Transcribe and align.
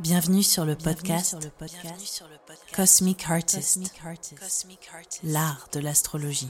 Bienvenue 0.00 0.42
sur 0.42 0.64
le 0.64 0.76
podcast, 0.76 1.36
Cosmic 2.74 3.28
Artist, 3.28 3.90
l'art 5.22 5.68
de 5.74 5.80
l'astrologie. 5.80 6.48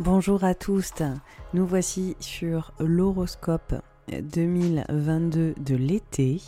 Bonjour 0.00 0.42
à 0.42 0.54
tous, 0.54 0.92
nous 1.54 1.66
voici 1.66 2.16
sur 2.18 2.72
l'horoscope 2.80 3.74
2022 4.08 5.54
de 5.56 5.76
l'été 5.76 6.40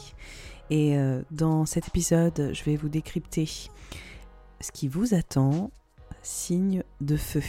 et 0.72 0.96
euh, 0.96 1.20
dans 1.30 1.66
cet 1.66 1.88
épisode, 1.88 2.52
je 2.54 2.64
vais 2.64 2.76
vous 2.76 2.88
décrypter 2.88 3.44
ce 3.44 4.72
qui 4.72 4.88
vous 4.88 5.12
attend, 5.12 5.70
signe 6.22 6.82
de 7.02 7.18
feu. 7.18 7.42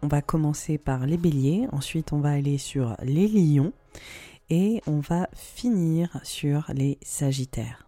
On 0.00 0.08
va 0.08 0.22
commencer 0.22 0.78
par 0.78 1.04
les 1.04 1.18
béliers, 1.18 1.68
ensuite 1.72 2.14
on 2.14 2.20
va 2.20 2.30
aller 2.30 2.56
sur 2.56 2.96
les 3.02 3.28
lions 3.28 3.74
et 4.48 4.80
on 4.86 5.00
va 5.00 5.28
finir 5.34 6.18
sur 6.22 6.64
les 6.72 6.96
sagittaires. 7.02 7.86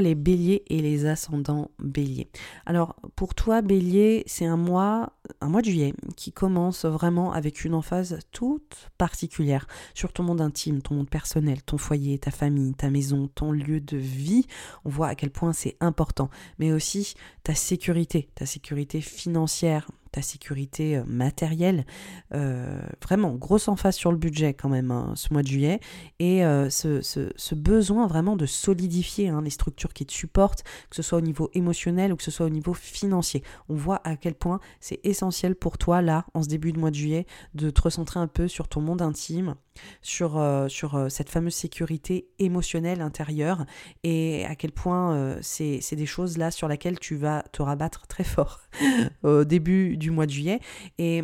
Les 0.00 0.14
béliers 0.14 0.62
et 0.68 0.80
les 0.80 1.06
ascendants 1.06 1.70
béliers. 1.78 2.28
Alors 2.66 2.96
pour 3.16 3.34
toi 3.34 3.62
bélier, 3.62 4.22
c'est 4.26 4.46
un 4.46 4.56
mois, 4.56 5.12
un 5.40 5.48
mois 5.48 5.60
de 5.60 5.66
juillet 5.66 5.94
qui 6.16 6.32
commence 6.32 6.84
vraiment 6.84 7.32
avec 7.32 7.64
une 7.64 7.74
emphase 7.74 8.18
toute 8.32 8.90
particulière 8.98 9.66
sur 9.94 10.12
ton 10.12 10.22
monde 10.22 10.40
intime, 10.40 10.82
ton 10.82 10.94
monde 10.94 11.10
personnel, 11.10 11.62
ton 11.62 11.78
foyer, 11.78 12.18
ta 12.18 12.30
famille, 12.30 12.74
ta 12.74 12.90
maison, 12.90 13.28
ton 13.34 13.52
lieu 13.52 13.80
de 13.80 13.96
vie. 13.96 14.46
On 14.84 14.90
voit 14.90 15.08
à 15.08 15.14
quel 15.14 15.30
point 15.30 15.52
c'est 15.52 15.76
important, 15.80 16.30
mais 16.58 16.72
aussi 16.72 17.14
ta 17.42 17.54
sécurité, 17.54 18.28
ta 18.34 18.46
sécurité 18.46 19.00
financière, 19.00 19.86
ta 20.12 20.22
sécurité 20.22 20.96
euh, 20.96 21.04
matérielle. 21.06 21.86
Euh, 22.34 22.80
vraiment, 23.02 23.32
grosse 23.34 23.68
emphase 23.68 23.96
sur 23.96 24.10
le 24.10 24.18
budget 24.18 24.54
quand 24.54 24.68
même 24.68 24.90
hein, 24.90 25.12
ce 25.14 25.32
mois 25.32 25.42
de 25.42 25.48
juillet. 25.48 25.80
Et 26.18 26.44
euh, 26.44 26.68
ce, 26.70 27.54
besoin 27.54 28.06
vraiment 28.06 28.36
de 28.36 28.46
solidifier 28.46 29.28
hein, 29.28 29.42
les 29.42 29.50
structures 29.50 29.92
qui 29.92 30.06
te 30.06 30.12
supportent, 30.12 30.62
que 30.88 30.96
ce 30.96 31.02
soit 31.02 31.18
au 31.18 31.22
niveau 31.22 31.50
émotionnel 31.54 32.12
ou 32.12 32.16
que 32.16 32.22
ce 32.22 32.30
soit 32.30 32.46
au 32.46 32.50
niveau 32.50 32.74
financier. 32.74 33.42
On 33.68 33.74
voit 33.74 34.00
à 34.04 34.16
quel 34.16 34.34
point 34.34 34.60
c'est 34.80 35.00
essentiel 35.04 35.19
pour 35.58 35.78
toi, 35.78 36.02
là, 36.02 36.24
en 36.34 36.42
ce 36.42 36.48
début 36.48 36.72
de 36.72 36.78
mois 36.78 36.90
de 36.90 36.94
juillet, 36.96 37.26
de 37.54 37.70
te 37.70 37.82
recentrer 37.82 38.20
un 38.20 38.26
peu 38.26 38.48
sur 38.48 38.68
ton 38.68 38.80
monde 38.80 39.02
intime, 39.02 39.54
sur, 40.02 40.38
euh, 40.38 40.68
sur 40.68 40.94
euh, 40.94 41.08
cette 41.08 41.30
fameuse 41.30 41.54
sécurité 41.54 42.28
émotionnelle 42.38 43.00
intérieure 43.00 43.64
et 44.02 44.44
à 44.46 44.54
quel 44.54 44.72
point 44.72 45.14
euh, 45.14 45.38
c'est 45.42 45.96
des 45.96 46.06
choses 46.06 46.38
là 46.38 46.50
sur 46.50 46.68
lesquelles 46.68 46.98
tu 46.98 47.16
vas 47.16 47.42
te 47.52 47.62
rabattre 47.62 48.06
très 48.06 48.24
fort 48.24 48.60
au 49.22 49.44
début 49.44 49.96
du 49.96 50.10
mois 50.10 50.26
de 50.26 50.32
juillet. 50.32 50.60
Et 50.98 51.22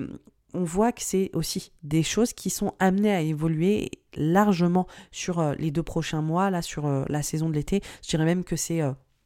on 0.54 0.64
voit 0.64 0.92
que 0.92 1.02
c'est 1.02 1.30
aussi 1.34 1.72
des 1.82 2.02
choses 2.02 2.32
qui 2.32 2.50
sont 2.50 2.74
amenées 2.78 3.14
à 3.14 3.20
évoluer 3.20 3.90
largement 4.14 4.86
sur 5.10 5.54
les 5.58 5.70
deux 5.70 5.82
prochains 5.82 6.22
mois, 6.22 6.50
là, 6.50 6.62
sur 6.62 6.88
la 7.08 7.22
saison 7.22 7.50
de 7.50 7.54
l'été. 7.54 7.82
Je 8.02 8.08
dirais 8.08 8.24
même 8.24 8.42
que 8.42 8.56
c'est 8.56 8.80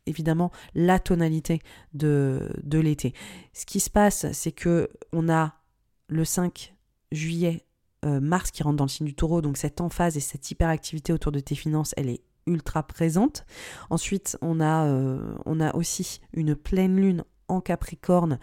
évidemment 0.06 0.50
la 0.74 0.98
tonalité 0.98 1.60
de, 1.94 2.50
l'été. 2.72 3.14
Ce 3.52 3.66
qui 3.66 3.80
se 3.80 3.90
passe, 3.90 4.30
c'est 4.32 4.52
que 4.52 4.88
on 5.12 5.28
a 5.28 5.54
le 6.08 6.24
5 6.24 6.74
juillet 7.12 7.64
euh, 8.04 8.20
Mars 8.20 8.50
qui 8.50 8.62
rentre 8.62 8.76
dans 8.76 8.84
le 8.84 8.90
signe 8.90 9.06
du 9.06 9.14
taureau, 9.14 9.42
donc 9.42 9.56
cette 9.56 9.80
emphase 9.80 10.16
et 10.16 10.20
cette 10.20 10.50
hyperactivité 10.50 11.12
autour 11.12 11.32
de 11.32 11.40
tes 11.40 11.54
finances, 11.54 11.92
elle 11.96 12.08
est 12.08 12.22
ultra 12.46 12.82
présente. 12.82 13.44
Ensuite, 13.90 14.38
on 14.40 14.60
a, 14.60 14.86
euh, 14.86 15.34
on 15.44 15.60
a 15.60 15.74
aussi 15.74 16.20
une 16.32 16.56
pleine 16.56 16.96
lune 16.96 17.24
en 17.48 17.60
Capricorne 17.60 18.38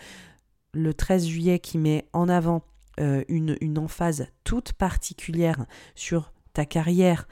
le 0.74 0.94
13 0.94 1.26
juillet 1.26 1.60
qui 1.60 1.78
met 1.78 2.08
en 2.14 2.30
avant 2.30 2.62
euh, 3.00 3.24
une 3.30 3.78
emphase 3.78 4.28
toute 4.44 4.74
particulière 4.74 5.66
sur 5.96 6.32
ta 6.54 6.66
carrière, 6.66 7.28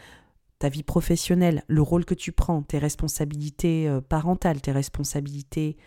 ta 0.60 0.70
vie 0.70 0.84
professionnelle, 0.84 1.64
le 1.68 1.82
rôle 1.82 2.06
que 2.06 2.14
tu 2.14 2.32
prends, 2.32 2.62
tes 2.62 2.80
responsabilités 2.80 3.90
parentales, 4.10 4.62
tes 4.62 4.72
responsabilités 4.72 5.78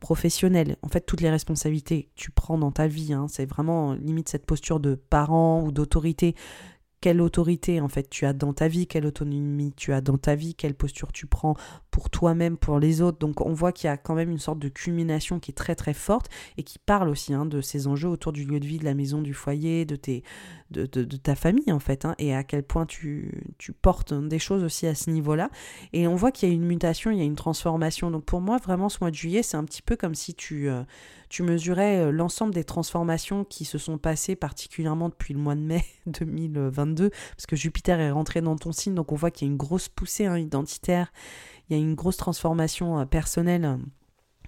professionnel. 0.00 0.76
En 0.82 0.88
fait, 0.88 1.02
toutes 1.02 1.20
les 1.20 1.30
responsabilités 1.30 2.04
que 2.04 2.20
tu 2.20 2.30
prends 2.30 2.58
dans 2.58 2.72
ta 2.72 2.86
vie, 2.86 3.12
hein, 3.12 3.26
c'est 3.28 3.46
vraiment 3.46 3.94
limite 3.94 4.28
cette 4.28 4.46
posture 4.46 4.80
de 4.80 4.94
parent 4.94 5.62
ou 5.62 5.72
d'autorité 5.72 6.34
quelle 7.02 7.20
autorité 7.20 7.80
en 7.80 7.88
fait 7.88 8.08
tu 8.08 8.26
as 8.26 8.32
dans 8.32 8.52
ta 8.52 8.68
vie, 8.68 8.86
quelle 8.86 9.06
autonomie 9.06 9.72
tu 9.76 9.92
as 9.92 10.00
dans 10.00 10.18
ta 10.18 10.36
vie, 10.36 10.54
quelle 10.54 10.74
posture 10.74 11.10
tu 11.10 11.26
prends 11.26 11.56
pour 11.90 12.10
toi-même, 12.10 12.56
pour 12.56 12.78
les 12.78 13.02
autres. 13.02 13.18
Donc 13.18 13.40
on 13.40 13.52
voit 13.52 13.72
qu'il 13.72 13.88
y 13.88 13.90
a 13.90 13.96
quand 13.96 14.14
même 14.14 14.30
une 14.30 14.38
sorte 14.38 14.60
de 14.60 14.68
culmination 14.68 15.40
qui 15.40 15.50
est 15.50 15.54
très 15.54 15.74
très 15.74 15.94
forte 15.94 16.30
et 16.56 16.62
qui 16.62 16.78
parle 16.78 17.08
aussi 17.08 17.34
hein, 17.34 17.44
de 17.44 17.60
ces 17.60 17.88
enjeux 17.88 18.08
autour 18.08 18.32
du 18.32 18.44
lieu 18.44 18.60
de 18.60 18.66
vie, 18.66 18.78
de 18.78 18.84
la 18.84 18.94
maison, 18.94 19.20
du 19.20 19.34
foyer, 19.34 19.84
de, 19.84 19.96
tes, 19.96 20.22
de, 20.70 20.86
ta 21.02 21.34
famille 21.34 21.72
en 21.72 21.80
fait, 21.80 22.04
hein, 22.04 22.14
et 22.18 22.34
à 22.34 22.44
quel 22.44 22.62
point 22.62 22.86
tu, 22.86 23.42
portes 23.82 24.14
des 24.14 24.38
choses 24.38 24.62
aussi 24.62 24.86
à 24.86 24.94
ce 24.94 25.10
niveau-là. 25.10 25.50
Et 25.92 26.06
on 26.06 26.14
voit 26.14 26.30
qu'il 26.30 26.48
y 26.48 26.52
a 26.52 26.54
une 26.54 26.64
mutation, 26.64 27.10
il 27.10 27.18
y 27.18 27.22
a 27.22 27.24
une 27.24 27.34
transformation. 27.34 28.12
Donc 28.12 28.24
pour 28.24 28.40
moi 28.40 28.58
vraiment 28.58 28.88
ce 28.88 28.98
mois 29.00 29.10
de 29.10 29.16
juillet 29.16 29.42
c'est 29.42 29.56
un 29.56 29.64
petit 29.64 29.82
peu 29.82 29.96
comme 29.96 30.14
si 30.14 30.34
tu... 30.34 30.68
Euh, 30.68 30.84
tu 31.32 31.42
mesurais 31.42 31.96
euh, 31.96 32.10
l'ensemble 32.12 32.52
des 32.52 32.62
transformations 32.62 33.44
qui 33.44 33.64
se 33.64 33.78
sont 33.78 33.96
passées 33.96 34.36
particulièrement 34.36 35.08
depuis 35.08 35.32
le 35.32 35.40
mois 35.40 35.54
de 35.54 35.62
mai 35.62 35.82
2022, 36.06 37.08
parce 37.08 37.46
que 37.46 37.56
Jupiter 37.56 37.98
est 37.98 38.10
rentré 38.10 38.42
dans 38.42 38.54
ton 38.54 38.70
signe, 38.70 38.94
donc 38.94 39.12
on 39.12 39.16
voit 39.16 39.30
qu'il 39.30 39.48
y 39.48 39.50
a 39.50 39.52
une 39.52 39.56
grosse 39.56 39.88
poussée 39.88 40.26
hein, 40.26 40.38
identitaire, 40.38 41.10
il 41.68 41.76
y 41.76 41.80
a 41.80 41.82
une 41.82 41.94
grosse 41.94 42.18
transformation 42.18 43.00
euh, 43.00 43.04
personnelle 43.06 43.64
euh, 43.64 43.76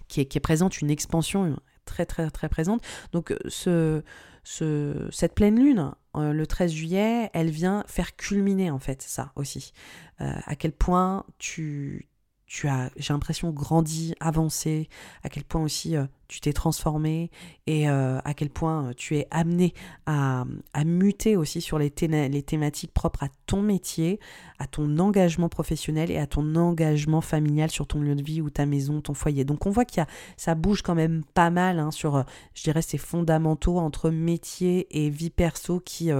qui 0.08 0.20
est, 0.20 0.40
présente, 0.40 0.82
une 0.82 0.90
expansion 0.90 1.56
très 1.86 2.04
très 2.04 2.30
très 2.30 2.50
présente. 2.50 2.82
Donc 3.12 3.34
ce, 3.48 4.02
ce, 4.44 5.08
cette 5.10 5.34
pleine 5.34 5.58
lune, 5.58 5.92
le 6.14 6.44
13 6.44 6.70
juillet, 6.70 7.30
elle 7.32 7.48
vient 7.48 7.84
faire 7.86 8.14
culminer 8.14 8.70
en 8.70 8.78
fait 8.78 9.00
ça 9.00 9.32
aussi. 9.34 9.72
à 10.18 10.54
quel 10.54 10.72
point 10.72 11.24
tu 11.38 12.06
tu 12.54 12.68
as, 12.68 12.88
j'ai 12.96 13.12
l'impression, 13.12 13.50
grandi, 13.50 14.14
avancé, 14.20 14.88
à 15.24 15.28
quel 15.28 15.42
point 15.42 15.60
aussi 15.60 15.96
euh, 15.96 16.04
tu 16.28 16.40
t'es 16.40 16.52
transformé 16.52 17.32
et 17.66 17.88
euh, 17.88 18.20
à 18.24 18.32
quel 18.32 18.48
point 18.48 18.90
euh, 18.90 18.92
tu 18.96 19.16
es 19.16 19.26
amené 19.32 19.74
à, 20.06 20.44
muter 20.84 21.36
aussi 21.36 21.60
sur 21.60 21.80
les, 21.80 21.90
thématiques 21.90 22.94
propres 22.94 23.24
à 23.24 23.28
ton 23.46 23.60
métier, 23.60 24.20
à 24.60 24.68
ton 24.68 25.00
engagement 25.00 25.48
professionnel 25.48 26.12
et 26.12 26.16
à 26.16 26.28
ton 26.28 26.54
engagement 26.54 27.20
familial 27.20 27.72
sur 27.72 27.88
ton 27.88 28.00
lieu 28.00 28.14
de 28.14 28.22
vie 28.22 28.40
ou 28.40 28.50
ta 28.50 28.66
maison, 28.66 29.00
ton 29.00 29.14
foyer. 29.14 29.44
Donc 29.44 29.66
on 29.66 29.70
voit 29.70 29.84
qu'il 29.84 29.98
y 29.98 30.02
a, 30.02 30.06
ça 30.36 30.54
bouge 30.54 30.82
quand 30.82 30.94
même 30.94 31.24
pas 31.34 31.50
mal 31.50 31.80
hein, 31.80 31.90
sur, 31.90 32.24
je 32.54 32.62
dirais, 32.62 32.82
ces 32.82 32.98
fondamentaux 32.98 33.78
entre 33.78 34.10
métier 34.10 34.86
et 34.96 35.10
vie 35.10 35.30
perso 35.30 35.80
qui, 35.80 36.12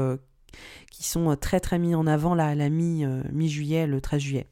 sont 0.99 1.37
très 1.37 1.61
très 1.61 1.79
mis 1.79 1.95
en 1.95 2.09
avant 2.09 2.35
là, 2.35 2.49
à 2.49 2.55
la 2.57 2.71
mi, 2.71 3.05
mi-juillet, 3.33 3.87
le 3.87 4.01
13 4.01 4.21
juillet. 4.21 4.49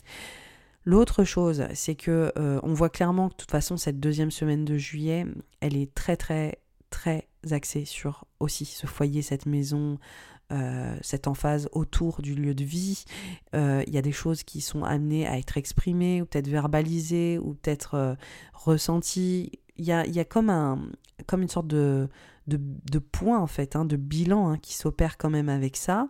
L'autre 0.84 1.22
chose, 1.22 1.64
c'est 1.74 1.94
que 1.94 2.32
euh, 2.36 2.58
on 2.62 2.74
voit 2.74 2.90
clairement 2.90 3.28
que 3.28 3.34
de 3.34 3.38
toute 3.38 3.50
façon 3.50 3.76
cette 3.76 4.00
deuxième 4.00 4.32
semaine 4.32 4.64
de 4.64 4.76
juillet, 4.76 5.26
elle 5.60 5.76
est 5.76 5.94
très 5.94 6.16
très 6.16 6.58
très 6.90 7.28
axée 7.50 7.84
sur 7.84 8.24
aussi 8.40 8.64
ce 8.64 8.86
foyer, 8.86 9.22
cette 9.22 9.46
maison, 9.46 9.98
euh, 10.52 10.96
cette 11.00 11.28
emphase 11.28 11.68
autour 11.72 12.20
du 12.20 12.34
lieu 12.34 12.54
de 12.54 12.64
vie. 12.64 13.04
Euh, 13.54 13.82
il 13.86 13.94
y 13.94 13.98
a 13.98 14.02
des 14.02 14.12
choses 14.12 14.42
qui 14.42 14.60
sont 14.60 14.82
amenées 14.82 15.26
à 15.26 15.38
être 15.38 15.56
exprimées, 15.56 16.20
ou 16.20 16.26
peut-être 16.26 16.48
verbalisées, 16.48 17.38
ou 17.38 17.54
peut-être 17.54 18.16
ressenties. 18.52 19.52
Il 19.78 19.86
y 19.86 19.92
a, 19.92 20.24
comme, 20.24 20.50
un, 20.50 20.90
comme 21.26 21.40
une 21.40 21.48
sorte 21.48 21.66
de, 21.66 22.08
de, 22.46 22.60
de 22.60 22.98
point, 22.98 23.40
en 23.40 23.46
fait, 23.46 23.74
hein, 23.74 23.86
de 23.86 23.96
bilan 23.96 24.50
hein, 24.50 24.58
qui 24.58 24.74
s'opère 24.74 25.16
quand 25.16 25.30
même 25.30 25.48
avec 25.48 25.76
ça. 25.78 26.08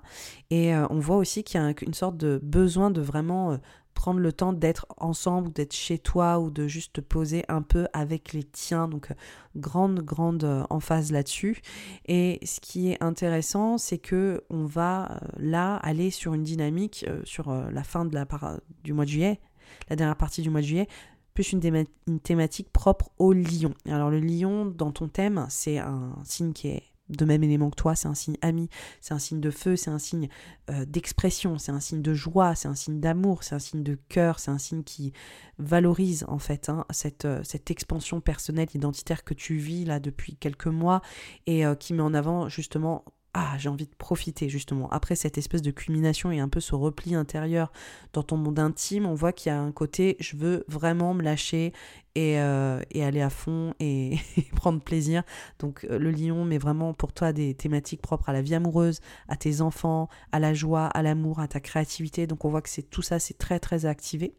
Et 0.50 0.74
on 0.74 0.98
voit 0.98 1.16
aussi 1.16 1.44
qu'il 1.44 1.60
y 1.60 1.64
a 1.64 1.72
une 1.80 1.94
sorte 1.94 2.16
de 2.16 2.40
besoin 2.42 2.90
de 2.90 3.00
vraiment 3.00 3.60
prendre 3.94 4.20
le 4.20 4.32
temps 4.32 4.52
d'être 4.52 4.86
ensemble 4.98 5.52
d'être 5.52 5.74
chez 5.74 5.98
toi 5.98 6.38
ou 6.38 6.50
de 6.50 6.66
juste 6.66 6.94
te 6.94 7.00
poser 7.00 7.44
un 7.48 7.62
peu 7.62 7.86
avec 7.92 8.32
les 8.32 8.42
tiens. 8.42 8.88
Donc, 8.88 9.10
euh, 9.10 9.14
grande, 9.56 10.00
grande 10.00 10.44
euh, 10.44 10.64
emphase 10.70 11.12
là-dessus. 11.12 11.60
Et 12.06 12.40
ce 12.44 12.60
qui 12.60 12.90
est 12.90 13.02
intéressant, 13.02 13.78
c'est 13.78 13.98
que 13.98 14.42
on 14.50 14.64
va 14.64 15.12
euh, 15.12 15.18
là 15.38 15.76
aller 15.76 16.10
sur 16.10 16.34
une 16.34 16.42
dynamique 16.42 17.06
sur 17.24 17.52
la 17.52 17.82
fin 17.82 18.04
du 18.04 18.92
mois 18.92 19.04
de 19.04 19.10
juillet, 19.10 19.40
la 19.88 19.96
dernière 19.96 20.16
partie 20.16 20.42
du 20.42 20.50
mois 20.50 20.60
de 20.60 20.66
juillet, 20.66 20.88
plus 21.34 21.52
une 21.52 22.20
thématique 22.20 22.70
propre 22.72 23.10
au 23.18 23.32
lion. 23.32 23.72
Alors, 23.86 24.10
le 24.10 24.20
lion, 24.20 24.66
dans 24.66 24.90
ton 24.90 25.08
thème, 25.08 25.46
c'est 25.48 25.78
un 25.78 26.14
signe 26.24 26.52
qui 26.52 26.68
est 26.68 26.91
de 27.16 27.24
même 27.24 27.42
élément 27.42 27.70
que 27.70 27.76
toi, 27.76 27.94
c'est 27.94 28.08
un 28.08 28.14
signe 28.14 28.36
ami, 28.42 28.68
c'est 29.00 29.14
un 29.14 29.18
signe 29.18 29.40
de 29.40 29.50
feu, 29.50 29.76
c'est 29.76 29.90
un 29.90 29.98
signe 29.98 30.28
euh, 30.70 30.84
d'expression, 30.84 31.58
c'est 31.58 31.72
un 31.72 31.80
signe 31.80 32.02
de 32.02 32.14
joie, 32.14 32.54
c'est 32.54 32.68
un 32.68 32.74
signe 32.74 33.00
d'amour, 33.00 33.42
c'est 33.42 33.54
un 33.54 33.60
signe 33.60 33.82
de 33.82 33.98
cœur, 34.08 34.38
c'est 34.38 34.50
un 34.50 34.58
signe 34.58 34.82
qui 34.82 35.12
valorise 35.58 36.24
en 36.28 36.38
fait 36.38 36.68
hein, 36.68 36.84
cette, 36.90 37.24
euh, 37.24 37.42
cette 37.44 37.70
expansion 37.70 38.20
personnelle 38.20 38.68
identitaire 38.74 39.24
que 39.24 39.34
tu 39.34 39.56
vis 39.56 39.84
là 39.84 40.00
depuis 40.00 40.36
quelques 40.36 40.66
mois 40.66 41.02
et 41.46 41.64
euh, 41.66 41.74
qui 41.74 41.94
met 41.94 42.02
en 42.02 42.14
avant 42.14 42.48
justement 42.48 43.04
ah, 43.34 43.56
j'ai 43.58 43.70
envie 43.70 43.86
de 43.86 43.94
profiter 43.94 44.50
justement. 44.50 44.90
Après 44.90 45.16
cette 45.16 45.38
espèce 45.38 45.62
de 45.62 45.70
culmination 45.70 46.30
et 46.30 46.40
un 46.40 46.50
peu 46.50 46.60
ce 46.60 46.74
repli 46.74 47.14
intérieur 47.14 47.72
dans 48.12 48.22
ton 48.22 48.36
monde 48.36 48.58
intime, 48.58 49.06
on 49.06 49.14
voit 49.14 49.32
qu'il 49.32 49.50
y 49.50 49.54
a 49.54 49.58
un 49.58 49.72
côté, 49.72 50.16
je 50.20 50.36
veux 50.36 50.64
vraiment 50.68 51.14
me 51.14 51.22
lâcher 51.22 51.72
et, 52.14 52.38
euh, 52.38 52.82
aller 52.94 53.22
à 53.22 53.30
fond 53.30 53.72
et, 53.80 54.18
prendre 54.54 54.82
plaisir. 54.82 55.22
Donc 55.60 55.86
euh, 55.88 55.98
le 55.98 56.10
lion 56.10 56.44
met 56.44 56.58
vraiment 56.58 56.92
pour 56.92 57.14
toi 57.14 57.32
des 57.32 57.54
thématiques 57.54 58.02
propres 58.02 58.28
à 58.28 58.34
la 58.34 58.42
vie 58.42 58.54
amoureuse, 58.54 59.00
à 59.28 59.36
tes 59.36 59.62
enfants, 59.62 60.10
à 60.32 60.38
la 60.38 60.52
joie, 60.52 60.86
à 60.88 61.00
l'amour, 61.00 61.40
à 61.40 61.48
ta 61.48 61.60
créativité. 61.60 62.26
Donc 62.26 62.44
on 62.44 62.50
voit 62.50 62.60
que 62.60 62.68
c'est 62.68 62.82
tout 62.82 63.02
ça, 63.02 63.18
c'est 63.18 63.38
très 63.38 63.58
très 63.60 63.86
activé. 63.86 64.34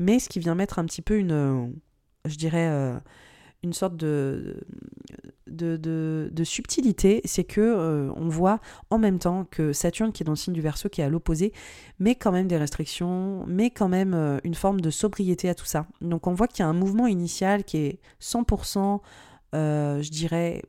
Mais 0.00 0.18
ce 0.18 0.28
qui 0.28 0.40
vient 0.40 0.56
mettre 0.56 0.80
un 0.80 0.84
petit 0.84 1.02
peu 1.02 1.16
une, 1.16 1.72
je 2.24 2.36
dirais... 2.36 2.68
Euh, 2.68 2.98
une 3.62 3.72
sorte 3.72 3.96
de, 3.96 4.56
de, 5.46 6.44
subtilité, 6.44 7.20
c'est 7.24 7.44
que 7.44 7.60
euh, 7.60 8.10
on 8.16 8.28
voit 8.28 8.60
en 8.90 8.98
même 8.98 9.18
temps 9.18 9.44
que 9.50 9.72
Saturne, 9.72 10.12
qui 10.12 10.22
est 10.22 10.26
dans 10.26 10.32
le 10.32 10.36
signe 10.36 10.54
du 10.54 10.60
Verseau, 10.60 10.88
qui 10.88 11.00
est 11.00 11.04
à 11.04 11.08
l'opposé, 11.08 11.52
met 11.98 12.14
quand 12.14 12.32
même 12.32 12.48
des 12.48 12.56
restrictions, 12.56 13.44
met 13.46 13.70
quand 13.70 13.88
même 13.88 14.14
euh, 14.14 14.38
une 14.44 14.54
forme 14.54 14.80
de 14.80 14.90
sobriété 14.90 15.48
à 15.48 15.54
tout 15.54 15.64
ça. 15.64 15.86
Donc 16.00 16.26
on 16.26 16.34
voit 16.34 16.48
qu'il 16.48 16.60
y 16.60 16.62
a 16.62 16.68
un 16.68 16.72
mouvement 16.72 17.06
initial 17.06 17.64
qui 17.64 17.78
est 17.78 18.00
100%, 18.20 19.00
euh, 19.54 20.02
je 20.02 20.10
dirais, 20.10 20.62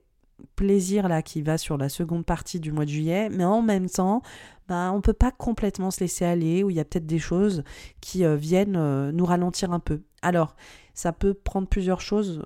plaisir 0.56 1.08
là, 1.08 1.22
qui 1.22 1.42
va 1.42 1.58
sur 1.58 1.78
la 1.78 1.90
seconde 1.90 2.26
partie 2.26 2.60
du 2.60 2.72
mois 2.72 2.86
de 2.86 2.90
juillet, 2.90 3.30
mais 3.30 3.46
en 3.46 3.62
même 3.62 3.90
temps, 3.90 4.22
bah, 4.68 4.92
on 4.92 4.98
ne 4.98 5.02
peut 5.02 5.14
pas 5.14 5.32
complètement 5.32 5.90
se 5.90 6.02
laisser 6.02 6.26
aller, 6.26 6.64
où 6.64 6.70
il 6.70 6.76
y 6.76 6.80
a 6.80 6.86
peut-être 6.86 7.06
des 7.06 7.20
choses 7.20 7.64
qui 8.02 8.24
viennent 8.38 9.12
nous 9.12 9.26
ralentir 9.26 9.72
un 9.72 9.80
peu. 9.80 10.02
Alors, 10.22 10.56
ça 10.94 11.12
peut 11.12 11.34
prendre 11.34 11.68
plusieurs 11.68 12.02
choses 12.02 12.44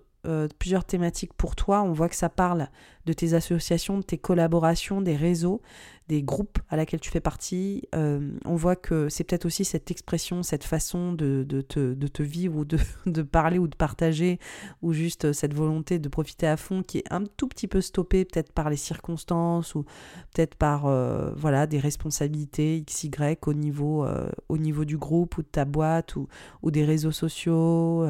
plusieurs 0.60 0.86
thématiques 0.86 1.34
pour 1.34 1.56
toi. 1.56 1.82
On 1.82 1.94
voit 1.94 2.10
que 2.10 2.16
ça 2.16 2.30
parle 2.30 2.70
de 3.07 3.13
tes 3.13 3.33
associations, 3.33 3.98
de 3.98 4.04
tes 4.04 4.18
collaborations, 4.18 5.01
des 5.01 5.15
réseaux, 5.15 5.62
des 6.09 6.24
groupes 6.24 6.59
à 6.69 6.75
laquelle 6.75 7.00
tu 7.00 7.09
fais 7.09 7.21
partie. 7.21 7.83
Euh, 7.95 8.31
on 8.45 8.56
voit 8.56 8.75
que 8.75 9.07
c'est 9.09 9.24
peut-être 9.24 9.45
aussi 9.45 9.65
cette 9.65 9.92
expression, 9.92 10.44
cette 10.44 10.65
façon 10.65 11.13
de, 11.13 11.44
te, 11.44 12.24
vivre 12.24 12.57
ou 12.57 12.65
de, 13.06 13.21
parler 13.21 13.59
ou 13.59 13.68
de 13.68 13.75
partager, 13.75 14.39
ou 14.81 14.92
juste 14.92 15.31
cette 15.31 15.54
volonté 15.54 16.00
de 16.00 16.09
profiter 16.09 16.48
à 16.48 16.57
fond 16.57 16.83
qui 16.83 17.00
est 17.00 17.12
un 17.12 17.24
tout 17.24 17.48
petit 17.48 17.68
peu 17.68 17.80
stoppée 17.80 18.25
peut-être 18.25 18.51
par 18.51 18.69
les 18.69 18.77
circonstances 18.77 19.74
ou 19.74 19.83
peut-être 20.33 20.56
par 20.56 20.86
euh, 20.86 21.31
voilà, 21.36 21.65
des 21.65 21.80
responsabilités 21.80 22.83
XY 22.86 23.09
au 23.45 23.54
niveau, 23.54 24.06
euh, 24.06 24.30
au 24.50 24.57
niveau 24.57 24.83
du 24.83 24.98
groupe 24.98 25.38
ou 25.38 25.44
de 25.44 25.48
ta 25.48 25.63
boîte 25.63 26.18
ou, 26.18 26.27
ou 26.62 26.71
des 26.71 26.83
réseaux 26.83 27.12
sociaux. 27.12 28.06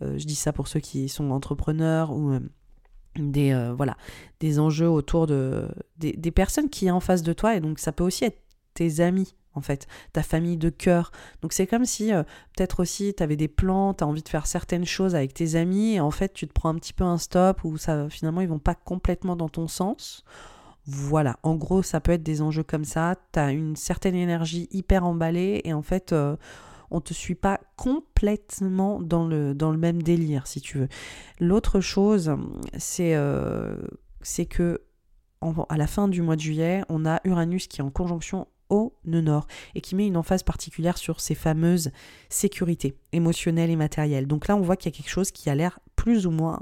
je 0.00 0.24
dis 0.24 0.34
ça 0.34 0.52
pour 0.52 0.66
ceux 0.66 0.80
qui 0.80 1.08
sont 1.08 1.30
entrepreneurs 1.30 2.10
ou 2.10 2.38
des, 3.20 3.52
euh, 3.52 3.72
voilà, 3.72 3.96
des 4.40 4.58
enjeux 4.58 4.88
autour 4.88 5.26
de, 5.26 5.68
des, 5.98 6.30
personnes 6.30 6.68
qui 6.68 6.86
est 6.86 6.90
en 6.90 7.00
face 7.00 7.22
de 7.22 7.32
toi. 7.32 7.54
Et 7.56 7.60
donc, 7.60 7.78
ça 7.78 7.92
peut 7.92 8.04
aussi 8.04 8.24
être 8.24 8.40
tes 8.74 9.00
amis, 9.00 9.34
en 9.54 9.60
fait, 9.60 9.86
ta 10.12 10.22
famille 10.22 10.56
de 10.56 10.70
cœur. 10.70 11.12
Donc, 11.42 11.52
c'est 11.52 11.66
comme 11.66 11.84
si, 11.84 12.12
euh, 12.12 12.22
peut-être 12.56 12.80
aussi, 12.80 13.14
tu 13.16 13.22
avais 13.22 13.36
des 13.36 13.48
plans, 13.48 13.94
tu 13.94 14.04
as 14.04 14.06
envie 14.06 14.22
de 14.22 14.28
faire 14.28 14.46
certaines 14.46 14.86
choses 14.86 15.14
avec 15.14 15.34
tes 15.34 15.56
amis, 15.56 15.94
et 15.94 16.00
en 16.00 16.10
fait, 16.10 16.32
tu 16.32 16.46
te 16.48 16.52
prends 16.52 16.70
un 16.70 16.76
petit 16.76 16.92
peu 16.92 17.04
un 17.04 17.18
stop, 17.18 17.64
ou 17.64 17.76
ça, 17.76 18.08
finalement, 18.08 18.40
ils 18.40 18.48
vont 18.48 18.58
pas 18.58 18.74
complètement 18.74 19.36
dans 19.36 19.48
ton 19.48 19.68
sens. 19.68 20.24
Voilà, 20.86 21.38
en 21.42 21.56
gros, 21.56 21.82
ça 21.82 22.00
peut 22.00 22.12
être 22.12 22.22
des 22.22 22.42
enjeux 22.42 22.62
comme 22.62 22.84
ça. 22.84 23.16
Tu 23.32 23.38
as 23.38 23.52
une 23.52 23.76
certaine 23.76 24.14
énergie 24.14 24.68
hyper 24.72 25.04
emballée, 25.04 25.60
et 25.64 25.72
en 25.72 25.82
fait... 25.82 26.12
Euh, 26.12 26.36
on 26.90 27.00
te 27.00 27.14
suit 27.14 27.34
pas 27.34 27.60
complètement 27.76 29.00
dans 29.00 29.26
le, 29.26 29.54
même 29.76 30.02
délire, 30.02 30.46
si 30.46 30.60
tu 30.60 30.78
veux. 30.78 30.88
L'autre 31.38 31.80
chose, 31.80 32.34
c'est 32.76 33.14
euh, 33.14 33.76
que 34.48 34.80
à 35.68 35.76
la 35.76 35.86
fin 35.86 36.08
du 36.08 36.20
mois 36.20 36.36
de 36.36 36.40
juillet, 36.40 36.82
on 36.88 37.06
a 37.06 37.20
Uranus 37.24 37.66
qui 37.66 37.80
est 37.80 37.84
en 37.84 37.90
conjonction 37.90 38.46
au 38.68 38.94
nœud 39.04 39.24
et 39.74 39.80
qui 39.80 39.96
met 39.96 40.06
une 40.06 40.16
emphase 40.16 40.42
particulière 40.42 40.96
sur 40.96 41.20
ces 41.20 41.34
fameuses 41.34 41.90
sécurités 42.28 42.96
émotionnelles 43.12 43.70
et 43.70 43.76
matérielles. 43.76 44.26
Donc 44.26 44.48
là, 44.48 44.56
on 44.56 44.60
voit 44.60 44.76
qu'il 44.76 44.92
y 44.92 44.94
a 44.94 44.96
quelque 44.96 45.10
chose 45.10 45.30
qui 45.30 45.50
a 45.50 45.54
l'air 45.54 45.80
plus 45.96 46.26
ou 46.26 46.30
moins 46.30 46.60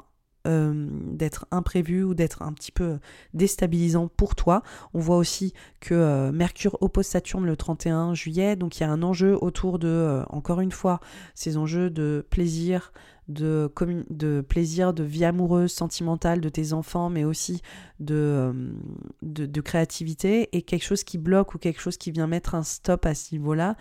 euh, 0.49 0.89
d'être 0.91 1.47
imprévu 1.51 2.03
ou 2.05 2.15
d'être 2.15 2.43
un 2.43 2.53
petit 2.53 2.73
peu 2.73 2.99
déstabilisant 3.35 4.09
pour 4.09 4.35
toi. 4.35 4.63
On 4.95 4.99
voit 4.99 5.17
aussi 5.17 5.53
que 5.81 5.95
euh, 5.95 6.33
Mercure 6.33 6.79
oppose 6.81 7.07
Saturne 7.07 7.45
le 7.45 7.57
31 7.57 8.15
juillet, 8.15 8.57
donc 8.57 8.79
il 8.79 8.81
y 8.83 8.87
a 8.87 8.91
un 8.91 9.03
enjeu 9.03 9.37
autour 9.41 9.79
de, 9.79 9.89
euh, 9.89 10.25
encore 10.31 10.61
une 10.61 10.73
fois, 10.73 11.01
ces 11.35 11.59
enjeux 11.59 11.91
de 11.91 12.27
plaisir, 12.31 12.93
de, 13.29 13.71
de 14.11 14.41
plaisir, 14.41 14.95
de 14.95 15.05
vie 15.05 15.25
amoureuse, 15.25 15.73
sentimentale 15.73 16.41
de 16.41 16.49
tes 16.49 16.73
enfants, 16.73 17.11
mais 17.11 17.25
aussi 17.25 17.61
de, 18.01 18.15
euh, 18.15 18.53
de, 19.23 19.61
créativité, 19.61 20.49
et 20.57 20.63
quelque 20.63 20.85
chose 20.85 21.05
qui 21.05 21.19
bloque 21.19 21.55
ou 21.55 21.59
quelque 21.59 21.81
chose 21.81 21.99
qui 21.99 22.11
vient 22.11 22.27
mettre 22.27 22.55
un 22.55 22.63
stop 22.63 23.05
à 23.07 23.15
ce 23.15 23.35
niveau-là. 23.35 23.77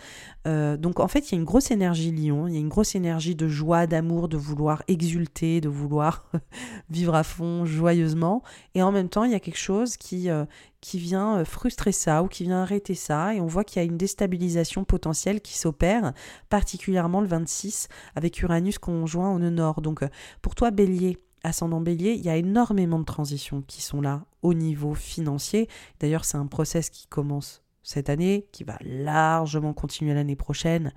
Euh, 0.47 0.75
donc 0.75 0.99
en 0.99 1.07
fait, 1.07 1.29
il 1.29 1.35
y 1.35 1.35
a 1.35 1.39
une 1.39 1.45
grosse 1.45 1.71
énergie 1.71 2.11
lion, 2.11 2.47
il 2.47 2.53
y 2.53 2.57
a 2.57 2.59
une 2.59 2.67
grosse 2.67 2.95
énergie 2.95 3.35
de 3.35 3.47
joie, 3.47 3.87
d'amour, 3.87 4.27
de 4.27 4.37
vouloir 4.37 4.83
exulter, 4.87 5.61
de 5.61 5.69
vouloir 5.69 6.29
vivre 6.89 7.15
à 7.15 7.23
fond 7.23 7.65
joyeusement, 7.65 8.43
et 8.75 8.81
en 8.81 8.91
même 8.91 9.09
temps, 9.09 9.23
il 9.23 9.31
y 9.31 9.35
a 9.35 9.39
quelque 9.39 9.57
chose 9.57 9.97
qui, 9.97 10.29
euh, 10.29 10.45
qui 10.81 10.99
vient 10.99 11.39
euh, 11.39 11.45
frustrer 11.45 11.91
ça 11.91 12.23
ou 12.23 12.27
qui 12.27 12.43
vient 12.43 12.61
arrêter 12.61 12.95
ça. 12.95 13.33
Et 13.33 13.41
on 13.41 13.47
voit 13.47 13.63
qu'il 13.63 13.81
y 13.81 13.85
a 13.85 13.87
une 13.87 13.97
déstabilisation 13.97 14.83
potentielle 14.83 15.41
qui 15.41 15.57
s'opère, 15.57 16.13
particulièrement 16.49 17.21
le 17.21 17.27
26 17.27 17.87
avec 18.15 18.41
Uranus 18.41 18.77
conjoint 18.79 19.33
au 19.33 19.39
nœud 19.39 19.49
nord. 19.49 19.81
Donc 19.81 20.03
euh, 20.03 20.09
pour 20.41 20.55
toi, 20.55 20.71
bélier, 20.71 21.17
ascendant 21.43 21.81
bélier, 21.81 22.13
il 22.13 22.25
y 22.25 22.29
a 22.29 22.37
énormément 22.37 22.99
de 22.99 23.05
transitions 23.05 23.61
qui 23.61 23.81
sont 23.81 24.01
là 24.01 24.25
au 24.41 24.53
niveau 24.53 24.93
financier. 24.93 25.67
D'ailleurs, 25.99 26.25
c'est 26.25 26.37
un 26.37 26.47
process 26.47 26.89
qui 26.89 27.07
commence 27.07 27.63
cette 27.83 28.09
année, 28.09 28.47
qui 28.51 28.65
va 28.65 28.77
largement 28.81 29.73
continuer 29.73 30.13
l'année 30.13 30.35
prochaine. 30.35 30.93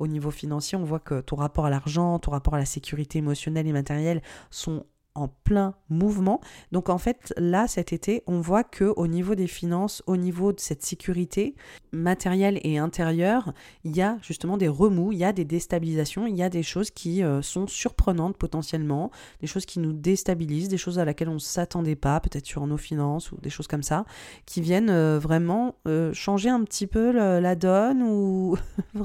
Au 0.00 0.08
niveau 0.08 0.32
financier, 0.32 0.76
on 0.76 0.82
voit 0.82 0.98
que 0.98 1.20
ton 1.20 1.36
rapport 1.36 1.66
à 1.66 1.70
l'argent, 1.70 2.18
ton 2.18 2.32
rapport 2.32 2.54
à 2.54 2.58
la 2.58 2.64
sécurité 2.64 3.18
émotionnelle 3.18 3.68
et 3.68 3.72
matérielle 3.72 4.22
sont 4.50 4.84
en 5.14 5.28
plein 5.28 5.74
mouvement. 5.88 6.40
Donc 6.72 6.88
en 6.88 6.98
fait, 6.98 7.34
là, 7.36 7.66
cet 7.68 7.92
été, 7.92 8.22
on 8.26 8.40
voit 8.40 8.64
que 8.64 8.84
au 8.96 9.06
niveau 9.06 9.34
des 9.34 9.46
finances, 9.46 10.02
au 10.06 10.16
niveau 10.16 10.52
de 10.52 10.60
cette 10.60 10.82
sécurité 10.82 11.54
matérielle 11.92 12.58
et 12.62 12.78
intérieure, 12.78 13.52
il 13.84 13.94
y 13.94 14.02
a 14.02 14.18
justement 14.22 14.56
des 14.56 14.68
remous, 14.68 15.12
il 15.12 15.18
y 15.18 15.24
a 15.24 15.32
des 15.32 15.44
déstabilisations, 15.44 16.26
il 16.26 16.36
y 16.36 16.42
a 16.42 16.48
des 16.48 16.62
choses 16.62 16.90
qui 16.90 17.22
euh, 17.22 17.42
sont 17.42 17.66
surprenantes 17.66 18.36
potentiellement, 18.36 19.10
des 19.40 19.46
choses 19.46 19.66
qui 19.66 19.78
nous 19.78 19.92
déstabilisent, 19.92 20.68
des 20.68 20.78
choses 20.78 20.98
à 20.98 21.04
laquelle 21.04 21.28
on 21.28 21.38
s'attendait 21.38 21.96
pas, 21.96 22.20
peut-être 22.20 22.46
sur 22.46 22.66
nos 22.66 22.78
finances 22.78 23.32
ou 23.32 23.36
des 23.40 23.50
choses 23.50 23.66
comme 23.66 23.82
ça, 23.82 24.04
qui 24.46 24.60
viennent 24.60 24.90
euh, 24.90 25.18
vraiment 25.18 25.76
euh, 25.86 26.12
changer 26.12 26.48
un 26.48 26.64
petit 26.64 26.86
peu 26.86 27.12
la 27.12 27.54
donne 27.54 28.02
ou 28.02 28.56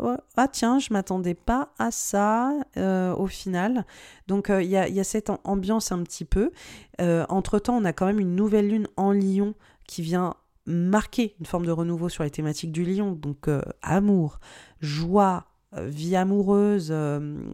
ah 0.00 0.48
tiens, 0.48 0.78
je 0.78 0.92
m'attendais 0.92 1.34
pas 1.34 1.72
à 1.78 1.90
ça 1.90 2.52
euh, 2.76 3.14
au 3.14 3.26
final. 3.26 3.84
Donc 4.26 4.50
euh, 4.50 4.62
il 4.62 4.70
y, 4.70 4.76
a, 4.76 5.04
cette 5.04 5.30
ambiance 5.44 5.92
un 5.92 6.02
petit 6.02 6.24
peu. 6.24 6.52
Euh, 7.00 7.24
entre-temps, 7.28 7.76
on 7.76 7.84
a 7.84 7.92
quand 7.92 8.06
même 8.06 8.20
une 8.20 8.34
nouvelle 8.34 8.68
lune 8.68 8.88
en 8.96 9.12
lion 9.12 9.54
qui 9.86 10.02
vient 10.02 10.34
marquer 10.66 11.34
une 11.40 11.46
forme 11.46 11.66
de 11.66 11.72
renouveau 11.72 12.08
sur 12.08 12.24
les 12.24 12.30
thématiques 12.30 12.72
du 12.72 12.84
lion. 12.84 13.12
Donc 13.12 13.48
amour, 13.82 14.38
joie, 14.80 15.46
vie 15.72 16.14
amoureuse, 16.14 16.94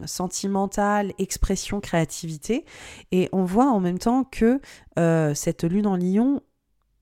sentimentale, 0.05 1.13
expression, 1.17 1.79
créativité. 1.79 2.65
Et 3.13 3.29
on 3.31 3.45
voit 3.45 3.71
en 3.71 3.79
même 3.79 3.99
temps 3.99 4.25
que 4.25 4.59
cette 5.33 5.63
lune 5.63 5.87
en 5.87 5.95
lion 5.95 6.41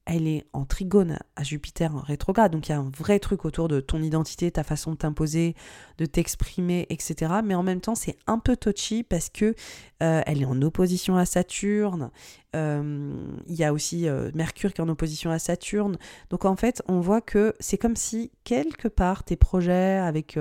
elle 0.06 0.28
est 0.28 0.46
en 0.52 0.66
trigone 0.66 1.18
à 1.36 1.44
Jupiter 1.44 1.96
en 1.96 2.02
rétrograde, 2.02 2.52
donc 2.52 2.68
il 2.68 2.72
y 2.72 2.76
a 2.76 2.80
un 2.80 2.92
vrai 2.98 3.20
truc 3.20 3.46
autour 3.46 3.68
de 3.68 3.80
ton 3.80 4.02
identité, 4.02 4.52
ta 4.52 4.64
façon 4.64 4.92
de 4.92 4.98
t'imposer, 4.98 5.56
de 5.98 6.06
t'exprimer, 6.06 6.86
etc. 6.90 7.36
Mais 7.44 7.56
en 7.56 7.64
même 7.64 7.80
temps, 7.80 7.96
c'est 7.96 8.18
un 8.28 8.40
peu 8.40 8.58
touchy 8.58 9.04
parce 9.04 9.30
que 9.30 9.56
euh, 10.04 10.22
elle 10.26 10.42
est 10.42 10.46
en 10.46 10.62
opposition 10.62 11.16
à 11.16 11.26
Saturne. 11.26 12.12
Euh, 12.56 13.14
il 13.48 13.56
y 13.56 13.64
a 13.64 13.72
aussi 13.72 14.08
euh, 14.08 14.30
Mercure 14.36 14.74
qui 14.74 14.82
est 14.82 14.84
en 14.84 14.90
opposition 14.90 15.32
à 15.32 15.40
Saturne. 15.40 15.98
Donc 16.30 16.44
en 16.44 16.58
fait, 16.58 16.84
on 16.90 17.00
voit 17.00 17.22
que 17.22 17.54
c'est 17.62 17.78
comme 17.78 17.96
si 17.96 18.32
quelque 18.44 18.90
part 18.90 19.24
tes 19.24 19.38
projets 19.38 19.98
avec 19.98 20.38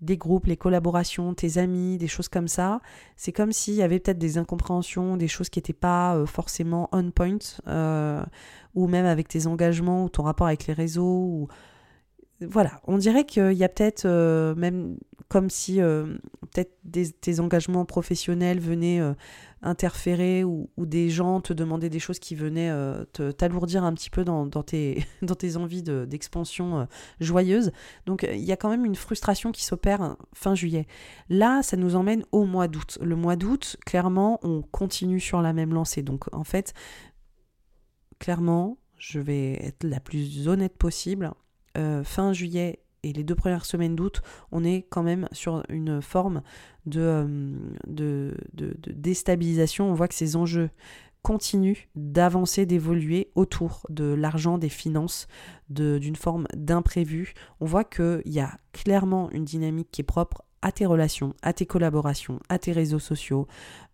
des 0.00 0.16
groupes, 0.16 0.46
les 0.46 0.56
collaborations, 0.56 1.34
tes 1.34 1.58
amis, 1.58 1.98
des 1.98 2.06
choses 2.06 2.28
comme 2.28 2.48
ça, 2.48 2.80
c'est 3.16 3.32
comme 3.32 3.52
s'il 3.52 3.74
y 3.74 3.82
avait 3.82 3.98
peut-être 3.98 4.18
des 4.18 4.38
incompréhensions, 4.38 5.16
des 5.16 5.28
choses 5.28 5.48
qui 5.48 5.58
n'étaient 5.58 5.72
pas 5.72 6.24
forcément 6.26 6.88
on 6.92 7.10
point 7.10 7.38
ou 8.74 8.86
même 8.86 9.06
avec 9.06 9.28
tes 9.28 9.46
engagements 9.46 10.04
ou 10.04 10.08
ton 10.08 10.22
rapport 10.22 10.46
avec 10.46 10.66
les 10.66 10.74
réseaux. 10.74 11.48
Voilà, 12.40 12.80
on 12.86 12.96
dirait 12.96 13.24
qu'il 13.24 13.52
y 13.52 13.64
a 13.64 13.68
peut-être 13.68 14.06
euh, 14.06 14.54
même 14.54 14.96
comme 15.28 15.50
si 15.50 15.80
euh, 15.80 16.16
peut-être 16.52 16.72
tes 17.20 17.38
engagements 17.38 17.84
professionnels 17.84 18.58
venaient 18.58 19.00
interférer 19.62 20.42
ou, 20.42 20.68
des 20.78 21.08
gens 21.10 21.40
te 21.40 21.52
demandaient 21.52 21.90
des 21.90 22.00
choses 22.00 22.18
qui 22.18 22.34
venaient 22.34 22.72
t'alourdir 23.36 23.84
un 23.84 23.92
petit 23.92 24.10
peu 24.10 24.24
dans, 24.24 24.48
tes, 24.48 25.04
dans 25.22 25.36
tes 25.36 25.56
envies 25.56 25.82
d'expansion 25.82 26.88
joyeuse. 27.20 27.70
Donc 28.06 28.26
il 28.28 28.40
y 28.40 28.50
a 28.50 28.56
quand 28.56 28.70
même 28.70 28.84
une 28.84 28.96
frustration 28.96 29.52
qui 29.52 29.64
s'opère 29.64 30.16
fin 30.32 30.56
juillet. 30.56 30.86
Là, 31.28 31.62
ça 31.62 31.76
nous 31.76 31.94
emmène 31.94 32.24
au 32.32 32.44
mois 32.44 32.66
d'août. 32.66 32.98
Le 33.00 33.14
mois 33.14 33.36
d'août, 33.36 33.76
clairement, 33.86 34.40
on 34.42 34.62
continue 34.62 35.20
sur 35.20 35.42
la 35.42 35.52
même 35.52 35.72
lancée. 35.72 36.02
Donc 36.02 36.24
en 36.32 36.44
fait, 36.44 36.74
clairement, 38.20 38.78
je 38.96 39.18
vais 39.18 39.54
être 39.54 39.82
la 39.82 39.98
plus 39.98 40.46
honnête 40.46 40.76
possible. 40.76 41.32
Euh, 41.76 42.04
fin 42.04 42.32
juillet 42.32 42.80
et 43.02 43.12
les 43.12 43.24
deux 43.24 43.34
premières 43.34 43.64
semaines 43.64 43.96
d'août, 43.96 44.22
on 44.52 44.62
est 44.62 44.86
quand 44.90 45.02
même 45.02 45.28
sur 45.32 45.64
une 45.68 46.00
forme 46.02 46.42
de, 46.86 47.00
euh, 47.00 47.56
de, 47.86 48.76
déstabilisation. 48.92 49.90
On 49.90 49.94
voit 49.94 50.08
que 50.08 50.14
ces 50.14 50.36
enjeux 50.36 50.70
continuent 51.22 51.88
d'avancer, 51.96 52.66
d'évoluer 52.66 53.30
autour 53.34 53.86
de 53.90 54.04
l'argent, 54.04 54.58
des 54.58 54.68
finances, 54.68 55.26
d'une 55.68 56.16
forme 56.16 56.46
d'imprévu. 56.54 57.34
On 57.60 57.66
voit 57.66 57.84
qu'il 57.84 58.22
y 58.26 58.40
a 58.40 58.58
clairement 58.72 59.30
une 59.30 59.44
dynamique 59.44 59.88
qui 59.90 60.00
est 60.00 60.04
propre 60.04 60.44
à 60.62 60.72
tes 60.72 60.86
relations, 60.86 61.34
à 61.42 61.52
tes 61.52 61.66
collaborations, 61.66 62.38
à 62.48 62.58
tes 62.58 62.72
réseaux 62.72 62.98
sociaux, 62.98 63.46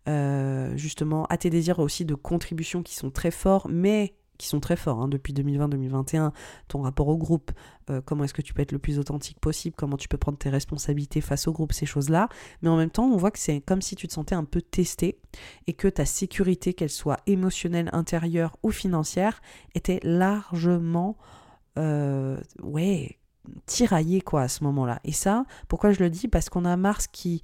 euh, 0.07 0.75
justement 0.77 1.25
à 1.25 1.37
tes 1.37 1.49
désirs 1.49 1.79
aussi 1.79 2.05
de 2.05 2.15
contribution 2.15 2.83
qui 2.83 2.95
sont 2.95 3.11
très 3.11 3.31
forts, 3.31 3.67
mais 3.69 4.15
qui 4.37 4.47
sont 4.47 4.59
très 4.59 4.75
forts 4.75 5.01
hein, 5.01 5.07
depuis 5.07 5.33
2020-2021, 5.33 6.31
ton 6.67 6.81
rapport 6.81 7.07
au 7.07 7.17
groupe, 7.17 7.51
euh, 7.89 8.01
comment 8.05 8.23
est-ce 8.23 8.33
que 8.33 8.41
tu 8.41 8.53
peux 8.53 8.61
être 8.61 8.71
le 8.71 8.79
plus 8.79 8.99
authentique 8.99 9.39
possible, 9.39 9.75
comment 9.75 9.97
tu 9.97 10.07
peux 10.07 10.17
prendre 10.17 10.37
tes 10.37 10.49
responsabilités 10.49 11.21
face 11.21 11.47
au 11.47 11.51
groupe, 11.51 11.73
ces 11.73 11.85
choses-là. 11.85 12.29
Mais 12.61 12.69
en 12.69 12.77
même 12.77 12.89
temps, 12.89 13.05
on 13.05 13.17
voit 13.17 13.31
que 13.31 13.39
c'est 13.39 13.61
comme 13.61 13.81
si 13.81 13.95
tu 13.95 14.07
te 14.07 14.13
sentais 14.13 14.35
un 14.35 14.43
peu 14.43 14.61
testé 14.61 15.19
et 15.65 15.73
que 15.73 15.87
ta 15.87 16.05
sécurité, 16.05 16.73
qu'elle 16.73 16.89
soit 16.89 17.19
émotionnelle, 17.25 17.89
intérieure 17.93 18.57
ou 18.63 18.71
financière, 18.71 19.41
était 19.75 19.99
largement, 20.03 21.17
euh, 21.77 22.37
tiraillée 23.65 24.21
quoi 24.21 24.43
à 24.43 24.47
ce 24.47 24.63
moment-là. 24.65 24.99
Et 25.03 25.13
ça, 25.13 25.45
pourquoi 25.67 25.91
je 25.91 25.99
le 25.99 26.09
dis? 26.09 26.27
Parce 26.27 26.49
qu'on 26.49 26.65
a 26.65 26.75
Mars 26.77 27.07
qui 27.07 27.41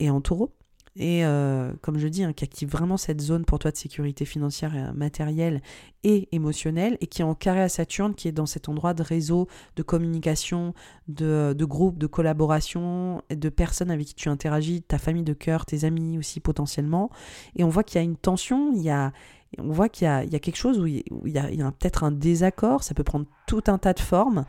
est 0.00 0.10
en 0.10 0.20
taureau 0.20 0.54
et 0.98 1.24
euh, 1.24 1.72
comme 1.80 1.96
je 1.98 2.08
dis, 2.08 2.24
hein, 2.24 2.32
qui 2.32 2.42
active 2.42 2.68
vraiment 2.68 2.96
cette 2.96 3.20
zone 3.20 3.44
pour 3.44 3.60
toi 3.60 3.70
de 3.70 3.76
sécurité 3.76 4.24
financière, 4.24 4.74
et, 4.74 4.92
matérielle 4.92 5.62
et 6.02 6.28
émotionnelle, 6.32 6.98
et 7.00 7.06
qui 7.06 7.22
est 7.22 7.24
en 7.24 7.36
carré 7.36 7.62
à 7.62 7.68
Saturne, 7.68 8.14
qui 8.14 8.26
est 8.26 8.32
dans 8.32 8.46
cet 8.46 8.68
endroit 8.68 8.94
de 8.94 9.04
réseau, 9.04 9.46
de 9.76 9.84
communication, 9.84 10.74
de, 11.06 11.54
de 11.56 11.64
groupe, 11.64 11.98
de 11.98 12.08
collaboration, 12.08 13.22
de 13.30 13.48
personnes 13.48 13.92
avec 13.92 14.08
qui 14.08 14.14
tu 14.14 14.28
interagis, 14.28 14.82
ta 14.82 14.98
famille 14.98 15.22
de 15.22 15.34
cœur, 15.34 15.66
tes 15.66 15.84
amis 15.84 16.18
aussi 16.18 16.40
potentiellement. 16.40 17.10
Et 17.54 17.62
on 17.62 17.68
voit 17.68 17.84
qu'il 17.84 18.00
y 18.00 18.02
a 18.02 18.04
une 18.04 18.16
tension, 18.16 18.72
il 18.74 18.82
y 18.82 18.90
a, 18.90 19.12
on 19.58 19.70
voit 19.70 19.88
qu'il 19.88 20.08
y 20.08 20.32
y 20.32 20.36
a 20.36 20.38
quelque 20.40 20.56
chose 20.56 20.80
où 20.80 20.86
il 20.86 21.04
y 21.24 21.38
a 21.38 21.72
peut-être 21.72 22.02
un 22.02 22.10
désaccord, 22.10 22.82
ça 22.82 22.94
peut 22.94 23.04
prendre 23.04 23.26
tout 23.46 23.62
un 23.68 23.78
tas 23.78 23.92
de 23.92 24.00
formes. 24.00 24.44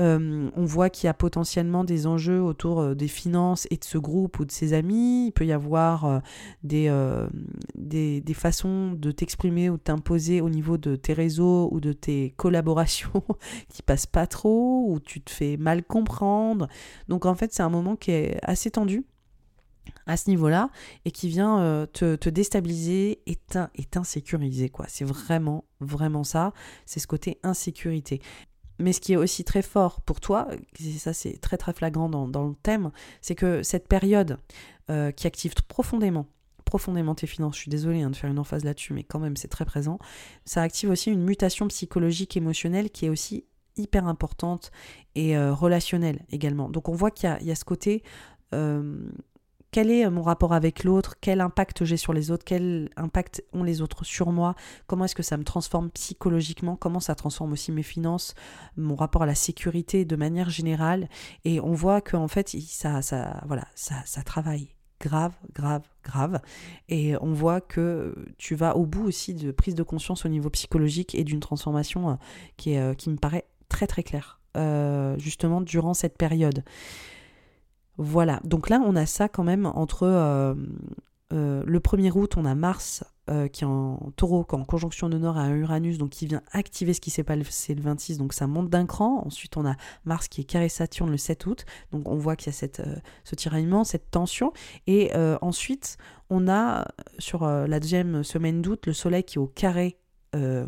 Euh, 0.00 0.50
on 0.56 0.64
voit 0.64 0.88
qu'il 0.88 1.06
y 1.06 1.10
a 1.10 1.14
potentiellement 1.14 1.84
des 1.84 2.06
enjeux 2.06 2.40
autour 2.40 2.80
euh, 2.80 2.94
des 2.94 3.08
finances 3.08 3.66
et 3.70 3.76
de 3.76 3.84
ce 3.84 3.98
groupe 3.98 4.38
ou 4.38 4.44
de 4.44 4.50
ses 4.50 4.72
amis. 4.72 5.26
Il 5.26 5.32
peut 5.32 5.44
y 5.44 5.52
avoir 5.52 6.04
euh, 6.06 6.20
des, 6.62 8.34
façons 8.34 8.92
de 8.92 9.10
t'exprimer 9.10 9.68
ou 9.68 9.76
de 9.76 9.82
t'imposer 9.82 10.40
au 10.40 10.48
niveau 10.48 10.78
de 10.78 10.96
tes 10.96 11.12
réseaux 11.12 11.68
ou 11.70 11.80
de 11.80 11.92
tes 11.92 12.30
collaborations 12.36 13.22
qui 13.68 13.82
passent 13.82 14.06
pas 14.06 14.26
trop, 14.26 14.86
ou 14.88 15.00
tu 15.00 15.20
te 15.20 15.30
fais 15.30 15.56
mal 15.58 15.84
comprendre. 15.84 16.68
Donc 17.08 17.26
en 17.26 17.34
fait, 17.34 17.52
c'est 17.52 17.62
un 17.62 17.68
moment 17.68 17.96
qui 17.96 18.12
est 18.12 18.38
assez 18.42 18.70
tendu 18.70 19.04
à 20.06 20.16
ce 20.16 20.30
niveau-là 20.30 20.70
et 21.04 21.10
qui 21.10 21.28
vient 21.28 21.86
te, 21.92 22.28
déstabiliser 22.28 23.20
et 23.26 23.36
t'insécuriser 23.90 24.68
quoi. 24.70 24.86
C'est 24.88 25.04
vraiment 25.04 25.64
vraiment 25.80 26.24
ça, 26.24 26.52
c'est 26.86 27.00
ce 27.00 27.06
côté 27.06 27.38
insécurité. 27.42 28.20
Mais 28.80 28.92
ce 28.92 29.00
qui 29.00 29.12
est 29.12 29.16
aussi 29.16 29.44
très 29.44 29.62
fort 29.62 30.00
pour 30.00 30.20
toi, 30.20 30.48
et 30.78 30.92
ça 30.92 31.12
c'est 31.12 31.38
très 31.40 31.56
très 31.56 31.72
flagrant 31.72 32.08
dans, 32.08 32.48
le 32.48 32.54
thème, 32.62 32.90
c'est 33.20 33.34
que 33.34 33.62
cette 33.62 33.88
période 33.88 34.38
euh, 34.90 35.10
qui 35.10 35.26
active 35.26 35.54
profondément 35.68 36.26
profondément 36.64 37.16
tes 37.16 37.26
finances, 37.26 37.56
je 37.56 37.62
suis 37.62 37.70
désolée 37.70 38.02
hein, 38.02 38.10
de 38.10 38.16
faire 38.16 38.30
une 38.30 38.38
emphase 38.38 38.64
là-dessus, 38.64 38.92
mais 38.92 39.02
quand 39.02 39.18
même 39.18 39.36
c'est 39.36 39.48
très 39.48 39.64
présent, 39.64 39.98
ça 40.44 40.62
active 40.62 40.88
aussi 40.88 41.10
une 41.10 41.24
mutation 41.24 41.66
psychologique, 41.66 42.36
émotionnelle 42.36 42.90
qui 42.90 43.06
est 43.06 43.08
aussi 43.08 43.44
hyper 43.76 44.06
importante 44.06 44.70
et 45.16 45.36
euh, 45.36 45.52
relationnelle 45.52 46.24
également. 46.30 46.68
Donc 46.68 46.88
on 46.88 46.92
voit 46.92 47.10
qu'il 47.10 47.28
y, 47.42 47.50
a 47.50 47.54
ce 47.56 47.64
côté 47.64 48.04
euh, 48.54 49.10
quel 49.70 49.90
est 49.90 50.08
mon 50.10 50.22
rapport 50.22 50.52
avec 50.52 50.84
l'autre, 50.84 51.16
quel 51.20 51.40
impact 51.40 51.84
j'ai 51.84 51.96
sur 51.96 52.12
les 52.12 52.30
autres, 52.30 52.44
quel 52.44 52.90
impact 52.96 53.44
ont 53.52 53.62
les 53.62 53.82
autres 53.82 54.04
sur 54.04 54.32
moi, 54.32 54.54
comment 54.86 55.04
est-ce 55.04 55.14
que 55.14 55.22
ça 55.22 55.36
me 55.36 55.44
transforme 55.44 55.90
psychologiquement, 55.90 56.76
comment 56.76 57.00
ça 57.00 57.14
transforme 57.14 57.52
aussi 57.52 57.72
mes 57.72 57.82
finances, 57.82 58.34
mon 58.76 58.96
rapport 58.96 59.22
à 59.22 59.26
la 59.26 59.34
sécurité 59.34 60.04
de 60.04 60.16
manière 60.16 60.50
générale? 60.50 61.08
Et 61.44 61.60
on 61.60 61.72
voit 61.72 62.00
qu'en 62.00 62.28
fait, 62.28 62.48
ça, 62.48 63.00
voilà, 63.46 63.66
ça, 63.74 63.96
ça 64.04 64.22
travaille 64.22 64.74
grave, 65.00 65.32
grave, 65.54 65.82
grave. 66.04 66.40
Et 66.88 67.14
on 67.20 67.32
voit 67.32 67.60
que 67.60 68.14
tu 68.38 68.54
vas 68.54 68.76
au 68.76 68.86
bout 68.86 69.06
aussi 69.06 69.34
de 69.34 69.50
prise 69.50 69.74
de 69.74 69.82
conscience 69.82 70.24
au 70.26 70.28
niveau 70.28 70.50
psychologique 70.50 71.14
et 71.14 71.24
d'une 71.24 71.40
transformation 71.40 72.10
euh, 72.10 72.14
qui, 72.56 72.72
est, 72.72 72.80
euh, 72.80 72.94
qui 72.94 73.10
me 73.10 73.16
paraît 73.16 73.46
très 73.68 73.86
très 73.86 74.02
claire, 74.02 74.40
euh, 74.56 75.18
justement 75.18 75.60
durant 75.60 75.94
cette 75.94 76.18
période. 76.18 76.62
Voilà, 78.02 78.40
donc 78.44 78.70
là 78.70 78.80
on 78.82 78.96
a 78.96 79.04
ça 79.04 79.28
quand 79.28 79.44
même 79.44 79.66
entre 79.66 80.04
euh, 80.04 80.54
euh, 81.34 81.62
le 81.66 81.80
1er 81.80 82.10
août, 82.12 82.38
on 82.38 82.46
a 82.46 82.54
Mars 82.54 83.04
euh, 83.28 83.46
qui 83.46 83.64
est 83.64 83.66
en 83.66 84.10
taureau, 84.16 84.46
en 84.52 84.64
conjonction 84.64 85.10
de 85.10 85.18
Nord 85.18 85.36
à 85.36 85.50
Uranus, 85.50 85.98
donc 85.98 86.08
qui 86.08 86.26
vient 86.26 86.40
activer 86.52 86.94
ce 86.94 87.02
qui 87.02 87.10
s'est 87.10 87.24
passé 87.24 87.74
le 87.74 87.82
26, 87.82 88.16
donc 88.16 88.32
ça 88.32 88.46
monte 88.46 88.70
d'un 88.70 88.86
cran. 88.86 89.22
Ensuite 89.26 89.58
on 89.58 89.66
a 89.66 89.76
Mars 90.06 90.28
qui 90.28 90.40
est 90.40 90.44
carré 90.44 90.70
Saturne 90.70 91.10
le 91.10 91.18
7 91.18 91.44
août, 91.44 91.66
donc 91.92 92.08
on 92.08 92.16
voit 92.16 92.36
qu'il 92.36 92.50
y 92.50 92.56
a 92.56 92.66
ce 93.24 93.34
tiraillement, 93.34 93.84
cette 93.84 94.10
tension. 94.10 94.54
Et 94.86 95.12
ensuite 95.42 95.98
on 96.30 96.48
a 96.48 96.88
sur 97.18 97.46
la 97.46 97.80
deuxième 97.80 98.24
semaine 98.24 98.62
d'août 98.62 98.86
le 98.86 98.94
Soleil 98.94 99.24
qui 99.24 99.36
est 99.36 99.42
au 99.42 99.46
carré 99.46 99.99
euh, 100.36 100.64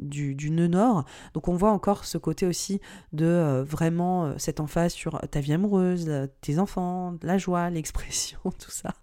du, 0.00 0.50
nœud 0.50 0.66
nord. 0.66 1.04
Donc 1.32 1.46
on 1.46 1.54
voit 1.54 1.70
encore 1.70 2.04
ce 2.04 2.18
côté 2.18 2.44
aussi 2.44 2.80
de 3.12 3.24
euh, 3.24 3.62
vraiment 3.62 4.24
euh, 4.24 4.34
cette 4.36 4.58
emphase 4.58 4.92
sur 4.92 5.20
ta 5.30 5.38
vie 5.38 5.52
amoureuse, 5.52 6.10
tes 6.40 6.58
enfants, 6.58 7.14
la 7.22 7.38
joie, 7.38 7.70
l'expression, 7.70 8.38
tout 8.44 8.70
ça, 8.70 8.94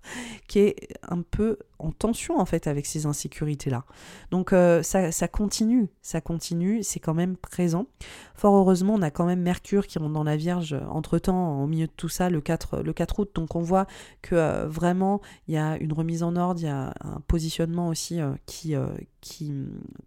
qui 0.47 0.59
est 0.59 0.89
un 1.07 1.21
peu 1.21 1.57
en 1.79 1.91
tension 1.91 2.37
en 2.37 2.45
fait 2.45 2.67
avec 2.67 2.85
ces 2.85 3.05
insécurités-là. 3.05 3.85
Donc 4.31 4.49
ça, 4.51 5.11
ça, 5.11 5.27
continue, 5.27 5.89
ça 6.01 6.21
continue, 6.21 6.83
c'est 6.83 6.99
quand 6.99 7.13
même 7.13 7.37
présent. 7.37 7.87
Fort 8.35 8.55
heureusement, 8.55 8.95
on 8.95 9.01
a 9.01 9.11
quand 9.11 9.25
même 9.25 9.41
Mercure 9.41 9.87
qui 9.87 9.99
rentre 9.99 10.13
dans 10.13 10.23
la 10.23 10.35
Vierge 10.35 10.75
entre-temps, 10.89 11.61
au 11.61 11.67
milieu 11.67 11.87
de 11.87 11.91
tout 11.95 12.09
ça, 12.09 12.29
le 12.29 12.41
4, 12.41 12.81
le 12.81 12.93
4 12.93 13.19
août. 13.19 13.31
Donc 13.35 13.55
on 13.55 13.61
voit 13.61 13.85
que 14.21 14.65
vraiment, 14.65 15.21
il 15.47 15.53
y 15.53 15.57
a 15.57 15.77
une 15.77 15.93
remise 15.93 16.23
en 16.23 16.35
ordre, 16.35 16.59
il 16.59 16.65
y 16.65 16.69
a 16.69 16.93
un 17.01 17.19
positionnement 17.27 17.89
aussi 17.89 18.19
qui, 18.45 18.75
qui 19.21 19.53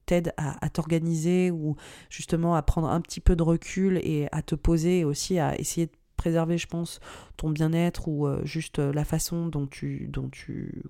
t'aide 0.06 0.32
à, 0.36 0.68
t'organiser 0.70 1.50
ou 1.50 1.76
justement 2.10 2.54
à 2.54 2.62
prendre 2.62 2.88
un 2.88 3.00
petit 3.00 3.20
peu 3.20 3.36
de 3.36 3.42
recul 3.42 3.98
et 3.98 4.28
à 4.32 4.42
te 4.42 4.54
poser 4.54 5.00
et 5.00 5.04
aussi 5.04 5.38
à 5.38 5.58
essayer 5.58 5.86
de 5.86 5.92
préserver, 6.16 6.58
je 6.58 6.66
pense, 6.66 7.00
ton 7.36 7.50
bien-être 7.50 8.08
ou 8.08 8.26
euh, 8.26 8.44
juste 8.44 8.78
euh, 8.78 8.92
la 8.92 9.04
façon 9.04 9.46
dont 9.46 9.66
tu, 9.66 10.10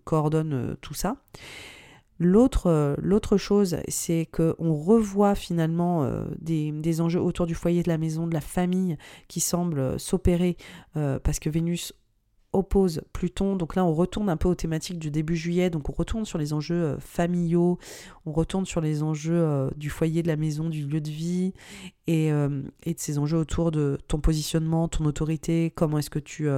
coordonnes 0.05 0.55
euh, 0.55 0.75
tout 0.81 0.95
ça. 0.95 1.17
L'autre, 2.19 2.97
l'autre 2.99 3.37
chose, 3.37 3.77
c'est 3.89 4.27
qu'on 4.33 4.75
revoit 4.75 5.35
finalement 5.35 6.11
des, 6.39 6.73
des, 6.73 7.01
enjeux 7.01 7.21
autour 7.21 7.47
du 7.47 7.55
foyer, 7.55 7.83
de 7.83 7.89
la 7.89 7.99
maison, 7.99 8.27
de 8.27 8.35
la 8.35 8.41
famille 8.41 8.97
qui 9.29 9.41
semblent 9.41 10.01
s'opérer 10.01 10.57
parce 10.95 11.39
que 11.39 11.51
Vénus 11.51 11.93
oppose 12.57 13.03
Pluton. 13.13 13.57
Donc 13.57 13.77
là, 13.77 13.85
on 13.85 13.95
retourne 13.95 14.29
un 14.29 14.37
peu 14.37 14.49
aux 14.49 14.55
thématiques 14.55 14.99
du 14.99 15.11
début 15.11 15.37
juillet. 15.37 15.71
Donc 15.71 15.89
on 15.89 15.93
retourne 15.93 16.25
sur 16.25 16.39
les 16.39 16.53
enjeux 16.53 16.75
euh, 16.75 16.99
familiaux, 16.99 17.79
on 18.25 18.33
retourne 18.33 18.67
sur 18.67 18.81
les 18.81 19.03
enjeux 19.03 19.35
euh, 19.35 19.71
du 19.77 19.91
foyer, 19.91 20.23
de 20.23 20.29
la 20.29 20.37
maison, 20.37 20.69
du 20.69 20.87
lieu 20.87 21.01
de 21.01 21.11
vie 21.11 21.53
et, 22.07 22.33
euh, 22.33 22.49
de 22.87 22.95
ces 22.97 23.19
enjeux 23.19 23.39
autour 23.39 23.71
de 23.71 23.99
ton 24.09 24.19
positionnement, 24.19 24.89
ton 24.89 25.05
autorité, 25.05 25.73
comment 25.75 25.99
est-ce 25.99 26.11
que 26.11 26.19
tu... 26.19 26.49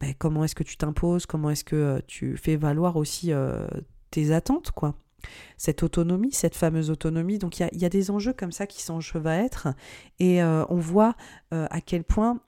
Ben, 0.00 0.14
comment 0.16 0.44
est-ce 0.44 0.54
que 0.54 0.62
tu 0.62 0.76
t'imposes, 0.76 1.26
comment 1.26 1.50
est-ce 1.50 1.64
que 1.64 2.00
tu 2.06 2.36
fais 2.36 2.54
valoir 2.54 2.94
aussi 2.94 3.32
tes 4.10 4.32
attentes, 4.32 4.70
quoi 4.72 4.94
cette 5.56 5.82
autonomie, 5.82 6.30
cette 6.30 6.54
fameuse 6.54 6.90
autonomie. 6.90 7.38
Donc 7.38 7.58
il 7.58 7.68
y, 7.72 7.84
a, 7.84 7.88
des 7.88 8.10
enjeux 8.12 8.32
comme 8.32 8.52
ça 8.52 8.68
qui 8.68 8.82
s'enchevêtrent 8.82 9.68
et 10.20 10.40
on 10.42 10.76
voit 10.76 11.16
à 11.50 11.80
quel 11.80 12.04
point 12.04 12.38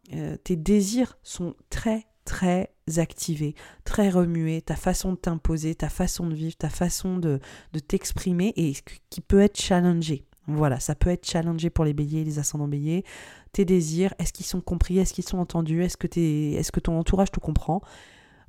tes 0.45 0.55
désirs 0.55 1.19
sont 1.25 1.57
très 1.69 2.07
très 2.25 2.71
activé, 2.99 3.57
très 3.85 4.09
remué, 4.09 4.63
ta 4.63 4.77
façon 4.77 5.13
de 5.13 5.17
t'imposer, 5.17 5.75
ta 5.75 5.89
façon 5.89 6.29
de 6.29 6.35
vivre, 6.35 6.57
ta 6.57 6.69
façon 6.69 7.19
de, 7.19 7.41
t'exprimer 7.89 8.53
et 8.57 8.75
qui 9.11 9.21
peut 9.21 9.41
être 9.41 9.61
challengé. 9.61 10.27
Voilà, 10.47 10.81
ça 10.81 10.95
peut 10.95 11.11
être 11.11 11.27
challengé 11.27 11.71
pour 11.71 11.85
les 11.85 11.93
béliers, 11.93 12.25
les 12.25 12.39
ascendants 12.39 12.69
béliers. 12.69 13.05
tes 13.53 13.65
désirs, 13.65 14.15
est-ce 14.19 14.33
qu'ils 14.33 14.47
sont 14.47 14.61
compris, 14.61 14.99
est-ce 14.99 15.13
qu'ils 15.13 15.27
sont 15.27 15.39
entendus, 15.39 15.83
est-ce 15.83 15.97
que, 15.97 16.07
est-ce 16.07 16.73
que 16.73 16.81
ton 16.81 16.99
entourage 16.99 17.31
te 17.31 17.41
comprend? 17.41 17.83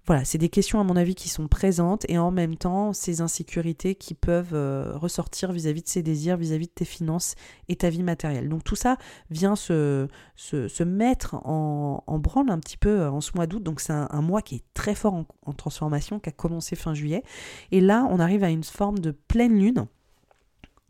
Voilà, 0.08 0.26
c'est 0.26 0.40
des 0.40 0.50
questions 0.50 0.80
à 0.80 0.84
mon 0.84 0.96
avis 0.96 1.14
qui 1.14 1.30
sont 1.30 1.48
présentes 1.48 2.06
et 2.10 2.18
en 2.18 2.32
même 2.32 2.56
temps 2.56 2.92
ces 2.92 3.22
insécurités 3.22 3.94
qui 3.94 4.16
peuvent 4.16 4.54
euh, 4.54 4.98
ressortir 4.98 5.52
vis-à-vis 5.52 5.84
de 5.84 5.88
ses 5.88 6.02
désirs, 6.02 6.38
vis-à-vis 6.38 6.68
de 6.68 6.72
tes 6.72 6.86
finances 6.86 7.36
et 7.68 7.76
ta 7.76 7.90
vie 7.92 8.02
matérielle. 8.02 8.50
Donc 8.50 8.64
tout 8.64 8.76
ça 8.76 8.98
vient 9.30 9.56
se, 9.56 10.08
se, 10.36 10.84
mettre 10.84 11.36
en, 11.46 12.04
en, 12.08 12.20
branle 12.20 12.50
un 12.50 12.60
petit 12.60 12.78
peu 12.78 13.02
euh, 13.02 13.12
en 13.12 13.22
ce 13.22 13.32
mois 13.36 13.46
d'août. 13.46 13.62
Donc 13.62 13.80
c'est 13.80 13.94
un, 13.94 14.22
mois 14.22 14.42
qui 14.42 14.56
est 14.56 14.64
très 14.74 14.96
fort 14.96 15.14
en, 15.14 15.26
en 15.46 15.54
transformation, 15.54 16.20
qui 16.20 16.30
a 16.30 16.34
commencé 16.34 16.76
fin 16.76 16.96
juillet. 16.96 17.24
Et 17.72 17.80
là, 17.80 18.08
on 18.10 18.20
arrive 18.20 18.44
à 18.44 18.50
une 18.50 18.64
forme 18.64 18.98
de 18.98 19.12
pleine 19.12 19.58
lune 19.58 19.86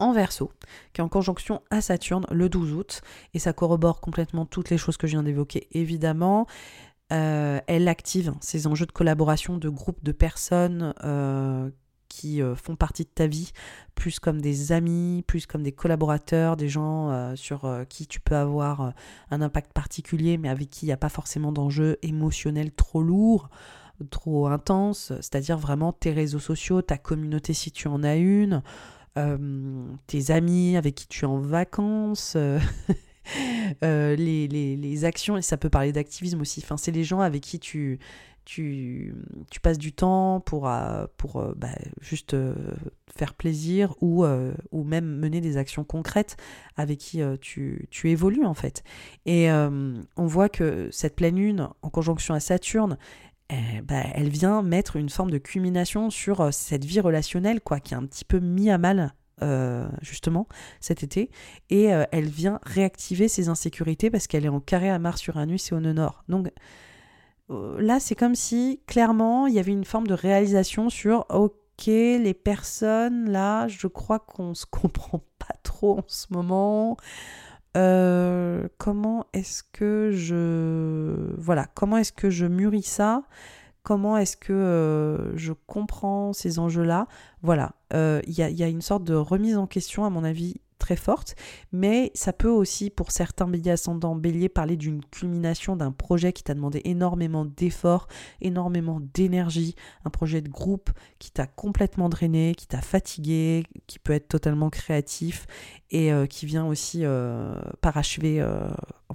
en 0.01 0.13
verso, 0.13 0.51
qui 0.93 1.01
est 1.01 1.03
en 1.03 1.09
conjonction 1.09 1.61
à 1.69 1.79
Saturne 1.79 2.25
le 2.31 2.49
12 2.49 2.73
août, 2.73 3.01
et 3.35 3.39
ça 3.39 3.53
corrobore 3.53 4.01
complètement 4.01 4.47
toutes 4.47 4.71
les 4.71 4.77
choses 4.77 4.97
que 4.97 5.05
je 5.05 5.11
viens 5.11 5.23
d'évoquer, 5.23 5.67
évidemment. 5.73 6.47
Euh, 7.11 7.59
elle 7.67 7.87
active 7.87 8.33
ces 8.39 8.67
enjeux 8.67 8.85
de 8.85 8.91
collaboration 8.91 9.57
de 9.57 9.67
groupes 9.67 10.03
de 10.03 10.13
personnes 10.13 10.93
euh, 11.03 11.69
qui 12.07 12.41
euh, 12.41 12.55
font 12.55 12.77
partie 12.77 13.03
de 13.03 13.09
ta 13.09 13.27
vie, 13.27 13.51
plus 13.95 14.19
comme 14.19 14.41
des 14.41 14.71
amis, 14.71 15.23
plus 15.27 15.45
comme 15.45 15.63
des 15.63 15.73
collaborateurs, 15.73 16.55
des 16.55 16.69
gens 16.69 17.35
sur 17.35 17.69
qui 17.89 18.07
tu 18.07 18.19
peux 18.19 18.35
avoir 18.35 18.93
un 19.29 19.41
impact 19.41 19.73
particulier, 19.73 20.37
mais 20.37 20.49
avec 20.49 20.69
qui 20.69 20.85
il 20.85 20.89
n'y 20.89 20.93
a 20.93 20.97
pas 20.97 21.09
forcément 21.09 21.51
d'enjeux 21.51 21.97
émotionnels 22.01 22.71
trop 22.71 23.03
lourds 23.03 23.49
trop 24.09 24.47
intenses, 24.47 25.13
c'est-à-dire 25.17 25.59
vraiment 25.59 25.93
tes 25.93 26.11
réseaux 26.11 26.39
sociaux, 26.39 26.81
ta 26.81 26.97
communauté 26.97 27.53
si 27.53 27.69
tu 27.69 27.87
en 27.87 28.01
as 28.01 28.15
une, 28.15 28.63
tes 30.07 30.31
amis 30.31 30.75
avec 30.75 30.95
qui 30.95 31.07
tu 31.07 31.25
es 31.25 31.27
en 31.27 31.37
vacances, 31.37 32.35
Euh, 33.83 34.15
les, 34.15 34.47
les, 34.47 35.05
actions, 35.05 35.37
et 35.37 35.41
ça 35.41 35.57
peut 35.57 35.69
parler 35.69 35.91
d'activisme 35.93 36.41
aussi, 36.41 36.61
enfin, 36.63 36.77
c'est 36.77 36.91
les 36.91 37.03
gens 37.03 37.21
avec 37.21 37.41
qui 37.41 37.57
tu, 37.57 37.99
tu, 38.43 39.15
tu 39.49 39.59
passes 39.61 39.77
du 39.77 39.93
temps 39.93 40.41
pour, 40.41 40.67
euh, 40.67 41.05
pour 41.17 41.37
euh, 41.37 41.53
bah, 41.55 41.69
juste 42.01 42.35
faire 43.15 43.33
plaisir 43.33 43.95
ou, 44.01 44.25
ou 44.71 44.83
même 44.83 45.05
mener 45.05 45.41
des 45.41 45.57
actions 45.57 45.83
concrètes 45.83 46.35
avec 46.75 46.99
qui 46.99 47.21
tu, 47.39 47.87
tu, 47.89 48.09
évolues 48.09 48.45
en 48.45 48.53
fait. 48.53 48.83
Et 49.25 49.49
on 49.49 50.25
voit 50.25 50.49
que 50.49 50.89
cette 50.91 51.15
pleine 51.15 51.37
lune 51.37 51.69
en 51.81 51.89
conjonction 51.89 52.33
à 52.33 52.39
Saturne, 52.39 52.97
eh, 53.49 53.81
bah, 53.81 54.03
elle 54.13 54.29
vient 54.29 54.61
mettre 54.61 54.95
une 54.95 55.09
forme 55.09 55.31
de 55.31 55.37
culmination 55.37 56.09
sur 56.09 56.53
cette 56.53 56.85
vie 56.85 56.99
relationnelle 56.99 57.61
quoi, 57.61 57.79
qui 57.79 57.93
est 57.93 57.97
un 57.97 58.05
petit 58.05 58.25
peu 58.25 58.39
mis 58.39 58.69
à 58.69 58.77
mal 58.77 59.13
euh, 59.43 59.87
justement 60.01 60.47
cet 60.79 61.01
été 61.01 61.31
et 61.71 61.93
euh, 61.93 62.03
elle 62.11 62.29
vient 62.29 62.59
réactiver 62.61 63.27
ses 63.27 63.49
insécurités 63.49 64.11
parce 64.11 64.27
qu'elle 64.27 64.45
est 64.45 64.49
en 64.49 64.59
carré 64.59 64.89
à 64.89 64.99
Mars, 64.99 65.25
Uranus 65.25 65.71
et 65.71 65.75
au 65.75 65.79
nœud 65.79 65.93
nord. 65.93 66.23
Donc 66.29 66.51
euh, 67.49 67.81
là, 67.81 67.99
c'est 67.99 68.13
comme 68.13 68.35
si 68.35 68.81
clairement 68.85 69.47
il 69.47 69.55
y 69.55 69.59
avait 69.59 69.71
une 69.71 69.85
forme 69.85 70.05
de 70.05 70.13
réalisation 70.13 70.91
sur 70.91 71.25
ok 71.29 71.87
les 71.87 72.35
personnes 72.35 73.31
là, 73.31 73.67
je 73.67 73.87
crois 73.87 74.19
qu'on 74.19 74.53
se 74.53 74.65
comprend 74.69 75.23
pas 75.39 75.55
trop 75.63 75.97
en 75.97 76.05
ce 76.07 76.27
moment. 76.29 76.97
comment 77.73 79.25
est-ce 79.33 79.63
que 79.63 80.11
je 80.13 81.33
voilà 81.37 81.65
comment 81.73 81.97
est-ce 81.97 82.13
que 82.13 82.29
je 82.29 82.45
mûris 82.45 82.83
ça? 82.83 83.23
Comment 83.83 84.17
est-ce 84.17 84.37
que 84.37 84.53
euh, 84.53 85.35
je 85.37 85.53
comprends 85.53 86.33
ces 86.33 86.59
enjeux-là. 86.59 87.07
Voilà, 87.41 87.73
euh, 87.93 88.21
il 88.27 88.33
y, 88.33 88.63
a 88.63 88.67
une 88.67 88.81
sorte 88.81 89.03
de 89.03 89.15
remise 89.15 89.57
en 89.57 89.67
question, 89.67 90.05
à 90.05 90.09
mon 90.09 90.23
avis, 90.23 90.55
très 90.81 90.95
forte, 90.95 91.35
mais 91.71 92.11
ça 92.15 92.33
peut 92.33 92.49
aussi, 92.49 92.89
pour 92.89 93.11
certains 93.11 93.47
béliers 93.47 93.71
ascendants 93.71 94.15
béliers, 94.15 94.49
parler 94.49 94.77
d'une 94.77 95.05
culmination 95.05 95.75
d'un 95.75 95.91
projet 95.91 96.33
qui 96.33 96.43
t'a 96.43 96.55
demandé 96.55 96.81
énormément 96.85 97.45
d'efforts, 97.45 98.07
énormément 98.41 98.99
d'énergie, 99.13 99.75
un 100.05 100.09
projet 100.09 100.41
de 100.41 100.49
groupe 100.49 100.89
qui 101.19 101.31
t'a 101.31 101.45
complètement 101.45 102.09
drainé, 102.09 102.55
qui 102.55 102.67
t'a 102.67 102.81
fatigué, 102.81 103.63
qui 103.85 103.99
peut 103.99 104.13
être 104.13 104.27
totalement 104.27 104.71
créatif 104.71 105.45
et 105.91 106.11
euh, 106.11 106.25
qui 106.25 106.45
vient 106.45 106.65
aussi 106.65 107.03
parachever 107.81 108.43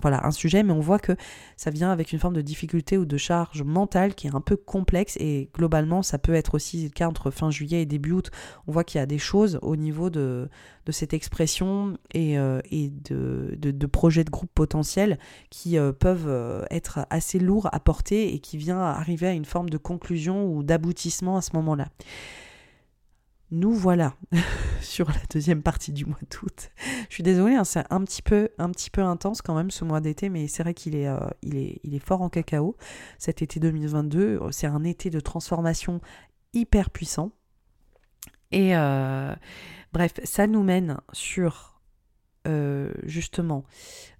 voilà, 0.00 0.26
un 0.26 0.30
sujet, 0.30 0.62
mais 0.62 0.72
on 0.72 0.80
voit 0.80 0.98
que 0.98 1.12
ça 1.56 1.70
vient 1.70 1.90
avec 1.90 2.12
une 2.12 2.18
forme 2.18 2.34
de 2.34 2.42
difficulté 2.42 2.98
ou 2.98 3.04
de 3.04 3.16
charge 3.16 3.62
mentale 3.62 4.14
qui 4.14 4.26
est 4.26 4.34
un 4.34 4.40
peu 4.40 4.56
complexe 4.56 5.16
et 5.18 5.48
globalement 5.54 6.02
ça 6.02 6.18
peut 6.18 6.34
être 6.34 6.54
aussi 6.54 6.84
le 6.84 6.90
cas 6.90 7.08
entre 7.08 7.30
fin 7.30 7.50
juillet 7.50 7.82
et 7.82 7.86
début 7.86 8.12
août. 8.12 8.30
On 8.66 8.72
voit 8.72 8.84
qu'il 8.84 8.98
y 8.98 9.02
a 9.02 9.06
des 9.06 9.18
choses 9.18 9.58
au 9.62 9.76
niveau 9.76 10.10
de, 10.10 10.48
de 10.86 10.92
cette 10.92 11.12
expression 11.12 11.98
et, 12.14 12.38
euh, 12.38 12.60
et 12.70 12.90
de, 12.90 13.56
de, 13.58 13.86
projets 13.86 14.24
de 14.24 14.30
groupe 14.30 14.50
potentiels 14.54 15.18
qui 15.50 15.78
euh, 15.78 15.92
peuvent 15.92 16.28
euh, 16.28 16.64
être 16.70 17.00
assez 17.10 17.38
lourds 17.38 17.68
à 17.72 17.80
porter 17.80 18.32
et 18.34 18.38
qui 18.38 18.56
vient 18.56 18.80
arriver 18.80 19.26
à 19.26 19.32
une 19.32 19.44
forme 19.44 19.68
de 19.68 19.78
conclusion 19.78 20.46
ou 20.46 20.62
d'aboutissement 20.62 21.36
à 21.36 21.42
ce 21.42 21.50
moment-là. 21.54 21.88
Nous 23.52 23.72
voilà 23.72 24.14
sur 24.80 25.08
la 25.08 25.20
deuxième 25.30 25.62
partie 25.62 25.92
du 25.92 26.04
mois 26.04 26.18
d'août. 26.30 26.70
Je 27.08 27.14
suis 27.14 27.22
désolée, 27.22 27.54
hein, 27.54 27.64
c'est 27.64 27.84
un 27.90 28.02
petit, 28.02 28.22
peu, 28.22 28.48
intense 28.98 29.40
quand 29.40 29.54
même 29.54 29.70
ce 29.70 29.84
mois 29.84 30.00
d'été, 30.00 30.28
mais 30.28 30.48
c'est 30.48 30.64
vrai 30.64 30.74
qu'il 30.74 30.96
est, 30.96 31.06
euh, 31.06 31.18
il 31.42 31.56
est, 31.56 31.80
il 31.84 31.94
est 31.94 32.04
fort 32.04 32.22
en 32.22 32.28
cacao. 32.28 32.76
Cet 33.18 33.42
été 33.42 33.60
2022, 33.60 34.20
euh, 34.20 34.50
c'est 34.50 34.66
un 34.66 34.82
été 34.82 35.10
de 35.10 35.20
transformation 35.20 36.00
hyper 36.54 36.90
puissant. 36.90 37.30
Et 38.50 38.76
euh, 38.76 39.34
bref, 39.92 40.14
ça 40.24 40.46
nous 40.46 40.62
mène 40.62 40.98
sur 41.12 41.74
justement 43.02 43.64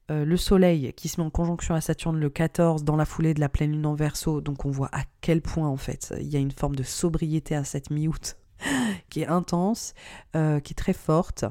le 0.09 0.37
Soleil 0.37 0.93
qui 0.95 1.07
se 1.07 1.21
met 1.21 1.27
en 1.29 1.31
conjonction 1.31 1.77
à 1.77 1.81
Saturne 1.81 2.19
le 2.19 2.29
14 2.29 2.83
dans 2.83 2.97
la 2.97 3.05
foulée 3.05 3.35
de 3.35 3.41
la 3.41 3.49
pleine 3.49 3.71
lune 3.71 3.87
en 3.87 3.95
verso. 3.95 4.41
Donc 4.41 4.65
on 4.65 4.71
voit 4.73 4.89
à 4.91 5.05
quel 5.21 5.43
point 5.43 5.69
en 5.69 5.77
fait 5.77 6.13
il 6.19 6.27
y 6.27 6.35
a 6.35 6.41
une 6.41 6.51
forme 6.51 6.75
de 6.75 6.83
sobriété 6.83 7.55
à 7.55 7.63
cette 7.63 7.91
mi-août 7.91 8.37
qui 9.11 9.23
est 9.23 9.27
intense, 9.27 9.95
euh, 10.35 10.61
qui 10.61 10.73
est 10.73 10.77
très 10.77 10.93
forte. 10.93 11.45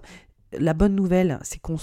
La 0.51 0.73
bonne 0.73 0.95
nouvelle, 0.95 1.39
c'est 1.41 1.59
qu'on 1.59 1.77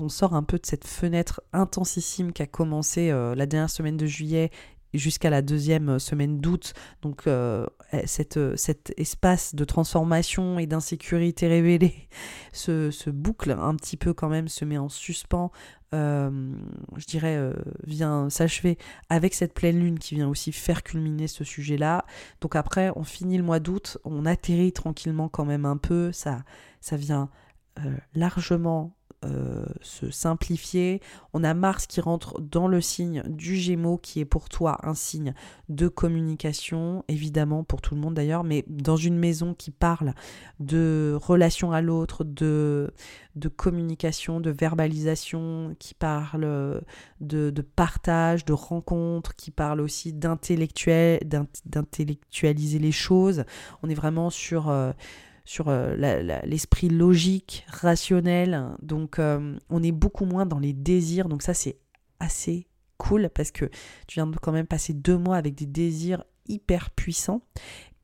on 0.00 0.08
sort 0.08 0.34
un 0.34 0.42
peu 0.42 0.58
de 0.58 0.66
cette 0.66 0.86
fenêtre 0.86 1.42
intensissime 1.52 2.32
qui 2.32 2.42
a 2.42 2.46
commencé 2.46 3.10
euh, 3.10 3.34
la 3.34 3.46
dernière 3.46 3.70
semaine 3.70 3.96
de 3.96 4.06
juillet 4.06 4.50
jusqu'à 4.94 5.30
la 5.30 5.42
deuxième 5.42 5.98
semaine 5.98 6.38
d'août. 6.38 6.72
Donc 7.02 7.26
euh, 7.26 7.66
cette, 8.06 8.56
cet 8.56 8.92
espace 8.96 9.54
de 9.54 9.64
transformation 9.64 10.58
et 10.58 10.66
d'insécurité 10.66 11.46
révélée 11.46 12.08
se, 12.52 13.10
boucle 13.10 13.52
un 13.52 13.74
petit 13.76 13.96
peu 13.96 14.12
quand 14.14 14.28
même, 14.28 14.48
se 14.48 14.64
met 14.64 14.78
en 14.78 14.88
suspens 14.88 15.50
euh, 15.94 16.30
je 16.96 17.06
dirais, 17.06 17.36
euh, 17.36 17.52
vient 17.86 18.28
s'achever 18.28 18.78
avec 19.10 19.32
cette 19.32 19.54
pleine 19.54 19.78
lune 19.78 19.98
qui 19.98 20.16
vient 20.16 20.28
aussi 20.28 20.50
faire 20.50 20.82
culminer 20.82 21.28
ce 21.28 21.44
sujet-là. 21.44 22.04
Donc 22.40 22.56
après, 22.56 22.90
on 22.96 23.04
finit 23.04 23.36
le 23.36 23.44
mois 23.44 23.60
d'août, 23.60 23.98
on 24.04 24.26
atterrit 24.26 24.72
tranquillement 24.72 25.28
quand 25.28 25.44
même 25.44 25.64
un 25.64 25.76
peu, 25.76 26.10
ça, 26.10 26.42
ça 26.80 26.96
vient 26.96 27.30
euh, 27.78 27.96
largement 28.14 28.96
euh, 29.24 29.64
se 29.80 30.10
simplifier. 30.10 31.00
On 31.32 31.44
a 31.44 31.54
Mars 31.54 31.86
qui 31.86 32.00
rentre 32.00 32.40
dans 32.40 32.68
le 32.68 32.80
signe 32.80 33.22
du 33.26 33.56
Gémeaux, 33.56 33.96
qui 33.96 34.20
est 34.20 34.24
pour 34.24 34.48
toi 34.48 34.78
un 34.82 34.94
signe 34.94 35.34
de 35.68 35.88
communication, 35.88 37.04
évidemment 37.08 37.64
pour 37.64 37.80
tout 37.80 37.94
le 37.94 38.00
monde 38.00 38.14
d'ailleurs, 38.14 38.44
mais 38.44 38.64
dans 38.68 38.96
une 38.96 39.18
maison 39.18 39.54
qui 39.54 39.70
parle 39.70 40.14
de 40.60 41.18
relation 41.20 41.72
à 41.72 41.80
l'autre, 41.80 42.24
de, 42.24 42.92
communication, 43.56 44.40
de 44.40 44.50
verbalisation, 44.50 45.74
qui 45.78 45.94
parle 45.94 46.82
de, 47.20 47.50
de 47.50 47.62
partage, 47.62 48.44
de 48.44 48.52
rencontre, 48.52 49.34
qui 49.36 49.50
parle 49.50 49.80
aussi 49.80 50.12
d'intellectualiser 50.12 52.78
les 52.78 52.92
choses. 52.92 53.44
On 53.82 53.88
est 53.88 53.94
vraiment 53.94 54.30
sur... 54.30 54.68
Euh, 54.68 54.92
sur 55.44 55.68
euh, 55.68 55.94
l'esprit 56.44 56.88
logique, 56.88 57.66
rationnel. 57.68 58.68
Donc 58.82 59.18
euh, 59.18 59.56
on 59.68 59.82
est 59.82 59.92
beaucoup 59.92 60.24
moins 60.24 60.46
dans 60.46 60.58
les 60.58 60.72
désirs. 60.72 61.28
Donc 61.28 61.42
ça 61.42 61.54
c'est 61.54 61.78
assez 62.18 62.66
cool 62.96 63.28
parce 63.34 63.50
que 63.50 63.66
tu 64.06 64.14
viens 64.14 64.26
de 64.26 64.36
quand 64.36 64.52
même 64.52 64.66
passer 64.66 64.94
deux 64.94 65.18
mois 65.18 65.36
avec 65.36 65.54
des 65.54 65.66
désirs 65.66 66.24
hyper 66.48 66.90
puissants. 66.90 67.42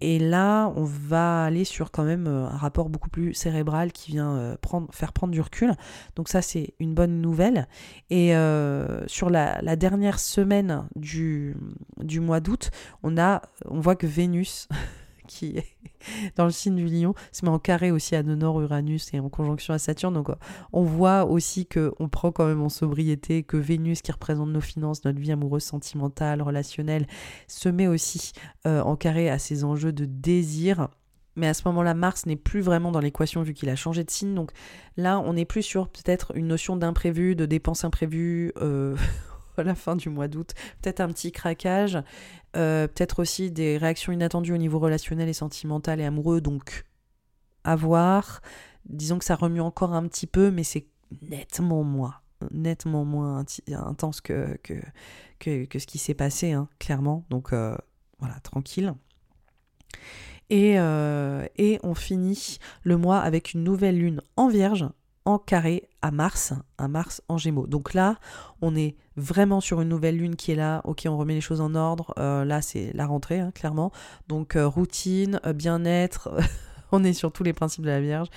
Et 0.02 0.18
là, 0.18 0.72
on 0.76 0.84
va 0.84 1.44
aller 1.44 1.64
sur 1.64 1.90
quand 1.90 2.04
même 2.04 2.26
euh, 2.26 2.46
un 2.46 2.56
rapport 2.56 2.88
beaucoup 2.88 3.10
plus 3.10 3.34
cérébral 3.34 3.92
qui 3.92 4.12
vient 4.12 4.56
faire 4.92 5.12
prendre 5.12 5.32
du 5.32 5.42
recul. 5.42 5.72
Donc 6.16 6.30
ça, 6.30 6.40
c'est 6.40 6.74
une 6.78 6.94
bonne 6.94 7.20
nouvelle. 7.20 7.68
Et 8.08 8.32
sur 9.06 9.28
la, 9.28 9.76
dernière 9.76 10.18
semaine 10.18 10.88
du, 10.96 11.54
du 11.98 12.20
mois 12.20 12.40
d'août, 12.40 12.70
on, 13.02 13.14
on 13.66 13.80
voit 13.80 13.96
que 13.96 14.06
Vénus 14.06 14.68
qui 15.30 15.56
est 15.56 15.66
dans 16.36 16.44
le 16.44 16.50
signe 16.50 16.74
du 16.74 16.86
lion, 16.86 17.14
se 17.32 17.44
met 17.44 17.50
en 17.50 17.58
carré 17.58 17.90
aussi 17.90 18.16
à 18.16 18.22
nord 18.22 18.60
Uranus 18.60 19.14
et 19.14 19.20
en 19.20 19.28
conjonction 19.28 19.72
à 19.72 19.78
Saturne. 19.78 20.14
Donc 20.14 20.28
on 20.72 20.82
voit 20.82 21.24
aussi 21.24 21.66
que 21.66 21.92
on 21.98 22.08
prend 22.08 22.32
quand 22.32 22.46
même 22.46 22.62
en 22.62 22.68
sobriété, 22.68 23.42
que 23.42 23.56
Vénus 23.56 24.02
qui 24.02 24.12
représente 24.12 24.50
nos 24.50 24.60
finances, 24.60 25.04
notre 25.04 25.20
vie 25.20 25.32
amoureuse, 25.32 25.62
sentimentale, 25.62 26.42
relationnelle, 26.42 27.06
se 27.46 27.68
met 27.68 27.86
aussi 27.86 28.32
euh, 28.66 28.82
en 28.82 28.96
carré 28.96 29.30
à 29.30 29.38
ces 29.38 29.64
enjeux 29.64 29.92
de 29.92 30.04
désir 30.04 30.88
mais 31.36 31.46
à 31.46 31.54
ce 31.54 31.62
moment-là, 31.66 31.94
Mars 31.94 32.26
n'est 32.26 32.36
plus 32.36 32.60
vraiment 32.60 32.90
dans 32.90 33.00
l'équation 33.00 33.42
vu 33.42 33.54
qu'il 33.54 33.70
a 33.70 33.76
changé 33.76 34.04
de 34.04 34.10
signe. 34.10 34.34
Donc 34.34 34.50
là, 34.96 35.20
on 35.24 35.36
est 35.36 35.44
plus 35.44 35.62
sur 35.62 35.88
peut-être 35.88 36.36
une 36.36 36.48
notion 36.48 36.76
d'imprévu, 36.76 37.36
de 37.36 37.46
dépenses 37.46 37.84
imprévues 37.84 38.52
euh, 38.60 38.96
à 39.60 39.64
la 39.64 39.74
fin 39.74 39.96
du 39.96 40.08
mois 40.08 40.28
d'août. 40.28 40.52
Peut-être 40.82 41.00
un 41.00 41.08
petit 41.08 41.32
craquage, 41.32 41.98
euh, 42.56 42.86
peut-être 42.86 43.20
aussi 43.20 43.50
des 43.50 43.76
réactions 43.78 44.12
inattendues 44.12 44.52
au 44.52 44.58
niveau 44.58 44.78
relationnel 44.78 45.28
et 45.28 45.34
sentimental 45.34 46.00
et 46.00 46.04
amoureux. 46.04 46.40
Donc 46.40 46.84
à 47.64 47.76
voir. 47.76 48.40
Disons 48.86 49.18
que 49.18 49.24
ça 49.24 49.36
remue 49.36 49.60
encore 49.60 49.92
un 49.92 50.06
petit 50.08 50.26
peu, 50.26 50.50
mais 50.50 50.64
c'est 50.64 50.86
nettement 51.22 51.84
moins 51.84 52.14
nettement 52.52 53.04
moins 53.04 53.44
intense 53.68 54.20
que, 54.20 54.58
que, 54.62 54.74
que, 55.66 55.78
ce 55.78 55.86
qui 55.86 55.98
s'est 55.98 56.14
passé, 56.14 56.52
hein, 56.52 56.68
clairement. 56.78 57.24
Donc 57.30 57.52
euh, 57.52 57.76
voilà, 58.18 58.40
tranquille. 58.40 58.94
Et, 60.48 60.80
euh, 60.80 61.46
et, 61.58 61.78
on 61.82 61.94
finit 61.94 62.58
le 62.82 62.96
mois 62.96 63.20
avec 63.20 63.54
une 63.54 63.62
nouvelle 63.62 63.98
lune 63.98 64.20
en 64.36 64.48
vierge, 64.48 64.88
en 65.24 65.38
carré 65.38 65.88
à 66.02 66.10
Mars, 66.10 66.54
un 66.78 66.88
Mars 66.88 67.22
en 67.28 67.36
gémeaux. 67.36 67.66
Donc 67.66 67.94
là, 67.94 68.16
on 68.62 68.74
est 68.74 68.96
vraiment 69.16 69.60
sur 69.60 69.80
une 69.80 69.88
nouvelle 69.88 70.16
lune 70.16 70.36
qui 70.36 70.52
est 70.52 70.56
là. 70.56 70.80
Ok, 70.84 71.02
on 71.06 71.16
remet 71.16 71.34
les 71.34 71.40
choses 71.40 71.60
en 71.60 71.74
ordre. 71.74 72.14
Euh, 72.18 72.44
là, 72.44 72.62
c'est 72.62 72.92
la 72.94 73.06
rentrée, 73.06 73.40
hein, 73.40 73.50
clairement. 73.54 73.92
Donc 74.28 74.56
routine, 74.56 75.40
bien-être. 75.54 76.30
on 76.92 77.04
est 77.04 77.12
sur 77.12 77.32
tous 77.32 77.42
les 77.42 77.52
principes 77.52 77.84
de 77.84 77.90
la 77.90 78.00
Vierge. 78.00 78.28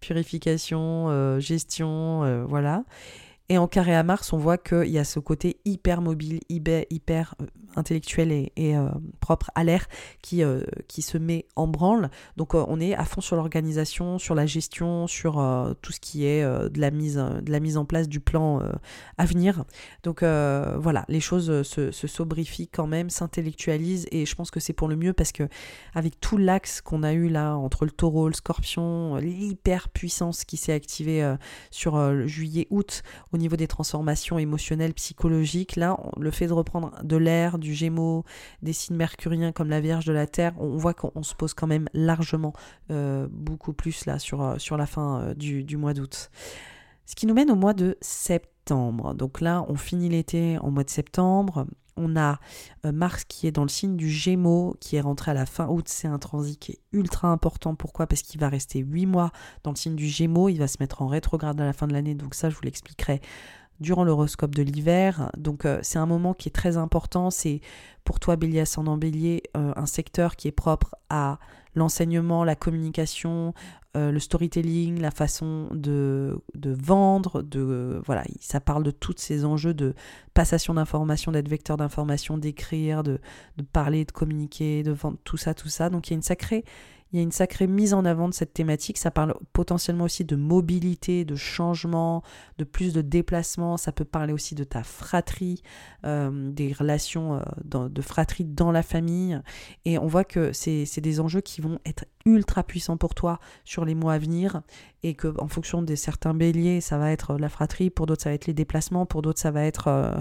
Purification, 0.00 1.38
gestion, 1.38 2.46
voilà. 2.46 2.84
Et 3.48 3.58
en 3.58 3.68
carré 3.68 3.94
à 3.94 4.02
Mars, 4.02 4.32
on 4.32 4.38
voit 4.38 4.56
qu'il 4.56 4.88
y 4.88 4.98
a 4.98 5.04
ce 5.04 5.20
côté 5.20 5.60
hyper 5.64 6.00
mobile, 6.00 6.40
hyper 6.48 7.34
euh, 7.76 7.80
intellectuel 7.80 8.50
et, 8.56 8.76
euh, 8.76 8.88
propre 9.20 9.50
à 9.54 9.64
l'air 9.64 9.86
qui, 10.20 10.42
euh, 10.42 10.62
qui 10.88 11.02
se 11.02 11.18
met 11.18 11.46
en 11.56 11.66
branle. 11.66 12.10
Donc 12.36 12.54
on 12.54 12.80
est 12.80 12.94
à 12.94 13.04
fond 13.04 13.20
sur 13.20 13.36
l'organisation, 13.36 14.18
sur 14.18 14.34
la 14.34 14.46
gestion, 14.46 15.06
sur 15.06 15.34
tout 15.80 15.92
ce 15.92 16.00
qui 16.00 16.26
est 16.26 16.42
de, 16.42 16.80
la 16.80 16.90
mise, 16.90 17.16
de 17.16 17.50
la 17.50 17.60
mise 17.60 17.76
en 17.76 17.84
place 17.84 18.08
du 18.08 18.20
plan 18.20 18.60
à 19.18 19.24
venir. 19.24 19.64
Donc 20.02 20.22
voilà, 20.22 21.04
les 21.08 21.20
choses 21.20 21.62
se, 21.62 21.90
sobrifient 21.90 22.68
quand 22.68 22.86
même, 22.86 23.10
s'intellectualisent 23.10 24.06
et 24.10 24.26
je 24.26 24.34
pense 24.34 24.50
que 24.50 24.60
c'est 24.60 24.72
pour 24.72 24.88
le 24.88 24.96
mieux 24.96 25.12
parce 25.12 25.32
que 25.32 25.48
avec 25.94 26.20
tout 26.20 26.36
l'axe 26.36 26.80
qu'on 26.80 27.02
a 27.02 27.12
eu 27.12 27.28
là 27.28 27.56
entre 27.56 27.84
le 27.84 27.90
taureau, 27.90 28.28
le 28.28 28.34
scorpion, 28.34 29.16
l'hyper 29.16 29.88
puissance 29.88 30.44
qui 30.44 30.56
s'est 30.56 30.72
activée 30.72 31.34
sur 31.70 32.26
juillet-août 32.26 33.02
au 33.32 33.38
niveau 33.38 33.56
des 33.56 33.68
transformations 33.68 34.38
émotionnelles, 34.38 34.94
psychologiques, 34.94 35.76
là, 35.76 35.98
le 36.18 36.30
fait 36.30 36.46
de 36.46 36.52
reprendre 36.52 36.92
de 37.02 37.16
l'air, 37.16 37.58
du 37.62 37.74
gémeaux, 37.74 38.24
des 38.60 38.72
signes 38.72 38.96
mercuriens 38.96 39.52
comme 39.52 39.70
la 39.70 39.80
Vierge 39.80 40.04
de 40.04 40.12
la 40.12 40.26
Terre, 40.26 40.52
on 40.58 40.76
voit 40.76 40.94
qu'on 40.94 41.22
se 41.22 41.34
pose 41.34 41.54
quand 41.54 41.66
même 41.66 41.88
largement 41.94 42.52
euh, 42.90 43.26
beaucoup 43.30 43.72
plus 43.72 44.04
là 44.06 44.18
sur, 44.18 44.42
euh, 44.42 44.56
la 44.76 44.86
fin 44.86 45.20
euh, 45.20 45.34
du, 45.34 45.64
du 45.64 45.76
mois 45.76 45.94
d'août. 45.94 46.30
Ce 47.06 47.14
qui 47.14 47.26
nous 47.26 47.34
mène 47.34 47.50
au 47.50 47.56
mois 47.56 47.74
de 47.74 47.96
septembre. 48.00 49.14
Donc 49.14 49.40
là, 49.40 49.64
on 49.68 49.76
finit 49.76 50.08
l'été 50.08 50.58
en 50.58 50.70
mois 50.70 50.84
de 50.84 50.90
septembre. 50.90 51.66
On 51.96 52.16
a 52.16 52.38
Mars 52.84 53.24
qui 53.24 53.46
est 53.46 53.52
dans 53.52 53.64
le 53.64 53.68
signe 53.68 53.96
du 53.96 54.08
Gémeaux, 54.08 54.76
qui 54.80 54.96
est 54.96 55.02
rentré 55.02 55.32
à 55.32 55.34
la 55.34 55.44
fin 55.44 55.68
août. 55.68 55.88
C'est 55.88 56.08
un 56.08 56.18
transit 56.18 56.58
qui 56.58 56.72
est 56.72 56.80
ultra 56.92 57.28
important. 57.28 57.74
Pourquoi? 57.74 58.06
Parce 58.06 58.22
qu'il 58.22 58.40
va 58.40 58.48
rester 58.48 58.78
8 58.78 59.04
mois 59.06 59.30
dans 59.62 59.72
le 59.72 59.76
signe 59.76 59.96
du 59.96 60.06
Gémeaux. 60.06 60.48
Il 60.48 60.58
va 60.58 60.68
se 60.68 60.76
mettre 60.80 61.02
en 61.02 61.06
rétrograde 61.06 61.60
à 61.60 61.64
la 61.66 61.74
fin 61.74 61.86
de 61.86 61.92
l'année. 61.92 62.14
Donc 62.14 62.34
ça, 62.34 62.48
je 62.48 62.54
vous 62.54 62.62
l'expliquerai 62.62 63.20
durant 63.82 64.04
l'horoscope 64.04 64.54
de 64.54 64.62
l'hiver. 64.62 65.30
Donc 65.36 65.66
euh, 65.66 65.78
c'est 65.82 65.98
un 65.98 66.06
moment 66.06 66.32
qui 66.32 66.48
est 66.48 66.52
très 66.52 66.76
important. 66.78 67.30
C'est 67.30 67.60
pour 68.04 68.18
toi, 68.18 68.36
bélier 68.36 68.60
ascendant 68.60 68.96
bélier, 68.96 69.42
euh, 69.56 69.72
un 69.76 69.86
secteur 69.86 70.36
qui 70.36 70.48
est 70.48 70.52
propre 70.52 70.94
à 71.10 71.38
l'enseignement, 71.74 72.44
la 72.44 72.54
communication, 72.54 73.54
euh, 73.96 74.10
le 74.10 74.18
storytelling, 74.18 75.00
la 75.00 75.10
façon 75.10 75.68
de, 75.72 76.38
de 76.54 76.70
vendre, 76.70 77.42
de 77.42 78.00
voilà, 78.06 78.24
ça 78.40 78.60
parle 78.60 78.82
de 78.82 78.90
tous 78.90 79.14
ces 79.18 79.44
enjeux 79.44 79.74
de 79.74 79.94
passation 80.34 80.74
d'informations, 80.74 81.32
d'être 81.32 81.48
vecteur 81.48 81.76
d'information, 81.76 82.38
d'écrire, 82.38 83.02
de, 83.02 83.20
de, 83.56 83.62
parler, 83.62 84.04
de 84.04 84.12
communiquer, 84.12 84.82
de 84.82 84.92
vendre, 84.92 85.18
tout 85.24 85.36
ça, 85.36 85.54
tout 85.54 85.68
ça. 85.68 85.90
Donc 85.90 86.08
il 86.08 86.12
y 86.12 86.14
a 86.14 86.16
une 86.16 86.22
sacrée 86.22 86.64
il 87.12 87.16
y 87.16 87.20
a 87.20 87.22
une 87.22 87.32
sacrée 87.32 87.66
mise 87.66 87.92
en 87.92 88.04
avant 88.04 88.28
de 88.28 88.34
cette 88.34 88.54
thématique. 88.54 88.96
Ça 88.96 89.10
parle 89.10 89.34
potentiellement 89.52 90.04
aussi 90.04 90.24
de 90.24 90.34
mobilité, 90.34 91.24
de 91.24 91.36
changement, 91.36 92.22
de 92.58 92.64
plus 92.64 92.94
de 92.94 93.02
déplacement. 93.02 93.76
Ça 93.76 93.92
peut 93.92 94.06
parler 94.06 94.32
aussi 94.32 94.54
de 94.54 94.64
ta 94.64 94.82
fratrie, 94.82 95.62
euh, 96.06 96.50
des 96.50 96.72
relations 96.72 97.36
euh, 97.36 97.88
de 97.88 98.02
fratrie 98.02 98.44
dans 98.44 98.72
la 98.72 98.82
famille. 98.82 99.38
Et 99.84 99.98
on 99.98 100.06
voit 100.06 100.24
que 100.24 100.52
c'est 100.52 101.00
des 101.00 101.20
enjeux 101.20 101.42
qui 101.42 101.60
vont 101.60 101.78
être 101.84 102.06
ultra 102.24 102.62
puissants 102.62 102.96
pour 102.96 103.14
toi 103.14 103.40
sur 103.64 103.84
les 103.84 103.94
mois 103.94 104.14
à 104.14 104.18
venir. 104.18 104.62
Et 105.02 105.14
que 105.14 105.34
en 105.38 105.48
fonction 105.48 105.82
des 105.82 105.96
certains 105.96 106.32
béliers, 106.32 106.80
ça 106.80 106.96
va 106.96 107.10
être 107.10 107.36
la 107.36 107.50
fratrie, 107.50 107.90
pour 107.90 108.06
d'autres, 108.06 108.22
ça 108.22 108.30
va 108.30 108.34
être 108.34 108.46
les 108.46 108.54
déplacements, 108.54 109.04
pour 109.04 109.20
d'autres, 109.20 109.40
ça 109.40 109.50
va 109.50 109.64
être... 109.64 109.88
Euh, 109.88 110.12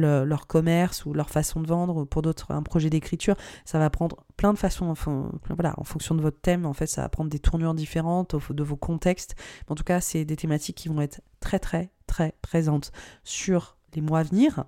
leur 0.00 0.46
commerce 0.46 1.04
ou 1.04 1.12
leur 1.12 1.30
façon 1.30 1.60
de 1.60 1.66
vendre, 1.66 2.04
pour 2.04 2.22
d'autres 2.22 2.52
un 2.52 2.62
projet 2.62 2.90
d'écriture, 2.90 3.36
ça 3.64 3.78
va 3.78 3.90
prendre 3.90 4.24
plein 4.36 4.52
de 4.52 4.58
façons, 4.58 4.86
enfin, 4.86 5.30
voilà, 5.50 5.74
en 5.76 5.84
fonction 5.84 6.14
de 6.14 6.22
votre 6.22 6.40
thème, 6.40 6.66
en 6.66 6.72
fait, 6.72 6.86
ça 6.86 7.02
va 7.02 7.08
prendre 7.08 7.30
des 7.30 7.38
tournures 7.38 7.74
différentes, 7.74 8.34
de 8.50 8.62
vos 8.62 8.76
contextes. 8.76 9.34
En 9.68 9.74
tout 9.74 9.84
cas, 9.84 10.00
c'est 10.00 10.24
des 10.24 10.36
thématiques 10.36 10.76
qui 10.76 10.88
vont 10.88 11.00
être 11.00 11.20
très, 11.40 11.58
très, 11.58 11.90
très 12.06 12.34
présentes 12.42 12.92
sur 13.24 13.76
les 13.94 14.02
mois 14.02 14.20
à 14.20 14.22
venir. 14.22 14.64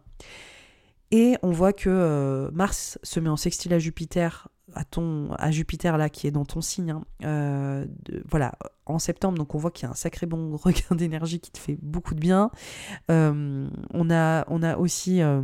Et 1.11 1.37
on 1.43 1.51
voit 1.51 1.73
que 1.73 1.89
euh, 1.89 2.51
Mars 2.53 2.99
se 3.03 3.21
met 3.21 3.31
en 3.31 3.37
sextile 3.37 3.73
à 3.73 3.79
Jupiter 3.79 4.49
à, 4.75 5.51
Jupiter 5.51 5.97
là 5.99 6.09
qui 6.09 6.27
est 6.27 6.31
dans 6.31 6.45
ton 6.45 6.61
signe, 6.61 6.91
hein, 6.91 7.05
euh, 7.25 7.87
voilà, 8.29 8.53
en 8.87 8.99
septembre, 8.99 9.39
donc 9.39 9.55
on 9.55 9.59
voit 9.59 9.71
qu'il 9.71 9.85
y 9.85 9.87
a 9.87 9.91
un 9.91 9.95
sacré 9.95 10.27
bon 10.27 10.57
regain 10.63 10.95
d'énergie 10.95 11.41
qui 11.41 11.51
te 11.51 11.59
fait 11.59 11.79
beaucoup 11.81 12.15
de 12.15 12.21
bien. 12.21 12.51
Euh, 13.11 13.69
on, 13.93 14.11
a, 14.11 14.45
on 14.49 14.63
a 14.63 14.77
aussi 14.77 15.23
euh, 15.23 15.43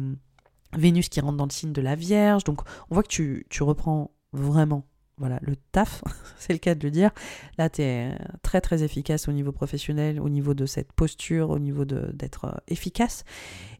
Vénus 0.76 1.08
qui 1.08 1.20
rentre 1.20 1.36
dans 1.36 1.46
le 1.46 1.52
signe 1.52 1.72
de 1.72 1.80
la 1.80 1.94
Vierge, 1.94 2.44
donc 2.44 2.62
on 2.90 2.94
voit 2.94 3.02
que 3.02 3.08
tu, 3.08 3.46
tu 3.48 3.62
reprends 3.62 4.10
vraiment 4.32 4.86
voilà, 5.16 5.38
le 5.42 5.54
taf, 5.56 6.02
c'est 6.38 6.52
le 6.52 6.58
cas 6.58 6.74
de 6.74 6.82
le 6.82 6.90
dire. 6.90 7.10
Là, 7.56 7.70
tu 7.70 7.82
es 7.82 8.18
très 8.42 8.60
très 8.60 8.82
efficace 8.82 9.28
au 9.28 9.32
niveau 9.32 9.52
professionnel, 9.52 10.20
au 10.20 10.28
niveau 10.28 10.54
de 10.54 10.66
cette 10.66 10.92
posture, 10.92 11.50
au 11.50 11.60
niveau 11.60 11.84
d'être 11.84 12.60
efficace. 12.66 13.24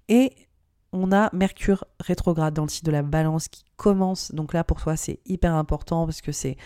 Et 0.09 0.33
on 0.95 1.11
a 1.11 1.29
Mercure 1.35 1.85
rétrograde 1.99 2.55
dans 2.55 2.63
le 2.63 2.69
site 2.69 2.85
de 2.85 2.93
la 2.93 3.03
balance 3.03 3.49
qui 3.49 3.65
commence. 3.77 4.33
Donc 4.33 4.53
là, 4.53 4.65
pour 4.65 4.81
toi, 4.81 4.97
c'est 4.97 5.21
hyper 5.27 5.55
important 5.55 6.07
parce 6.07 6.21
que 6.21 6.33
c'est 6.33 6.57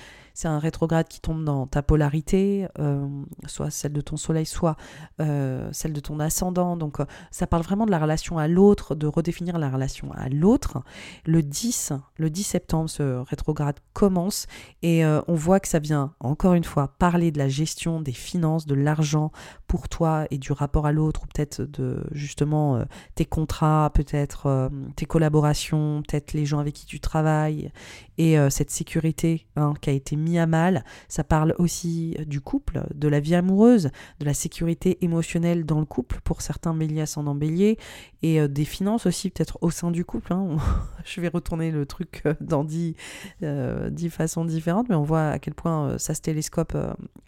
un 0.46 0.58
rétrograde 0.58 1.08
qui 1.08 1.20
tombe 1.20 1.44
dans 1.44 1.66
ta 1.66 1.82
polarité, 1.82 2.68
euh, 2.78 3.08
soit 3.46 3.70
celle 3.70 3.92
de 3.92 4.00
ton 4.00 4.16
soleil, 4.16 4.46
soit 4.46 4.76
euh, 5.20 5.68
celle 5.72 5.92
de 5.92 6.00
ton 6.00 6.20
ascendant. 6.20 6.76
Donc 6.76 7.00
euh, 7.00 7.06
ça 7.32 7.46
parle 7.46 7.62
vraiment 7.62 7.86
de 7.86 7.90
la 7.90 7.98
relation 7.98 8.38
à 8.38 8.46
l'autre, 8.46 8.94
de 8.94 9.06
redéfinir 9.06 9.58
la 9.58 9.68
relation 9.68 10.12
à 10.12 10.28
l'autre. 10.28 10.78
Le 11.26 11.42
10, 11.42 11.92
le 12.16 12.30
10 12.30 12.42
septembre, 12.44 12.88
ce 12.88 13.24
rétrograde 13.24 13.80
commence 13.92 14.46
et 14.82 15.04
on 15.04 15.34
voit 15.34 15.60
que 15.60 15.68
ça 15.68 15.78
vient, 15.78 16.14
encore 16.20 16.54
une 16.54 16.64
fois, 16.64 16.94
parler 16.98 17.32
de 17.32 17.38
la 17.38 17.48
gestion 17.48 18.00
des 18.00 18.12
finances, 18.12 18.66
de 18.66 18.74
l'argent 18.74 19.32
pour 19.66 19.88
toi 19.88 20.26
et 20.30 20.38
du 20.38 20.52
rapport 20.52 20.86
à 20.86 20.92
l'autre, 20.92 21.22
ou 21.24 21.26
peut-être 21.26 21.62
de 21.62 22.04
justement 22.12 22.84
tes 23.14 23.24
contrats, 23.24 23.90
peut-être 23.94 24.70
tes 24.96 25.06
collaborations, 25.06 26.02
peut-être 26.06 26.32
les 26.32 26.46
gens 26.46 26.58
avec 26.58 26.74
qui 26.74 26.86
tu 26.86 26.97
travailles 27.00 27.70
et 28.18 28.36
cette 28.50 28.70
sécurité 28.70 29.46
hein, 29.54 29.74
qui 29.80 29.90
a 29.90 29.92
été 29.92 30.16
mise 30.16 30.38
à 30.38 30.46
mal. 30.46 30.84
Ça 31.06 31.22
parle 31.22 31.54
aussi 31.58 32.16
du 32.26 32.40
couple, 32.40 32.82
de 32.92 33.06
la 33.06 33.20
vie 33.20 33.36
amoureuse, 33.36 33.90
de 34.18 34.24
la 34.24 34.34
sécurité 34.34 34.98
émotionnelle 35.02 35.64
dans 35.64 35.78
le 35.78 35.86
couple 35.86 36.20
pour 36.24 36.42
certains 36.42 36.74
béliers 36.74 37.02
ascendant 37.02 37.34
bélier 37.34 37.78
et 38.22 38.40
euh, 38.40 38.48
des 38.48 38.64
finances 38.64 39.06
aussi 39.06 39.30
peut-être 39.30 39.58
au 39.60 39.70
sein 39.70 39.90
du 39.90 40.04
couple. 40.04 40.32
Hein. 40.32 40.56
Je 41.04 41.20
vais 41.20 41.28
retourner 41.28 41.70
le 41.70 41.86
truc 41.86 42.22
euh, 42.26 42.34
dans 42.40 42.64
dix, 42.64 42.94
euh, 43.42 43.90
façons 44.10 44.44
différentes, 44.44 44.88
mais 44.88 44.94
on 44.94 45.02
voit 45.02 45.28
à 45.28 45.38
quel 45.38 45.54
point 45.54 45.98
ça 45.98 46.14
se 46.14 46.20
télescope 46.20 46.76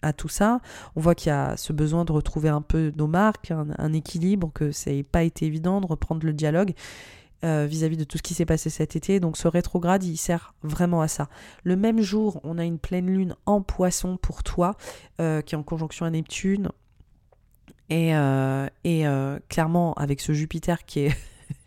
à 0.01 0.13
tout 0.13 0.27
ça. 0.27 0.59
On 0.95 1.01
voit 1.01 1.15
qu'il 1.15 1.29
y 1.29 1.33
a 1.33 1.55
ce 1.57 1.73
besoin 1.73 2.05
de 2.05 2.11
retrouver 2.11 2.49
un 2.49 2.61
peu 2.61 2.91
nos 2.97 3.07
marques, 3.07 3.51
un, 3.51 3.67
un 3.77 3.93
équilibre, 3.93 4.51
que 4.53 4.71
ça 4.71 4.91
n'a 4.91 5.03
pas 5.03 5.23
été 5.23 5.45
évident 5.45 5.79
de 5.79 5.85
reprendre 5.85 6.25
le 6.25 6.33
dialogue. 6.33 6.73
Euh, 7.43 7.65
vis-à-vis 7.65 7.97
de 7.97 8.03
tout 8.03 8.19
ce 8.19 8.23
qui 8.23 8.35
s'est 8.35 8.45
passé 8.45 8.69
cet 8.69 8.95
été. 8.95 9.19
Donc 9.19 9.35
ce 9.35 9.47
rétrograde, 9.47 10.03
il 10.03 10.17
sert 10.17 10.53
vraiment 10.61 11.01
à 11.01 11.07
ça. 11.07 11.27
Le 11.63 11.75
même 11.75 11.99
jour, 11.99 12.39
on 12.43 12.59
a 12.59 12.63
une 12.63 12.77
pleine 12.77 13.07
lune 13.07 13.35
en 13.47 13.63
poisson 13.63 14.17
pour 14.17 14.43
toi, 14.43 14.75
euh, 15.19 15.41
qui 15.41 15.55
est 15.55 15.57
en 15.57 15.63
conjonction 15.63 16.05
à 16.05 16.11
Neptune. 16.11 16.69
Et, 17.89 18.15
euh, 18.15 18.67
et 18.83 19.05
clairement, 19.49 19.93
avec 19.95 20.21
ce 20.21 20.33
Jupiter 20.33 20.85
qui 20.85 20.99
est 21.01 21.17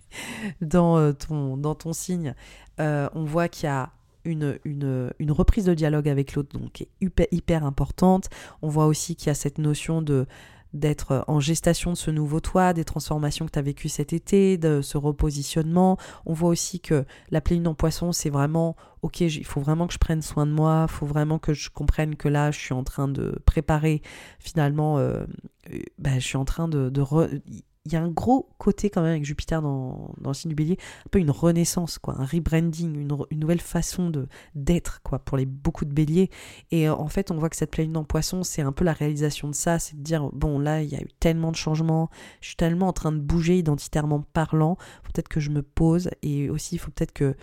dans, 0.61 1.13
ton, 1.13 1.57
dans 1.57 1.75
ton 1.75 1.93
signe, 1.93 2.35
on 2.79 3.25
voit 3.25 3.49
qu'il 3.49 3.65
y 3.65 3.71
a 3.71 3.91
une, 4.25 5.13
reprise 5.31 5.65
de 5.65 5.75
dialogue 5.75 6.09
avec 6.09 6.35
l'autre, 6.35 6.59
donc 6.59 6.73
qui 6.73 6.85
est 6.85 6.89
hyper, 7.01 7.27
hyper 7.31 7.65
importante. 7.65 8.31
On 8.63 8.69
voit 8.69 8.87
aussi 8.87 9.17
qu'il 9.17 9.27
y 9.27 9.31
a 9.31 9.35
cette 9.35 9.59
notion 9.59 10.03
de 10.03 10.27
d'être 10.75 11.25
en 11.29 11.41
gestation 11.41 11.93
de 11.93 11.97
ce 11.97 12.11
nouveau 12.11 12.41
toi, 12.41 12.73
des 12.73 12.85
transformations 12.85 13.47
que 13.47 13.53
tu 13.53 13.59
as 13.59 13.63
vécues 13.63 13.89
cet 13.89 14.13
été, 14.13 14.59
de 14.59 14.83
ce 14.83 14.99
repositionnement. 14.99 15.97
On 16.27 16.35
voit 16.35 16.51
aussi 16.51 16.81
que 16.81 17.05
la 17.31 17.41
pleine 17.41 17.67
en 17.67 17.75
poisson, 17.75 18.13
c'est 18.13 18.31
vraiment, 18.31 18.77
ok, 19.03 19.21
il 19.21 19.45
faut 19.45 19.61
vraiment 19.61 19.87
que 19.87 19.95
je 19.95 19.99
prenne 19.99 20.21
soin 20.21 20.47
de 20.47 20.53
moi, 20.53 20.87
il 20.89 20.93
faut 20.93 21.07
vraiment 21.07 21.39
que 21.39 21.55
je 21.55 21.71
comprenne 21.71 22.17
que 22.17 22.29
là, 22.29 22.51
je 22.51 22.59
suis 22.59 22.75
en 22.75 22.85
train 22.85 23.09
de 23.09 23.41
préparer 23.47 24.03
finalement, 24.39 24.99
euh, 24.99 25.25
euh, 25.73 25.79
bah, 25.99 26.19
je 26.19 26.27
suis 26.27 26.37
en 26.37 26.45
train 26.45 26.69
de 26.69 26.91
il 27.87 27.93
y 27.93 27.97
a 27.97 28.03
un 28.03 28.09
gros 28.09 28.49
côté 28.57 28.89
quand 28.89 29.03
même 29.03 29.11
avec 29.11 29.27
Jupiter 29.27 29.61
dans, 29.61 30.15
dans 30.19 30.31
le 30.31 30.35
signe 30.35 30.49
du 30.49 30.55
bélier, 30.55 30.79
un 31.07 31.09
peu 31.11 31.19
une 31.19 31.31
renaissance, 31.31 31.99
quoi, 31.99 32.19
un 32.19 32.25
rebranding, 32.25 32.99
une, 32.99 33.39
nouvelle 33.39 33.61
façon 33.61 34.09
de 34.09 34.27
d'être 34.55 35.03
quoi, 35.03 35.19
pour 35.19 35.37
les 35.37 35.45
beaucoup 35.45 35.85
de 35.85 35.93
béliers. 35.93 36.31
Et 36.71 36.89
euh, 36.89 36.95
en 36.95 37.09
fait, 37.09 37.31
on 37.31 37.37
voit 37.37 37.51
que 37.51 37.57
cette 37.57 37.71
pleine 37.71 37.93
dans 37.93 38.05
poisson, 38.05 38.43
c'est 38.43 38.63
un 38.63 38.73
peu 38.73 38.85
la 38.85 38.95
réalisation 38.95 39.49
de 39.49 39.55
ça, 39.55 39.79
c'est 39.79 39.97
de 39.97 40.03
dire, 40.03 40.31
bon 40.33 40.59
là, 40.59 40.83
il 40.83 40.89
y 40.89 40.97
a 40.97 41.01
eu 41.01 41.09
tellement 41.21 41.51
de 41.51 41.57
changements, 41.57 42.09
je 42.41 42.49
suis 42.49 42.57
tellement 42.57 42.89
en 42.89 42.95
train 42.95 43.13
de 43.13 43.21
bouger 43.21 43.59
identitairement 43.59 44.23
parlant, 44.33 44.77
peut-être 45.03 45.29
que 45.29 45.41
je 45.41 45.51
me 45.51 45.63
pose, 45.63 46.09
et 46.23 46.49
aussi, 46.49 46.77
il 46.77 46.79
faut 46.79 46.91
peut-être 46.91 47.13
que 47.13 47.37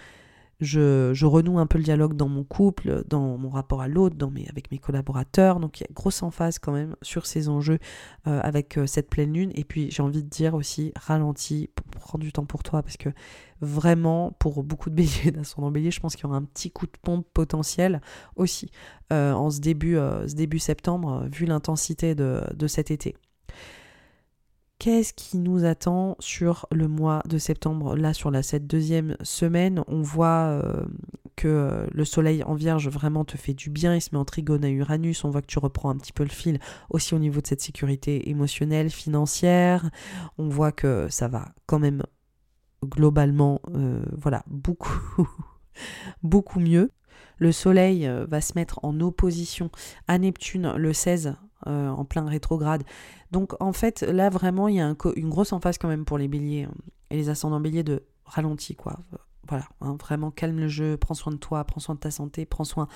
je, 0.61 1.25
renoue 1.25 1.59
un 1.59 1.65
peu 1.65 1.77
le 1.79 1.83
dialogue 1.83 2.15
dans 2.15 2.29
mon 2.29 2.43
couple, 2.43 3.03
dans 3.07 3.37
mon 3.37 3.49
rapport 3.49 3.81
à 3.81 3.87
l'autre, 3.87 4.15
dans 4.15 4.29
mes, 4.29 4.47
avec 4.47 4.71
mes 4.71 4.77
collaborateurs. 4.77 5.59
Donc 5.59 5.79
il 5.79 5.83
y 5.83 5.85
a 5.85 5.93
grosse 5.93 6.21
emphase 6.21 6.59
quand 6.59 6.71
même 6.71 6.95
sur 7.01 7.25
ces 7.25 7.49
enjeux 7.49 7.79
euh, 8.27 8.39
avec 8.43 8.77
euh, 8.77 8.85
cette 8.85 9.09
pleine 9.09 9.33
lune. 9.33 9.51
Et 9.55 9.63
puis 9.63 9.89
j'ai 9.89 10.03
envie 10.03 10.23
de 10.23 10.29
dire 10.29 10.53
aussi, 10.53 10.93
ralentis, 10.95 11.69
prends 11.99 12.19
du 12.19 12.31
temps 12.31 12.45
pour 12.45 12.61
toi, 12.61 12.83
parce 12.83 12.97
que 12.97 13.09
vraiment, 13.59 14.31
pour 14.39 14.63
beaucoup 14.63 14.89
de 14.89 14.95
béliers, 14.95 15.31
d'ascendant 15.31 15.71
bélier, 15.71 15.91
je 15.91 15.99
pense 15.99 16.15
qu'il 16.15 16.25
y 16.25 16.27
aura 16.27 16.37
un 16.37 16.43
petit 16.43 16.69
coup 16.69 16.85
de 16.85 16.97
pompe 17.01 17.27
potentiel 17.33 18.01
aussi 18.35 18.71
euh, 19.11 19.33
en 19.33 19.49
ce 19.49 19.59
début, 19.59 19.95
ce 19.95 20.35
début 20.35 20.59
septembre, 20.59 21.27
vu 21.31 21.45
l'intensité 21.45 22.13
de, 22.15 22.41
de 22.55 22.67
cet 22.67 22.91
été 22.91 23.15
qu'est-ce 24.81 25.13
qui 25.13 25.37
nous 25.37 25.63
attend 25.63 26.15
sur 26.17 26.65
le 26.71 26.87
mois 26.87 27.21
de 27.29 27.37
septembre 27.37 27.95
Là, 27.95 28.15
sur 28.15 28.31
la, 28.31 28.41
cette 28.41 28.65
deuxième 28.65 29.15
semaine, 29.21 29.83
on 29.85 30.01
voit 30.01 30.47
euh, 30.47 30.83
que 31.35 31.47
euh, 31.47 31.85
le 31.91 32.03
soleil 32.03 32.43
en 32.43 32.55
vierge 32.55 32.89
vraiment 32.89 33.23
te 33.23 33.37
fait 33.37 33.53
du 33.53 33.69
bien, 33.69 33.93
il 33.93 34.01
se 34.01 34.09
met 34.11 34.17
en 34.17 34.25
trigone 34.25 34.65
à 34.65 34.69
Uranus, 34.69 35.23
on 35.23 35.29
voit 35.29 35.43
que 35.43 35.47
tu 35.47 35.59
reprends 35.59 35.91
un 35.91 35.97
petit 35.97 36.13
peu 36.13 36.23
le 36.23 36.31
fil 36.31 36.59
aussi 36.89 37.13
au 37.13 37.19
niveau 37.19 37.41
de 37.41 37.45
cette 37.45 37.61
sécurité 37.61 38.31
émotionnelle, 38.31 38.89
financière, 38.89 39.87
on 40.39 40.49
voit 40.49 40.71
que 40.71 41.05
ça 41.09 41.27
va 41.27 41.49
quand 41.67 41.77
même 41.77 42.01
globalement, 42.83 43.61
euh, 43.75 44.01
voilà, 44.17 44.41
beaucoup, 44.47 45.27
beaucoup 46.23 46.59
mieux. 46.59 46.89
Le 47.37 47.51
soleil 47.51 48.11
va 48.27 48.41
se 48.41 48.53
mettre 48.55 48.79
en 48.81 48.99
opposition 48.99 49.69
à 50.07 50.17
Neptune 50.17 50.73
le 50.75 50.91
16 50.91 51.35
en 51.65 52.05
plein 52.05 52.25
rétrograde. 52.25 52.83
Donc 53.31 53.53
en 53.61 53.73
fait, 53.73 54.01
là 54.01 54.29
vraiment, 54.29 54.67
il 54.67 54.75
y 54.75 54.81
a 54.81 54.93
une 55.15 55.29
grosse 55.29 55.53
emphase 55.53 55.77
quand 55.77 55.87
même 55.87 56.05
pour 56.05 56.17
les 56.17 56.27
béliers 56.27 56.65
euh, 56.65 56.89
et 57.09 57.15
les 57.15 57.29
ascendants 57.29 57.59
béliers 57.59 57.83
de 57.83 58.03
ralenti, 58.25 58.75
quoi. 58.75 58.99
Voilà, 59.47 59.65
hein, 59.81 59.97
vraiment 59.99 60.31
calme 60.31 60.59
le 60.59 60.67
jeu, 60.67 60.97
prends 60.97 61.15
soin 61.15 61.33
de 61.33 61.37
toi, 61.37 61.63
prends 61.63 61.79
soin 61.79 61.95
de 61.95 61.99
ta 61.99 62.11
santé, 62.11 62.45
prends 62.45 62.63
soin 62.63 62.87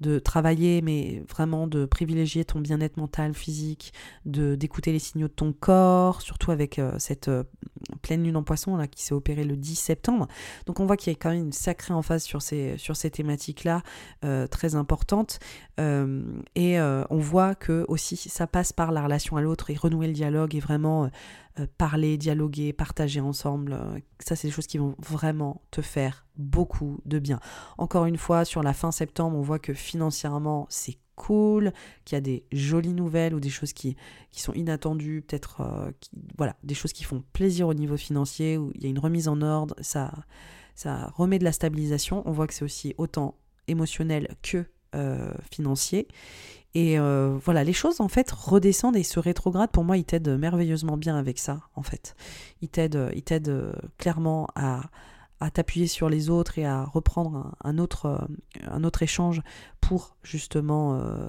de 0.00 0.18
travailler, 0.18 0.80
mais 0.80 1.24
vraiment 1.28 1.66
de 1.66 1.84
privilégier 1.86 2.44
ton 2.44 2.60
bien-être 2.60 2.96
mental, 2.96 3.34
physique, 3.34 3.92
de 4.24 4.54
d'écouter 4.54 4.92
les 4.92 5.00
signaux 5.00 5.26
de 5.28 5.32
ton 5.32 5.52
corps, 5.52 6.22
surtout 6.22 6.52
avec 6.52 6.78
euh, 6.78 6.94
cette 6.98 7.28
euh, 7.28 7.42
pleine 8.08 8.24
lune 8.24 8.36
en 8.36 8.42
poisson 8.42 8.76
là 8.76 8.86
qui 8.86 9.02
s'est 9.02 9.12
opérée 9.12 9.44
le 9.44 9.54
10 9.54 9.74
septembre. 9.74 10.28
Donc 10.64 10.80
on 10.80 10.86
voit 10.86 10.96
qu'il 10.96 11.12
y 11.12 11.16
a 11.16 11.18
quand 11.18 11.30
même 11.30 11.44
une 11.44 11.52
sacrée 11.52 11.92
emphase 11.92 12.22
sur 12.24 12.40
ces, 12.40 12.78
thématiques-là, 13.12 13.82
euh, 14.24 14.46
très 14.46 14.74
importantes. 14.74 15.38
et 16.56 16.80
on 16.80 17.18
voit 17.18 17.54
que 17.54 17.84
aussi 17.88 18.16
ça 18.16 18.46
passe 18.46 18.72
par 18.72 18.92
la 18.92 19.02
relation 19.02 19.36
à 19.36 19.42
l'autre 19.42 19.70
et 19.70 19.74
renouer 19.74 20.06
le 20.06 20.14
dialogue 20.14 20.54
et 20.54 20.60
vraiment 20.60 21.10
parler, 21.66 22.16
dialoguer, 22.16 22.72
partager 22.72 23.20
ensemble. 23.20 23.78
Ça, 24.20 24.36
c'est 24.36 24.48
des 24.48 24.52
choses 24.52 24.66
qui 24.66 24.78
vont 24.78 24.94
vraiment 24.98 25.62
te 25.70 25.82
faire 25.82 26.26
beaucoup 26.36 26.98
de 27.04 27.18
bien. 27.18 27.40
Encore 27.78 28.06
une 28.06 28.16
fois, 28.16 28.44
sur 28.44 28.62
la 28.62 28.72
fin 28.72 28.92
septembre, 28.92 29.36
on 29.36 29.42
voit 29.42 29.58
que 29.58 29.74
financièrement, 29.74 30.66
c'est 30.68 30.98
cool, 31.18 31.72
qu'il 32.04 32.16
y 32.16 32.18
a 32.18 32.20
des 32.20 32.44
jolies 32.52 32.94
nouvelles 32.94 33.34
ou 33.34 33.40
des 33.40 33.50
choses 33.50 33.72
qui, 33.72 33.96
sont 34.32 34.54
inattendues, 34.54 35.22
peut-être 35.26 35.60
euh, 35.60 35.90
voilà, 36.38 36.56
des 36.62 36.74
choses 36.74 36.92
qui 36.92 37.04
font 37.04 37.24
plaisir 37.32 37.66
au 37.66 37.74
niveau 37.74 37.96
financier, 37.96 38.56
où 38.56 38.70
il 38.74 38.84
y 38.84 38.86
a 38.86 38.88
une 38.88 39.00
remise 39.00 39.26
en 39.28 39.42
ordre, 39.42 39.74
ça, 39.80 40.12
remet 41.16 41.40
de 41.40 41.44
la 41.44 41.52
stabilisation. 41.52 42.22
On 42.24 42.32
voit 42.32 42.46
que 42.46 42.54
c'est 42.54 42.64
aussi 42.64 42.94
autant 42.98 43.34
émotionnel 43.66 44.28
que 44.42 44.64
euh, 44.94 45.34
financier. 45.50 46.08
Et 46.78 46.96
euh, 46.96 47.36
voilà, 47.44 47.64
les 47.64 47.72
choses 47.72 48.00
en 48.00 48.06
fait 48.06 48.30
redescendent 48.30 48.94
et 48.94 49.02
ce 49.02 49.18
rétrograde, 49.18 49.68
pour 49.72 49.82
moi, 49.82 49.96
il 49.96 50.04
t'aide 50.04 50.28
merveilleusement 50.28 50.96
bien 50.96 51.16
avec 51.16 51.40
ça, 51.40 51.58
en 51.74 51.82
fait. 51.82 52.14
Il 52.62 52.68
t'aide, 52.68 53.10
t'aide 53.24 53.72
clairement 53.98 54.46
à, 54.54 54.82
t'appuyer 55.52 55.88
sur 55.88 56.08
les 56.08 56.30
autres 56.30 56.56
et 56.56 56.64
à 56.64 56.84
reprendre 56.84 57.52
un, 57.64 57.78
autre, 57.78 58.06
euh, 58.06 58.18
un 58.70 58.84
autre 58.84 59.02
échange 59.02 59.42
pour 59.80 60.16
justement 60.22 60.94
euh, 60.94 61.28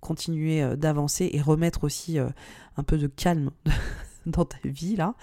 continuer 0.00 0.64
euh, 0.64 0.74
d'avancer 0.74 1.30
et 1.32 1.40
remettre 1.40 1.84
aussi 1.84 2.18
un 2.18 2.82
peu 2.82 2.98
de 2.98 3.06
calme 3.06 3.52
dans 4.26 4.46
ta 4.46 4.58
vie 4.64 4.96
là. 4.96 5.14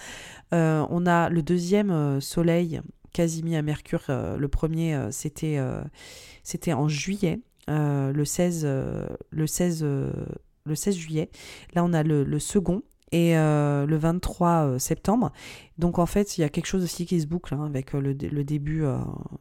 on 0.54 1.06
a 1.06 1.28
le 1.28 1.44
deuxième 1.44 2.22
soleil 2.22 2.80
quasi 3.12 3.58
à 3.58 3.62
Mercure. 3.62 4.04
le 4.08 4.48
premier 4.48 4.98
c'était 5.12 5.60
en 6.74 6.88
juillet, 6.88 7.42
le 7.68 8.24
16 8.24 8.66
le 8.66 9.48
16 9.48 9.84
le 9.84 10.76
16 10.76 10.96
juillet. 10.96 11.30
Là 11.74 11.84
on 11.84 11.94
a 11.94 12.04
le, 12.04 12.24
le 12.24 12.40
second 12.40 12.84
et 13.12 13.34
le 13.36 13.96
23 13.96 14.80
septembre. 14.80 15.32
Donc 15.78 16.00
en 16.00 16.06
fait, 16.06 16.38
il 16.38 16.42
y 16.42 16.44
a 16.44 16.50
quelque 16.50 16.68
chose 16.68 16.84
aussi 16.84 17.06
qui 17.06 17.20
se 17.20 17.28
boucle 17.28 17.54
hein, 17.54 17.66
avec 17.66 17.94
euh, 17.94 18.00
le, 18.00 18.14
début, 18.44 18.84
euh, 18.86 18.98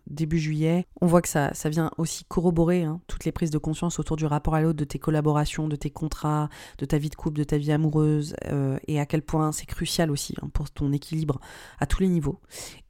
début 0.08 0.38
juillet. 0.38 0.86
On 1.00 1.06
voit 1.06 1.22
que 1.22 1.28
ça, 1.28 1.54
ça 1.54 1.68
vient 1.68 1.92
aussi 1.96 2.24
corroborer 2.24 2.82
hein, 2.82 3.00
toutes 3.06 3.24
les 3.24 3.30
prises 3.30 3.50
de 3.50 3.58
conscience 3.58 4.00
autour 4.00 4.16
du 4.16 4.26
rapport 4.26 4.54
à 4.54 4.60
l'autre, 4.60 4.78
de 4.78 4.84
tes 4.84 4.98
collaborations, 4.98 5.68
de 5.68 5.76
tes 5.76 5.90
contrats, 5.90 6.48
de 6.78 6.86
ta 6.86 6.98
vie 6.98 7.08
de 7.08 7.14
couple, 7.14 7.38
de 7.38 7.44
ta 7.44 7.56
vie 7.56 7.70
amoureuse, 7.70 8.34
euh, 8.46 8.78
et 8.88 8.98
à 8.98 9.06
quel 9.06 9.22
point 9.22 9.52
c'est 9.52 9.66
crucial 9.66 10.10
aussi 10.10 10.34
hein, 10.42 10.48
pour 10.52 10.70
ton 10.70 10.92
équilibre 10.92 11.40
à 11.78 11.86
tous 11.86 12.00
les 12.00 12.08
niveaux, 12.08 12.40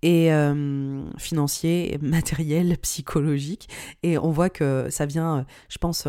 et 0.03 0.31
financier, 1.19 1.99
matériel, 2.03 2.77
psychologique. 2.79 3.69
Et 4.03 4.19
on 4.19 4.31
voit 4.31 4.51
que 4.51 4.89
ça 4.91 5.07
vient, 5.07 5.47
je 5.69 5.79
pense, 5.79 6.07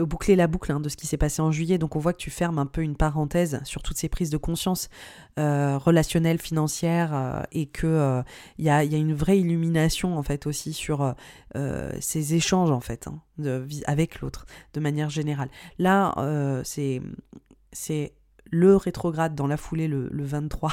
boucler 0.00 0.34
la 0.34 0.46
boucle 0.48 0.80
de 0.80 0.88
ce 0.88 0.96
qui 0.96 1.06
s'est 1.06 1.16
passé 1.16 1.42
en 1.42 1.52
juillet. 1.52 1.78
Donc 1.78 1.94
on 1.94 2.00
voit 2.00 2.12
que 2.12 2.18
tu 2.18 2.30
fermes 2.30 2.58
un 2.58 2.66
peu 2.66 2.82
une 2.82 2.96
parenthèse 2.96 3.60
sur 3.64 3.82
toutes 3.82 3.96
ces 3.96 4.08
prises 4.08 4.30
de 4.30 4.36
conscience 4.36 4.88
relationnelles 5.36 6.11
financière 6.38 7.14
euh, 7.14 7.42
et 7.52 7.66
que 7.66 7.86
euh, 7.86 8.22
il 8.58 8.64
y 8.64 8.70
a, 8.70 8.82
une 8.82 9.14
vraie 9.14 9.38
illumination 9.38 10.16
en 10.16 10.22
fait 10.22 10.46
aussi 10.46 10.72
sur 10.72 11.14
euh, 11.56 11.92
ces 12.00 12.34
échanges 12.34 12.70
en 12.70 12.80
fait 12.80 13.08
hein, 13.08 13.20
avec 13.86 14.20
l'autre 14.20 14.46
de 14.74 14.80
manière 14.80 15.10
générale. 15.10 15.48
Là, 15.78 16.14
c'est 16.64 17.00
c'est 17.72 18.12
le 18.50 18.76
rétrograde 18.76 19.34
dans 19.34 19.46
la 19.46 19.56
foulée 19.56 19.88
le, 19.88 20.08
le 20.10 20.24
23 20.24 20.72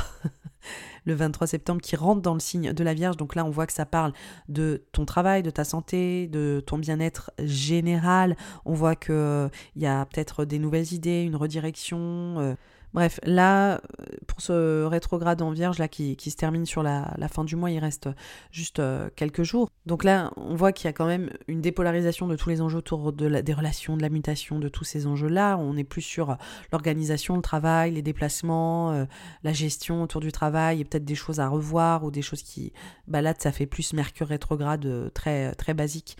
le 1.06 1.13
23 1.13 1.47
septembre 1.47 1.82
qui 1.82 1.95
rentre 1.95 2.21
dans 2.21 2.34
le 2.34 2.41
signe 2.41 2.73
de 2.73 2.84
la 2.84 2.93
Vierge. 2.93 3.15
Donc 3.15 3.36
là, 3.36 3.45
on 3.45 3.49
voit 3.49 3.65
que 3.65 3.73
ça 3.73 3.86
parle 3.86 4.12
de 4.49 4.84
ton 4.91 5.06
travail, 5.06 5.43
de 5.43 5.49
ta 5.49 5.63
santé, 5.63 6.28
de 6.28 6.62
ton 6.65 6.78
bien-être 6.78 7.32
général. 7.41 8.36
On 8.65 8.73
voit 8.73 8.97
qu'il 8.97 9.49
il 9.75 9.82
y 9.82 9.88
a 9.88 10.06
peut-être 10.06 10.43
des 10.43 10.60
nouvelles 10.60 10.93
idées, 10.93 11.23
une 11.23 11.38
redirection. 11.38 12.58
Bref, 12.93 13.19
là, 13.23 13.82
pour 14.28 14.41
ce 14.41 14.84
rétrograde 14.86 15.41
en 15.41 15.52
Vierge 15.52 15.78
là, 15.78 15.88
qui, 15.88 16.17
se 16.17 16.36
termine 16.36 16.65
sur 16.65 16.84
la, 16.84 17.06
fin 17.32 17.43
du 17.43 17.56
mois, 17.56 17.69
il 17.69 17.80
reste 17.80 18.10
juste 18.52 18.80
euh, 18.80 19.10
quelques 19.15 19.43
jours. 19.43 19.69
Donc 19.86 20.04
là, 20.04 20.32
on 20.38 20.56
voit 20.56 20.71
qu'il 20.71 20.86
y 20.86 20.89
a 20.89 20.93
quand 20.93 21.06
même 21.06 21.30
une 21.47 21.62
dépolarisation 21.62 22.28
de 22.28 22.36
tous 22.36 22.49
les 22.49 22.62
enjeux 22.62 22.80
autour 22.80 23.13
de 23.13 23.41
des 23.41 23.54
relations, 23.54 23.95
de 23.95 24.02
la 24.02 24.10
mutation, 24.10 24.60
de 24.60 24.69
tous 24.69 24.84
ces 24.84 25.06
enjeux-là. 25.06 25.58
On 25.58 25.78
est 25.78 25.84
plus 25.84 26.02
sur 26.02 26.38
l'organisation, 26.71 27.36
le 27.36 27.41
travail, 27.41 27.91
les 27.91 28.02
déplacements, 28.02 28.91
euh, 28.91 29.06
la 29.43 29.54
gestion 29.54 30.02
autour 30.04 30.21
du 30.21 30.32
travail, 30.32 30.82
et 30.82 30.86
peut-être 30.86 31.06
des 31.06 31.15
choses 31.15 31.39
à 31.39 31.47
revoir 31.47 32.04
ou 32.04 32.12
des 32.12 32.21
choses 32.21 32.41
qui... 32.41 32.73
Bah 33.08 33.19
ça 33.38 33.52
fait 33.52 33.67
plus 33.67 33.93
Mercure 33.93 34.28
rétrograde 34.28 34.86
euh, 34.86 35.10
très, 35.10 35.54
très 35.56 35.73
basique 35.73 36.17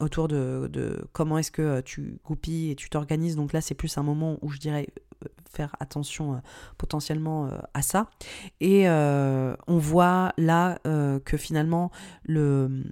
autour 0.00 0.28
de, 0.28 0.68
de 0.72 1.06
comment 1.12 1.38
est-ce 1.38 1.50
que 1.50 1.80
tu 1.80 2.18
goupilles 2.24 2.70
et 2.70 2.74
tu 2.74 2.90
t'organises. 2.90 3.36
Donc 3.36 3.52
là, 3.52 3.60
c'est 3.60 3.74
plus 3.74 3.96
un 3.98 4.02
moment 4.02 4.38
où 4.42 4.50
je 4.50 4.58
dirais 4.58 4.88
faire 5.54 5.74
attention 5.80 6.34
euh, 6.34 6.38
potentiellement 6.78 7.46
euh, 7.46 7.58
à 7.74 7.82
ça. 7.82 8.08
Et 8.60 8.88
euh, 8.88 9.54
on 9.66 9.78
voit 9.78 10.32
là 10.36 10.78
que 11.24 11.36
finalement 11.36 11.90
le, 12.24 12.82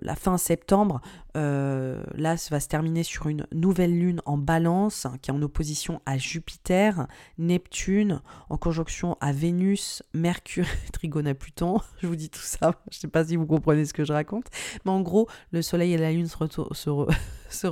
la 0.00 0.14
fin 0.14 0.36
septembre, 0.38 1.00
là, 1.34 2.36
ça 2.36 2.54
va 2.54 2.60
se 2.60 2.68
terminer 2.68 3.02
sur 3.02 3.26
une 3.28 3.46
nouvelle 3.52 3.98
lune 3.98 4.20
en 4.24 4.36
balance 4.36 5.06
qui 5.22 5.30
est 5.30 5.34
en 5.34 5.42
opposition 5.42 6.00
à 6.06 6.18
Jupiter, 6.18 7.06
Neptune, 7.38 8.20
en 8.50 8.56
conjonction 8.56 9.16
à 9.20 9.32
Vénus, 9.32 10.02
Mercure, 10.12 10.66
Trigone 10.92 11.26
à 11.26 11.34
Pluton. 11.34 11.80
Je 12.00 12.06
vous 12.06 12.16
dis 12.16 12.30
tout 12.30 12.40
ça, 12.40 12.72
je 12.90 12.98
ne 12.98 13.00
sais 13.00 13.08
pas 13.08 13.24
si 13.24 13.36
vous 13.36 13.46
comprenez 13.46 13.84
ce 13.84 13.94
que 13.94 14.04
je 14.04 14.12
raconte. 14.12 14.46
Mais 14.84 14.90
en 14.90 15.00
gros, 15.00 15.28
le 15.52 15.62
Soleil 15.62 15.92
et 15.92 15.98
la 15.98 16.12
Lune 16.12 16.26
se, 16.26 16.36
se, 16.72 16.90
se 17.54 17.66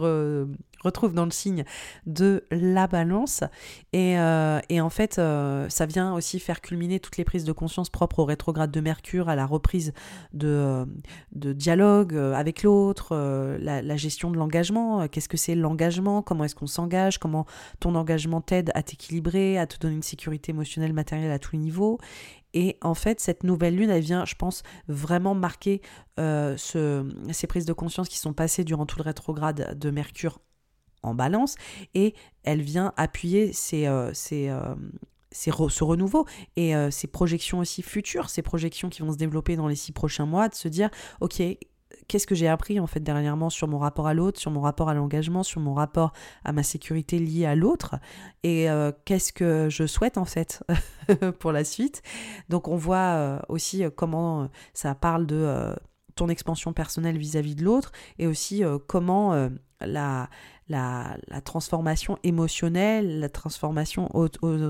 retrouve 0.83 1.15
dans 1.15 1.25
le 1.25 1.31
signe 1.31 1.65
de 2.07 2.45
la 2.51 2.87
balance. 2.87 3.45
Et, 3.93 4.19
euh, 4.19 4.61
en 4.73 4.91
fait, 4.91 5.19
euh, 5.19 5.69
ça 5.69 5.87
vient 5.87 6.15
aussi 6.15 6.41
faire 6.41 6.61
culminer 6.61 7.01
toutes 7.01 7.17
les 7.17 7.25
prises 7.25 7.45
de 7.45 7.53
conscience 7.53 7.89
propres 7.89 8.21
au 8.21 8.25
rétrograde 8.25 8.71
de 8.71 8.81
Mercure, 8.81 9.29
à 9.29 9.37
la 9.37 9.47
reprise 9.47 9.93
de, 10.33 10.49
euh, 10.49 10.85
de 11.33 11.53
dialogue 11.53 12.15
avec 12.15 12.63
l'autre, 12.63 13.17
la, 13.61 13.97
gestion 13.97 14.31
de 14.31 14.37
l'engagement. 14.37 15.07
Qu'est-ce 15.09 15.29
que 15.29 15.37
c'est 15.37 15.55
l'engagement? 15.55 16.23
Comment 16.23 16.45
est-ce 16.45 16.55
qu'on 16.55 16.67
s'engage? 16.67 17.19
Comment 17.19 17.47
ton 17.79 17.95
engagement 17.95 18.41
t'aide 18.41 18.73
à 18.75 18.83
t'équilibrer, 18.83 19.59
à 19.59 19.67
te 19.67 19.79
donner 19.79 19.95
une 19.95 20.03
sécurité 20.03 20.51
émotionnelle, 20.51 20.93
matérielle 20.93 21.31
à 21.31 21.39
tous 21.39 21.53
les 21.53 21.59
niveaux? 21.59 21.99
Et 22.55 22.77
en 22.83 22.95
fait, 22.95 23.21
cette 23.21 23.45
nouvelle 23.45 23.77
lune, 23.77 23.91
elle 23.91 24.03
vient, 24.03 24.25
je 24.25 24.35
pense, 24.35 24.63
vraiment 24.89 25.35
marquer 25.35 25.81
ce, 26.19 27.09
ces 27.33 27.47
prises 27.47 27.65
de 27.67 27.73
conscience 27.73 28.09
qui 28.09 28.19
sont 28.19 28.33
passées 28.33 28.65
durant 28.65 28.87
tout 28.87 28.99
le 28.99 29.05
rétrograde 29.05 29.79
de 29.79 29.91
Mercure 29.91 30.39
en 31.03 31.15
balance. 31.15 31.57
Et 31.95 32.15
elle 32.45 32.63
vient 32.63 32.93
appuyer 32.97 33.53
ces, 33.53 33.87
euh, 33.87 34.13
euh, 34.33 34.75
ce 35.33 35.85
renouveau 35.85 36.27
et 36.57 36.75
euh, 36.75 36.91
ces 36.91 37.07
projections 37.07 37.59
aussi 37.59 37.83
futures, 37.83 38.31
ces 38.31 38.43
projections 38.43 38.89
qui 38.89 39.03
vont 39.03 39.13
se 39.13 39.19
développer 39.19 39.57
dans 39.57 39.69
les 39.69 39.77
six 39.77 39.93
prochains 39.93 40.27
mois, 40.27 40.49
de 40.49 40.55
se 40.55 40.69
dire, 40.69 40.91
ok, 41.21 41.43
qu'est-ce 42.09 42.27
que 42.27 42.35
j'ai 42.35 42.49
appris 42.49 42.81
en 42.81 42.87
fait 42.87 43.01
dernièrement 43.01 43.51
sur 43.51 43.69
mon 43.69 43.79
rapport 43.79 44.07
à 44.07 44.15
l'autre, 44.15 44.41
sur 44.41 44.51
mon 44.51 44.61
rapport 44.61 44.89
à 44.89 44.95
l'engagement, 44.95 45.43
sur 45.43 45.61
mon 45.61 45.75
rapport 45.75 46.13
à 46.45 46.53
ma 46.53 46.63
sécurité 46.63 47.19
liée 47.19 47.47
à 47.47 47.55
l'autre 47.55 47.97
et 48.43 48.67
qu'est-ce 49.05 49.33
que 49.33 49.69
je 49.71 49.87
souhaite 49.87 50.19
en 50.19 50.25
fait 50.25 50.63
pour 51.39 51.53
la 51.53 51.65
suite. 51.65 52.03
Donc 52.49 52.69
on 52.69 52.77
voit 52.77 53.43
aussi 53.49 53.85
comment 53.97 54.49
ça 54.75 54.95
parle 54.95 55.27
de 55.27 55.75
ton 56.15 56.29
expansion 56.29 56.73
personnelle 56.73 57.19
vis-à-vis 57.19 57.55
de 57.55 57.65
l'autre 57.65 57.93
et 58.19 58.27
aussi 58.27 58.63
comment 58.87 59.49
la, 59.81 60.29
la, 60.69 61.41
transformation 61.45 62.19
émotionnelle, 62.23 63.21
la 63.21 63.29
transformation 63.29 64.09
aux, 64.15 64.29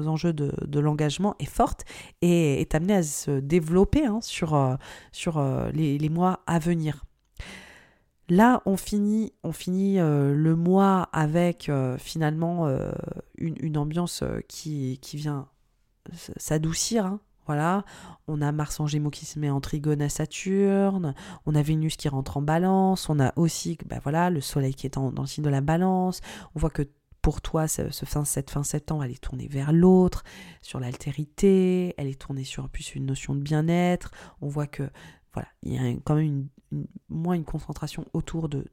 enjeux 0.09 0.33
de, 0.33 0.81
l'engagement 0.81 1.35
est 1.39 1.51
forte 1.51 1.85
et 2.21 2.61
est 2.61 2.75
amenée 2.75 2.95
à 2.95 3.03
se 3.03 3.41
développer 3.41 4.05
hein, 4.07 4.21
sur, 4.21 4.55
euh, 4.55 4.75
sur 5.13 5.39
euh, 5.39 5.71
les, 5.73 6.09
mois 6.09 6.41
à 6.47 6.59
venir. 6.59 7.05
Là, 8.29 8.63
on 8.67 8.77
finit, 8.77 9.33
euh, 9.45 10.35
le 10.35 10.57
mois 10.57 11.09
avec 11.13 11.71
finalement 11.99 12.69
une, 13.37 13.77
ambiance 13.77 14.25
qui, 14.49 14.99
qui 15.03 15.17
vient 15.17 15.49
s'adoucir, 16.37 17.07
hein, 17.07 17.21
voilà, 17.47 17.85
on 18.29 18.41
a 18.41 18.53
Mars 18.53 18.79
en 18.79 18.87
Gémeaux 18.87 19.11
qui 19.11 19.27
se 19.27 19.39
met 19.39 19.51
en 19.51 19.61
trigone 19.61 20.01
à 20.01 20.09
Saturne, 20.09 21.15
on 21.45 21.55
a 21.55 21.63
Vénus 21.63 21.97
qui 21.97 22.09
rentre 22.09 22.37
en 22.37 22.43
balance, 22.43 23.09
on 23.09 23.19
a 23.19 23.33
aussi 23.37 23.77
bah 23.87 23.99
voilà, 24.03 24.31
le 24.31 24.41
Soleil 24.41 24.75
qui 24.75 24.87
est 24.87 24.95
dans 24.95 25.11
le 25.11 25.27
signe 25.27 25.45
de 25.45 25.51
la 25.51 25.61
balance. 25.61 26.21
On 26.55 26.61
voit 26.61 26.71
que 26.71 26.89
pour 27.21 27.41
toi, 27.41 27.69
ce, 27.69 27.83
fin, 28.05 28.25
cette 28.25 28.51
fin 28.51 28.65
septembre, 28.65 29.05
elle 29.05 29.13
est 29.13 29.23
tournée 29.23 29.49
vers 29.49 29.73
l'autre, 29.73 30.25
sur 30.61 30.81
l'altérité, 30.81 31.95
elle 31.97 32.09
est 32.09 32.21
tournée 32.21 32.45
sur 32.45 32.69
plus 32.69 32.95
une 32.95 33.07
notion 33.07 33.35
de 33.35 33.41
bien-être. 33.41 34.11
On 34.41 34.49
voit 34.49 34.67
que 34.67 34.91
voilà, 35.35 35.49
il 35.63 35.73
y 35.73 35.79
a 35.79 35.97
quand 36.05 36.15
même 36.15 36.49
moins 37.09 37.35
une 37.35 37.45
concentration 37.45 38.07
autour 38.13 38.49
de 38.49 38.65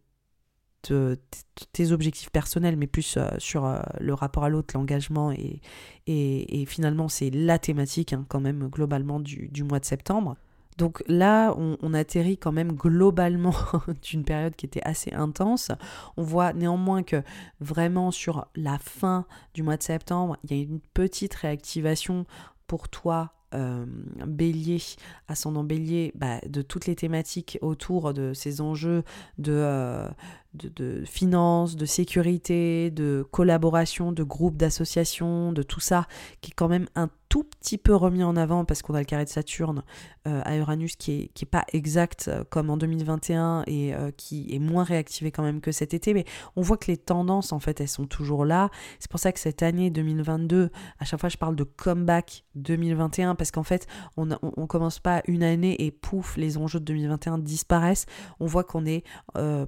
tes 0.82 1.92
objectifs 1.92 2.30
personnels, 2.30 2.78
mais 2.78 2.88
plus 2.88 3.18
euh, 3.18 3.30
sur 3.38 3.66
euh, 3.66 3.80
le 4.00 4.14
rapport 4.14 4.44
à 4.46 4.50
l'autre, 4.50 4.76
l'engagement, 4.76 5.32
et, 5.32 5.62
et, 6.08 6.66
finalement 6.66 7.10
c'est 7.10 7.30
la 7.30 7.60
thématique 7.60 8.14
hein, 8.14 8.26
quand 8.30 8.40
même 8.40 8.68
globalement 8.70 9.20
du, 9.20 9.50
du, 9.50 9.64
mois 9.64 9.80
de 9.80 9.86
septembre. 9.86 10.38
Donc 10.78 11.04
là, 11.08 11.54
on, 11.58 11.94
atterrit 11.94 12.38
quand 12.38 12.54
même 12.54 12.72
globalement 12.72 13.54
d'une 14.02 14.24
période 14.24 14.56
qui 14.56 14.66
était 14.66 14.82
assez 14.86 15.12
intense. 15.12 15.74
On 16.16 16.24
voit 16.24 16.54
néanmoins 16.54 17.04
que 17.04 17.22
vraiment 17.60 18.12
sur 18.12 18.48
la 18.56 18.80
fin 18.80 19.26
du 19.54 19.62
mois 19.62 19.76
de 19.76 19.84
septembre, 19.84 20.38
il 20.46 20.56
y 20.56 20.58
a 20.58 20.64
une 20.64 20.80
petite 20.94 21.34
réactivation 21.34 22.26
pour 22.66 22.88
toi 22.88 23.34
euh, 23.54 23.86
bélier, 24.26 24.82
ascendant 25.28 25.64
bélier, 25.64 26.12
bah, 26.16 26.40
de 26.48 26.62
toutes 26.62 26.86
les 26.86 26.96
thématiques 26.96 27.58
autour 27.62 28.14
de 28.14 28.34
ces 28.34 28.62
enjeux 28.62 29.04
de, 29.38 30.06
de, 30.54 30.70
de 30.70 31.06
finances, 31.06 31.76
de 31.76 31.86
sécurité, 31.86 32.92
de 32.92 33.26
collaboration, 33.32 34.12
de 34.12 34.24
groupes, 34.24 34.58
d'associations, 34.58 35.52
de 35.52 35.64
tout 35.64 35.80
ça, 35.80 36.08
qui 36.42 36.52
est 36.52 36.56
quand 36.56 36.68
même 36.68 36.88
un 36.96 37.10
tout 37.30 37.44
petit 37.44 37.78
peu 37.78 37.96
remis 37.96 38.24
en 38.24 38.36
avant 38.36 38.66
parce 38.66 38.82
qu'on 38.82 38.96
a 38.96 39.00
le 39.00 39.06
carré 39.06 39.24
de 39.24 39.30
Saturne 39.30 39.84
euh, 40.28 40.42
à 40.44 40.58
Uranus 40.58 40.96
qui 40.96 41.12
est, 41.14 41.28
qui 41.34 41.46
est 41.46 41.48
pas 41.48 41.66
exact 41.74 42.28
euh, 42.28 42.44
comme 42.50 42.70
en 42.70 42.78
2021 42.78 43.64
et 43.68 43.94
euh, 43.94 44.12
qui 44.12 44.48
est 44.54 44.60
moins 44.60 44.84
réactivé 44.84 45.32
quand 45.32 45.44
même 45.44 45.62
que 45.62 45.72
cet 45.72 45.94
été, 45.94 46.14
mais 46.14 46.26
on 46.56 46.62
voit 46.62 46.78
que 46.78 46.88
les 46.88 46.98
tendances 46.98 47.54
en 47.54 47.60
fait 47.60 47.80
elles 47.80 47.88
sont 47.88 48.08
toujours 48.08 48.46
là. 48.46 48.70
C'est 49.00 49.10
pour 49.10 49.20
ça 49.20 49.32
que 49.32 49.40
cette 49.40 49.62
année 49.62 49.92
2022, 49.92 50.72
à 51.00 51.06
chaque 51.06 51.20
fois 51.20 51.30
je 51.30 51.38
parle 51.38 51.56
de 51.56 51.64
comeback 51.64 52.46
2021 52.56 53.36
parce 53.36 53.52
qu'en 53.52 53.64
fait 53.64 53.88
on, 54.18 54.30
on, 54.42 54.68
commence 54.68 55.00
pas 55.00 55.22
une 55.28 55.44
année 55.44 55.76
et 55.86 55.92
pouf 55.92 56.36
les 56.36 56.58
enjeux 56.58 56.80
de 56.80 56.86
2021 56.86 57.38
disparaissent. 57.38 58.06
On 58.40 58.48
voit 58.48 58.64
qu'on 58.64 58.86
est, 58.86 59.04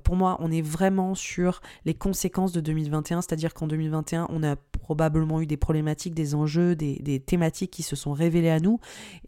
pour 0.04 0.16
moi 0.16 0.38
on 0.40 0.52
est 0.52 0.62
vraiment 0.62 1.16
sur 1.16 1.62
les 1.86 1.94
conséquences 1.94 2.52
de 2.52 2.62
2021, 2.62 3.22
c'est-à-dire 3.22 3.54
qu'en 3.54 3.68
2021, 3.68 4.28
on 4.30 4.44
a 4.44 4.56
probablement 4.56 5.42
eu 5.42 5.46
des 5.46 5.58
problématiques, 5.58 6.14
des 6.14 6.36
enjeux, 6.36 6.76
des, 6.76 7.20
thématiques 7.20 7.51
qui 7.52 7.84
se 7.84 7.96
sont 7.96 8.14
révélées 8.14 8.50
à 8.50 8.60
nous. 8.60 8.80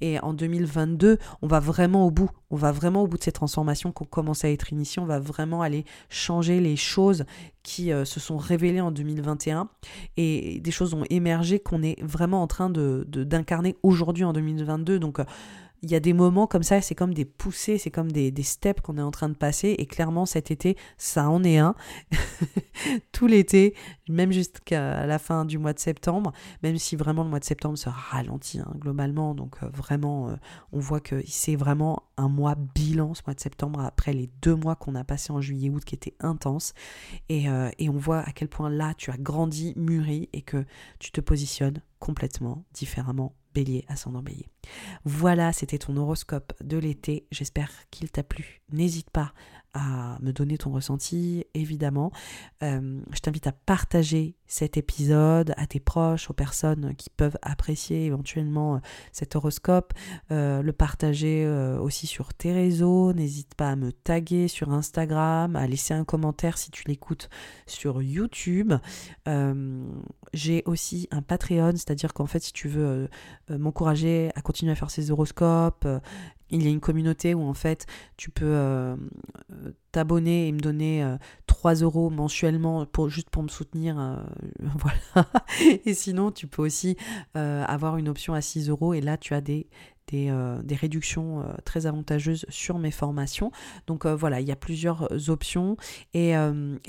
Et 0.01 0.19
en 0.19 0.33
2022, 0.33 1.17
on 1.41 1.47
va 1.47 1.59
vraiment 1.59 2.05
au 2.05 2.11
bout. 2.11 2.29
On 2.49 2.55
va 2.55 2.71
vraiment 2.71 3.03
au 3.03 3.07
bout 3.07 3.17
de 3.17 3.23
ces 3.23 3.31
transformations 3.31 3.91
qu'on 3.91 4.05
commence 4.05 4.45
à 4.45 4.49
être 4.49 4.71
initiées. 4.71 5.01
On 5.01 5.05
va 5.05 5.19
vraiment 5.19 5.61
aller 5.61 5.85
changer 6.09 6.59
les 6.59 6.75
choses 6.75 7.25
qui 7.63 7.91
euh, 7.91 8.05
se 8.05 8.19
sont 8.19 8.37
révélées 8.37 8.81
en 8.81 8.91
2021. 8.91 9.69
Et 10.17 10.59
des 10.59 10.71
choses 10.71 10.93
ont 10.93 11.05
émergé 11.09 11.59
qu'on 11.59 11.81
est 11.81 12.01
vraiment 12.03 12.41
en 12.41 12.47
train 12.47 12.69
de 12.69 13.05
d'incarner 13.07 13.75
aujourd'hui 13.83 14.23
en 14.23 14.33
2022. 14.33 14.99
Donc, 14.99 15.19
euh, 15.19 15.23
il 15.83 15.91
y 15.91 15.95
a 15.95 15.99
des 15.99 16.13
moments 16.13 16.47
comme 16.47 16.63
ça, 16.63 16.79
c'est 16.79 16.95
comme 16.95 17.13
des 17.13 17.25
poussées, 17.25 17.77
c'est 17.77 17.91
comme 17.91 18.09
des, 18.09 18.31
steps 18.41 18.81
qu'on 18.81 18.97
est 18.97 19.01
en 19.01 19.11
train 19.11 19.27
de 19.27 19.35
passer. 19.35 19.75
Et 19.77 19.85
clairement, 19.85 20.25
cet 20.25 20.49
été, 20.49 20.77
ça 20.97 21.29
en 21.29 21.43
est 21.43 21.57
un. 21.57 21.75
Tout 23.11 23.27
l'été, 23.27 23.75
même 24.07 24.31
jusqu'à 24.31 25.05
la 25.05 25.19
fin 25.19 25.43
du 25.43 25.57
mois 25.57 25.73
de 25.73 25.79
septembre, 25.79 26.31
même 26.63 26.77
si 26.77 26.95
vraiment 26.95 27.23
le 27.23 27.29
mois 27.29 27.39
de 27.39 27.45
septembre 27.45 27.77
se 27.77 27.89
ralentit 27.89 28.59
hein, 28.59 28.71
globalement. 28.77 29.35
Donc 29.35 29.57
euh, 29.61 29.67
vraiment, 29.73 30.29
euh, 30.29 30.35
on 30.71 30.79
voit 30.79 31.01
que 31.01 31.21
c'est 31.27 31.57
vraiment 31.57 32.03
un 32.15 32.29
mois 32.29 32.55
bilan, 32.55 33.13
ce 33.13 33.21
mois 33.27 33.33
de 33.33 33.41
septembre, 33.41 33.81
après 33.81 34.13
les 34.13 34.29
deux 34.41 34.55
mois 34.55 34.77
qu'on 34.77 34.95
a 34.95 35.03
passé 35.03 35.33
en 35.33 35.41
juillet-août 35.41 35.83
qui 35.83 35.95
étaient 35.95 36.15
intenses. 36.21 36.73
Et, 37.27 37.49
euh, 37.49 37.69
et 37.77 37.89
on 37.89 37.97
voit 37.97 38.19
à 38.19 38.31
quel 38.31 38.47
point 38.47 38.69
là, 38.69 38.93
tu 38.97 39.11
as 39.11 39.17
grandi, 39.17 39.73
mûri 39.75 40.29
et 40.31 40.43
que 40.43 40.65
tu 40.99 41.11
te 41.11 41.19
positionnes 41.19 41.81
complètement 41.99 42.63
différemment 42.73 43.35
bélier, 43.53 43.85
ascendant 43.87 44.21
bélier. 44.21 44.47
Voilà, 45.05 45.53
c'était 45.53 45.77
ton 45.77 45.97
horoscope 45.97 46.53
de 46.61 46.77
l'été. 46.77 47.27
J'espère 47.31 47.69
qu'il 47.91 48.11
t'a 48.11 48.23
plu. 48.23 48.61
N'hésite 48.71 49.09
pas 49.09 49.33
à 49.73 50.17
me 50.21 50.31
donner 50.31 50.57
ton 50.57 50.71
ressenti, 50.71 51.45
évidemment. 51.53 52.11
Euh, 52.61 53.01
je 53.11 53.19
t'invite 53.19 53.47
à 53.47 53.51
partager 53.51 54.35
cet 54.45 54.77
épisode 54.77 55.53
à 55.57 55.65
tes 55.65 55.79
proches, 55.79 56.29
aux 56.29 56.33
personnes 56.33 56.93
qui 56.95 57.09
peuvent 57.09 57.37
apprécier 57.41 58.05
éventuellement 58.05 58.75
euh, 58.75 58.79
cet 59.11 59.35
horoscope, 59.35 59.93
euh, 60.31 60.61
le 60.61 60.73
partager 60.73 61.47
aussi 61.79 62.07
sur 62.07 62.33
tes 62.33 62.53
réseaux. 62.53 63.13
N'hésite 63.13 63.55
pas 63.55 63.71
à 63.71 63.75
me 63.75 63.91
taguer 63.91 64.47
sur 64.47 64.71
Instagram, 64.71 65.55
à 65.55 65.65
laisser 65.65 65.93
un 65.93 66.03
commentaire 66.03 66.57
si 66.57 66.69
tu 66.71 66.83
l'écoutes 66.87 67.29
sur 67.65 68.01
YouTube. 68.01 68.73
J'ai 70.33 70.63
aussi 70.65 71.07
un 71.11 71.21
Patreon, 71.21 71.73
c'est-à-dire 71.73 72.13
qu'en 72.13 72.25
fait, 72.25 72.39
si 72.39 72.53
tu 72.53 72.67
veux 72.67 73.09
m'encourager 73.49 74.31
à 74.35 74.41
continuer 74.41 74.71
à 74.71 74.75
faire 74.75 74.91
ces 74.91 75.11
horoscopes, 75.11 75.87
il 76.49 76.63
y 76.63 76.67
a 76.67 76.69
une 76.69 76.79
communauté 76.79 77.33
où 77.33 77.43
en 77.43 77.53
fait 77.53 77.85
tu 78.17 78.29
peux 78.29 78.95
t'abonner 79.91 80.47
et 80.47 80.51
me 80.51 80.59
donner 80.59 81.05
3 81.47 81.81
euh, 81.81 81.85
euros 81.85 82.09
mensuellement 82.09 82.85
pour, 82.85 83.09
juste 83.09 83.29
pour 83.29 83.43
me 83.43 83.47
soutenir. 83.47 83.99
Euh, 83.99 84.15
voilà. 84.59 85.29
Et 85.85 85.93
sinon, 85.93 86.31
tu 86.31 86.47
peux 86.47 86.61
aussi 86.61 86.97
avoir 87.33 87.97
une 87.97 88.09
option 88.09 88.33
à 88.33 88.41
6 88.41 88.69
euros 88.69 88.93
et 88.93 89.01
là 89.01 89.17
tu 89.17 89.33
as 89.33 89.41
des, 89.41 89.67
euh, 90.11 90.61
des, 90.61 90.75
réductions 90.75 91.41
euh, 91.41 91.53
très 91.65 91.85
avantageuses 91.87 92.45
sur 92.49 92.77
mes 92.77 92.91
formations. 92.91 93.51
Donc 93.87 94.05
euh, 94.05 94.15
voilà, 94.15 94.41
il 94.41 94.47
y 94.47 94.51
a 94.51 94.55
plusieurs 94.55 95.07
options 95.29 95.75
et, 96.13 96.35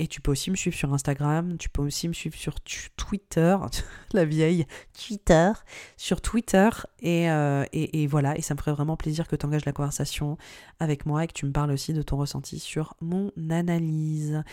tu 0.09 0.21
peux 0.21 0.31
aussi 0.31 0.51
me 0.51 0.55
suivre 0.55 0.75
sur 0.75 0.93
Instagram, 0.93 1.57
tu 1.57 1.69
peux 1.69 1.81
aussi 1.81 2.07
me 2.07 2.13
suivre 2.13 2.35
sur 2.35 2.55
Twitter, 2.95 3.57
la 4.13 4.25
vieille 4.25 4.65
Twitter, 4.93 5.51
sur 5.97 6.21
Twitter 6.21 6.69
et, 6.99 7.25
et, 7.73 8.07
voilà, 8.07 8.37
et 8.37 8.41
ça 8.41 8.53
me 8.53 8.59
ferait 8.59 8.73
vraiment 8.73 8.95
plaisir 8.95 9.27
que 9.27 9.35
tu 9.35 9.45
engages 9.45 9.65
la 9.65 9.73
conversation 9.73 10.37
avec 10.79 11.05
moi 11.05 11.23
et 11.23 11.27
que 11.27 11.33
tu 11.33 11.45
me 11.45 11.51
parles 11.51 11.71
aussi 11.71 11.93
de 11.93 12.01
ton 12.01 12.17
ressenti 12.17 12.59
sur 12.59 12.95
mon 13.01 13.31
analyse. 13.49 14.43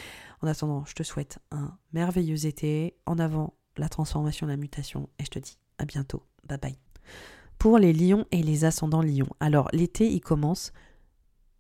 En 0.41 0.47
attendant, 0.47 0.85
je 0.87 0.95
te 0.95 1.03
souhaite 1.03 1.39
un 1.51 1.77
merveilleux 1.93 2.47
été, 2.47 2.97
en 3.07 3.19
avant 3.19 3.55
la 3.77 3.89
transformation, 3.89 4.47
la 4.47 4.57
mutation 4.57 5.09
et 5.19 5.25
je 5.25 5.31
te 5.31 5.39
dis 5.39 5.59
à 5.79 5.85
bientôt. 5.85 6.25
Bye 6.49 6.59
bye 6.59 6.79
pour 7.59 7.79
les 7.79 7.93
lions 7.93 8.27
et 8.31 8.43
les 8.43 8.65
ascendants 8.65 9.03
lions. 9.03 9.29
Alors 9.41 9.69
l'été, 9.73 10.09
il 10.09 10.21
commence 10.21 10.73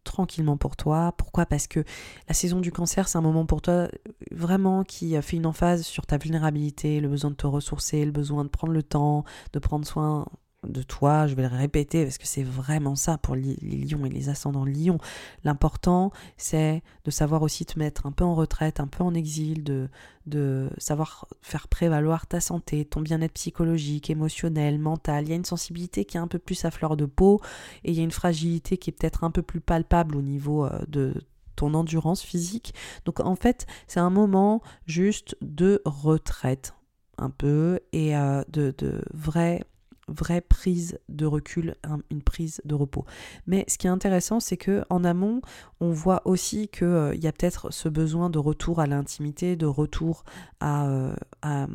tranquillement 0.05 0.57
pour 0.57 0.77
toi. 0.77 1.13
Pourquoi? 1.17 1.47
Parce 1.47 1.67
que 1.67 1.85
la 2.29 2.35
saison 2.35 2.61
du 2.61 2.73
cancer, 2.73 3.09
c'est 3.09 3.19
un 3.19 3.23
moment 3.23 3.47
pour 3.47 3.63
toi 3.63 3.89
vraiment 4.31 4.83
qui 4.85 5.21
fait 5.23 5.37
une 5.37 5.47
emphase 5.47 5.83
sur 5.83 6.07
ta 6.07 6.19
vulnérabilité, 6.19 7.01
le 7.01 7.09
besoin 7.09 7.31
de 7.31 7.37
te 7.37 7.47
ressourcer, 7.47 8.05
le 8.05 8.13
besoin 8.13 8.45
de 8.45 8.49
prendre 8.49 8.73
le 8.73 8.83
temps, 8.83 9.25
de 9.53 9.59
prendre 9.59 9.87
soin 9.87 10.27
de 10.67 10.83
toi, 10.83 11.27
je 11.27 11.35
vais 11.35 11.43
le 11.43 11.49
répéter 11.49 12.05
parce 12.05 12.19
que 12.19 12.27
c'est 12.27 12.45
vraiment 12.45 12.95
ça 12.95 13.19
pour 13.19 13.35
les 13.35 13.57
lions 13.57 14.07
et 14.07 14.09
les 14.09 14.29
ascendants 14.29 14.65
lions. 14.65 14.99
L'important, 15.45 16.13
c'est 16.37 16.83
de 17.05 17.11
savoir 17.11 17.43
aussi 17.43 17.67
te 17.67 17.79
mettre 17.79 18.07
un 18.07 18.13
peu 18.13 18.25
en 18.25 18.35
retraite, 18.35 18.79
un 18.79 18.87
peu 18.87 19.03
en 19.03 19.13
exil, 19.15 19.65
de, 19.65 19.89
de 20.27 20.71
savoir 20.79 21.27
faire 21.41 21.67
prévaloir 21.67 22.27
ta 22.27 22.41
santé, 22.41 22.85
ton 22.85 23.01
bien-être 23.01 23.35
psychologique, 23.35 24.09
émotionnel, 24.11 24.79
mental. 24.79 25.25
Il 25.25 25.31
y 25.31 25.33
a 25.33 25.37
une 25.37 25.45
sensibilité 25.45 26.05
qui 26.05 26.17
est 26.17 26.21
un 26.21 26.29
peu 26.29 26.39
plus 26.39 26.65
à 26.65 26.71
fleur 26.71 26.97
de 26.97 27.07
peau 27.07 27.41
et 27.83 27.91
il 27.91 27.97
y 27.97 28.01
a 28.01 28.05
une 28.05 28.13
fragilité 28.13 28.77
qui 28.77 28.91
est 28.91 28.93
peut-être 28.93 29.25
un 29.25 29.31
peu 29.31 29.43
plus 29.43 29.61
palpable 29.61 30.17
au 30.17 30.23
niveau 30.23 30.65
euh, 30.65 30.79
de 30.87 31.15
ton 31.57 31.75
endurance 31.75 32.23
physique. 32.23 32.73
Donc 33.05 33.21
en 33.21 33.35
fait, 33.37 33.67
c'est 33.89 34.01
un 34.01 34.11
moment 34.11 34.63
juste 34.87 35.37
de 35.41 35.83
retraite 35.85 36.75
un 37.19 37.31
peu 37.31 37.81
et 37.93 38.17
euh, 38.17 38.43
de, 38.49 38.75
de 38.79 39.03
vrai 39.13 39.65
vraie 40.09 40.41
prise 40.41 40.99
de 41.09 41.27
recul, 41.27 41.77
une 42.11 42.23
prise 42.23 42.61
de 42.65 42.75
repos. 42.75 43.05
Mais 43.47 43.65
ce 43.69 43.79
qui 43.79 43.87
est 43.87 43.91
intéressant, 43.91 44.41
c'est 44.41 44.57
que 44.57 44.85
en 44.91 45.05
amont, 45.05 45.41
on 45.81 45.91
voit 45.91 46.23
aussi 46.27 46.69
qu'il 46.69 46.87
euh, 46.87 47.15
y 47.15 47.27
a 47.27 47.33
peut-être 47.33 47.73
ce 47.73 47.89
besoin 47.89 48.31
de 48.31 48.39
retour 48.39 48.81
à 48.81 48.87
l'intimité, 48.87 49.57
de 49.57 49.67
retour 49.67 50.25
à, 50.61 50.87
euh, 50.89 51.15
à 51.43 51.67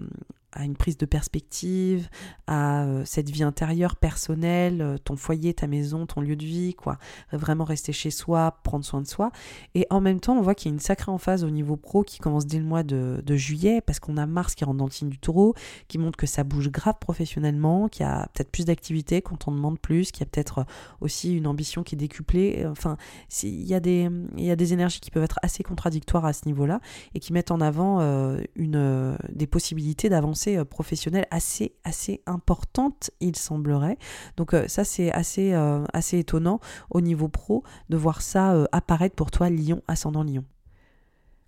une 0.63 0.75
prise 0.75 0.97
de 0.97 1.05
perspective, 1.05 2.09
à 2.47 2.83
euh, 2.83 3.03
cette 3.05 3.29
vie 3.29 3.43
intérieure, 3.43 3.95
personnelle, 3.95 4.81
euh, 4.81 4.97
ton 4.97 5.15
foyer, 5.15 5.53
ta 5.53 5.67
maison, 5.67 6.05
ton 6.05 6.21
lieu 6.21 6.35
de 6.35 6.45
vie, 6.45 6.73
quoi. 6.73 6.97
Vraiment 7.31 7.63
rester 7.63 7.91
chez 7.91 8.09
soi, 8.09 8.59
prendre 8.63 8.85
soin 8.85 9.01
de 9.01 9.07
soi. 9.07 9.31
Et 9.75 9.85
en 9.89 10.01
même 10.01 10.19
temps, 10.19 10.37
on 10.37 10.41
voit 10.41 10.55
qu'il 10.55 10.71
y 10.71 10.73
a 10.73 10.73
une 10.73 10.79
sacrée 10.79 11.11
emphase 11.11 11.43
au 11.43 11.49
niveau 11.49 11.75
pro 11.75 12.03
qui 12.03 12.19
commence 12.19 12.45
dès 12.45 12.59
le 12.59 12.65
mois 12.65 12.83
de, 12.83 13.21
juillet, 13.35 13.81
parce 13.81 13.99
qu'on 13.99 14.17
a 14.17 14.25
Mars 14.25 14.55
qui 14.55 14.65
rentre 14.65 14.77
dans 14.77 14.85
le 14.85 14.91
signe 14.91 15.09
du 15.09 15.19
taureau, 15.19 15.53
qui 15.87 15.97
montre 15.97 16.17
que 16.17 16.25
ça 16.25 16.43
bouge 16.43 16.69
grave 16.69 16.95
professionnellement, 16.99 17.87
qu'il 17.87 18.05
y 18.05 18.09
a 18.09 18.27
peut-être 18.33 18.51
plus 18.51 18.65
d'activité 18.65 19.21
quand 19.21 19.47
on 19.47 19.51
demande 19.51 19.79
plus, 19.79 20.11
qu'il 20.11 20.21
y 20.21 20.23
a 20.23 20.29
peut-être 20.31 20.65
aussi 21.01 21.35
une 21.35 21.45
ambition 21.45 21.83
qui 21.83 21.95
est 21.95 21.97
décuplée. 21.97 22.65
Enfin, 22.67 22.97
il 23.43 23.63
y, 23.63 23.73
a 23.73 23.79
des, 23.79 24.09
il 24.37 24.43
y 24.43 24.51
a 24.51 24.55
des 24.55 24.73
énergies 24.73 24.99
qui 24.99 25.11
peuvent 25.11 25.23
être 25.23 25.39
assez 25.43 25.63
contradictoires 25.63 26.25
à 26.25 26.33
ce 26.33 26.45
niveau-là, 26.45 26.79
et 27.13 27.19
qui 27.19 27.33
mettent 27.33 27.51
en 27.51 27.61
avant 27.61 27.99
euh, 28.01 28.41
une, 28.55 29.17
des 29.29 29.47
possibilités 29.47 30.09
d'avancer 30.09 30.46
euh, 30.55 30.65
professionnelle 30.65 31.27
assez, 31.31 31.75
assez 31.83 32.21
importante, 32.25 33.11
il 33.19 33.35
semblerait. 33.35 33.97
Donc 34.37 34.53
euh, 34.53 34.67
ça, 34.67 34.83
c'est 34.83 35.11
assez, 35.11 35.53
euh, 35.53 35.83
assez 35.93 36.19
étonnant 36.19 36.59
au 36.89 37.01
niveau 37.01 37.27
pro 37.27 37.63
de 37.89 37.97
voir 37.97 38.21
ça 38.21 38.65
apparaître 38.71 39.15
pour 39.15 39.31
toi, 39.31 39.49
Lyon, 39.49 39.81
ascendant 39.87 40.23
Lyon. 40.23 40.45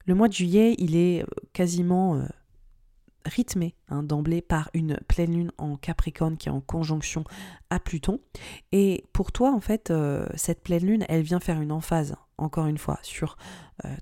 Le 0.06 0.16
mois 0.16 0.28
de 0.28 0.34
juillet, 0.34 0.76
il 0.80 0.96
est 0.96 1.24
quasiment 1.54 2.22
rythmé 3.26 3.76
hein, 3.90 4.02
d'emblée 4.02 4.42
par 4.42 4.72
une 4.74 4.98
pleine 5.08 5.34
lune 5.34 5.52
en 5.60 5.76
Capricorne 5.76 6.36
qui 6.36 6.50
est 6.50 6.52
en 6.52 6.62
conjonction 6.62 7.24
à 7.70 7.80
Pluton. 7.80 8.20
Et 8.72 9.06
pour 9.14 9.32
toi, 9.32 9.54
en 9.54 9.60
fait, 9.60 9.94
cette 10.36 10.64
pleine 10.64 10.86
lune, 10.86 11.06
elle 11.10 11.22
vient 11.22 11.40
faire 11.40 11.62
une 11.62 11.72
emphase, 11.72 12.16
encore 12.40 12.66
une 12.66 12.80
fois, 12.80 12.98
sur 13.04 13.38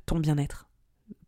ton 0.06 0.20
bien-être, 0.20 0.66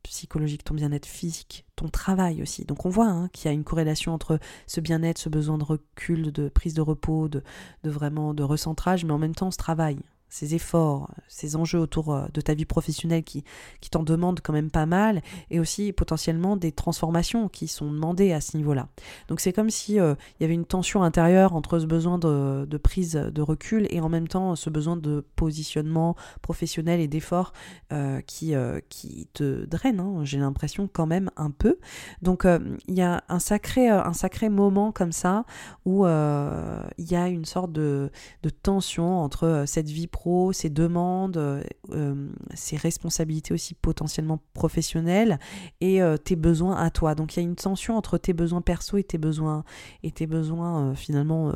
psychologique, 0.10 0.64
ton 0.64 0.74
bien-être 0.74 1.06
physique, 1.06 1.66
ton 1.76 1.88
travail 1.88 2.42
aussi. 2.42 2.66
Donc 2.66 2.86
on 2.86 2.90
voit 2.90 3.08
hein, 3.08 3.30
qu'il 3.30 3.46
y 3.46 3.52
a 3.52 3.54
une 3.54 3.64
corrélation 3.64 4.14
entre 4.14 4.40
ce 4.68 4.82
bien-être, 4.82 5.18
ce 5.18 5.30
besoin 5.30 5.58
de 5.58 5.64
recul, 5.64 6.32
de 6.32 6.50
prise 6.50 6.74
de 6.74 6.82
repos, 6.82 7.30
de, 7.30 7.44
de 7.84 7.90
vraiment 7.90 8.34
de 8.34 8.44
recentrage, 8.44 9.06
mais 9.06 9.14
en 9.14 9.20
même 9.20 9.36
temps 9.36 9.52
ce 9.52 9.58
travail 9.58 10.00
ces 10.30 10.56
efforts, 10.56 11.10
ces 11.28 11.56
enjeux 11.56 11.80
autour 11.80 12.14
euh, 12.14 12.28
de 12.34 12.42
ta 12.42 12.54
vie 12.54 12.66
professionnelle 12.66 13.24
qui, 13.24 13.44
qui 13.82 13.90
t'en 13.90 14.04
demandent 14.04 14.40
quand 14.42 14.54
même 14.54 14.70
pas 14.70 14.86
mal, 14.86 15.22
et 15.50 15.60
aussi 15.60 15.92
potentiellement 15.92 16.56
des 16.56 16.72
transformations 16.72 17.50
qui 17.50 17.68
sont 17.68 17.92
demandées 17.92 18.32
à 18.32 18.42
ce 18.42 18.56
niveau-là. 18.56 18.88
Donc 19.28 19.40
c'est 19.40 19.54
comme 19.54 19.70
si 19.70 20.00
euh, 20.00 20.16
il 20.40 20.44
y 20.44 20.46
avait 20.46 20.54
une 20.54 20.66
tension 20.66 21.04
intérieure 21.04 21.56
entre 21.56 21.80
ce 21.80 21.86
besoin 21.86 22.18
de, 22.20 22.66
de, 22.66 22.78
prise 22.78 23.14
de 23.14 23.42
recul 23.42 23.88
et 23.90 24.00
en 24.00 24.10
même 24.10 24.28
temps 24.28 24.56
ce 24.56 24.70
besoin 24.70 24.96
de 24.96 25.26
positionnement 25.36 26.16
professionnel 26.42 27.00
et 27.00 27.08
d'effort 27.08 27.54
euh, 27.92 28.22
qui, 28.22 28.54
qui 28.90 29.28
te 29.34 29.66
draine, 29.66 30.00
hein, 30.00 30.22
j'ai 30.24 30.38
l'impression 30.38 30.90
quand 30.92 31.08
même 31.08 31.32
un 31.38 31.52
peu. 31.52 31.78
Donc 32.22 32.46
il 32.88 32.94
y 32.94 33.02
a 33.02 33.24
un 33.30 33.40
sacré, 33.40 33.90
un 33.90 34.14
sacré 34.14 34.50
moment 34.50 34.92
comme 34.92 35.12
ça 35.12 35.46
où 35.86 36.06
il 36.06 37.12
y 37.12 37.16
a 37.16 37.28
une 37.28 37.46
sorte 37.46 37.72
de, 37.72 38.12
de 38.44 38.50
tension 38.50 39.20
entre 39.20 39.64
cette 39.66 39.90
vie 39.90 40.08
ses 40.54 40.70
demandes, 40.70 41.38
euh, 41.38 41.64
euh, 41.92 42.30
ses 42.54 42.78
responsabilités 42.78 43.54
aussi 43.54 43.74
potentiellement 43.74 44.40
professionnelles 44.54 45.40
et 45.82 46.02
euh, 46.02 46.18
tes 46.18 46.36
besoins 46.36 46.76
à 46.76 46.90
toi. 46.90 47.16
Donc 47.16 47.36
il 47.36 47.40
y 47.40 47.46
a 47.46 47.48
une 47.48 47.56
tension 47.56 47.98
entre 47.98 48.18
tes 48.18 48.34
besoins 48.34 48.62
perso 48.62 48.98
et 48.98 49.04
tes 49.04 49.18
besoins 49.18 49.64
et 50.04 50.12
tes 50.12 50.28
besoins 50.28 50.94
finalement 50.96 51.52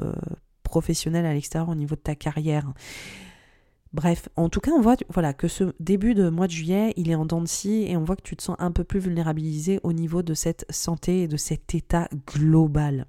professionnels 0.63 1.25
à 1.25 1.33
l'extérieur 1.33 1.69
au 1.69 1.75
niveau 1.75 1.95
de 1.95 2.01
ta 2.01 2.15
carrière. 2.15 2.71
Bref, 3.91 4.27
en 4.35 4.49
tout 4.49 4.59
cas, 4.59 4.71
on 4.71 4.81
voit 4.81 4.95
voilà, 5.09 5.33
que 5.33 5.47
ce 5.47 5.75
début 5.79 6.15
de 6.15 6.29
mois 6.29 6.47
de 6.47 6.51
juillet, 6.51 6.93
il 6.97 7.11
est 7.11 7.15
en 7.15 7.25
dents 7.25 7.41
de 7.41 7.47
scie 7.47 7.85
et 7.87 7.95
on 7.95 8.03
voit 8.03 8.15
que 8.15 8.23
tu 8.23 8.35
te 8.35 8.41
sens 8.41 8.55
un 8.57 8.71
peu 8.71 8.83
plus 8.83 8.99
vulnérabilisé 8.99 9.79
au 9.83 9.93
niveau 9.93 10.23
de 10.23 10.33
cette 10.33 10.65
santé 10.71 11.23
et 11.23 11.27
de 11.27 11.37
cet 11.37 11.75
état 11.75 12.09
global. 12.25 13.05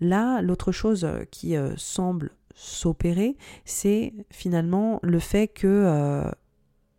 Là, 0.00 0.40
l'autre 0.40 0.70
chose 0.70 1.08
qui 1.32 1.56
semble 1.76 2.30
s'opérer, 2.54 3.36
c'est 3.64 4.14
finalement 4.30 5.00
le 5.02 5.18
fait 5.18 5.48
que 5.48 5.66
euh, 5.66 6.30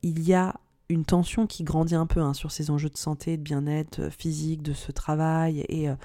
il 0.04 0.22
y 0.28 0.34
a 0.34 0.56
une 0.90 1.06
tension 1.06 1.48
qui 1.48 1.64
grandit 1.64 1.96
un 1.96 2.06
peu 2.06 2.20
hein, 2.20 2.36
sur 2.36 2.52
ces 2.52 2.70
enjeux 2.70 2.90
de 2.90 2.98
santé, 2.98 3.38
de 3.38 3.42
bien-être 3.42 4.02
euh, 4.02 4.10
physique, 4.12 4.62
de 4.62 4.74
ce 4.74 4.92
travail 4.92 5.66
et 5.68 5.90
euh, 5.90 5.96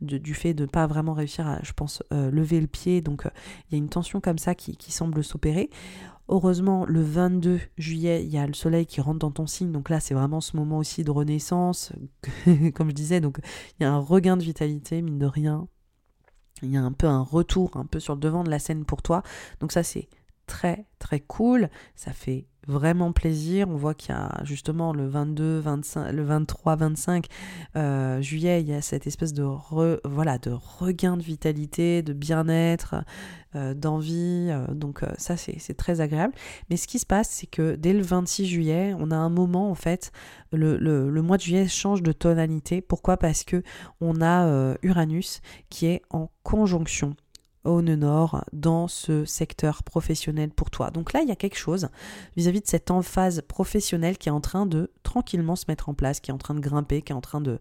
du 0.00 0.34
fait 0.34 0.54
de 0.54 0.62
ne 0.62 0.68
pas 0.68 0.86
vraiment 0.86 1.14
réussir 1.14 1.48
à, 1.48 1.58
je 1.62 1.72
pense, 1.72 2.02
lever 2.10 2.60
le 2.60 2.68
pied. 2.68 3.00
Donc 3.00 3.24
il 3.24 3.72
y 3.72 3.74
a 3.74 3.78
une 3.78 3.88
tension 3.88 4.20
comme 4.20 4.38
ça 4.38 4.54
qui, 4.54 4.92
semble 4.92 5.24
s'opérer. 5.24 5.70
Heureusement, 6.28 6.84
le 6.86 7.02
22 7.02 7.58
juillet, 7.78 8.22
il 8.22 8.30
y 8.30 8.36
a 8.36 8.46
le 8.46 8.52
soleil 8.52 8.84
qui 8.84 9.00
rentre 9.00 9.18
dans 9.18 9.30
ton 9.30 9.46
signe. 9.46 9.72
Donc 9.72 9.88
là, 9.88 9.98
c'est 9.98 10.12
vraiment 10.12 10.42
ce 10.42 10.56
moment 10.56 10.76
aussi 10.78 11.02
de 11.02 11.10
renaissance. 11.10 11.92
Comme 12.74 12.90
je 12.90 12.94
disais, 12.94 13.20
donc 13.20 13.38
il 13.80 13.84
y 13.84 13.86
a 13.86 13.92
un 13.92 13.98
regain 13.98 14.36
de 14.36 14.42
vitalité, 14.42 15.00
mine 15.00 15.18
de 15.18 15.26
rien 15.26 15.66
il 16.62 16.70
y 16.70 16.76
a 16.76 16.82
un 16.82 16.92
peu 16.92 17.06
un 17.06 17.22
retour 17.22 17.76
un 17.76 17.86
peu 17.86 18.00
sur 18.00 18.14
le 18.14 18.20
devant 18.20 18.44
de 18.44 18.50
la 18.50 18.58
scène 18.58 18.84
pour 18.84 19.02
toi. 19.02 19.22
Donc 19.60 19.72
ça 19.72 19.82
c'est 19.82 20.08
très 20.46 20.86
très 20.98 21.20
cool, 21.20 21.68
ça 21.94 22.12
fait 22.12 22.46
vraiment 22.68 23.12
plaisir. 23.12 23.68
On 23.68 23.76
voit 23.76 23.94
qu'il 23.94 24.14
y 24.14 24.18
a 24.18 24.40
justement 24.44 24.92
le 24.92 25.08
22, 25.08 25.58
25, 25.58 26.12
le 26.12 26.22
23, 26.22 26.76
25 26.76 27.26
euh, 27.76 28.20
juillet, 28.20 28.60
il 28.60 28.68
y 28.68 28.74
a 28.74 28.82
cette 28.82 29.06
espèce 29.06 29.32
de 29.32 29.44
voilà 30.04 30.38
de 30.38 30.50
regain 30.50 31.16
de 31.16 31.22
vitalité, 31.22 32.02
de 32.02 32.12
bien-être, 32.12 32.96
euh, 33.56 33.74
d'envie. 33.74 34.48
Euh, 34.50 34.66
donc 34.74 35.00
ça 35.16 35.36
c'est 35.36 35.76
très 35.76 36.00
agréable. 36.00 36.34
Mais 36.70 36.76
ce 36.76 36.86
qui 36.86 36.98
se 36.98 37.06
passe, 37.06 37.30
c'est 37.30 37.46
que 37.46 37.74
dès 37.74 37.94
le 37.94 38.02
26 38.02 38.46
juillet, 38.46 38.94
on 38.98 39.10
a 39.10 39.16
un 39.16 39.30
moment 39.30 39.70
en 39.70 39.74
fait, 39.74 40.12
le, 40.52 40.76
le 40.76 41.22
mois 41.22 41.38
de 41.38 41.42
juillet 41.42 41.66
change 41.66 42.02
de 42.02 42.12
tonalité. 42.12 42.82
Pourquoi? 42.82 43.16
Parce 43.16 43.44
que 43.44 43.62
on 44.00 44.20
a 44.20 44.76
Uranus 44.82 45.40
qui 45.70 45.86
est 45.86 46.02
en 46.10 46.30
conjonction 46.42 47.16
au 47.68 47.82
nord 47.82 48.44
dans 48.52 48.88
ce 48.88 49.24
secteur 49.24 49.82
professionnel 49.82 50.50
pour 50.50 50.70
toi. 50.70 50.90
Donc 50.90 51.12
là, 51.12 51.20
il 51.20 51.28
y 51.28 51.32
a 51.32 51.36
quelque 51.36 51.58
chose 51.58 51.88
vis-à-vis 52.36 52.60
de 52.60 52.66
cette 52.66 52.90
emphase 52.90 53.42
professionnelle 53.46 54.18
qui 54.18 54.28
est 54.28 54.32
en 54.32 54.40
train 54.40 54.66
de 54.66 54.90
tranquillement 55.02 55.56
se 55.56 55.66
mettre 55.68 55.88
en 55.88 55.94
place, 55.94 56.20
qui 56.20 56.30
est 56.30 56.34
en 56.34 56.38
train 56.38 56.54
de 56.54 56.60
grimper, 56.60 57.02
qui 57.02 57.12
est 57.12 57.16
en 57.16 57.20
train 57.20 57.40
de, 57.40 57.58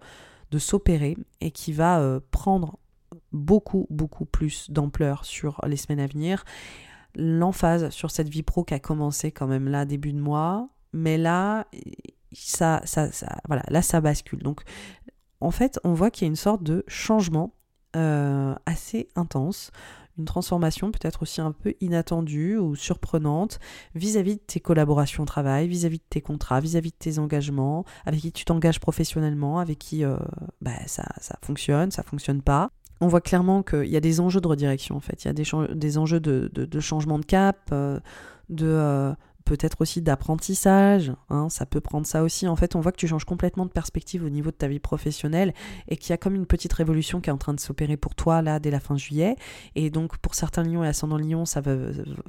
s'opérer 0.58 1.18
et 1.42 1.52
qui 1.52 1.74
va 1.74 2.00
euh, 2.00 2.20
prendre 2.32 2.80
beaucoup, 3.32 3.86
beaucoup 3.90 4.26
plus 4.26 4.72
d'ampleur 4.72 5.26
sur 5.26 5.60
les 5.68 5.78
semaines 5.78 6.00
à 6.00 6.08
venir. 6.08 6.46
L'emphase 7.16 7.90
sur 7.90 8.12
cette 8.12 8.30
vie 8.30 8.44
pro 8.44 8.64
qui 8.64 8.74
a 8.74 8.80
commencé 8.80 9.32
quand 9.32 9.48
même 9.48 9.68
là, 9.68 9.86
début 9.86 10.14
de 10.14 10.20
mois, 10.20 10.70
mais 10.94 11.18
là, 11.18 11.68
ça, 12.32 12.82
ça, 12.86 13.10
voilà, 13.48 13.64
là, 13.68 13.82
ça 13.82 14.02
bascule. 14.02 14.42
Donc, 14.42 14.62
en 15.42 15.52
fait, 15.52 15.80
on 15.84 15.94
voit 15.94 16.12
qu'il 16.12 16.26
y 16.26 16.28
a 16.28 16.30
une 16.30 16.36
sorte 16.36 16.64
de 16.64 16.84
changement 16.88 17.54
euh, 17.98 18.56
assez 18.66 19.10
intense, 19.16 19.72
une 20.18 20.26
transformation 20.26 20.92
peut-être 20.92 21.22
aussi 21.22 21.42
un 21.42 21.52
peu 21.52 21.74
inattendue 21.82 22.58
ou 22.58 22.76
surprenante 22.76 23.60
vis-à-vis 23.96 24.36
de 24.36 24.42
tes 24.42 24.60
collaborations 24.60 25.24
au 25.24 25.26
travail, 25.26 25.68
vis-à-vis 25.68 25.98
de 26.00 26.04
tes 26.10 26.22
contrats, 26.22 26.60
vis-à-vis 26.60 26.92
de 26.92 26.98
tes 26.98 27.20
engagements, 27.20 27.86
avec 28.06 28.22
qui 28.22 28.32
tu 28.32 28.46
t'engages 28.46 28.80
professionnellement, 28.80 29.60
avec 29.60 29.80
qui 29.80 30.04
euh, 30.04 30.18
bah, 30.62 30.72
ça, 30.88 31.06
ça 31.20 31.38
fonctionne, 31.42 31.92
ça 31.92 32.04
fonctionne 32.04 32.42
pas. 32.42 32.72
On 33.00 33.08
voit 33.08 33.22
clairement 33.22 33.62
qu'il 33.62 33.90
y 33.90 33.98
a 33.98 34.00
des 34.00 34.20
enjeux 34.20 34.42
de 34.42 34.48
redirection 34.48 34.96
en 34.96 35.00
fait, 35.00 35.24
il 35.24 35.28
y 35.28 35.30
a 35.30 35.34
des, 35.34 35.46
des 35.76 35.98
enjeux 35.98 36.20
de, 36.20 36.50
de, 36.54 36.80
changement 36.80 37.20
de 37.20 37.26
cap, 37.26 37.70
euh, 37.72 38.00
de 38.50 39.16
peut-être 39.48 39.80
aussi 39.80 40.02
d'apprentissage, 40.02 41.14
hein, 41.30 41.50
ça 41.50 41.66
peut 41.66 41.80
prendre 41.80 42.06
ça 42.06 42.22
aussi. 42.22 42.48
En 42.48 42.58
fait, 42.58 42.76
on 42.76 42.82
voit 42.82 42.92
que 42.92 42.98
tu 42.98 43.08
changes 43.08 43.24
complètement 43.24 43.66
de 43.66 43.72
perspective 43.72 44.26
au 44.26 44.30
niveau 44.30 44.52
de 44.52 44.56
ta 44.56 44.68
vie 44.68 44.80
professionnelle 44.80 45.54
et 45.88 45.96
qu'il 45.96 46.10
y 46.10 46.14
a 46.14 46.18
comme 46.18 46.36
une 46.36 46.46
petite 46.46 46.74
révolution 46.74 47.22
qui 47.22 47.30
est 47.30 47.34
en 47.34 47.38
train 47.38 47.54
de 47.54 47.60
s'opérer 47.60 47.96
pour 47.96 48.14
toi 48.14 48.42
là 48.42 48.60
dès 48.60 48.72
la 48.72 48.82
fin 48.82 48.98
juillet. 48.98 49.36
Et 49.76 49.90
donc 49.90 50.18
pour 50.18 50.36
certains 50.36 50.64
lions 50.64 50.84
et 50.84 50.88
ascendants 50.88 51.18
lions, 51.18 51.46
ça 51.46 51.62
va, 51.62 51.76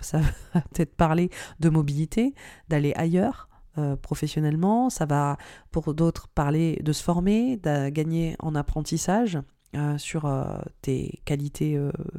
ça 0.00 0.20
peut-être 0.52 0.94
parler 0.94 1.30
de 1.58 1.68
mobilité, 1.68 2.34
d'aller 2.68 2.92
ailleurs. 2.94 3.48
Euh, 3.78 3.96
professionnellement, 3.96 4.88
ça 4.90 5.06
va 5.06 5.36
pour 5.70 5.94
d'autres 5.94 6.28
parler 6.28 6.80
de 6.82 6.92
se 6.92 7.02
former, 7.02 7.56
de 7.56 7.90
gagner 7.90 8.36
en 8.38 8.54
apprentissage, 8.54 9.38
euh, 9.76 9.98
sur 9.98 10.24
euh, 10.24 10.58
tes 10.82 11.20
qualités, 11.24 11.78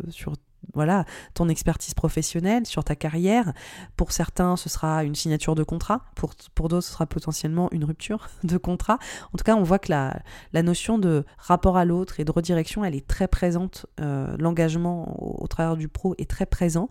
sur 0.10 0.36
voilà, 0.74 1.06
ton 1.34 1.50
expertise 1.50 1.94
professionnelle, 1.94 2.66
sur 2.66 2.84
ta 2.84 2.96
carrière. 2.96 3.54
Pour 3.96 4.12
certains, 4.12 4.56
ce 4.56 4.70
sera 4.70 5.04
une 5.04 5.16
signature 5.16 5.56
de 5.56 5.64
contrat. 5.64 6.02
Pour, 6.16 6.34
pour 6.56 6.68
d'autres, 6.68 6.86
ce 6.86 6.94
sera 6.94 7.06
potentiellement 7.06 7.70
une 7.72 7.84
rupture 7.84 8.30
de 8.44 8.58
contrat. 8.58 9.00
En 9.34 9.38
tout 9.38 9.44
cas, 9.44 9.56
on 9.56 9.64
voit 9.64 9.80
que 9.80 9.92
la, 9.92 10.22
la 10.54 10.64
notion 10.64 11.00
de 11.00 11.26
rapport 11.38 11.78
à 11.78 11.86
l'autre 11.86 12.20
et 12.20 12.26
de 12.26 12.32
redirection, 12.32 12.84
elle 12.84 12.96
est 12.96 13.08
très 13.08 13.28
présente. 13.28 13.86
Euh, 14.00 14.36
l'engagement 14.38 15.42
au, 15.42 15.48
travers 15.48 15.76
du 15.76 15.88
pro 15.88 16.16
est 16.18 16.30
très 16.30 16.46
présent. 16.46 16.90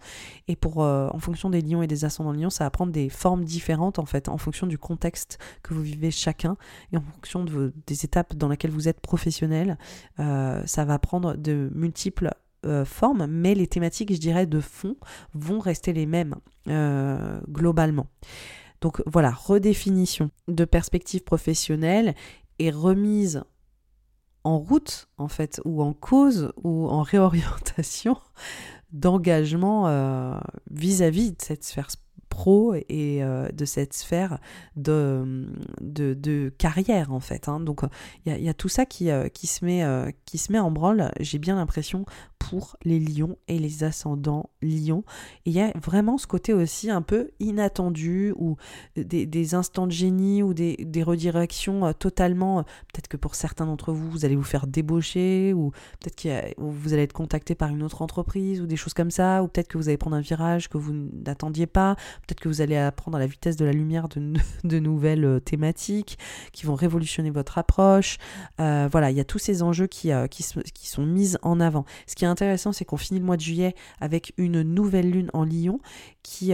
Et 0.48 0.56
pour, 0.56 0.82
euh, 0.82 1.08
en 1.12 1.18
fonction 1.18 1.50
des 1.50 1.60
lions 1.60 1.82
et 1.82 1.86
des 1.86 2.04
ascendants 2.04 2.32
lions, 2.32 2.50
ça 2.50 2.64
va 2.64 2.70
prendre 2.70 2.92
des 2.92 3.08
formes 3.08 3.44
différentes, 3.44 3.98
en 3.98 4.06
fait, 4.06 4.28
en 4.28 4.38
fonction 4.38 4.66
du 4.66 4.78
contexte 4.78 5.38
que 5.62 5.74
vous 5.74 5.82
vivez 5.82 6.10
chacun 6.10 6.56
et 6.92 6.96
en 6.96 7.02
fonction 7.02 7.44
de 7.44 7.72
des 7.86 8.04
étapes 8.04 8.34
dans 8.34 8.48
lesquelles 8.48 8.70
vous 8.70 8.88
êtes 8.88 9.00
professionnel. 9.00 9.78
Euh, 10.20 10.62
ça 10.66 10.84
va 10.84 10.98
prendre 10.98 11.34
de 11.34 11.70
multiples 11.74 12.32
euh, 12.66 12.84
mais 13.28 13.54
les 13.54 13.66
thématiques, 13.66 14.12
je 14.12 14.18
dirais, 14.18 14.46
de 14.46 14.60
fond 14.60 14.96
vont 15.34 15.58
rester 15.58 15.92
les 15.92 16.06
mêmes 16.06 16.34
euh, 16.68 17.40
globalement. 17.48 18.06
Donc 18.80 19.02
voilà, 19.06 19.30
redéfinition 19.30 20.30
de 20.46 20.64
perspective 20.64 21.24
professionnelle 21.24 22.14
et 22.58 22.70
remise 22.70 23.42
en 24.44 24.58
route, 24.58 25.08
en 25.18 25.28
fait, 25.28 25.60
ou 25.64 25.82
en 25.82 25.92
cause, 25.92 26.52
ou 26.62 26.88
en 26.88 27.02
réorientation 27.02 28.16
d'engagement 28.92 29.88
euh, 29.88 30.38
vis-à-vis 30.70 31.32
de 31.32 31.42
cette 31.42 31.64
sphère 31.64 31.88
pro 32.28 32.74
et 32.74 33.22
euh, 33.22 33.48
de 33.48 33.64
cette 33.64 33.94
sphère 33.94 34.38
de, 34.76 35.46
de, 35.80 36.52
carrière 36.56 37.12
en 37.12 37.20
fait. 37.20 37.48
Hein. 37.48 37.60
Donc 37.60 37.82
il 38.26 38.40
y, 38.40 38.48
a 38.48 38.54
tout 38.54 38.68
ça 38.68 38.86
qui, 38.86 39.10
qui, 39.34 39.46
se 39.46 39.64
met, 39.64 40.14
qui 40.24 40.38
se 40.38 40.52
met 40.52 40.58
en 40.58 40.70
branle, 40.70 41.10
j'ai 41.20 41.38
bien 41.38 41.56
l'impression, 41.56 42.04
pour 42.38 42.76
les 42.84 42.98
lions 42.98 43.36
et 43.48 43.58
les 43.58 43.84
ascendants 43.84 44.50
lions. 44.62 45.04
il 45.44 45.52
y 45.52 45.60
a 45.60 45.72
vraiment 45.76 46.18
ce 46.18 46.26
côté 46.26 46.52
aussi 46.52 46.90
un 46.90 47.02
peu 47.02 47.30
inattendu 47.40 48.32
ou 48.36 48.56
des, 48.96 49.54
instants 49.54 49.86
de 49.86 49.92
génie 49.92 50.42
ou 50.42 50.54
des, 50.54 50.76
des 50.76 51.02
redirections 51.02 51.92
totalement, 51.92 52.62
peut-être 52.62 53.08
que 53.08 53.16
pour 53.16 53.34
certains 53.34 53.66
d'entre 53.66 53.92
vous, 53.92 54.10
vous 54.10 54.24
allez 54.24 54.36
vous 54.36 54.42
faire 54.42 54.66
débaucher 54.66 55.52
ou 55.52 55.70
peut-être 56.00 56.16
que 56.16 56.60
vous 56.60 56.92
allez 56.92 57.02
être 57.02 57.12
contacté 57.12 57.54
par 57.54 57.70
une 57.70 57.82
autre 57.82 58.02
entreprise 58.02 58.60
ou 58.60 58.66
des 58.66 58.76
choses 58.76 58.94
comme 58.94 59.10
ça, 59.10 59.42
ou 59.42 59.48
peut-être 59.48 59.68
que 59.68 59.78
vous 59.78 59.88
allez 59.88 59.98
prendre 59.98 60.16
un 60.16 60.20
virage 60.20 60.68
que 60.68 60.78
vous 60.78 60.92
n'attendiez 60.92 61.66
pas, 61.66 61.96
Peut-être 62.26 62.40
que 62.40 62.48
vous 62.48 62.60
allez 62.60 62.76
apprendre 62.76 63.16
à 63.16 63.20
la 63.20 63.26
vitesse 63.26 63.56
de 63.56 63.64
la 63.64 63.72
lumière 63.72 64.08
de, 64.08 64.78
nouvelles 64.78 65.24
euh, 65.24 65.40
thématiques 65.40 66.18
qui 66.52 66.66
vont 66.66 66.74
révolutionner 66.74 67.30
votre 67.30 67.58
approche. 67.58 68.18
Euh, 68.60 68.88
voilà, 68.90 69.10
il 69.10 69.16
y 69.16 69.20
a 69.20 69.24
tous 69.24 69.38
ces 69.38 69.62
enjeux 69.62 69.86
qui, 69.86 70.12
euh, 70.12 70.26
qui, 70.26 70.44
qui, 70.74 70.88
sont 70.88 71.04
mis 71.04 71.36
en 71.42 71.60
avant. 71.60 71.84
Ce 72.06 72.14
qui 72.14 72.24
est 72.24 72.27
intéressant, 72.28 72.72
c'est 72.72 72.84
qu'on 72.84 72.96
finit 72.96 73.20
le 73.20 73.26
mois 73.26 73.36
de 73.36 73.42
juillet 73.42 73.74
avec 74.00 74.32
une 74.36 74.62
nouvelle 74.62 75.10
lune 75.10 75.30
en 75.32 75.44
Lion 75.44 75.80
qui, 76.22 76.52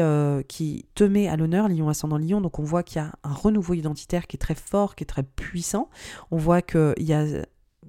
qui 0.49 0.87
te 0.95 1.05
met 1.05 1.29
à 1.29 1.37
l'honneur, 1.37 1.68
Lion 1.68 1.89
ascendant 1.89 2.18
Lion. 2.18 2.41
Donc 2.41 2.59
on 2.59 2.64
voit 2.64 2.83
qu'il 2.83 2.97
y 2.97 3.05
a 3.05 3.12
un 3.22 3.33
renouveau 3.33 3.75
identitaire 3.75 4.27
qui 4.27 4.37
est 4.37 4.39
très 4.39 4.55
fort, 4.55 4.95
qui 4.95 5.05
est 5.05 5.07
très 5.07 5.22
puissant. 5.22 5.89
On 6.31 6.37
voit 6.37 6.62
qu'il 6.62 6.95
y 7.01 7.12
a 7.12 7.25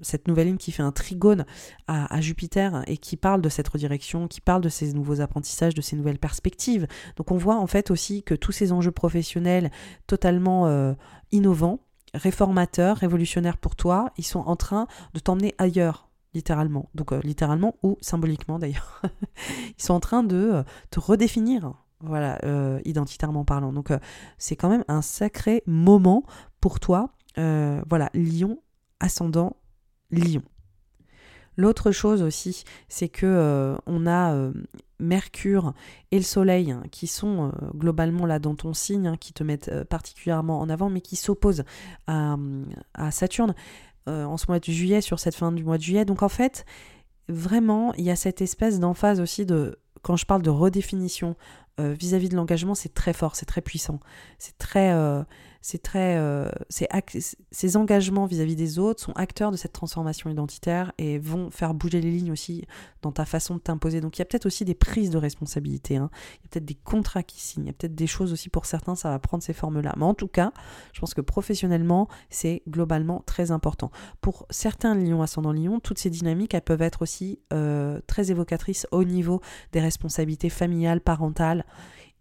cette 0.02 0.28
nouvelle 0.28 0.48
ligne 0.48 0.56
qui 0.56 0.72
fait 0.72 0.82
un 0.82 0.92
trigone 0.92 1.44
à, 1.86 2.20
Jupiter 2.20 2.82
et 2.86 2.96
qui 2.96 3.16
parle 3.16 3.42
de 3.42 3.48
cette 3.48 3.68
redirection, 3.68 4.28
qui 4.28 4.40
parle 4.40 4.60
de 4.60 4.68
ces 4.68 4.92
nouveaux 4.92 5.20
apprentissages, 5.20 5.74
de 5.74 5.80
ces 5.80 5.96
nouvelles 5.96 6.18
perspectives. 6.18 6.86
Donc 7.16 7.30
on 7.30 7.36
voit 7.36 7.56
en 7.56 7.66
fait 7.66 7.90
aussi 7.90 8.22
que 8.22 8.34
tous 8.34 8.52
ces 8.52 8.72
enjeux 8.72 8.90
professionnels 8.90 9.70
totalement 10.06 10.66
euh, 10.66 10.92
innovants, 11.32 11.80
réformateurs, 12.14 12.96
révolutionnaires 12.96 13.58
pour 13.58 13.76
toi, 13.76 14.12
ils 14.16 14.24
sont 14.24 14.40
en 14.40 14.56
train 14.56 14.86
de 15.14 15.20
t'emmener 15.20 15.54
ailleurs 15.58 16.05
littéralement. 16.34 16.90
Donc 16.94 17.12
euh, 17.12 17.20
littéralement 17.22 17.76
ou 17.82 17.96
symboliquement 18.00 18.58
d'ailleurs. 18.58 19.02
ils 19.78 19.82
sont 19.82 19.94
en 19.94 20.00
train 20.00 20.22
de 20.22 20.36
euh, 20.36 20.62
te 20.90 21.00
redéfinir 21.00 21.74
voilà, 22.00 22.38
identitairement 22.84 23.46
parlant. 23.46 23.72
Donc 23.72 23.90
c'est 24.36 24.54
quand 24.54 24.68
même 24.68 24.84
un 24.86 25.00
sacré 25.00 25.62
moment 25.66 26.24
pour 26.60 26.78
toi. 26.78 27.14
voilà, 27.36 28.10
Lion 28.12 28.58
ascendant 29.00 29.56
Lion. 30.10 30.42
L'autre 31.56 31.90
chose 31.90 32.22
aussi, 32.22 32.64
c'est 32.88 33.08
que 33.08 33.26
euh, 33.26 33.76
on 33.86 34.06
a 34.06 34.34
euh, 34.34 34.52
Mercure 35.00 35.72
et 36.10 36.18
le 36.18 36.22
Soleil 36.22 36.70
hein, 36.70 36.82
qui 36.90 37.06
sont 37.06 37.46
euh, 37.46 37.50
globalement 37.74 38.26
là 38.26 38.38
dans 38.38 38.54
ton 38.54 38.74
signe, 38.74 39.06
hein, 39.06 39.16
qui 39.18 39.32
te 39.32 39.42
mettent 39.42 39.84
particulièrement 39.84 40.60
en 40.60 40.68
avant, 40.68 40.90
mais 40.90 41.00
qui 41.00 41.16
s'opposent 41.16 41.64
à, 42.06 42.36
Saturne 43.10 43.54
en 44.06 44.36
ce 44.36 44.46
mois 44.48 44.58
de 44.58 44.64
juillet, 44.64 45.00
sur 45.00 45.18
cette 45.18 45.34
fin 45.34 45.52
du 45.52 45.64
mois 45.64 45.78
de 45.78 45.82
juillet. 45.82 46.04
Donc 46.04 46.22
en 46.22 46.28
fait, 46.28 46.64
vraiment, 47.28 47.92
il 47.94 48.04
y 48.04 48.10
a 48.10 48.16
cette 48.16 48.40
espèce 48.40 48.78
d'emphase 48.80 49.20
aussi 49.20 49.46
de, 49.46 49.78
quand 50.02 50.16
je 50.16 50.26
parle 50.26 50.42
de 50.42 50.50
redéfinition 50.50 51.36
vis-à-vis 51.78 52.28
-vis 52.28 52.30
de 52.30 52.36
l'engagement, 52.36 52.74
c'est 52.74 52.94
très 52.94 53.12
fort, 53.12 53.36
c'est 53.36 53.46
très 53.46 53.60
puissant, 53.60 54.00
c'est 54.38 54.56
très 54.56 54.92
c'est 55.66 55.82
très, 55.82 56.16
euh, 56.16 56.48
ces 56.68 57.76
engagements 57.76 58.26
vis-à-vis 58.26 58.54
des 58.54 58.78
autres 58.78 59.02
sont 59.02 59.10
acteurs 59.14 59.50
de 59.50 59.56
cette 59.56 59.72
transformation 59.72 60.30
identitaire 60.30 60.92
et 60.96 61.18
vont 61.18 61.50
faire 61.50 61.74
bouger 61.74 62.00
les 62.00 62.12
lignes 62.12 62.30
aussi 62.30 62.64
dans 63.02 63.10
ta 63.10 63.24
façon 63.24 63.56
de 63.56 63.60
t'imposer. 63.60 64.00
Donc 64.00 64.16
il 64.16 64.20
y 64.20 64.22
a 64.22 64.26
peut-être 64.26 64.46
aussi 64.46 64.64
des 64.64 64.76
prises 64.76 65.10
de 65.10 65.18
responsabilité, 65.18 65.96
hein. 65.96 66.08
il 66.34 66.44
y 66.44 66.46
a 66.46 66.48
peut-être 66.50 66.64
des 66.64 66.76
contrats 66.76 67.24
qui 67.24 67.40
signent, 67.40 67.64
il 67.64 67.66
y 67.66 67.70
a 67.70 67.72
peut-être 67.72 67.96
des 67.96 68.06
choses 68.06 68.32
aussi 68.32 68.48
pour 68.48 68.64
certains, 68.64 68.94
ça 68.94 69.10
va 69.10 69.18
prendre 69.18 69.42
ces 69.42 69.54
formes-là. 69.54 69.92
Mais 69.96 70.04
en 70.04 70.14
tout 70.14 70.28
cas, 70.28 70.52
je 70.92 71.00
pense 71.00 71.14
que 71.14 71.20
professionnellement, 71.20 72.06
c'est 72.30 72.62
globalement 72.68 73.24
très 73.26 73.50
important. 73.50 73.90
Pour 74.20 74.46
certains 74.50 74.94
lions 74.94 75.20
ascendant 75.20 75.52
lion, 75.52 75.80
toutes 75.80 75.98
ces 75.98 76.10
dynamiques, 76.10 76.54
elles 76.54 76.62
peuvent 76.62 76.80
être 76.80 77.02
aussi 77.02 77.40
euh, 77.52 78.00
très 78.06 78.30
évocatrices 78.30 78.86
au 78.92 79.02
niveau 79.02 79.40
des 79.72 79.80
responsabilités 79.80 80.48
familiales, 80.48 81.00
parentales 81.00 81.64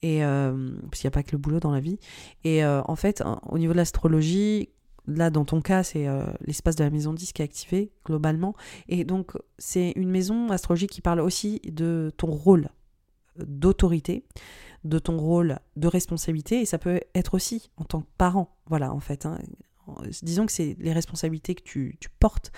et 0.01 0.23
euh, 0.23 0.71
parce 0.83 1.01
qu'il 1.01 1.07
n'y 1.07 1.13
a 1.13 1.17
pas 1.17 1.23
que 1.23 1.31
le 1.31 1.37
boulot 1.37 1.59
dans 1.59 1.71
la 1.71 1.79
vie. 1.79 1.99
Et 2.43 2.63
euh, 2.63 2.81
en 2.85 2.95
fait, 2.95 3.23
au 3.49 3.57
niveau 3.57 3.73
de 3.73 3.77
l'astrologie, 3.77 4.69
là 5.07 5.29
dans 5.29 5.45
ton 5.45 5.61
cas, 5.61 5.83
c'est 5.83 6.07
euh, 6.07 6.25
l'espace 6.41 6.75
de 6.75 6.83
la 6.83 6.89
maison 6.89 7.13
10 7.13 7.33
qui 7.33 7.41
est 7.41 7.45
activé 7.45 7.91
globalement. 8.05 8.55
Et 8.87 9.03
donc, 9.03 9.31
c'est 9.57 9.93
une 9.95 10.09
maison 10.09 10.49
astrologique 10.49 10.91
qui 10.91 11.01
parle 11.01 11.21
aussi 11.21 11.61
de 11.65 12.11
ton 12.17 12.27
rôle 12.27 12.69
d'autorité, 13.37 14.25
de 14.83 14.99
ton 14.99 15.17
rôle 15.17 15.59
de 15.75 15.87
responsabilité, 15.87 16.61
et 16.61 16.65
ça 16.65 16.77
peut 16.77 17.01
être 17.13 17.33
aussi 17.33 17.69
en 17.77 17.83
tant 17.83 18.01
que 18.01 18.07
parent. 18.17 18.55
Voilà, 18.67 18.93
en 18.93 18.99
fait. 18.99 19.25
Hein 19.25 19.39
disons 20.21 20.45
que 20.45 20.51
c'est 20.51 20.75
les 20.79 20.93
responsabilités 20.93 21.55
que 21.55 21.63
tu, 21.63 21.97
portes, 22.19 22.51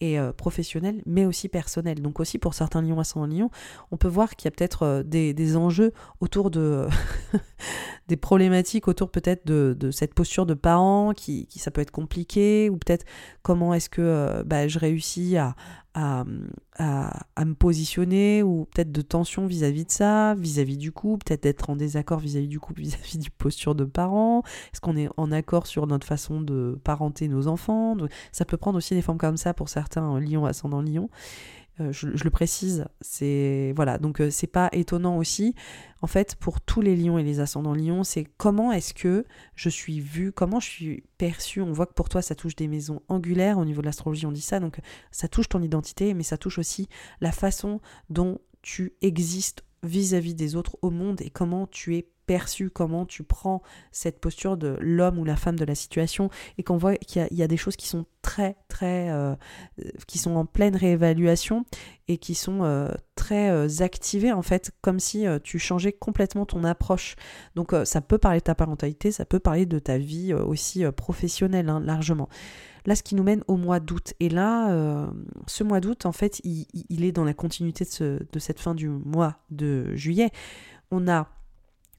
et 0.00 0.18
euh, 0.18 0.32
professionnelles, 0.32 1.02
mais 1.06 1.24
aussi 1.24 1.48
personnelles. 1.48 2.02
Donc 2.02 2.20
aussi 2.20 2.38
pour 2.38 2.54
certains 2.54 2.82
lions 2.82 3.00
ascendant 3.00 3.26
lion, 3.26 3.50
on 3.90 3.96
peut 3.96 4.08
voir 4.08 4.36
qu'il 4.36 4.46
y 4.46 4.48
a 4.48 4.50
peut-être 4.50 4.82
euh, 4.82 5.02
des, 5.02 5.56
enjeux 5.56 5.92
autour 6.20 6.50
de... 6.50 6.86
des 8.08 8.16
problématiques 8.16 8.88
autour 8.88 9.10
peut-être 9.10 9.46
de, 9.46 9.90
cette 9.90 10.14
posture 10.14 10.46
de 10.46 10.54
parent 10.54 11.12
qui, 11.12 11.48
ça 11.56 11.70
peut 11.70 11.80
être 11.80 11.90
compliqué, 11.90 12.70
ou 12.70 12.76
peut-être 12.76 13.04
comment 13.42 13.74
est-ce 13.74 13.88
que 13.88 14.02
euh, 14.02 14.42
bah, 14.44 14.68
je 14.68 14.78
réussis 14.78 15.36
à, 15.36 15.56
à, 15.96 16.24
me 17.44 17.54
positionner 17.54 18.42
ou 18.42 18.66
peut-être 18.66 18.92
de 18.92 19.00
tension 19.00 19.46
vis-à-vis 19.46 19.86
de 19.86 19.90
ça, 19.90 20.34
vis-à-vis 20.34 20.76
du 20.76 20.92
couple, 20.92 21.24
peut-être 21.24 21.44
d'être 21.44 21.70
en 21.70 21.76
désaccord 21.76 22.18
vis-à-vis 22.18 22.48
du 22.48 22.60
couple, 22.60 22.80
vis-à-vis 22.82 23.18
du 23.18 23.30
posture 23.30 23.74
de 23.74 23.84
parents. 23.84 24.42
Est-ce 24.72 24.80
qu'on 24.80 24.96
est 24.96 25.08
en 25.16 25.32
accord 25.32 25.66
sur 25.66 25.86
notre 25.86 26.06
façon 26.06 26.40
de 26.40 26.78
parenter 26.84 27.28
nos 27.28 27.48
enfants? 27.48 27.96
Ça 28.30 28.44
peut 28.44 28.58
prendre 28.58 28.76
aussi 28.76 28.94
des 28.94 29.02
formes 29.02 29.18
comme 29.18 29.38
ça 29.38 29.54
pour 29.54 29.68
certains 29.68 30.20
lions 30.20 30.44
ascendant 30.44 30.82
lion. 30.82 31.08
Euh, 31.80 31.92
je, 31.92 32.06
le 32.06 32.30
précise, 32.30 32.86
c'est 33.02 33.72
voilà, 33.76 33.98
donc 33.98 34.20
euh, 34.20 34.30
c'est 34.30 34.46
pas 34.46 34.70
étonnant 34.72 35.18
aussi. 35.18 35.54
En 36.00 36.06
fait, 36.06 36.34
pour 36.36 36.60
tous 36.60 36.80
les 36.80 36.96
lions 36.96 37.18
et 37.18 37.22
les 37.22 37.40
ascendants 37.40 37.74
lions, 37.74 38.02
c'est 38.02 38.24
comment 38.38 38.72
est-ce 38.72 38.94
que 38.94 39.24
je 39.54 39.68
suis 39.68 40.00
vue, 40.00 40.32
comment 40.32 40.58
je 40.58 40.68
suis 40.68 41.04
perçue? 41.18 41.60
On 41.60 41.72
voit 41.72 41.86
que 41.86 41.92
pour 41.92 42.08
toi, 42.08 42.22
ça 42.22 42.34
touche 42.34 42.56
des 42.56 42.68
maisons 42.68 43.02
angulaires 43.08 43.58
au 43.58 43.64
niveau 43.64 43.82
de 43.82 43.86
l'astrologie, 43.86 44.24
on 44.24 44.32
dit 44.32 44.40
ça, 44.40 44.58
donc 44.58 44.78
ça 45.10 45.28
touche 45.28 45.48
ton 45.50 45.62
identité, 45.62 46.14
mais 46.14 46.22
ça 46.22 46.38
touche 46.38 46.58
aussi 46.58 46.88
la 47.20 47.32
façon 47.32 47.80
dont 48.08 48.40
tu 48.62 48.94
existes 49.02 49.62
vis-à-vis 49.82 50.34
des 50.34 50.56
autres 50.56 50.78
au 50.82 50.90
monde 50.90 51.20
et 51.20 51.30
comment 51.30 51.66
tu 51.66 51.96
es 51.96 52.08
perçu, 52.26 52.70
comment 52.70 53.06
tu 53.06 53.22
prends 53.22 53.62
cette 53.92 54.20
posture 54.20 54.56
de 54.56 54.76
l'homme 54.80 55.18
ou 55.18 55.24
la 55.24 55.36
femme 55.36 55.58
de 55.58 55.64
la 55.64 55.74
situation 55.74 56.28
et 56.58 56.62
qu'on 56.62 56.76
voit 56.76 56.96
qu'il 56.96 57.26
y, 57.30 57.42
a 57.42 57.48
des 57.48 57.56
choses 57.56 57.76
qui 57.76 57.86
sont 57.86 58.04
très 58.20 58.56
très 58.68 59.10
euh, 59.10 59.34
qui 60.06 60.18
sont 60.18 60.34
en 60.34 60.44
pleine 60.44 60.74
réévaluation 60.74 61.64
et 62.08 62.18
qui 62.18 62.34
sont 62.34 62.64
euh, 62.64 62.90
très 63.14 63.50
euh, 63.50 63.68
activées 63.80 64.32
en 64.32 64.42
fait 64.42 64.72
comme 64.82 64.98
si 64.98 65.24
tu 65.44 65.58
changeais 65.58 65.92
complètement 65.92 66.44
ton 66.44 66.64
approche 66.64 67.14
donc 67.54 67.72
ça 67.84 68.00
peut 68.00 68.18
parler 68.18 68.40
de 68.40 68.44
ta 68.44 68.54
parentalité 68.54 69.12
ça 69.12 69.24
peut 69.24 69.38
parler 69.38 69.64
de 69.64 69.78
ta 69.78 69.96
vie 69.96 70.34
aussi 70.34 70.84
professionnelle 70.92 71.68
hein, 71.68 71.80
largement 71.80 72.28
Là, 72.84 72.94
ce 72.94 73.02
qui 73.02 73.16
nous 73.16 73.24
mène 73.24 73.42
au 73.48 73.56
mois 73.56 73.80
d'août. 73.80 74.14
Et 74.20 74.28
là, 74.28 75.10
ce 75.48 75.64
mois 75.64 75.80
d'août, 75.80 76.06
en 76.06 76.12
fait, 76.12 76.40
il, 76.44 77.04
est 77.04 77.10
dans 77.10 77.24
la 77.24 77.34
continuité 77.34 77.84
de, 77.84 78.24
de, 78.32 78.38
cette 78.38 78.60
fin 78.60 78.76
du 78.76 78.88
mois 78.88 79.40
de 79.50 79.92
juillet. 79.96 80.30
On 80.92 81.08
a 81.08 81.26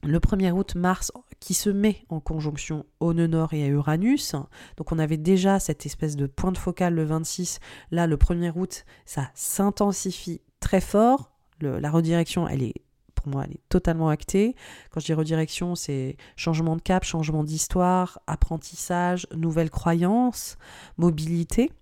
le 0.04 0.18
1er 0.18 0.52
août, 0.52 0.74
Mars 0.74 1.12
qui 1.40 1.54
se 1.54 1.70
met 1.70 2.04
en 2.08 2.20
conjonction 2.20 2.86
au 3.00 3.12
nœud 3.12 3.30
et 3.52 3.64
à 3.64 3.66
Uranus. 3.66 4.34
Donc 4.76 4.92
on 4.92 4.98
avait 4.98 5.16
déjà 5.16 5.58
cette 5.58 5.86
espèce 5.86 6.16
de 6.16 6.26
point 6.26 6.52
de 6.52 6.58
focal 6.58 6.94
le 6.94 7.04
26. 7.04 7.60
Là, 7.90 8.06
le 8.06 8.16
1er 8.16 8.52
août, 8.54 8.84
ça 9.04 9.30
s'intensifie 9.34 10.40
très 10.60 10.80
fort. 10.80 11.30
la 11.60 11.90
redirection, 11.90 12.48
elle 12.48 12.62
est 12.62 12.74
pour 13.14 13.28
moi, 13.28 13.42
elle 13.44 13.54
est 13.54 13.68
totalement 13.68 14.08
actée. 14.08 14.54
Quand 14.90 15.00
je 15.00 15.06
dis 15.06 15.14
redirection, 15.14 15.74
c'est 15.74 16.16
changement 16.36 16.76
de 16.76 16.82
cap, 16.82 17.02
changement 17.02 17.42
d'histoire, 17.42 18.20
apprentissage, 18.28 19.26
nouvelles 19.34 19.70
croyances, 19.70 20.56
mobilité. 20.98 21.72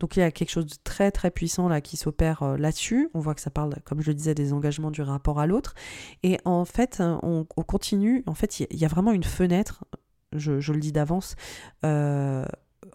Donc 0.00 0.16
il 0.16 0.20
y 0.20 0.22
a 0.22 0.30
quelque 0.30 0.50
chose 0.50 0.66
de 0.66 0.74
très 0.84 1.10
très 1.10 1.30
puissant 1.30 1.68
là 1.68 1.80
qui 1.80 1.96
s'opère 1.96 2.42
euh, 2.42 2.56
là-dessus. 2.56 3.10
On 3.14 3.20
voit 3.20 3.34
que 3.34 3.40
ça 3.40 3.50
parle, 3.50 3.74
comme 3.84 4.00
je 4.00 4.08
le 4.10 4.14
disais, 4.14 4.34
des 4.34 4.52
engagements 4.52 4.90
du 4.90 5.02
rapport 5.02 5.40
à 5.40 5.46
l'autre. 5.46 5.74
Et 6.22 6.38
en 6.44 6.64
fait, 6.64 7.02
on, 7.22 7.44
continue. 7.44 8.22
En 8.26 8.34
fait, 8.34 8.60
il 8.60 8.78
y, 8.78 8.84
a 8.84 8.88
vraiment 8.88 9.12
une 9.12 9.24
fenêtre, 9.24 9.84
je, 10.32 10.52
le 10.52 10.80
dis 10.80 10.92
d'avance, 10.92 11.34
euh, 11.84 12.44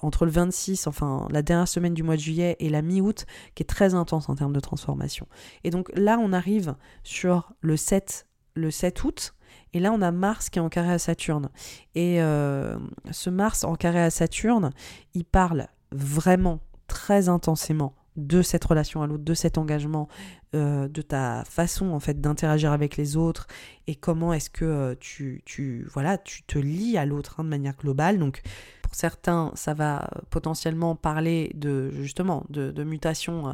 entre 0.02 0.26
le 0.26 0.32
26, 0.32 0.88
enfin 0.88 1.28
la 1.32 1.42
dernière 1.42 1.68
semaine 1.68 1.94
du 1.94 2.04
mois 2.04 2.16
de 2.16 2.22
juillet 2.22 2.56
et 2.60 2.70
la 2.70 2.82
mi-août, 2.82 3.26
qui 3.56 3.64
est 3.64 3.66
très 3.66 3.94
intense 3.94 4.30
en 4.30 4.36
termes 4.36 4.54
de 4.54 4.60
transformation. 4.60 5.28
Et 5.64 5.70
donc 5.70 5.92
là, 5.96 6.18
on 6.20 6.34
arrive 6.34 6.76
sur 7.04 7.54
le 7.62 7.78
7, 7.78 8.28
le 8.56 8.72
7 8.72 9.04
août. 9.04 9.34
Et 9.74 9.80
là, 9.80 9.92
on 9.92 10.02
a 10.02 10.12
Mars 10.12 10.50
qui 10.50 10.60
est 10.60 10.62
en 10.62 10.70
carré 10.70 10.92
à 10.92 11.00
Saturne. 11.00 11.50
Et 11.96 12.22
euh, 12.22 12.78
ce 13.12 13.30
Mars 13.30 13.64
en 13.64 13.76
carré 13.76 14.02
à 14.02 14.10
Saturne, 14.10 14.72
il 15.14 15.26
parle 15.26 15.68
vraiment 15.92 16.60
très 16.90 17.30
intensément 17.30 17.94
de 18.28 18.41
cette 18.41 18.63
relation 18.65 19.01
à 19.01 19.07
l'autre, 19.07 19.24
de 19.24 19.34
cet 19.34 19.57
engagement, 19.57 20.07
euh, 20.55 20.88
de 20.88 21.03
ta 21.03 21.43
façon 21.45 21.91
en 21.91 21.99
fait 21.99 22.20
d'interagir 22.20 22.72
avec 22.72 22.97
les 22.97 23.17
autres 23.17 23.45
et 23.86 23.93
comment 23.93 24.34
est-ce 24.34 24.49
que 24.49 24.65
euh, 24.65 24.95
tu, 24.99 25.43
tu, 25.45 25.88
voilà, 25.93 26.17
tu 26.17 26.41
te 26.41 26.57
lis 26.57 26.97
à 26.97 27.05
l'autre 27.05 27.36
hein, 27.38 27.43
de 27.43 27.49
manière 27.49 27.76
globale. 27.78 28.17
Donc 28.17 28.41
pour 28.82 28.95
certains, 28.95 29.51
ça 29.53 29.76
va 29.76 30.09
potentiellement 30.32 30.95
parler 30.95 31.51
de 31.53 31.91
justement 32.01 32.47
de, 32.49 32.72
de 32.72 32.84
mutation 32.84 33.49
euh, 33.49 33.53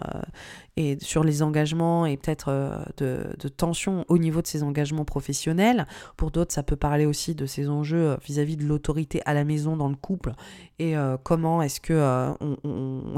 et 0.78 0.98
sur 1.02 1.26
les 1.26 1.44
engagements 1.44 2.06
et 2.06 2.16
peut-être 2.16 2.86
de, 2.96 3.36
de 3.38 3.48
tension 3.50 4.06
au 4.08 4.18
niveau 4.18 4.42
de 4.42 4.48
ces 4.48 4.64
engagements 4.64 5.04
professionnels. 5.04 5.88
Pour 6.16 6.32
d'autres, 6.32 6.54
ça 6.54 6.64
peut 6.64 6.78
parler 6.78 7.06
aussi 7.06 7.36
de 7.36 7.46
ces 7.46 7.68
enjeux 7.68 8.16
vis-à-vis 8.24 8.56
de 8.56 8.66
l'autorité 8.66 9.22
à 9.26 9.34
la 9.34 9.44
maison 9.44 9.76
dans 9.76 9.90
le 9.90 9.98
couple 9.98 10.32
et 10.80 10.96
comment 11.24 11.62
est-ce 11.62 11.82
que 11.82 12.36
on 12.40 12.58
on 12.64 13.16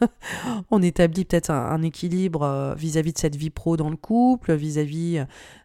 établit 0.86 1.24
peut-être 1.24 1.50
un, 1.50 1.82
équilibre 1.82 2.42
euh, 2.42 2.74
vis-à-vis 2.74 3.12
de 3.12 3.18
cette 3.18 3.36
vie 3.36 3.50
pro 3.50 3.76
dans 3.76 3.90
le 3.90 3.96
couple, 3.96 4.54
vis-à-vis 4.54 5.24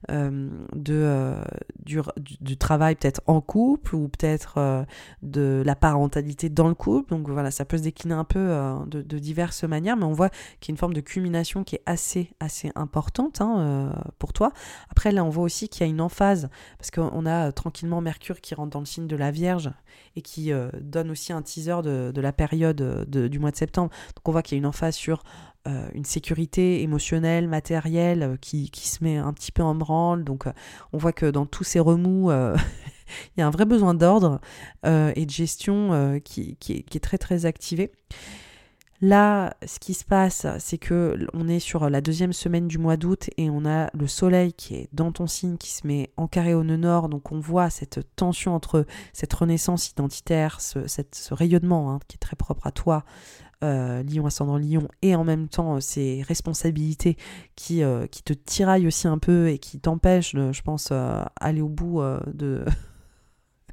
euh, 0.09 0.49
de, 0.75 0.93
euh, 0.93 1.43
du, 1.86 2.57
travail 2.57 2.95
peut-être 2.95 3.21
en 3.27 3.39
couple 3.39 3.95
ou 3.95 4.09
peut-être 4.09 4.86
de 5.21 5.63
la 5.65 5.75
parentalité 5.75 6.49
dans 6.49 6.67
le 6.67 6.73
couple. 6.73 7.11
Donc 7.11 7.29
voilà, 7.29 7.51
ça 7.51 7.65
peut 7.65 7.77
se 7.77 7.84
décliner 7.84 8.15
un 8.15 8.23
peu 8.23 8.55
de, 8.88 9.19
diverses 9.19 9.63
manières, 9.63 9.95
mais 9.95 10.05
on 10.05 10.13
voit 10.13 10.29
qu'il 10.59 10.69
y 10.69 10.71
a 10.71 10.73
une 10.73 10.77
forme 10.77 10.93
de 10.93 11.01
culmination 11.01 11.63
qui 11.63 11.75
est 11.75 11.84
assez, 11.86 12.32
assez 12.39 12.71
importante 12.75 13.41
hein, 13.41 13.93
pour 14.19 14.34
toi. 14.34 14.51
Après, 14.89 15.11
là, 15.11 15.23
on 15.23 15.29
voit 15.29 15.43
aussi 15.43 15.69
qu'il 15.69 15.82
y 15.82 15.89
a 15.89 15.89
une 15.89 16.01
emphase, 16.01 16.49
parce 16.77 16.91
qu'on 16.91 17.25
a 17.25 17.51
tranquillement 17.51 18.01
Mercure 18.01 18.41
qui 18.41 18.55
rentre 18.55 18.71
dans 18.71 18.79
le 18.79 18.86
signe 18.86 19.07
de 19.07 19.15
la 19.15 19.32
Vierge 19.32 19.71
et 20.15 20.21
qui 20.21 20.51
donne 20.82 21.11
aussi 21.11 21.34
un 21.34 21.41
teaser 21.41 21.82
de, 21.84 22.21
la 22.21 22.34
période 22.34 23.07
du 23.07 23.39
mois 23.39 23.51
de 23.51 23.55
septembre. 23.55 23.91
On 24.30 24.32
voit 24.32 24.41
qu'il 24.41 24.55
y 24.55 24.57
a 24.57 24.59
une 24.59 24.65
emphase 24.65 24.95
sur 24.95 25.24
euh, 25.67 25.88
une 25.93 26.05
sécurité 26.05 26.82
émotionnelle, 26.82 27.47
matérielle 27.47 28.24
euh, 28.24 28.36
qui, 28.36 28.72
se 28.74 29.03
met 29.03 29.17
un 29.17 29.32
petit 29.32 29.51
peu 29.51 29.61
en 29.61 29.76
branle. 29.76 30.24
Donc 30.24 30.47
euh, 30.47 30.53
on 30.91 30.97
voit 30.97 31.13
que 31.13 31.28
dans 31.28 31.45
tous 31.45 31.63
ces 31.63 31.80
remous, 31.80 32.32
il 32.32 33.39
y 33.39 33.41
a 33.41 33.47
un 33.47 33.51
vrai 33.51 33.65
besoin 33.65 33.93
d'ordre 33.93 34.41
et 34.84 35.26
de 35.26 35.30
gestion 35.30 36.19
qui, 36.24 36.57
est, 36.69 36.99
très 36.99 37.19
très 37.19 37.45
activé. 37.45 37.91
Là, 39.01 39.55
ce 39.65 39.80
qui 39.80 39.93
se 39.93 40.05
passe, 40.05 40.47
c'est 40.59 40.78
que 40.78 41.28
on 41.34 41.47
est 41.47 41.59
sur 41.59 41.89
la 41.89 42.01
deuxième 42.01 42.34
semaine 42.34 42.67
du 42.67 42.78
mois 42.78 42.97
d'août 42.97 43.30
et 43.38 43.49
on 43.49 43.65
a 43.65 43.89
le 43.95 44.07
soleil 44.07 44.53
qui 44.53 44.76
est 44.76 44.89
dans 44.93 45.11
ton 45.11 45.26
signe 45.28 45.57
qui 45.57 45.72
se 45.72 45.86
met 45.86 46.11
en 46.17 46.28
carré 46.28 46.53
au 46.55 46.63
nœud 46.63 46.78
nord. 46.78 47.09
Donc 47.09 47.32
on 47.32 47.39
voit 47.39 47.69
cette 47.69 47.99
tension 48.15 48.55
entre 48.55 48.86
cette 49.13 49.34
renaissance 49.34 49.89
identitaire, 49.89 50.59
ce, 50.61 51.34
rayonnement 51.34 51.91
hein, 51.91 51.99
qui 52.07 52.15
est 52.15 52.19
très 52.19 52.36
propre 52.36 52.67
à 52.67 52.72
toi, 52.72 53.03
euh, 53.64 54.03
Lion 54.03 54.26
ascendant 54.26 54.57
Lion, 54.57 54.88
et 55.01 55.16
en 55.16 55.24
même 55.24 55.47
temps 55.47 55.76
euh, 55.76 55.80
ces 55.80 56.24
responsabilités 56.28 57.18
qui, 57.55 57.84
euh, 57.84 58.07
qui 58.07 58.24
te 58.24 58.34
tiraillent 58.34 58.88
aussi 58.88 59.07
un 59.07 59.18
peu 59.18 59.49
et 59.49 59.59
qui 59.59 59.80
t'empêchent, 59.80 60.36
je 60.36 60.62
pense, 60.62 60.91
aller 61.39 61.62
au 61.62 61.70
bout 61.70 62.01
de 62.34 62.66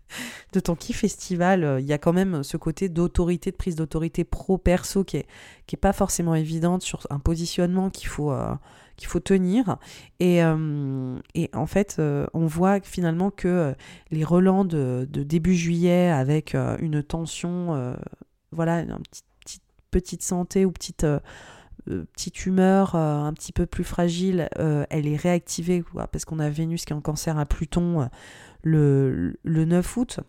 de 0.53 0.61
ton 0.61 0.75
kiff 0.75 0.99
festival, 0.99 1.65
euh, 1.65 1.81
il 1.81 1.87
y 1.87 1.93
a 1.93 1.99
quand 1.99 2.13
même 2.13 2.43
ce 2.43 2.57
côté 2.57 2.89
d'autorité, 2.89 3.51
de 3.51 3.57
prise 3.57 3.77
d'autorité 3.77 4.25
pro-perso 4.25 5.05
qui 5.05 5.19
est, 5.19 5.27
qui 5.67 5.77
est 5.77 5.79
pas 5.81 5.93
forcément 5.93 6.35
évidente 6.35 6.83
sur 6.83 7.07
un 7.11 7.19
positionnement 7.19 7.91
qu'il 7.91 8.09
faut, 8.09 8.33
euh, 8.33 8.55
qu'il 8.97 9.09
faut 9.09 9.21
tenir. 9.21 9.79
Et, 10.21 10.43
euh, 10.43 11.19
et 11.35 11.51
en 11.55 11.67
fait, 11.67 12.01
on 12.35 12.47
voit 12.47 12.81
finalement 12.81 13.31
que 13.31 13.75
les 14.11 14.25
relents 14.25 14.65
de, 14.65 15.07
début 15.11 15.55
juillet 15.55 16.09
avec 16.09 16.55
une 16.55 17.03
tension, 17.03 17.95
voilà, 18.51 18.81
une 18.81 18.99
petite, 18.99 19.25
petite, 19.91 20.23
santé 20.23 20.65
ou 20.65 20.73
petite 20.73 21.07
petite 21.87 22.45
humeur 22.45 22.97
un 22.97 23.33
petit 23.33 23.53
peu 23.53 23.65
plus 23.65 23.85
fragile, 23.85 24.49
elle 24.57 25.07
est 25.07 25.17
réactivée 25.17 25.83
parce 26.13 26.27
qu'on 26.27 26.39
a 26.39 26.51
Vénus 26.51 26.85
qui 26.85 26.93
est 26.93 26.97
en 26.97 27.01
cancer 27.01 27.39
à 27.39 27.47
Pluton 27.47 28.11
le, 28.63 29.35
9 29.45 29.97
août. 29.97 30.21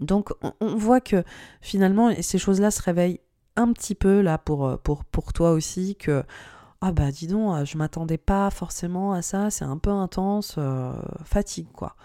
Donc 0.00 0.32
on, 0.60 0.76
voit 0.76 1.00
que 1.00 1.22
finalement 1.60 2.10
ces 2.20 2.38
choses-là 2.38 2.70
se 2.70 2.82
réveillent 2.82 3.20
un 3.56 3.72
petit 3.72 3.94
peu 3.94 4.20
là 4.20 4.38
pour, 4.38 4.78
toi 5.34 5.52
aussi, 5.52 5.96
que 5.96 6.24
ah 6.80 6.92
bah 6.92 7.10
dis 7.10 7.26
donc, 7.26 7.64
je 7.64 7.78
m'attendais 7.78 8.18
pas 8.18 8.50
forcément 8.50 9.12
à 9.12 9.22
ça, 9.22 9.50
c'est 9.50 9.64
un 9.64 9.78
peu 9.78 9.90
intense, 9.90 10.56
euh, 10.58 10.92
fatigue 11.24 11.68
quoi. 11.72 11.96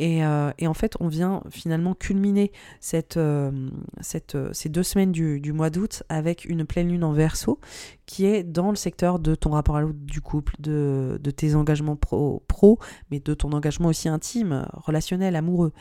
Euh, 0.00 0.52
et, 0.58 0.66
en 0.66 0.74
fait, 0.74 0.94
on 1.00 1.08
vient 1.08 1.42
finalement 1.50 1.94
culminer 1.94 2.50
euh, 3.16 3.70
cette, 4.00 4.36
ces 4.52 4.68
deux 4.68 4.82
semaines 4.82 5.12
du, 5.12 5.52
mois 5.52 5.70
d'août 5.70 6.02
avec 6.08 6.44
une 6.44 6.64
pleine 6.64 6.88
lune 6.88 7.04
en 7.04 7.12
verso 7.12 7.60
qui 8.06 8.26
est 8.26 8.42
dans 8.42 8.70
le 8.70 8.76
secteur 8.76 9.18
de 9.18 9.34
ton 9.34 9.50
rapport 9.50 9.76
à 9.76 9.80
l'autre 9.80 9.98
du 10.00 10.20
couple, 10.20 10.54
de, 10.58 11.18
tes 11.36 11.54
engagements 11.54 11.96
pro, 11.96 12.42
pro, 12.48 12.78
mais 13.10 13.20
de 13.20 13.34
ton 13.34 13.52
engagement 13.52 13.88
aussi 13.88 14.08
intime, 14.08 14.66
relationnel, 14.72 15.36
amoureux. 15.36 15.72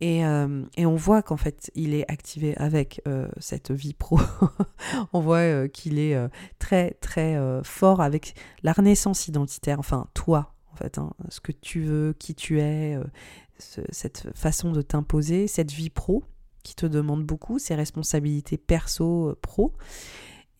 Et, 0.00 0.24
euh, 0.24 0.64
et, 0.76 0.86
on 0.86 0.94
voit 0.94 1.22
qu'en 1.22 1.36
fait, 1.36 1.72
il 1.74 1.92
est 1.92 2.08
activé 2.10 2.56
avec 2.56 3.02
cette 3.38 3.72
vie 3.72 3.94
pro. 3.94 4.20
on 5.12 5.20
voit 5.20 5.68
qu'il 5.68 5.98
est 5.98 6.16
très, 6.60 6.92
très 7.00 7.36
fort 7.64 8.00
avec 8.00 8.34
la 8.62 8.72
renaissance 8.72 9.26
identitaire. 9.26 9.80
Enfin, 9.80 10.06
toi, 10.14 10.54
en 10.72 10.76
fait, 10.76 10.98
hein, 10.98 11.10
ce 11.28 11.40
que 11.40 11.50
tu 11.50 11.80
veux, 11.80 12.12
qui 12.12 12.36
tu 12.36 12.60
es, 12.60 12.96
cette 13.58 14.28
façon 14.34 14.72
de 14.72 14.82
t'imposer, 14.82 15.46
cette 15.46 15.72
vie 15.72 15.90
pro 15.90 16.24
qui 16.68 16.74
te 16.74 16.86
demande 16.86 17.24
beaucoup, 17.24 17.58
ces 17.58 17.74
responsabilités 17.74 18.58
perso, 18.58 19.30
euh, 19.30 19.38
pro, 19.40 19.72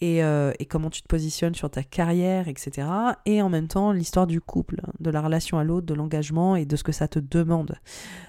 euh, 0.02 0.52
et, 0.58 0.64
comment 0.64 0.90
tu 0.90 1.02
te 1.02 1.08
positionnes 1.08 1.54
sur 1.54 1.70
ta 1.70 1.82
carrière, 1.82 2.48
etc. 2.48 2.88
Et 3.26 3.42
en 3.42 3.48
même 3.48 3.66
temps, 3.66 3.92
l'histoire 3.92 4.26
du 4.26 4.40
couple, 4.40 4.80
de 5.00 5.10
la 5.10 5.20
relation 5.20 5.58
à 5.58 5.64
l'autre, 5.64 5.86
de 5.86 5.94
l'engagement 5.94 6.56
et 6.56 6.64
de 6.64 6.76
ce 6.76 6.84
que 6.84 6.92
ça 6.92 7.08
te 7.08 7.18
demande. 7.18 7.74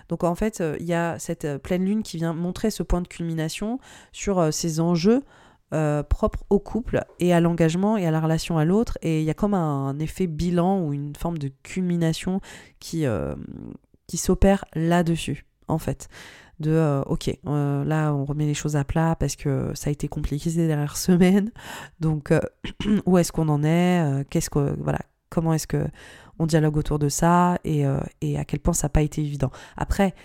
Donc 0.09 0.24
en 0.24 0.36
fait, 0.36 0.61
euh, 0.61 0.76
il 0.80 0.88
y 0.88 0.93
a 0.93 1.20
cette 1.20 1.57
pleine 1.59 1.86
lune 1.86 2.03
qui 2.03 2.17
vient 2.17 2.34
montrer 2.34 2.72
ce 2.72 2.84
point 2.84 3.01
de 3.01 3.07
culmination 3.07 3.80
sur 4.11 4.53
ces 4.53 4.80
enjeux 4.80 5.24
propres 6.09 6.43
au 6.49 6.57
couple 6.57 7.05
et 7.20 7.32
à 7.32 7.39
l'engagement 7.39 7.95
et 7.95 8.07
à 8.07 8.09
la 8.09 8.20
relation 8.20 8.57
à 8.57 8.65
l'autre. 8.65 8.97
Et 9.03 9.20
il 9.20 9.26
y 9.26 9.30
a 9.30 9.36
comme 9.36 9.53
un, 9.53 9.99
effet 9.99 10.26
bilan 10.26 10.82
ou 10.82 10.93
une 10.93 11.15
forme 11.15 11.38
de 11.38 11.51
culmination 11.61 12.41
qui, 12.80 13.05
qui 14.10 14.18
s'opère 14.18 14.66
là-dessus, 14.74 15.45
en 15.68 15.78
fait. 15.78 16.10
De, 16.60 16.72
euh, 16.72 17.03
ok, 17.03 17.30
euh, 17.45 17.86
là, 17.86 18.12
on 18.14 18.26
remet 18.26 18.45
les 18.45 18.55
choses 18.55 18.76
à 18.76 18.84
plat 18.84 19.16
parce 19.18 19.36
que 19.38 19.72
ça 19.76 19.89
a 19.89 19.93
été 19.93 20.07
compliqué 20.10 20.49
ces 20.49 20.68
dernières 20.68 20.97
semaines. 21.07 21.51
Donc, 21.99 22.32
euh, 22.32 22.41
où 23.05 23.18
est-ce 23.20 23.32
qu'on 23.32 23.47
en 23.47 23.64
est 23.64 24.26
Qu'est-ce 24.30 24.49
que, 24.49 24.76
voilà, 24.82 24.99
comment 25.30 25.53
est-ce 25.53 25.68
que 25.68 25.86
on 26.39 26.47
dialogue 26.47 26.78
autour 26.78 26.99
de 26.99 27.10
ça 27.10 27.60
et, 27.66 27.84
et 28.22 28.39
à 28.39 28.45
quel 28.45 28.62
point 28.62 28.74
ça 28.74 28.88
n'a 28.88 28.91
pas 28.91 29.01
été 29.01 29.22
évident. 29.22 29.51
Après, 29.76 30.16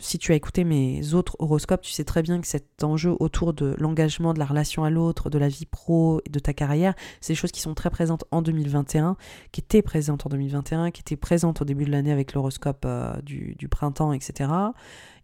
si 0.00 0.18
tu 0.18 0.32
as 0.32 0.34
écouté 0.34 0.64
mes 0.64 1.14
autres 1.14 1.36
horoscopes, 1.38 1.82
tu 1.82 1.92
sais 1.92 2.04
très 2.04 2.22
bien 2.22 2.40
que 2.40 2.46
cet 2.46 2.84
enjeu 2.84 3.16
autour 3.20 3.52
de 3.52 3.74
l'engagement, 3.78 4.34
de 4.34 4.38
la 4.38 4.44
relation 4.44 4.84
à 4.84 4.90
l'autre, 4.90 5.30
de 5.30 5.38
la 5.38 5.48
vie 5.48 5.66
pro 5.66 6.20
et 6.24 6.30
de 6.30 6.38
ta 6.38 6.52
carrière, 6.52 6.94
c'est 7.20 7.32
des 7.32 7.36
choses 7.36 7.52
qui 7.52 7.60
sont 7.60 7.74
très 7.74 7.90
présentes 7.90 8.24
en 8.30 8.42
2021, 8.42 9.16
qui 9.52 9.60
étaient 9.60 9.82
présentes 9.82 10.26
en 10.26 10.28
2021, 10.28 10.90
qui 10.90 11.00
étaient 11.00 11.16
présentes 11.16 11.62
au 11.62 11.64
début 11.64 11.84
de 11.84 11.90
l'année 11.90 12.12
avec 12.12 12.34
l'horoscope 12.34 12.84
euh, 12.84 13.20
du, 13.22 13.68
printemps, 13.70 14.12
etc. 14.12 14.50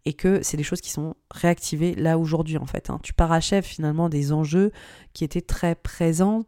Et 0.05 0.13
que 0.13 0.41
c'est 0.41 0.57
des 0.57 0.63
choses 0.63 0.81
qui 0.81 0.89
sont 0.89 1.15
réactivées 1.29 1.93
là 1.93 2.17
aujourd'hui 2.17 2.57
en 2.57 2.65
fait. 2.65 2.89
Hein. 2.89 2.99
Tu 3.03 3.13
parachèves 3.13 3.63
finalement 3.63 4.09
des 4.09 4.31
enjeux 4.33 4.71
qui 5.13 5.23
étaient 5.23 5.41
très 5.41 5.75
présents 5.75 6.45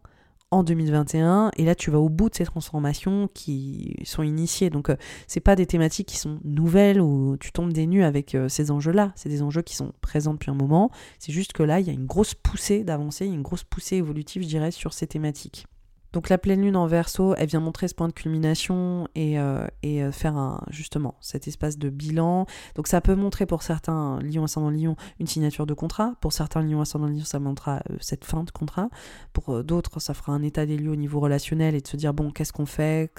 en 0.54 0.64
2021 0.64 1.52
et 1.58 1.66
là 1.66 1.76
tu 1.76 1.92
vas 1.92 2.00
au 2.00 2.10
bout 2.10 2.30
de 2.30 2.36
ces 2.36 2.46
transformations 2.46 3.30
qui 3.34 3.96
sont 4.04 4.24
initiées. 4.24 4.70
Donc 4.70 4.90
euh, 4.90 4.96
c'est 5.28 5.40
pas 5.40 5.56
des 5.56 5.66
thématiques 5.66 6.08
qui 6.08 6.18
sont 6.18 6.40
nouvelles 6.44 7.02
ou 7.02 7.38
tu 7.40 7.52
tombes 7.52 7.74
des 7.74 7.88
nues 7.88 8.04
avec 8.04 8.36
euh, 8.36 8.48
ces 8.50 8.72
enjeux 8.72 8.92
là 8.92 9.12
c'est 9.16 9.30
des 9.30 9.42
enjeux 9.42 9.62
qui 9.62 9.76
sont 9.76 9.92
présents 10.02 10.34
depuis 10.34 10.52
un 10.52 10.56
moment. 10.56 10.92
C'est 11.20 11.32
juste 11.32 11.54
que 11.54 11.64
là 11.64 11.80
il 11.80 11.88
y 11.88 11.90
a 11.90 11.94
une 11.94 12.06
grosse 12.06 12.36
poussée 12.36 12.84
d'avancée 12.84 13.26
une 13.26 13.42
grosse 13.42 13.64
poussée 13.64 13.98
évolutive 13.98 14.44
je 14.44 14.48
dirais 14.48 14.72
sur 14.72 14.94
ces 14.94 15.08
thématiques 15.08 15.66
donc 16.14 16.30
la 16.30 16.38
pleine 16.38 16.62
lune 16.62 16.78
en 16.78 16.86
verso, 16.86 17.34
elle 17.38 17.48
vient 17.48 17.60
montrer 17.60 17.88
ce 17.88 17.96
point 17.96 18.08
de 18.08 18.14
culmination 18.14 19.08
et, 19.16 19.40
euh, 19.40 19.66
euh, 19.84 20.12
faire 20.12 20.64
justement 20.70 21.16
cet 21.22 21.48
espace 21.48 21.80
de 21.80 21.90
bilan. 21.90 22.46
Donc 22.76 22.88
ça 22.88 23.02
peut 23.02 23.16
montrer 23.16 23.48
pour 23.48 23.64
certains 23.64 24.20
lions 24.20 24.44
ascendant 24.44 24.70
lion 24.70 24.96
une 25.20 25.26
signature 25.26 25.66
de 25.66 25.74
contrat. 25.74 26.14
Pour 26.22 26.32
certains 26.32 26.62
lions 26.62 26.82
ascendant 26.82 27.08
lion, 27.08 27.24
ça 27.24 27.40
montrera 27.40 27.82
euh, 27.90 27.98
cette 28.00 28.26
fin 28.26 28.44
de 28.44 28.52
contrat. 28.52 28.90
Pour 29.34 29.64
d'autres, 29.64 30.00
ça 30.00 30.14
fera 30.14 30.34
un 30.34 30.44
état 30.44 30.68
des 30.68 30.78
lieux 30.78 30.92
au 30.92 30.96
niveau 30.96 31.20
relationnel 31.20 31.74
et 31.74 31.82
de 31.82 31.88
se 31.88 31.98
dire 31.98 32.14
bon, 32.14 32.30
qu'est-ce 32.30 32.54
qu'on 32.54 32.68
fait? 32.68 33.12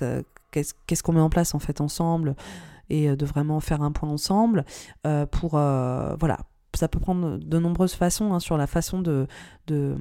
Qu'est-ce 0.53 1.03
qu'on 1.03 1.13
met 1.13 1.21
en 1.21 1.31
place 1.31 1.55
en 1.57 1.59
fait 1.59 1.81
ensemble? 1.81 2.37
Et 2.91 3.17
de 3.17 3.27
vraiment 3.27 3.59
faire 3.61 3.83
un 3.83 3.91
point 3.91 4.11
ensemble 4.11 4.65
pour 5.31 5.51
voilà 5.51 6.39
ça 6.77 6.89
peut 6.89 7.01
prendre 7.01 7.39
de 7.39 7.59
nombreuses 7.59 7.95
façons 7.95 8.33
hein, 8.33 8.41
sur 8.41 8.57
la 8.57 8.67
façon 8.67 9.01
de, 9.01 9.27
de, 9.67 9.97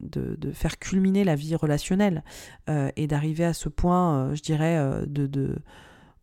de, 0.00 0.52
faire 0.52 0.78
culminer 0.78 1.24
la 1.24 1.34
vie 1.34 1.54
relationnelle 1.54 2.24
euh, 2.68 2.90
et 2.96 3.06
d'arriver 3.06 3.44
à 3.44 3.52
ce 3.52 3.68
point, 3.68 4.14
euh, 4.14 4.34
je 4.34 4.42
dirais, 4.42 4.76
euh, 4.78 5.04
de, 5.06 5.26
de, 5.26 5.56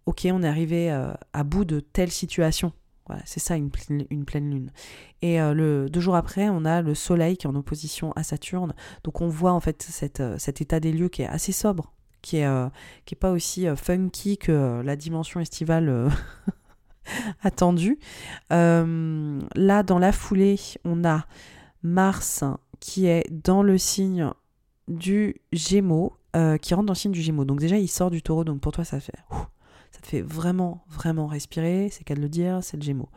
ok, 0.06 0.28
on 0.32 0.44
est 0.44 0.48
arrivé 0.48 0.90
à 1.34 1.44
bout 1.44 1.66
de 1.66 1.80
telle 1.80 2.12
situation. 2.12 2.74
Voilà, 3.08 3.22
c'est 3.26 3.40
ça 3.40 3.56
une, 3.56 3.70
une, 4.10 4.26
pleine 4.26 4.50
lune. 4.50 4.72
Et 5.22 5.38
le, 5.38 5.88
deux 5.90 6.00
jours 6.00 6.16
après, 6.16 6.50
on 6.50 6.66
a 6.66 6.82
le 6.82 6.96
Soleil 6.96 7.38
qui 7.38 7.46
est 7.46 7.50
en 7.50 7.56
opposition 7.56 8.12
à 8.14 8.24
Saturne. 8.24 8.74
Donc 9.04 9.22
on 9.22 9.28
voit 9.28 9.52
en 9.52 9.60
fait 9.60 9.84
cette, 9.84 10.24
cet 10.40 10.60
état 10.62 10.80
des 10.80 10.92
lieux 10.92 11.10
qui 11.10 11.22
est 11.22 11.28
assez 11.28 11.52
sobre, 11.52 11.94
qui 12.24 12.38
est 12.38 13.16
pas 13.20 13.32
aussi 13.32 13.68
funky 13.76 14.40
que 14.40 14.82
la 14.84 14.96
dimension 14.96 15.40
estivale 15.40 16.10
attendu. 17.44 18.00
Euh, 18.52 19.40
là, 19.56 19.84
dans 19.84 20.00
la 20.00 20.12
foulée, 20.12 20.60
on 20.84 21.04
a 21.06 21.26
Mars 21.84 22.44
qui 22.80 23.08
est 23.08 23.26
dans 23.32 23.64
le 23.64 23.78
signe 23.78 24.30
du 24.88 25.36
Gémeaux, 25.52 26.14
euh, 26.36 26.58
qui 26.58 26.74
rentre 26.74 26.88
dans 26.88 26.94
le 26.94 26.98
signe 26.98 27.12
du 27.12 27.22
Gémeaux. 27.22 27.46
Donc 27.46 27.60
déjà, 27.60 27.78
il 27.78 27.88
sort 27.88 28.12
du 28.12 28.22
taureau, 28.22 28.44
donc 28.44 28.60
pour 28.60 28.72
toi, 28.72 28.84
ça 28.84 29.00
fait... 29.00 29.18
ça 29.92 30.02
te 30.02 30.08
fait 30.08 30.22
vraiment, 30.22 30.84
vraiment 30.90 31.28
respirer, 31.28 31.90
c'est 31.92 32.04
qu'à 32.04 32.16
le 32.16 32.30
dire, 32.30 32.60
c'est 32.62 32.78
le 32.78 32.84
Gémeaux. 32.84 33.10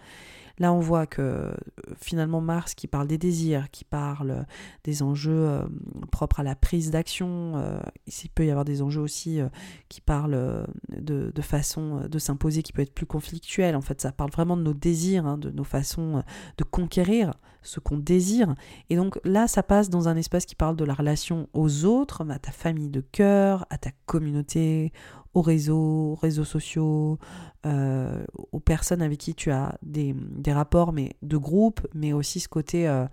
Là, 0.59 0.73
on 0.73 0.81
voit 0.81 1.07
que 1.07 1.23
euh, 1.23 1.53
finalement 1.97 2.41
Mars, 2.41 2.75
qui 2.75 2.87
parle 2.87 3.07
des 3.07 3.19
désirs, 3.19 3.71
qui 3.71 3.85
parle 3.85 4.47
des 4.85 5.03
enjeux 5.03 5.49
euh, 5.49 5.63
propres 6.11 6.41
à 6.41 6.43
la 6.43 6.57
prise 6.57 6.91
d'action, 6.91 7.53
euh, 7.57 7.79
il 8.07 8.31
peut 8.31 8.45
y 8.45 8.51
avoir 8.51 8.65
des 8.65 8.83
enjeux 8.83 9.01
aussi 9.01 9.41
qui 9.89 10.01
parlent 10.01 10.67
de, 10.89 11.33
façon 11.43 12.09
de 12.09 12.19
s'imposer, 12.19 12.63
qui 12.63 12.73
peut 12.73 12.83
être 12.83 12.95
plus 12.95 13.07
conflictuelle. 13.07 13.77
En 13.77 13.81
fait, 13.81 14.01
ça 14.01 14.13
parle 14.13 14.31
vraiment 14.31 14.57
de 14.57 14.63
nos 14.63 14.75
désirs, 14.75 15.27
hein, 15.27 15.39
de 15.39 15.51
nos 15.51 15.65
façons 15.65 16.23
de 16.57 16.65
conquérir 16.65 17.33
ce 17.63 17.81
qu'on 17.81 17.99
désire. 17.99 18.55
Et 18.91 18.97
donc 18.97 19.19
là, 19.25 19.47
ça 19.47 19.63
passe 19.63 19.91
dans 19.91 20.09
un 20.09 20.17
espace 20.17 20.47
qui 20.47 20.55
parle 20.55 20.77
de 20.77 20.85
la 20.85 20.95
relation 20.95 21.49
aux 21.53 21.85
autres, 21.85 22.29
à 22.31 22.39
ta 22.39 22.51
famille 22.51 22.91
de 22.91 23.01
cœur, 23.01 23.67
à 23.71 23.79
ta 23.79 23.91
communauté, 24.07 24.93
aux 25.39 25.43
réseaux, 25.43 26.15
réseaux 26.17 26.45
sociaux, 26.45 27.19
euh, 27.65 28.25
aux 28.53 28.61
personnes 28.61 29.03
avec 29.03 29.19
qui 29.19 29.35
tu 29.35 29.51
as 29.51 29.79
des, 29.83 30.15
rapports, 30.49 30.93
mais 30.93 31.13
de 31.23 31.37
groupe, 31.37 31.87
mais 31.95 32.13
aussi 32.13 32.41
ce 32.41 32.49
côté 32.49 32.89
euh, 32.89 33.07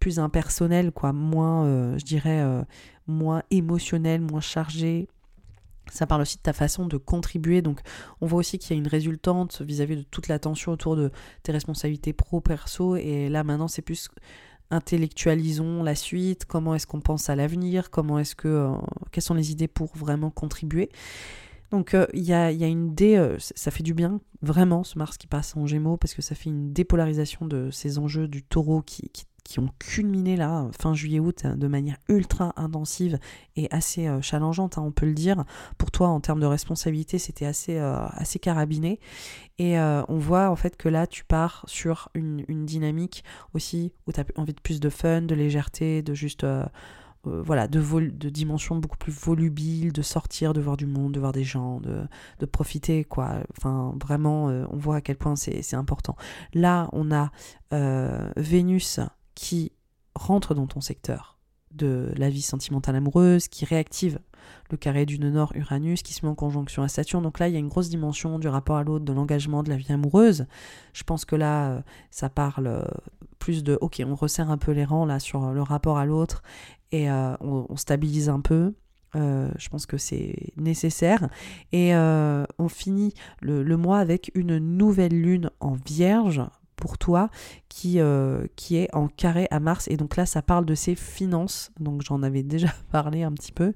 plus 0.00 0.18
impersonnel, 0.18 0.92
quoi, 0.92 1.12
moins, 1.12 1.64
euh, 1.66 1.98
je 1.98 2.04
dirais, 2.04 2.42
moins 3.06 3.42
émotionnel, 3.50 4.20
moins 4.20 4.40
chargé. 4.40 5.08
Ça 5.90 6.06
parle 6.06 6.22
aussi 6.22 6.36
de 6.36 6.42
ta 6.42 6.52
façon 6.52 6.86
de 6.86 6.96
contribuer. 6.96 7.62
Donc, 7.62 7.80
on 8.20 8.26
voit 8.26 8.40
aussi 8.40 8.58
qu'il 8.58 8.76
y 8.76 8.78
a 8.78 8.82
une 8.82 8.88
résultante 8.88 9.62
vis-à-vis 9.62 9.96
de 9.96 10.02
toute 10.02 10.28
l'attention 10.28 10.72
autour 10.72 10.96
de 10.96 11.10
tes 11.42 11.52
responsabilités 11.52 12.12
pro-perso. 12.12 12.96
Et 12.96 13.28
là, 13.28 13.42
maintenant, 13.44 13.68
c'est 13.68 13.82
plus 13.82 14.10
intellectualisons 14.70 15.82
la 15.82 15.94
suite, 15.94 16.44
comment 16.44 16.74
est-ce 16.74 16.86
qu'on 16.86 17.00
pense 17.00 17.30
à 17.30 17.36
l'avenir, 17.36 17.90
comment 17.90 18.18
est-ce 18.18 18.34
que, 18.34 18.70
quelles 19.12 19.22
sont 19.22 19.34
les 19.34 19.50
idées 19.50 19.68
pour 19.68 19.96
vraiment 19.96 20.30
contribuer? 20.30 20.90
Donc 21.70 21.94
euh, 21.94 22.06
il 22.14 22.22
y, 22.22 22.32
a, 22.32 22.50
une 22.50 22.94
dé, 22.94 23.16
euh, 23.16 23.36
ça 23.38 23.70
fait 23.70 23.82
du 23.82 23.92
bien 23.92 24.20
vraiment 24.40 24.84
ce 24.84 24.98
Mars 24.98 25.18
qui 25.18 25.26
passe 25.26 25.56
en 25.56 25.66
Gémeaux 25.66 25.96
parce 25.96 26.14
que 26.14 26.22
ça 26.22 26.34
fait 26.34 26.48
une 26.48 26.72
dépolarisation 26.72 27.46
de 27.46 27.70
ces 27.70 27.98
enjeux 27.98 28.28
du 28.28 28.42
Taureau 28.42 28.82
qui, 28.82 29.10
ont 29.56 29.70
culminé 29.78 30.36
là 30.36 30.68
fin 30.78 30.92
juillet-août 30.92 31.46
de 31.46 31.66
manière 31.68 31.96
ultra 32.10 32.52
intensive 32.56 33.18
et 33.56 33.66
assez 33.70 34.06
euh, 34.06 34.20
challengeante, 34.20 34.76
hein, 34.76 34.82
on 34.84 34.92
peut 34.92 35.06
le 35.06 35.14
dire. 35.14 35.44
Pour 35.78 35.90
toi 35.90 36.08
en 36.08 36.20
termes 36.20 36.40
de 36.40 36.46
responsabilité, 36.46 37.18
c'était 37.18 37.46
assez 37.46 37.78
assez 37.78 38.38
carabiné 38.38 39.00
et 39.58 39.78
on 39.78 40.18
voit 40.18 40.50
en 40.50 40.56
fait 40.56 40.76
que 40.76 40.88
là 40.88 41.06
tu 41.06 41.24
pars 41.24 41.64
sur 41.66 42.10
une, 42.14 42.44
une 42.48 42.66
dynamique 42.66 43.24
aussi 43.54 43.92
où 44.06 44.12
tu 44.12 44.20
as 44.20 44.24
envie 44.36 44.54
de 44.54 44.60
plus 44.60 44.80
de 44.80 44.90
fun, 44.90 45.22
de 45.22 45.34
légèreté, 45.34 46.02
de 46.02 46.14
juste 46.14 46.44
euh, 47.26 47.42
voilà, 47.42 47.66
de, 47.66 47.80
de 47.80 48.28
dimensions 48.28 48.76
beaucoup 48.76 48.96
plus 48.96 49.12
volubiles, 49.12 49.92
de 49.92 50.02
sortir, 50.02 50.52
de 50.52 50.60
voir 50.60 50.76
du 50.76 50.86
monde, 50.86 51.12
de 51.12 51.20
voir 51.20 51.32
des 51.32 51.44
gens, 51.44 51.80
de, 51.80 52.46
profiter, 52.46 53.04
quoi. 53.04 53.40
Enfin, 53.56 53.94
vraiment, 54.00 54.48
euh, 54.48 54.64
on 54.70 54.76
voit 54.76 54.96
à 54.96 55.00
quel 55.00 55.16
point 55.16 55.36
c'est 55.36 55.74
important. 55.74 56.16
Là, 56.54 56.88
on 56.92 57.10
a 57.10 57.30
euh, 57.72 58.30
Vénus 58.36 59.00
qui 59.34 59.72
rentre 60.14 60.54
dans 60.54 60.66
ton 60.66 60.80
secteur 60.80 61.38
de 61.72 62.12
la 62.16 62.30
vie 62.30 62.42
sentimentale 62.42 62.96
amoureuse, 62.96 63.48
qui 63.48 63.64
réactive 63.64 64.18
le 64.70 64.76
carré 64.76 65.04
du 65.04 65.18
nord 65.18 65.52
Uranus, 65.54 66.02
qui 66.02 66.14
se 66.14 66.24
met 66.24 66.30
en 66.30 66.34
conjonction 66.34 66.82
à 66.82 66.88
Saturne. 66.88 67.22
Donc 67.22 67.38
là, 67.38 67.48
il 67.48 67.54
y 67.54 67.56
a 67.56 67.60
une 67.60 67.68
grosse 67.68 67.90
dimension 67.90 68.38
du 68.38 68.48
rapport 68.48 68.76
à 68.76 68.84
l'autre, 68.84 69.04
de 69.04 69.12
l'engagement, 69.12 69.62
de 69.62 69.68
la 69.68 69.76
vie 69.76 69.92
amoureuse. 69.92 70.46
Je 70.94 71.02
pense 71.02 71.24
que 71.24 71.36
là, 71.36 71.82
ça 72.10 72.30
parle 72.30 72.86
plus 73.38 73.62
de, 73.62 73.76
ok, 73.80 74.02
on 74.06 74.14
resserre 74.14 74.50
un 74.50 74.58
peu 74.58 74.72
les 74.72 74.84
rangs 74.84 75.04
là 75.04 75.18
sur 75.18 75.52
le 75.52 75.62
rapport 75.62 75.98
à 75.98 76.06
l'autre 76.06 76.42
et 76.92 77.10
euh, 77.10 77.36
on, 77.40 77.76
stabilise 77.76 78.28
un 78.28 78.40
peu. 78.40 78.74
Euh, 79.16 79.50
je 79.58 79.68
pense 79.68 79.86
que 79.86 79.96
c'est 79.96 80.52
nécessaire. 80.56 81.28
Et 81.72 81.94
euh, 81.94 82.44
on 82.58 82.68
finit 82.68 83.14
le, 83.40 83.64
mois 83.76 83.98
avec 83.98 84.30
une 84.34 84.58
nouvelle 84.58 85.20
lune 85.20 85.50
en 85.60 85.74
vierge 85.74 86.42
pour 86.76 86.96
toi 86.96 87.28
qui, 87.68 87.98
qui 88.54 88.76
est 88.76 88.94
en 88.94 89.08
carré 89.08 89.48
à 89.50 89.58
Mars. 89.58 89.88
Et 89.88 89.96
donc 89.96 90.16
là, 90.16 90.26
ça 90.26 90.42
parle 90.42 90.64
de 90.64 90.76
ses 90.76 90.94
finances. 90.94 91.72
Donc 91.80 92.02
j'en 92.02 92.22
avais 92.22 92.44
déjà 92.44 92.68
parlé 92.92 93.24
un 93.24 93.32
petit 93.32 93.50
peu. 93.50 93.72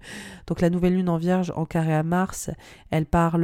Donc 0.46 0.60
la 0.60 0.70
nouvelle 0.70 0.94
lune 0.94 1.08
en 1.08 1.16
vierge 1.16 1.52
en 1.56 1.66
carré 1.66 1.94
à 1.94 2.04
Mars, 2.04 2.50
elle 2.90 3.06
parle 3.06 3.42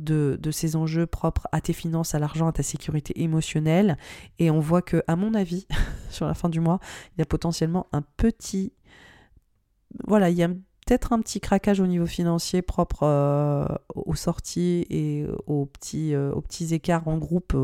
de, 0.00 0.36
de 0.40 0.50
ses 0.50 0.74
enjeux 0.74 1.06
propres 1.06 1.46
à 1.52 1.60
tes 1.60 1.72
finances, 1.72 2.16
à 2.16 2.18
l'argent, 2.18 2.48
à 2.48 2.52
ta 2.52 2.64
sécurité 2.64 3.22
émotionnelle. 3.22 3.96
Et 4.40 4.50
on 4.50 4.58
voit 4.58 4.82
que, 4.82 5.04
à 5.06 5.14
mon 5.14 5.34
avis, 5.34 5.68
sur 6.10 6.26
la 6.26 6.34
fin 6.34 6.48
du 6.48 6.58
mois, 6.58 6.80
il 7.14 7.20
y 7.20 7.22
a 7.22 7.26
potentiellement 7.26 7.86
un 7.92 8.02
petit 8.02 8.72
voilà, 10.06 10.30
il 10.30 10.36
y 10.36 10.42
a 10.42 10.48
peut-être 10.86 11.12
un 11.12 11.20
petit 11.20 11.40
craquage 11.40 11.80
au 11.80 11.86
niveau 11.86 12.06
financier 12.06 12.62
propre 12.62 13.02
euh, 13.02 13.66
aux 13.94 14.14
sorties 14.14 14.86
et 14.88 15.26
aux 15.46 15.66
petits, 15.66 16.14
euh, 16.14 16.32
aux 16.32 16.40
petits 16.40 16.72
écarts 16.74 17.08
en 17.08 17.18
groupe. 17.18 17.54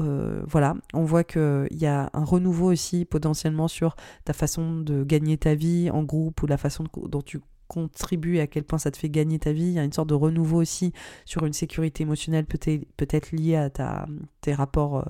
Euh, 0.00 0.42
voilà, 0.46 0.74
on 0.94 1.04
voit 1.04 1.24
qu'il 1.24 1.68
y 1.72 1.86
a 1.86 2.10
un 2.12 2.24
renouveau 2.24 2.72
aussi 2.72 3.04
potentiellement 3.04 3.68
sur 3.68 3.96
ta 4.24 4.32
façon 4.32 4.80
de 4.80 5.04
gagner 5.04 5.36
ta 5.36 5.54
vie 5.54 5.90
en 5.90 6.02
groupe 6.02 6.42
ou 6.42 6.46
la 6.46 6.56
façon 6.56 6.84
dont 6.94 7.22
tu 7.22 7.40
contribues 7.68 8.38
à 8.38 8.46
quel 8.46 8.64
point 8.64 8.78
ça 8.78 8.90
te 8.90 8.96
fait 8.96 9.10
gagner 9.10 9.38
ta 9.38 9.52
vie. 9.52 9.64
Il 9.64 9.72
y 9.72 9.78
a 9.78 9.84
une 9.84 9.92
sorte 9.92 10.08
de 10.08 10.14
renouveau 10.14 10.60
aussi 10.60 10.92
sur 11.24 11.44
une 11.44 11.52
sécurité 11.52 12.02
émotionnelle 12.02 12.46
peut-être 12.46 13.30
peut 13.30 13.36
liée 13.36 13.56
à 13.56 13.70
ta, 13.70 14.06
tes 14.40 14.54
rapports 14.54 15.04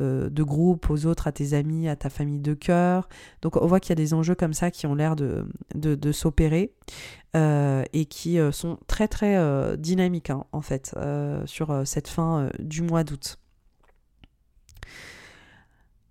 de 0.00 0.42
groupe, 0.42 0.90
aux 0.90 1.06
autres, 1.06 1.26
à 1.26 1.32
tes 1.32 1.54
amis, 1.54 1.88
à 1.88 1.96
ta 1.96 2.10
famille 2.10 2.40
de 2.40 2.54
cœur. 2.54 3.08
Donc 3.42 3.56
on 3.56 3.66
voit 3.66 3.80
qu'il 3.80 3.90
y 3.90 3.92
a 3.92 3.96
des 3.96 4.14
enjeux 4.14 4.34
comme 4.34 4.54
ça 4.54 4.70
qui 4.70 4.86
ont 4.86 4.94
l'air 4.94 5.16
de, 5.16 6.12
s'opérer 6.12 6.72
euh, 7.36 7.84
et 7.92 8.06
qui 8.06 8.38
euh, 8.38 8.50
sont 8.52 8.78
très 8.86 9.08
très 9.08 9.76
dynamiques 9.76 10.30
hein, 10.30 10.44
en 10.52 10.62
fait 10.62 10.94
sur 11.46 11.82
cette 11.86 12.08
fin 12.08 12.48
du 12.58 12.82
mois 12.82 13.04
d'août. 13.04 13.38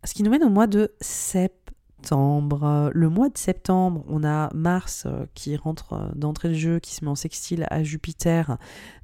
Ce 0.06 0.14
qui 0.14 0.24
nous 0.24 0.32
mène 0.32 0.44
au 0.44 0.50
mois 0.50 0.68
de 0.68 0.94
septembre. 1.02 1.59
Le 2.12 3.08
mois 3.08 3.30
de 3.30 3.38
septembre, 3.38 4.04
on 4.08 4.24
a 4.24 4.52
Mars 4.54 5.04
euh, 5.06 5.26
qui 5.34 5.56
rentre 5.56 5.94
euh, 5.94 6.10
d'entrée 6.16 6.50
de 6.50 6.54
jeu, 6.54 6.80
qui 6.80 6.94
se 6.94 7.04
met 7.04 7.12
en 7.12 7.16
sextile 7.16 7.66
à 7.70 7.84
Jupiter. 7.84 8.58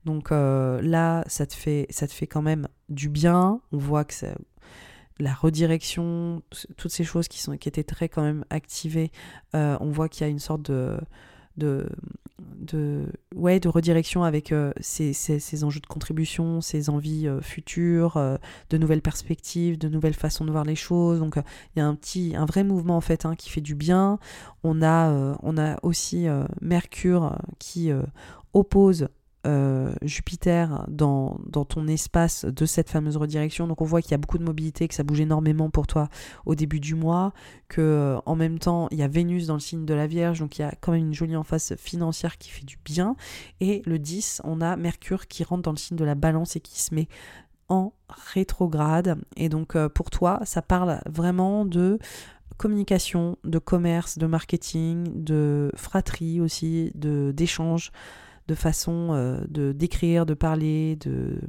Donc 0.05 0.31
euh, 0.31 0.81
là, 0.81 1.23
ça 1.27 1.45
te, 1.45 1.53
fait, 1.53 1.87
ça 1.89 2.07
te 2.07 2.13
fait 2.13 2.27
quand 2.27 2.41
même 2.41 2.67
du 2.89 3.09
bien. 3.09 3.61
On 3.71 3.77
voit 3.77 4.05
que 4.05 4.15
la 5.19 5.33
redirection, 5.33 6.41
toutes 6.77 6.91
ces 6.91 7.03
choses 7.03 7.27
qui, 7.27 7.41
sont, 7.41 7.57
qui 7.57 7.69
étaient 7.69 7.83
très 7.83 8.09
quand 8.09 8.21
même 8.21 8.43
activées, 8.49 9.11
on 9.53 9.89
voit 9.89 10.09
qu'il 10.09 10.25
y 10.25 10.27
a 10.27 10.29
une 10.29 10.39
sorte 10.39 10.63
de 10.63 10.99
de, 11.57 11.87
de, 12.39 13.05
de 13.33 13.67
redirection 13.67 14.23
avec 14.23 14.51
euh, 14.51 14.71
ces, 14.79 15.63
enjeux 15.63 15.79
de 15.79 15.87
contribution, 15.87 16.61
ces 16.61 16.89
envies 16.89 17.27
euh, 17.27 17.41
futures, 17.41 18.17
euh, 18.17 18.37
de 18.69 18.77
nouvelles 18.77 19.01
perspectives, 19.01 19.77
de 19.77 19.87
nouvelles 19.87 20.13
façons 20.13 20.45
de 20.45 20.51
voir 20.51 20.65
les 20.65 20.75
choses. 20.75 21.19
Donc 21.19 21.35
il 21.75 21.79
y 21.79 21.81
a 21.81 21.87
un 22.39 22.45
vrai 22.45 22.63
mouvement 22.63 22.97
en 22.97 23.01
fait 23.01 23.25
hein, 23.25 23.35
qui 23.35 23.49
fait 23.49 23.61
du 23.61 23.75
bien. 23.75 24.19
On 24.63 24.81
a 24.81 25.77
aussi 25.83 26.27
Mercure 26.61 27.37
qui 27.59 27.91
oppose 28.53 29.07
euh, 29.45 29.93
Jupiter 30.01 30.85
dans, 30.87 31.37
ton 31.67 31.87
espace 31.87 32.45
de 32.45 32.65
cette 32.65 32.89
fameuse 32.89 33.17
redirection. 33.17 33.67
Donc 33.67 33.81
on 33.81 33.85
voit 33.85 34.01
qu'il 34.01 34.11
y 34.11 34.15
a 34.15 34.17
beaucoup 34.17 34.37
de 34.37 34.43
mobilité, 34.43 34.87
que 34.87 34.95
ça 34.95 35.03
bouge 35.03 35.19
énormément 35.19 35.69
pour 35.69 35.87
toi 35.87 36.09
au 36.45 36.55
début 36.55 36.79
du 36.79 36.95
mois, 36.95 37.33
que 37.67 37.81
euh, 37.81 38.19
en 38.25 38.35
même 38.35 38.59
temps 38.59 38.87
il 38.91 38.97
y 38.97 39.03
a 39.03 39.07
Vénus 39.07 39.47
dans 39.47 39.53
le 39.55 39.59
signe 39.59 39.85
de 39.85 39.93
la 39.93 40.07
Vierge, 40.07 40.39
donc 40.39 40.57
il 40.57 40.61
y 40.61 40.65
a 40.65 40.73
quand 40.79 40.91
même 40.91 41.07
une 41.07 41.13
jolie 41.13 41.35
face 41.43 41.75
financière 41.75 42.37
qui 42.37 42.49
fait 42.49 42.65
du 42.65 42.77
bien. 42.83 43.15
Et 43.59 43.81
le 43.85 43.99
10, 43.99 44.41
on 44.43 44.61
a 44.61 44.75
Mercure 44.75 45.27
qui 45.27 45.43
rentre 45.43 45.63
dans 45.63 45.71
le 45.71 45.77
signe 45.77 45.97
de 45.97 46.05
la 46.05 46.15
Balance 46.15 46.55
et 46.55 46.59
qui 46.59 46.81
se 46.81 46.93
met 46.93 47.07
en 47.69 47.93
rétrograde. 48.09 49.17
Et 49.37 49.49
donc 49.49 49.75
euh, 49.75 49.89
pour 49.89 50.09
toi, 50.09 50.39
ça 50.45 50.61
parle 50.61 51.01
vraiment 51.05 51.65
de 51.65 51.99
communication, 52.57 53.37
de 53.43 53.59
commerce, 53.59 54.17
de 54.17 54.27
marketing, 54.27 55.23
de 55.23 55.71
fratrie 55.75 56.39
aussi, 56.41 56.91
de 56.95 57.33
d'échange 57.35 57.91
de 58.47 58.55
façon 58.55 59.09
euh, 59.11 59.39
de 59.49 59.71
d'écrire, 59.71 60.25
de 60.25 60.33
parler, 60.33 60.97
de, 60.97 61.39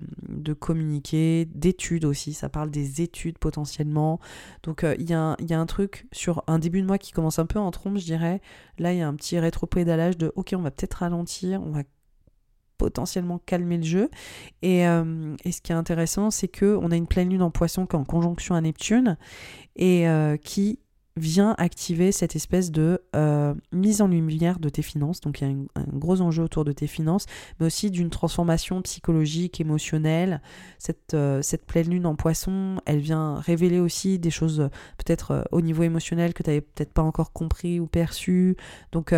communiquer, 0.54 1.44
d'études 1.46 2.04
aussi. 2.04 2.32
Ça 2.32 2.48
parle 2.48 2.70
des 2.70 3.02
études 3.02 3.38
potentiellement. 3.38 4.20
Donc 4.62 4.84
euh, 4.84 4.94
il 4.98 5.08
y, 5.08 5.14
a 5.14 5.36
un 5.36 5.66
truc 5.66 6.06
sur 6.12 6.42
un 6.46 6.58
début 6.58 6.80
de 6.80 6.86
mois 6.86 6.98
qui 6.98 7.12
commence 7.12 7.38
un 7.38 7.46
peu 7.46 7.58
en 7.58 7.70
trompe, 7.70 7.98
je 7.98 8.04
dirais. 8.04 8.40
Là, 8.78 8.92
il 8.92 8.98
y 8.98 9.02
a 9.02 9.08
un 9.08 9.14
petit 9.14 9.38
rétro-pédalage 9.38 10.16
de 10.16 10.32
OK, 10.36 10.54
on 10.56 10.62
va 10.62 10.70
peut-être 10.70 10.94
ralentir, 10.94 11.62
on 11.62 11.70
va 11.70 11.82
potentiellement 12.78 13.38
calmer 13.44 13.78
le 13.78 13.82
jeu. 13.82 14.10
Et, 14.62 14.86
euh, 14.86 15.34
ce 15.44 15.60
qui 15.60 15.72
est 15.72 15.76
intéressant, 15.76 16.30
c'est 16.30 16.48
que 16.48 16.78
on 16.80 16.90
a 16.90 16.96
une 16.96 17.06
pleine 17.06 17.30
lune 17.30 17.42
en 17.42 17.50
poisson 17.50 17.86
qui 17.86 17.96
est 17.96 17.98
en 17.98 18.04
conjonction 18.04 18.54
à 18.54 18.60
Neptune 18.60 19.16
et 19.76 20.06
qui 20.42 20.78
vient 21.16 21.54
activer 21.58 22.12
cette 22.12 22.36
espèce 22.36 22.70
de 22.70 23.02
euh, 23.14 23.54
mise 23.72 24.02
en 24.02 24.08
lumière 24.08 24.58
de 24.58 24.68
tes 24.68 24.82
finances. 24.82 25.20
Donc 25.20 25.40
il 25.40 25.48
y 25.48 25.50
a 25.50 25.54
un, 25.54 25.84
gros 25.94 26.20
enjeu 26.20 26.42
autour 26.42 26.64
de 26.64 26.72
tes 26.72 26.86
finances, 26.86 27.26
mais 27.58 27.66
aussi 27.66 27.90
d'une 27.90 28.10
transformation 28.10 28.82
psychologique, 28.82 29.60
émotionnelle. 29.60 30.42
Cette, 30.78 31.14
euh, 31.14 31.40
pleine 31.66 31.88
lune 31.88 32.06
en 32.06 32.16
poisson, 32.16 32.76
elle 32.84 32.98
vient 32.98 33.36
révéler 33.36 33.80
aussi 33.80 34.18
des 34.18 34.30
choses 34.30 34.60
euh, 34.60 34.68
peut-être 34.98 35.46
au 35.52 35.60
niveau 35.60 35.82
émotionnel 35.82 36.34
que 36.34 36.42
tu 36.42 36.50
n'avais 36.50 36.60
peut-être 36.60 36.92
pas 36.92 37.02
encore 37.02 37.32
compris 37.32 37.80
ou 37.80 37.86
perçu. 37.86 38.56
Donc 38.92 39.14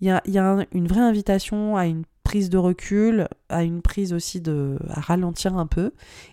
il 0.00 0.06
y 0.06 0.38
a 0.38 0.66
une 0.72 0.86
vraie 0.86 1.00
invitation 1.00 1.76
à 1.76 1.86
une 1.86 2.04
prise 2.26 2.50
de 2.50 2.58
recul, 2.58 3.28
à 3.48 3.62
une 3.62 3.82
prise 3.82 4.12
aussi 4.12 4.40
de 4.40 4.80
à 4.88 5.00
ralentir 5.00 5.56
un 5.56 5.68
peu 5.68 5.92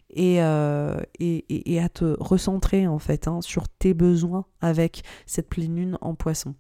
et, 0.10 0.42
euh, 0.42 0.98
à 0.98 1.90
te 1.90 2.16
recentrer 2.20 2.88
en 2.88 2.98
fait 2.98 3.28
hein, 3.28 3.42
sur 3.42 3.70
tes 3.70 3.94
besoins 3.94 4.46
avec 4.60 5.04
cette 5.28 5.50
pleine 5.50 5.76
lune 5.76 5.98
en 6.02 6.16
poisson. 6.16 6.56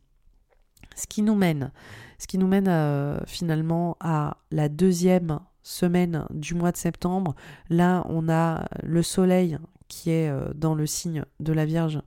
Ce 0.96 1.08
qui 1.08 1.24
nous 1.24 1.34
mène, 1.34 1.72
ce 2.20 2.28
qui 2.28 2.38
nous 2.38 2.46
mène 2.46 2.68
euh, 2.68 3.18
finalement 3.26 3.98
à 4.00 4.38
la 4.52 4.70
deuxième 4.70 5.40
semaine 5.64 6.28
du 6.30 6.54
mois 6.54 6.72
de 6.72 6.78
septembre. 6.78 7.34
Là, 7.72 8.06
on 8.10 8.30
a 8.30 8.68
le 8.84 9.02
soleil 9.02 9.58
qui 9.88 10.12
est 10.12 10.30
euh, 10.30 10.54
dans 10.54 10.76
le 10.76 10.86
signe 10.86 11.26
de 11.40 11.54
la 11.54 11.66
Vierge 11.66 12.00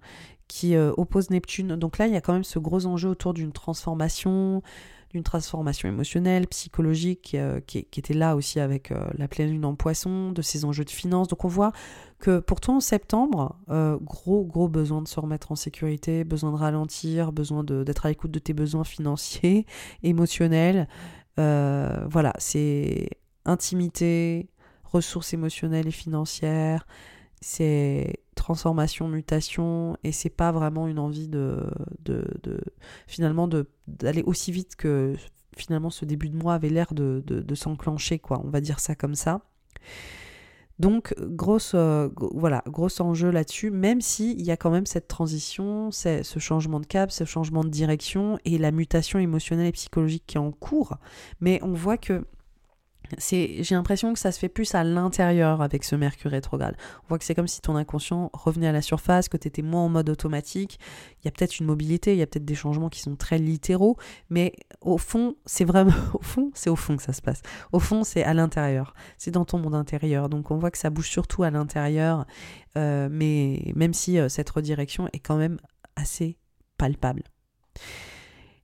qui 0.46 0.76
oppose 0.76 1.30
Neptune. 1.30 1.74
Donc 1.74 1.98
là, 1.98 2.06
il 2.06 2.12
y 2.12 2.16
a 2.16 2.20
quand 2.20 2.32
même 2.32 2.44
ce 2.44 2.60
gros 2.60 2.86
enjeu 2.86 3.08
autour 3.08 3.34
d'une 3.34 3.50
transformation, 3.50 4.62
d'une 5.10 5.22
transformation 5.22 5.88
émotionnelle, 5.88 6.46
psychologique, 6.48 7.34
euh, 7.34 7.60
qui, 7.60 7.78
était 7.78 8.14
là 8.14 8.36
aussi 8.36 8.60
avec 8.60 8.90
euh, 8.90 9.08
la 9.16 9.28
pleine 9.28 9.50
lune 9.50 9.64
en 9.64 9.74
poisson, 9.74 10.32
de 10.32 10.42
ces 10.42 10.64
enjeux 10.64 10.84
de 10.84 10.90
finances. 10.90 11.28
Donc 11.28 11.44
on 11.44 11.48
voit 11.48 11.72
que 12.18 12.40
pour 12.40 12.60
toi 12.60 12.74
en 12.74 12.80
septembre, 12.80 13.56
euh, 13.70 13.98
gros, 14.00 14.44
gros 14.44 14.68
besoin 14.68 15.02
de 15.02 15.08
se 15.08 15.18
remettre 15.20 15.52
en 15.52 15.56
sécurité, 15.56 16.24
besoin 16.24 16.52
de 16.52 16.56
ralentir, 16.56 17.32
besoin 17.32 17.64
d'être 17.64 18.06
à 18.06 18.08
l'écoute 18.08 18.30
de 18.30 18.38
tes 18.38 18.54
besoins 18.54 18.84
financiers, 18.84 19.66
émotionnels. 20.02 20.88
voilà, 21.36 22.32
c'est 22.38 23.10
intimité, 23.44 24.48
ressources 24.84 25.32
émotionnelles 25.34 25.88
et 25.88 25.92
financières, 25.92 26.86
c'est 27.48 28.24
transformation, 28.34 29.06
mutation, 29.06 29.96
et 30.02 30.10
c'est 30.10 30.30
pas 30.30 30.50
vraiment 30.50 30.88
une 30.88 30.98
envie 30.98 31.28
de, 31.28 31.62
de, 32.04 32.24
de 32.42 32.58
finalement 33.06 33.48
d'aller 33.86 34.24
aussi 34.24 34.50
vite 34.50 34.74
que 34.74 35.14
finalement 35.56 35.90
ce 35.90 36.04
début 36.04 36.28
de 36.28 36.36
mois 36.36 36.54
avait 36.54 36.70
l'air 36.70 36.92
de, 36.92 37.22
de, 37.24 37.54
s'enclencher, 37.54 38.18
quoi. 38.18 38.42
On 38.44 38.50
va 38.50 38.60
dire 38.60 38.80
ça 38.80 38.96
comme 38.96 39.14
ça. 39.14 39.42
Donc, 40.80 41.14
grosse, 41.20 41.72
euh, 41.76 42.08
voilà, 42.32 42.64
gros 42.66 43.00
enjeu 43.00 43.30
là-dessus, 43.30 43.70
même 43.70 44.00
s'il 44.00 44.42
y 44.42 44.50
a 44.50 44.56
quand 44.56 44.70
même 44.70 44.84
cette 44.84 45.06
transition, 45.06 45.92
ce 45.92 46.38
changement 46.40 46.80
de 46.80 46.86
cap, 46.86 47.12
ce 47.12 47.24
changement 47.24 47.62
de 47.62 47.70
direction 47.70 48.40
et 48.44 48.58
la 48.58 48.72
mutation 48.72 49.20
émotionnelle 49.20 49.68
et 49.68 49.72
psychologique 49.72 50.24
qui 50.26 50.36
est 50.36 50.40
en 50.40 50.50
cours. 50.50 50.96
Mais 51.40 51.60
on 51.62 51.74
voit 51.74 51.96
que 51.96 52.26
j'ai 53.18 53.64
l'impression 53.70 54.12
que 54.12 54.18
ça 54.18 54.32
se 54.32 54.38
fait 54.38 54.48
plus 54.48 54.74
à 54.74 54.84
l'intérieur 54.84 55.62
avec 55.62 55.84
ce 55.84 55.96
Mercure 55.96 56.30
rétrograde. 56.30 56.76
On 57.04 57.08
voit 57.08 57.18
que 57.18 57.24
c'est 57.24 57.34
comme 57.34 57.46
si 57.46 57.60
ton 57.60 57.76
inconscient 57.76 58.30
revenait 58.32 58.68
à 58.68 58.72
la 58.72 58.82
surface, 58.82 59.28
que 59.28 59.36
tu 59.36 59.48
étais 59.48 59.62
moins 59.62 59.82
en 59.82 59.88
mode 59.88 60.10
automatique. 60.10 60.78
Il 61.20 61.26
y 61.26 61.28
a 61.28 61.30
peut-être 61.30 61.58
une 61.58 61.66
mobilité, 61.66 62.12
il 62.12 62.18
y 62.18 62.22
a 62.22 62.26
peut-être 62.26 62.44
des 62.44 62.54
changements 62.54 62.88
qui 62.88 63.00
sont 63.00 63.16
très 63.16 63.38
littéraux, 63.38 63.96
mais 64.30 64.52
au 64.80 64.98
fond, 64.98 65.36
c'est 65.44 65.64
vraiment 65.64 65.92
au 66.14 66.22
fond, 66.22 66.50
c'est 66.54 66.70
au 66.70 66.76
fond 66.76 66.96
que 66.96 67.02
ça 67.02 67.12
se 67.12 67.22
passe. 67.22 67.42
Au 67.72 67.78
fond, 67.78 68.04
c'est 68.04 68.22
à 68.22 68.34
l'intérieur, 68.34 68.94
c'est 69.18 69.30
dans 69.30 69.44
ton 69.44 69.58
monde 69.58 69.74
intérieur. 69.74 70.28
Donc 70.28 70.50
on 70.50 70.56
voit 70.56 70.70
que 70.70 70.78
ça 70.78 70.90
bouge 70.90 71.08
surtout 71.08 71.42
à 71.42 71.50
l'intérieur, 71.50 72.26
euh, 72.76 73.08
mais 73.10 73.72
même 73.74 73.94
si 73.94 74.18
euh, 74.18 74.28
cette 74.28 74.50
redirection 74.50 75.08
est 75.12 75.20
quand 75.20 75.36
même 75.36 75.58
assez 75.96 76.36
palpable. 76.78 77.22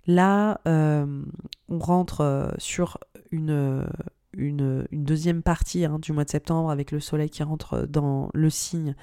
Là, 0.07 0.61
euh, 0.67 1.25
on 1.69 1.79
rentre 1.79 2.53
sur 2.59 2.99
une 3.31 3.87
une, 4.35 4.87
deuxième 4.93 5.43
partie 5.43 5.85
hein, 5.85 5.99
du 5.99 6.13
mois 6.13 6.25
de 6.25 6.31
septembre 6.31 6.71
avec 6.71 6.91
le 6.91 7.01
soleil 7.01 7.31
qui 7.31 7.43
rentre 7.43 7.87
dans 7.87 8.31
le 8.35 8.51
signe 8.51 8.95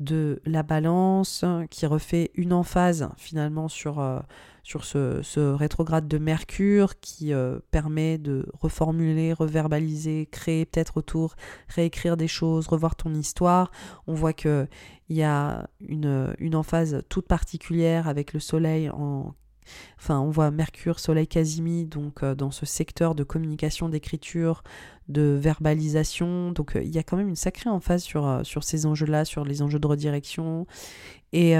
de 0.00 0.40
la 0.44 0.62
balance, 0.62 1.44
qui 1.70 1.86
refait 1.86 2.32
une 2.34 2.52
emphase 2.52 3.08
finalement 3.16 3.68
sur, 3.68 4.00
euh, 4.00 4.18
sur 4.64 4.84
ce, 4.84 5.54
rétrograde 5.54 6.08
de 6.08 6.18
Mercure 6.18 6.98
qui 6.98 7.32
euh, 7.32 7.60
permet 7.70 8.18
de 8.18 8.46
reformuler, 8.60 9.32
reverbaliser, 9.32 10.26
créer 10.32 10.64
peut-être 10.64 10.96
autour, 10.96 11.36
réécrire 11.68 12.16
des 12.16 12.26
choses, 12.26 12.66
revoir 12.66 12.96
ton 12.96 13.14
histoire. 13.14 13.70
On 14.08 14.14
voit 14.14 14.32
qu'il 14.32 14.68
y 15.10 15.22
a 15.22 15.68
une, 15.80 16.34
une 16.38 16.56
emphase 16.56 17.02
toute 17.08 17.28
particulière 17.28 18.08
avec 18.08 18.32
le 18.32 18.40
soleil 18.40 18.90
en 18.90 19.34
Enfin, 19.98 20.20
on 20.20 20.30
voit 20.30 20.50
Mercure, 20.50 21.00
Soleil, 21.00 21.26
Casimi, 21.26 21.84
donc 21.84 22.22
euh, 22.22 22.34
dans 22.34 22.50
ce 22.50 22.66
secteur 22.66 23.14
de 23.14 23.24
communication, 23.24 23.88
d'écriture, 23.88 24.62
de 25.08 25.38
verbalisation. 25.40 26.52
Donc, 26.52 26.76
euh, 26.76 26.82
il 26.82 26.94
y 26.94 26.98
a 26.98 27.02
quand 27.02 27.16
même 27.16 27.28
une 27.28 27.36
sacrée 27.36 27.70
emphase 27.70 28.02
sur, 28.02 28.26
euh, 28.26 28.42
ces 28.60 28.86
enjeux-là, 28.86 29.24
sur 29.24 29.44
les 29.44 29.62
enjeux 29.62 29.78
de 29.78 29.86
redirection. 29.86 30.66
Et, 31.32 31.54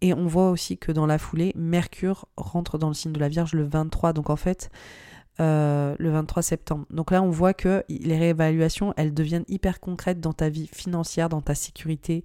et, 0.00 0.14
on 0.14 0.26
voit 0.28 0.50
aussi 0.50 0.78
que 0.78 0.92
dans 0.92 1.06
la 1.06 1.18
foulée, 1.18 1.52
Mercure 1.56 2.26
rentre 2.36 2.78
dans 2.78 2.86
le 2.86 2.94
signe 2.94 3.12
de 3.12 3.18
la 3.18 3.28
Vierge 3.28 3.52
le 3.52 3.64
23. 3.64 4.12
Donc, 4.12 4.30
en 4.30 4.36
fait, 4.36 4.70
le 5.40 5.96
23 5.98 6.40
septembre. 6.42 6.86
Donc 6.90 7.10
là, 7.10 7.20
on 7.20 7.30
voit 7.30 7.52
que 7.52 7.82
les 7.88 8.16
réévaluations, 8.16 8.94
elles 8.96 9.12
deviennent 9.12 9.44
hyper 9.48 9.80
concrètes 9.80 10.20
dans 10.20 10.32
ta 10.32 10.48
vie 10.50 10.68
financière, 10.68 11.28
dans 11.28 11.40
ta 11.40 11.56
sécurité 11.56 12.22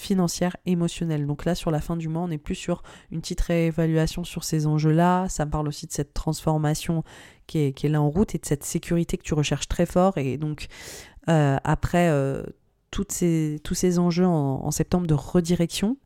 financière, 0.00 0.56
émotionnelle. 0.66 1.26
Donc 1.26 1.44
là, 1.44 1.54
sur 1.54 1.70
la 1.70 1.80
fin 1.80 1.96
du 1.96 2.08
mois, 2.08 2.22
on 2.22 2.30
est 2.30 2.38
plus 2.38 2.54
sur 2.54 2.82
une 3.10 3.20
petite 3.20 3.40
réévaluation 3.40 4.24
sur 4.24 4.44
ces 4.44 4.66
enjeux-là. 4.66 5.28
Ça 5.28 5.46
parle 5.46 5.68
aussi 5.68 5.86
de 5.86 5.92
cette 5.92 6.14
transformation 6.14 7.04
qui 7.46 7.58
est, 7.58 7.72
qui 7.72 7.86
est, 7.86 7.90
là 7.90 8.00
en 8.00 8.08
route 8.08 8.34
et 8.34 8.38
de 8.38 8.46
cette 8.46 8.64
sécurité 8.64 9.18
que 9.18 9.22
tu 9.22 9.34
recherches 9.34 9.68
très 9.68 9.86
fort. 9.86 10.16
Et 10.16 10.38
donc, 10.38 10.66
euh, 11.28 11.58
après 11.64 12.08
euh, 12.08 12.42
toutes 12.90 13.12
ces, 13.12 13.60
tous 13.62 13.74
ces 13.74 13.98
enjeux 13.98 14.26
en, 14.26 14.70
septembre 14.70 15.06
de 15.06 15.14
redirection, 15.14 15.96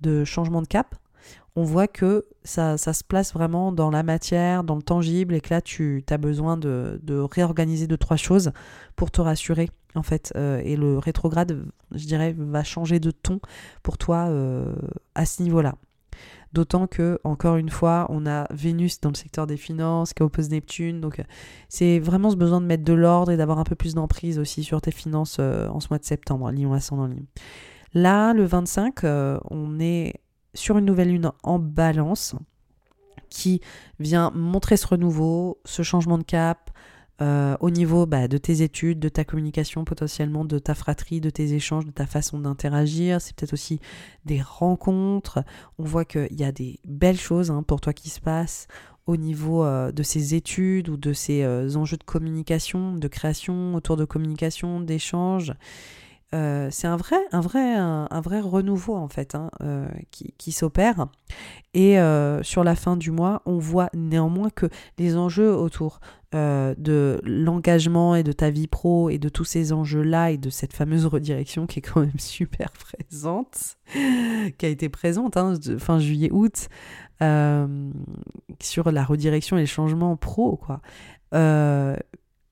de 0.00 0.24
changement 0.24 0.62
de 0.62 0.68
cap, 0.68 0.94
on 1.56 1.64
voit 1.64 1.88
que 1.88 2.26
ça, 2.44 2.78
ça, 2.78 2.92
se 2.92 3.02
place 3.02 3.32
vraiment 3.32 3.72
dans 3.72 3.90
la 3.90 4.04
matière, 4.04 4.62
dans 4.62 4.76
le 4.76 4.82
tangible, 4.82 5.34
et 5.34 5.40
que 5.40 5.52
là, 5.52 5.60
tu 5.60 6.04
as 6.08 6.18
besoin 6.18 6.56
de, 6.56 7.00
de 7.02 7.18
réorganiser 7.18 7.88
deux, 7.88 7.96
trois 7.96 8.16
choses 8.16 8.52
pour 8.94 9.10
te 9.10 9.20
rassurer 9.20 9.68
en 9.98 10.02
fait. 10.02 10.32
Euh, 10.36 10.60
et 10.64 10.76
le 10.76 10.98
rétrograde, 10.98 11.64
je 11.92 12.06
dirais, 12.06 12.34
va 12.36 12.64
changer 12.64 13.00
de 13.00 13.10
ton 13.10 13.40
pour 13.82 13.98
toi 13.98 14.26
euh, 14.28 14.74
à 15.14 15.26
ce 15.26 15.42
niveau-là. 15.42 15.74
D'autant 16.54 16.86
que, 16.86 17.18
encore 17.24 17.56
une 17.56 17.68
fois, 17.68 18.06
on 18.08 18.26
a 18.26 18.46
Vénus 18.50 19.00
dans 19.00 19.10
le 19.10 19.14
secteur 19.14 19.46
des 19.46 19.58
finances 19.58 20.14
qui 20.14 20.22
oppose 20.22 20.48
Neptune. 20.48 21.00
Donc, 21.00 21.22
c'est 21.68 21.98
vraiment 21.98 22.30
ce 22.30 22.36
besoin 22.36 22.62
de 22.62 22.66
mettre 22.66 22.84
de 22.84 22.94
l'ordre 22.94 23.30
et 23.30 23.36
d'avoir 23.36 23.58
un 23.58 23.64
peu 23.64 23.74
plus 23.74 23.94
d'emprise 23.94 24.38
aussi 24.38 24.64
sur 24.64 24.80
tes 24.80 24.90
finances 24.90 25.38
en 25.40 25.78
ce 25.78 25.88
mois 25.90 25.98
de 25.98 26.04
septembre, 26.04 26.50
Lion 26.50 26.72
ascendant 26.72 27.06
Lion. 27.06 27.26
Là, 27.92 28.32
le 28.32 28.46
25, 28.46 29.04
on 29.50 29.78
est 29.78 30.14
sur 30.54 30.78
une 30.78 30.86
nouvelle 30.86 31.10
lune 31.10 31.30
en 31.42 31.58
balance 31.58 32.34
qui 33.28 33.60
vient 33.98 34.30
montrer 34.34 34.76
ce 34.76 34.86
renouveau, 34.86 35.60
ce 35.64 35.82
changement 35.82 36.18
de 36.18 36.24
cap, 36.24 36.70
euh, 37.20 37.56
au 37.58 37.70
niveau 37.70 38.06
bah, 38.06 38.28
de 38.28 38.38
tes 38.38 38.62
études, 38.62 39.00
de 39.00 39.08
ta 39.08 39.24
communication 39.24 39.84
potentiellement, 39.84 40.44
de 40.44 40.58
ta 40.58 40.74
fratrie, 40.74 41.20
de 41.20 41.30
tes 41.30 41.52
échanges, 41.52 41.84
de 41.84 41.90
ta 41.90 42.06
façon 42.06 42.38
d'interagir. 42.38 43.20
C'est 43.20 43.34
peut-être 43.34 43.54
aussi 43.54 43.80
des 44.24 44.40
rencontres. 44.40 45.42
On 45.78 45.84
voit 45.84 46.04
qu'il 46.04 46.38
y 46.38 46.44
a 46.44 46.52
des 46.52 46.78
belles 46.84 47.18
choses 47.18 47.50
hein, 47.50 47.64
pour 47.64 47.80
toi 47.80 47.92
qui 47.92 48.08
se 48.08 48.20
passent 48.20 48.68
au 49.06 49.16
niveau 49.16 49.64
euh, 49.64 49.90
de 49.90 50.02
ces 50.02 50.34
études 50.34 50.88
ou 50.90 50.96
de 50.96 51.12
ces 51.12 51.42
euh, 51.42 51.74
enjeux 51.74 51.96
de 51.96 52.04
communication, 52.04 52.94
de 52.94 53.08
création 53.08 53.74
autour 53.74 53.96
de 53.96 54.04
communication, 54.04 54.80
d'échange. 54.80 55.54
C'est 56.30 56.86
un 56.86 56.98
vrai, 56.98 57.16
un, 57.32 57.40
vrai, 57.40 57.74
un, 57.74 58.20
vrai 58.20 58.40
renouveau 58.40 58.94
en 58.94 59.08
fait 59.08 59.34
hein, 59.34 59.50
qui, 60.10 60.34
qui 60.36 60.52
s'opère. 60.52 61.06
Et 61.72 61.96
sur 62.42 62.64
la 62.64 62.74
fin 62.74 62.98
du 62.98 63.10
mois, 63.10 63.40
on 63.46 63.56
voit 63.56 63.88
néanmoins 63.94 64.50
que 64.50 64.66
les 64.98 65.16
enjeux 65.16 65.56
autour 65.56 66.00
de 66.32 67.20
l'engagement 67.24 68.14
et 68.14 68.22
de 68.22 68.32
ta 68.32 68.50
vie 68.50 68.66
pro 68.66 69.08
et 69.08 69.18
de 69.18 69.28
tous 69.28 69.44
ces 69.44 69.72
enjeux-là 69.72 70.32
et 70.32 70.38
de 70.38 70.50
cette 70.50 70.72
fameuse 70.72 71.06
redirection 71.06 71.66
qui 71.66 71.78
est 71.78 71.82
quand 71.82 72.00
même 72.00 72.10
super 72.18 72.70
présente, 72.72 73.78
qui 73.92 74.66
a 74.66 74.68
été 74.68 74.88
présente 74.88 75.36
hein, 75.36 75.54
fin 75.78 75.98
juillet-août, 75.98 76.68
sur 78.60 78.92
la 78.92 79.04
redirection 79.04 79.56
et 79.56 79.60
les 79.60 79.66
changements 79.66 80.16
pro, 80.16 80.56
quoi 80.56 80.80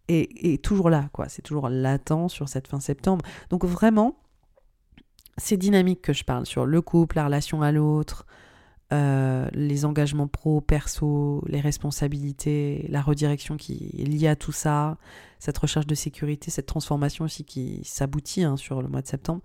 est, 0.08 0.62
toujours 0.62 0.90
là, 0.90 1.08
quoi. 1.12 1.28
C'est 1.28 1.42
toujours 1.42 1.68
latent 1.68 2.28
sur 2.28 2.48
cette 2.48 2.68
fin 2.68 2.80
septembre. 2.80 3.24
Donc 3.50 3.64
vraiment, 3.64 4.16
c'est 5.36 5.56
dynamique 5.56 6.02
que 6.02 6.12
je 6.12 6.24
parle 6.24 6.46
sur 6.46 6.66
le 6.66 6.80
couple, 6.80 7.16
la 7.16 7.26
relation 7.26 7.62
à 7.62 7.72
l'autre, 7.72 8.26
euh, 8.92 9.48
les 9.52 9.84
engagements 9.84 10.28
pro, 10.28 10.60
perso, 10.60 11.42
les 11.48 11.60
responsabilités, 11.60 12.86
la 12.88 13.02
redirection 13.02 13.56
qui 13.56 13.92
est 13.98 14.04
liée 14.04 14.28
à 14.28 14.36
tout 14.36 14.52
ça, 14.52 14.96
cette 15.40 15.58
recherche 15.58 15.88
de 15.88 15.94
sécurité, 15.96 16.52
cette 16.52 16.66
transformation 16.66 17.24
aussi 17.24 17.44
qui 17.44 17.80
s'aboutit 17.84 18.44
hein, 18.44 18.56
sur 18.56 18.82
le 18.82 18.88
mois 18.88 19.02
de 19.02 19.08
septembre. 19.08 19.42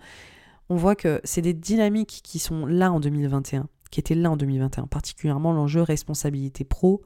On 0.70 0.76
voit 0.76 0.96
que 0.96 1.22
c'est 1.24 1.42
des 1.42 1.56
dynamiques 1.56 2.22
qui 2.24 2.38
sont 2.38 2.68
là 2.68 2.92
en 2.92 3.00
2021, 3.00 3.68
qui 3.90 4.00
étaient 4.00 4.16
là 4.16 4.30
en 4.30 4.38
2021, 4.38 4.86
particulièrement 4.86 5.54
l'enjeu 5.54 5.82
responsabilité 5.82 6.64
pro, 6.64 7.02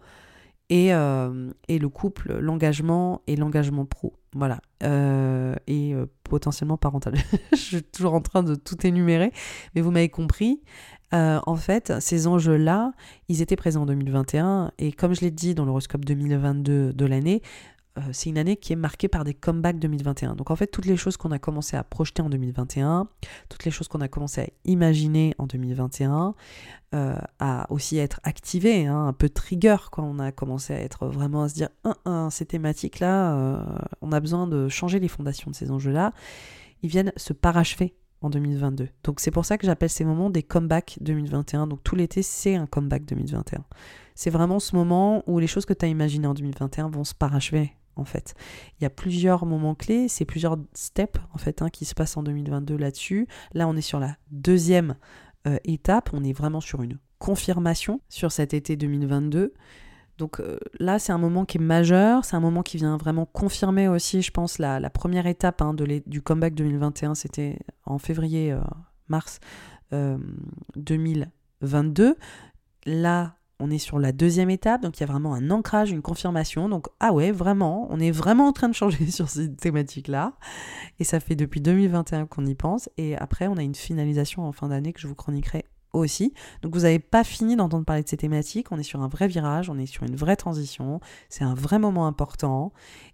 et, 0.70 0.94
euh, 0.94 1.52
et 1.68 1.80
le 1.80 1.90
couple, 1.90 2.38
l'engagement 2.40 3.22
et 3.28 3.38
l'engagement 3.38 3.86
pro. 3.86 4.14
Voilà. 4.34 4.60
Euh, 4.84 5.56
et 5.68 5.96
potentiellement 6.24 6.76
parental. 6.76 7.14
je 7.54 7.58
suis 7.58 7.84
toujours 7.84 8.14
en 8.14 8.22
train 8.22 8.44
de 8.44 8.56
tout 8.56 8.86
énumérer, 8.86 9.32
mais 9.74 9.82
vous 9.82 9.92
m'avez 9.92 10.10
compris. 10.10 10.62
En 11.16 11.56
fait, 11.56 11.94
ces 12.00 12.28
enjeux-là, 12.28 12.92
ils 13.30 13.42
étaient 13.42 13.56
présents 13.56 13.84
en 13.84 13.86
2021, 13.86 14.72
et 14.78 14.92
comme 14.92 15.14
je 15.14 15.22
l'ai 15.22 15.32
dit 15.32 15.56
dans 15.56 15.66
l'horoscope 15.66 16.04
2022 16.06 16.94
de 16.94 17.06
l'année, 17.06 17.42
euh, 17.98 18.02
c'est 18.12 18.30
une 18.30 18.38
année 18.38 18.58
qui 18.58 18.74
est 18.74 18.78
marquée 18.78 19.08
par 19.08 19.24
des 19.24 19.34
comebacks 19.34 19.80
2021. 19.80 20.36
Donc 20.36 20.52
en 20.52 20.56
fait, 20.56 20.68
toutes 20.68 20.86
les 20.86 20.98
choses 20.98 21.16
qu'on 21.18 21.32
a 21.32 21.40
commencé 21.40 21.78
à 21.78 21.84
projeter 21.84 22.22
en 22.22 22.30
2021, 22.30 23.08
toutes 23.50 23.64
les 23.64 23.72
choses 23.72 23.88
qu'on 23.88 24.02
a 24.02 24.08
commencé 24.08 24.42
à 24.42 24.48
imaginer 24.66 25.34
en 25.38 25.48
2021, 25.48 26.36
euh, 26.94 27.16
à 27.40 27.72
aussi 27.72 27.98
être 27.98 28.20
activées, 28.24 28.86
hein, 28.86 29.08
un 29.08 29.14
peu 29.14 29.30
trigger 29.30 29.78
quand 29.92 30.04
on 30.04 30.20
a 30.20 30.32
commencé 30.32 30.74
à 30.74 30.80
être 30.80 31.08
vraiment 31.08 31.44
à 31.44 31.50
se 31.50 31.56
dire, 31.56 31.70
ces 32.32 32.46
thématiques-là, 32.46 33.36
euh, 33.36 33.78
on 34.02 34.12
a 34.12 34.20
besoin 34.20 34.48
de 34.48 34.68
changer 34.68 35.00
les 35.00 35.08
fondations 35.08 35.50
de 35.50 35.56
ces 35.56 35.72
enjeux-là, 35.72 36.12
ils 36.82 36.90
viennent 36.90 37.14
se 37.16 37.34
parachever 37.34 37.96
en 38.26 38.30
2022. 38.30 38.90
Donc 39.04 39.20
c'est 39.20 39.32
pour 39.32 39.46
ça 39.46 39.58
que 39.58 39.66
j'appelle 39.66 39.90
ces 39.90 40.04
moments 40.04 40.30
des 40.30 40.44
comebacks 40.44 40.98
2021. 41.02 41.68
Donc 41.68 41.84
tout 41.84 41.96
l'été, 41.96 42.22
c'est 42.22 42.56
un 42.56 42.66
comeback 42.66 43.06
2021. 43.06 43.64
C'est 44.16 44.30
vraiment 44.30 44.60
ce 44.60 44.76
moment 44.76 45.24
où 45.28 45.40
les 45.40 45.48
choses 45.48 45.66
que 45.66 45.74
tu 45.74 45.86
as 45.86 45.88
imaginées 45.88 46.28
en 46.28 46.34
2021 46.34 46.90
vont 46.90 47.04
se 47.04 47.14
parachever 47.14 47.74
en 47.96 48.06
fait. 48.06 48.34
Il 48.80 48.84
y 48.84 48.88
a 48.88 48.90
plusieurs 48.90 49.46
moments 49.46 49.76
clés, 49.76 50.08
c'est 50.08 50.26
plusieurs 50.26 50.58
steps 50.74 51.20
en 51.34 51.38
fait 51.38 51.62
hein, 51.62 51.70
qui 51.70 51.86
se 51.86 51.94
passent 51.94 52.18
en 52.18 52.24
2022 52.24 52.76
là-dessus. 52.76 53.28
Là, 53.54 53.68
on 53.68 53.76
est 53.76 53.82
sur 53.82 54.00
la 54.00 54.18
deuxième 54.32 54.96
euh, 55.48 55.58
étape, 55.64 56.10
on 56.14 56.24
est 56.24 56.34
vraiment 56.34 56.62
sur 56.62 56.82
une 56.82 56.98
confirmation 57.20 58.02
sur 58.10 58.32
cet 58.32 58.54
été 58.54 58.76
2022. 58.76 59.54
Donc 60.18 60.40
euh, 60.40 60.58
là, 60.80 61.00
c'est 61.00 61.12
un 61.12 61.18
moment 61.18 61.46
qui 61.46 61.58
est 61.58 61.62
majeur, 61.62 62.24
c'est 62.26 62.36
un 62.36 62.40
moment 62.40 62.64
qui 62.64 62.78
vient 62.78 62.98
vraiment 62.98 63.26
confirmer 63.26 63.88
aussi, 63.88 64.22
je 64.22 64.32
pense, 64.32 64.60
la, 64.60 64.90
première 64.90 65.28
étape 65.28 65.62
hein, 65.62 65.74
de 65.74 66.02
du 66.06 66.22
comeback 66.22 66.56
2021, 66.56 67.16
c'était 67.16 67.60
en 67.86 67.98
février-mars 67.98 69.40
euh, 69.94 70.18
2022. 70.76 72.16
Là, 72.86 73.36
on 73.60 73.72
est 73.72 73.78
sur 73.78 74.00
la 74.00 74.12
deuxième 74.12 74.50
étape, 74.50 74.82
donc 74.82 74.98
il 74.98 75.02
y 75.02 75.04
a 75.04 75.08
vraiment 75.08 75.34
un 75.34 75.50
ancrage, 75.50 75.92
une 75.92 76.02
confirmation. 76.02 76.70
Donc, 76.70 76.88
ah 77.00 77.14
ouais, 77.14 77.32
vraiment, 77.32 77.88
on 77.90 78.00
est 78.00 78.12
vraiment 78.12 78.48
en 78.48 78.54
train 78.54 78.70
de 78.70 78.74
changer 78.74 79.06
sur 79.12 79.30
cette 79.30 79.58
thématique-là. 79.58 80.34
Et 81.00 81.04
ça 81.04 81.20
fait 81.20 81.36
depuis 81.36 81.62
2021 81.62 82.28
qu'on 82.28 82.46
y 82.46 82.56
pense. 82.56 82.90
Et 82.98 83.18
après, 83.18 83.48
on 83.48 83.58
a 83.58 83.64
une 83.64 83.76
finalisation 83.76 84.44
en 84.44 84.52
fin 84.52 84.70
d'année 84.70 84.94
que 84.94 85.00
je 85.00 85.08
vous 85.08 85.16
chroniquerai 85.16 85.66
aussi. 85.96 86.34
Donc, 86.62 86.74
vous 86.74 86.82
n'avez 86.82 87.00
pas 87.00 87.24
fini 87.24 87.56
d'entendre 87.56 87.86
parler 87.86 88.04
de 88.04 88.08
ces 88.08 88.18
thématiques. 88.18 88.72
On 88.72 88.78
est 88.78 88.84
sur 88.84 89.02
un 89.02 89.08
vrai 89.08 89.28
virage, 89.28 89.70
on 89.70 89.78
est 89.78 89.86
sur 89.86 90.04
une 90.04 90.16
vraie 90.16 90.36
transition. 90.36 91.00
C'est 91.30 91.44
un 91.44 91.54
vrai 91.54 91.80
moment 91.80 92.08
important. 92.08 92.72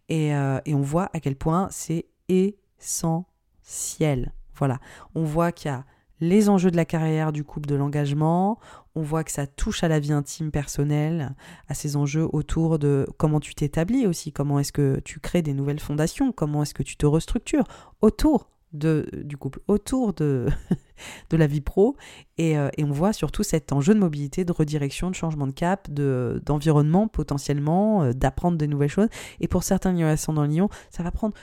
Et, 0.09 0.36
euh, 0.36 0.59
et 0.65 0.75
on 0.75 0.82
voit 0.82 1.09
à 1.13 1.19
quel 1.19 1.36
point 1.36 1.67
c'est 1.71 2.05
essentiel. 2.29 4.34
Voilà. 4.55 4.79
On 5.15 5.23
voit 5.23 5.51
qu'il 5.51 5.71
y 5.71 5.73
a 5.73 5.86
les 6.21 6.49
enjeux 6.49 6.71
de 6.71 6.77
la 6.77 6.86
carrière, 6.86 7.34
du 7.34 7.43
couple, 7.43 7.67
de 7.67 7.75
l'engagement. 7.75 8.59
On 8.95 9.01
voit 9.01 9.23
que 9.23 9.32
ça 9.32 9.47
touche 9.47 9.84
à 9.84 9.88
la 9.88 9.99
vie 9.99 10.13
intime 10.13 10.51
personnelle, 10.51 11.36
à 11.67 11.73
ces 11.73 11.95
enjeux 11.95 12.27
autour 12.32 12.77
de 12.77 13.07
comment 13.17 13.39
tu 13.39 13.55
t'établis 13.55 14.05
aussi, 14.05 14.32
comment 14.32 14.59
est-ce 14.59 14.71
que 14.71 15.01
tu 15.03 15.19
crées 15.19 15.41
des 15.41 15.53
nouvelles 15.53 15.79
fondations, 15.79 16.32
comment 16.32 16.61
est-ce 16.61 16.73
que 16.73 16.84
tu 16.84 16.95
te 16.95 17.05
restructures? 17.05 17.65
Autour 18.01 18.49
de, 18.74 19.09
du 19.24 19.38
couple, 19.38 19.59
autour 19.67 20.13
de, 20.13 20.47
de 21.30 21.38
la 21.38 21.47
vie 21.47 21.61
pro. 21.61 21.95
Et, 22.38 22.57
euh, 22.57 22.69
et, 22.78 22.84
on 22.84 22.91
voit 22.91 23.13
surtout 23.13 23.43
cet 23.43 23.72
enjeu 23.72 23.93
de 23.93 23.99
mobilité, 23.99 24.45
de 24.45 24.51
redirection, 24.51 25.09
de 25.09 25.15
changement 25.15 25.47
de 25.47 25.51
cap, 25.51 25.89
d'environnement 25.91 27.07
potentiellement, 27.07 28.03
euh, 28.03 28.13
d'apprendre 28.13 28.57
des 28.57 28.67
nouvelles 28.67 28.89
choses. 28.89 29.09
Et 29.39 29.47
pour 29.47 29.63
certains 29.63 29.93
lions 29.93 30.07
ascendants 30.07 30.43
Lyon, 30.43 30.69
ça 30.89 31.03
va 31.03 31.11
prendre 31.11 31.34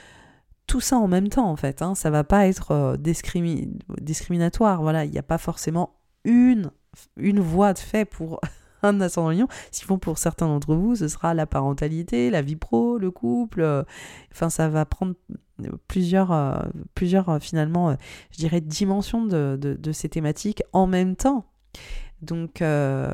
tout 0.67 0.81
ça 0.81 0.97
en 0.97 1.07
même 1.07 1.29
temps 1.29 1.49
en 1.49 1.55
fait. 1.55 1.81
Hein. 1.81 1.95
Ça 1.95 2.09
va 2.09 2.23
pas 2.23 2.47
être 2.47 2.71
euh, 2.71 2.97
discriminatoire. 2.97 4.81
Voilà, 4.81 5.05
il 5.05 5.11
n'y 5.11 5.17
a 5.17 5.23
pas 5.23 5.37
forcément 5.37 5.95
une, 6.23 6.71
une 7.17 7.39
voie 7.39 7.73
de 7.73 7.79
fait 7.79 8.05
pour 8.05 8.39
un 8.83 9.01
ascendant 9.01 9.31
lion. 9.31 9.47
Sinon, 9.71 9.97
pour 9.97 10.17
certains 10.17 10.47
d'entre 10.47 10.75
vous, 10.75 10.95
ce 10.95 11.07
sera 11.07 11.33
la 11.33 11.45
parentalité, 11.45 12.29
la 12.29 12.41
vie 12.41 12.55
pro, 12.55 12.97
le 12.97 13.11
couple. 13.11 13.61
Euh, 13.61 13.83
enfin, 14.31 14.49
ça 14.49 14.69
va 14.69 14.85
prendre 14.85 15.15
plusieurs, 15.87 16.31
euh, 16.31 16.59
plusieurs 16.95 17.41
finalement, 17.41 17.95
je 18.31 18.37
dirais, 18.37 18.61
dimensions 18.61 19.25
de, 19.25 19.91
ces 19.91 20.09
thématiques 20.09 20.63
en 20.73 20.87
même 20.87 21.15
temps. 21.15 21.45
Donc, 22.21 22.63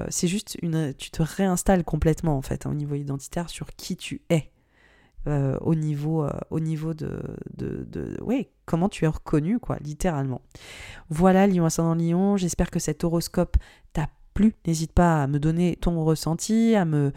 c'est 0.10 0.28
juste 0.28 0.58
une. 0.62 0.94
Tu 0.96 1.12
te 1.12 1.22
réinstalles 1.22 1.84
complètement 1.84 2.38
en 2.38 2.42
fait 2.42 2.66
hein, 2.66 2.72
au 2.72 2.74
niveau 2.74 2.96
identitaire 2.96 3.50
sur 3.50 3.68
qui 3.76 3.96
tu 3.96 4.22
es. 4.30 4.52
Euh, 5.28 5.58
au 5.62 5.74
niveau, 5.74 6.24
euh, 6.24 6.30
au 6.52 6.60
niveau 6.60 6.94
de, 6.94 7.20
de, 7.58 7.84
de, 7.90 8.16
oui, 8.22 8.48
comment 8.66 8.90
tu 8.90 9.06
es 9.06 9.08
reconnu, 9.08 9.58
quoi, 9.58 9.78
littéralement. 9.82 10.42
Voilà, 11.10 11.48
Lion 11.48 11.66
ascendant 11.66 11.96
Lion, 11.96 12.38
j'espère 12.38 12.70
que 12.70 12.78
cet 12.78 13.04
horoscope 13.04 13.58
t'a 13.92 14.08
N'hésite 14.68 14.92
pas 14.92 15.24
à 15.24 15.28
me 15.28 15.40
donner 15.40 15.78
ton 15.80 16.04
ressenti, 16.04 16.76
à 16.76 16.86
me, 16.86 17.12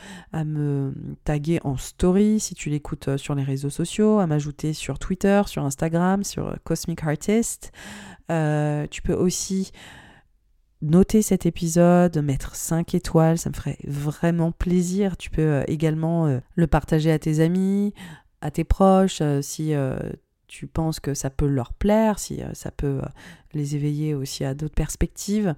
taguer 1.25 1.61
en 1.64 1.77
story 1.77 2.41
si 2.41 2.55
tu 2.55 2.71
l'écoutes 2.71 3.09
euh, 3.09 3.16
sur 3.19 3.35
les 3.35 3.43
réseaux 3.43 3.71
sociaux, 3.71 4.19
à 4.19 4.27
m'ajouter 4.27 4.73
sur 4.73 4.99
Twitter, 4.99 5.43
sur 5.47 5.64
Instagram, 5.64 6.25
sur 6.25 6.57
Cosmic 6.64 7.03
Artist. 7.05 7.73
tu 8.29 9.03
peux 9.03 9.14
aussi 9.14 9.73
noter 10.83 11.23
cet 11.23 11.47
épisode, 11.47 12.19
mettre 12.19 12.55
5 12.55 12.95
étoiles, 12.95 13.39
ça 13.39 13.51
me 13.51 13.55
ferait 13.55 13.79
vraiment 13.85 14.53
plaisir. 14.53 15.16
Tu 15.16 15.31
peux 15.31 15.43
euh, 15.43 15.64
également 15.66 16.27
euh, 16.27 16.39
le 16.55 16.66
partager 16.66 17.11
à 17.11 17.19
tes 17.19 17.41
amis, 17.41 17.95
à 18.41 18.51
tes 18.51 18.64
proches, 18.64 19.19
euh, 19.21 19.43
si 19.43 19.73
tu 20.47 20.66
penses 20.66 20.99
que 20.99 21.12
ça 21.12 21.29
peut 21.29 21.47
leur 21.47 21.75
plaire, 21.75 22.19
si 22.19 22.41
ça 22.55 22.71
peut 22.71 23.03
les 23.55 23.76
éveiller 23.76 24.14
aussi 24.14 24.44
à 24.44 24.55
d'autres 24.55 24.74
perspectives. 24.74 25.55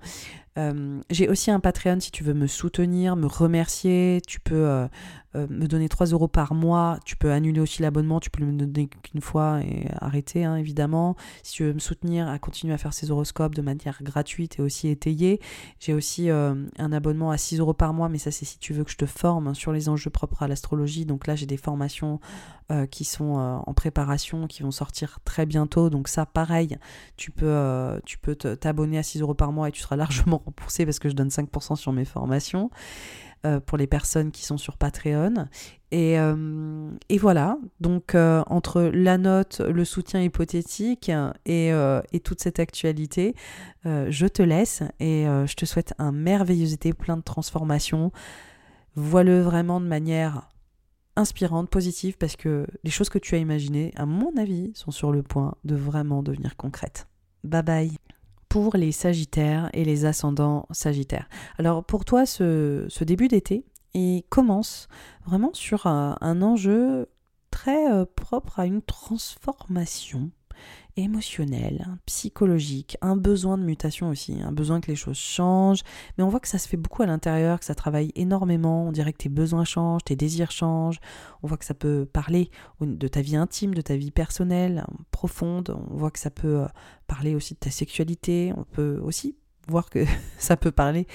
Euh, 0.59 1.01
j'ai 1.11 1.29
aussi 1.29 1.51
un 1.51 1.61
Patreon 1.61 2.01
si 2.01 2.11
tu 2.11 2.25
veux 2.25 2.35
me 2.35 2.47
soutenir, 2.47 3.17
me 3.17 3.27
remercier. 3.27 4.21
Tu 4.27 4.41
peux 4.41 4.69
euh, 4.69 4.89
euh, 5.37 5.47
me 5.49 5.67
donner 5.67 5.89
3 5.89 6.09
euros 6.09 6.29
par 6.29 6.55
mois. 6.55 6.99
Tu 7.05 7.17
peux 7.17 7.31
annuler 7.31 7.61
aussi 7.61 7.83
l'abonnement. 7.83 8.21
Tu 8.21 8.31
peux 8.31 8.45
me 8.45 8.53
donner 8.67 8.89
qu'une 8.89 9.21
fois 9.21 9.61
et 9.63 9.87
arrêter, 10.01 10.45
hein, 10.45 10.57
évidemment. 10.57 11.17
Si 11.43 11.53
tu 11.53 11.65
veux 11.65 11.73
me 11.73 11.79
soutenir 11.79 12.29
à 12.29 12.39
continuer 12.39 12.75
à 12.75 12.79
faire 12.79 12.93
ces 12.93 13.11
horoscopes 13.11 13.55
de 13.55 13.63
manière 13.63 14.03
gratuite 14.03 14.59
et 14.59 14.63
aussi 14.63 14.89
étayée, 14.89 15.41
j'ai 15.79 15.95
aussi 15.95 16.31
un 16.31 16.93
abonnement 16.93 17.31
à 17.31 17.39
6 17.39 17.61
euros 17.61 17.75
par 17.75 17.95
mois. 17.95 18.09
Mais 18.09 18.19
ça, 18.19 18.31
c'est 18.31 18.45
si 18.45 18.59
tu 18.59 18.73
veux 18.73 18.85
que 18.85 18.91
je 18.91 18.97
te 18.97 19.07
forme 19.07 19.55
sur 19.55 19.73
les 19.73 19.89
enjeux 19.89 20.11
propres 20.11 20.43
à 20.43 20.49
l'astrologie. 20.49 21.07
Donc 21.07 21.27
là, 21.27 21.37
j'ai 21.37 21.47
des 21.47 21.57
formations 21.57 22.21
qui 22.91 23.05
sont 23.05 23.35
en 23.67 23.75
préparation, 23.75 24.47
qui 24.47 24.63
vont 24.63 24.71
sortir 24.71 25.19
très 25.25 25.45
bientôt. 25.47 25.91
Donc 25.91 26.07
ça, 26.07 26.25
pareil, 26.27 26.77
tu 27.17 27.31
peux 27.31 27.47
tu 28.05 28.19
peux 28.19 28.35
t'abonner 28.35 28.99
à 28.99 29.03
6 29.03 29.21
euros 29.21 29.35
par 29.35 29.53
mois 29.53 29.69
et 29.69 29.73
tu 29.73 29.81
seras 29.81 29.97
largement 29.97 30.39
remboursé 30.45 30.85
parce 30.85 30.99
que 30.99 31.09
je 31.09 31.15
donne 31.15 31.29
5% 31.29 31.77
sur 31.77 31.93
mes 31.93 32.05
formations 32.05 32.71
euh, 33.47 33.59
pour 33.59 33.79
les 33.79 33.87
personnes 33.87 34.33
qui 34.33 34.45
sont 34.45 34.59
sur 34.59 34.77
Patreon. 34.77 35.33
Et, 35.93 36.21
euh, 36.21 36.91
voilà, 37.19 37.57
donc 37.81 38.15
euh, 38.15 38.43
entre 38.49 38.83
la 38.93 39.17
note, 39.17 39.61
le 39.61 39.87
soutien 39.87 40.21
hypothétique 40.21 41.11
et, 41.47 41.69
et 41.69 42.21
toute 42.21 42.41
cette 42.43 42.61
actualité, 42.61 43.35
je 43.85 44.27
te 44.27 44.43
laisse 44.43 44.83
et 45.01 45.25
je 45.25 45.55
te 45.55 45.65
souhaite 45.65 45.95
un 45.99 46.13
merveilleux 46.13 46.75
été 46.75 46.93
plein 46.93 47.17
de 47.17 47.23
transformations. 47.23 48.13
Vois-le 48.95 49.41
vraiment 49.41 49.81
de 49.81 49.87
manière 49.87 50.51
inspirante, 51.17 51.71
positive, 51.71 52.19
parce 52.19 52.37
que 52.37 52.67
les 52.85 52.91
choses 52.91 53.09
que 53.09 53.19
tu 53.19 53.35
as 53.35 53.39
imaginées, 53.39 53.93
à 53.97 54.05
mon 54.05 54.37
avis, 54.37 54.71
sont 54.75 54.91
sur 54.91 55.13
le 55.13 55.23
point 55.23 55.55
de 55.65 55.77
vraiment 55.77 56.23
devenir 56.23 56.57
concrètes. 56.57 57.10
Bye 57.45 57.63
bye 57.63 57.99
pour 58.51 58.77
les 58.77 58.91
Sagittaires 58.91 59.71
et 59.73 59.85
les 59.85 60.05
ascendants 60.05 60.67
Sagittaires. 60.73 61.29
Alors 61.59 61.85
pour 61.85 62.05
toi, 62.05 62.27
ce, 62.27 63.05
début 63.05 63.29
d'été, 63.29 63.65
il 63.95 64.25
commence 64.29 64.89
vraiment 65.25 65.55
sur 65.55 65.87
un, 65.87 66.43
enjeu 66.43 67.09
très 67.51 67.91
euh, 67.93 68.05
propre 68.05 68.59
à 68.59 68.67
une 68.67 68.83
transformation 68.83 70.31
émotionnel, 70.97 71.87
psychologique, 72.07 72.97
un 73.01 73.17
besoin 73.17 73.59
de 73.59 73.63
mutation 73.63 74.09
aussi, 74.11 74.41
un 74.43 74.53
besoin 74.53 74.81
que 74.81 74.89
les 74.91 74.97
choses 74.97 75.17
changent, 75.17 75.83
mais 76.17 76.25
on 76.25 76.29
voit 76.29 76.41
que 76.41 76.49
ça 76.49 76.59
se 76.59 76.69
fait 76.69 76.77
beaucoup 76.77 77.03
à 77.03 77.07
l'intérieur, 77.07 77.59
que 77.59 77.65
ça 77.65 77.75
travaille 77.75 78.13
énormément, 78.15 78.87
on 78.87 78.93
dirait 78.93 79.13
que 79.13 79.19
tes 79.19 79.29
besoins 79.29 79.65
changent, 79.65 80.05
tes 80.05 80.17
désirs 80.17 80.51
changent, 80.51 81.01
on 81.43 81.47
voit 81.47 81.57
que 81.57 81.65
ça 81.65 81.75
peut 81.75 82.07
parler 82.11 82.51
de 82.81 83.09
ta 83.09 83.23
vie 83.23 83.37
intime, 83.37 83.75
de 83.75 83.83
ta 83.83 83.97
vie 83.97 84.11
personnelle, 84.11 84.85
profonde, 85.11 85.77
on 85.91 85.97
voit 85.97 86.11
que 86.11 86.19
ça 86.19 86.31
peut 86.31 86.61
euh, 86.63 86.67
parler 87.07 87.35
aussi 87.35 87.55
de 87.55 87.61
ta 87.61 87.71
sexualité, 87.71 88.53
on 88.57 88.65
peut 88.65 89.01
aussi 89.03 89.37
voir 89.69 89.91
que 89.91 90.05
ça 90.39 90.57
peut 90.57 90.73
parler 90.73 91.07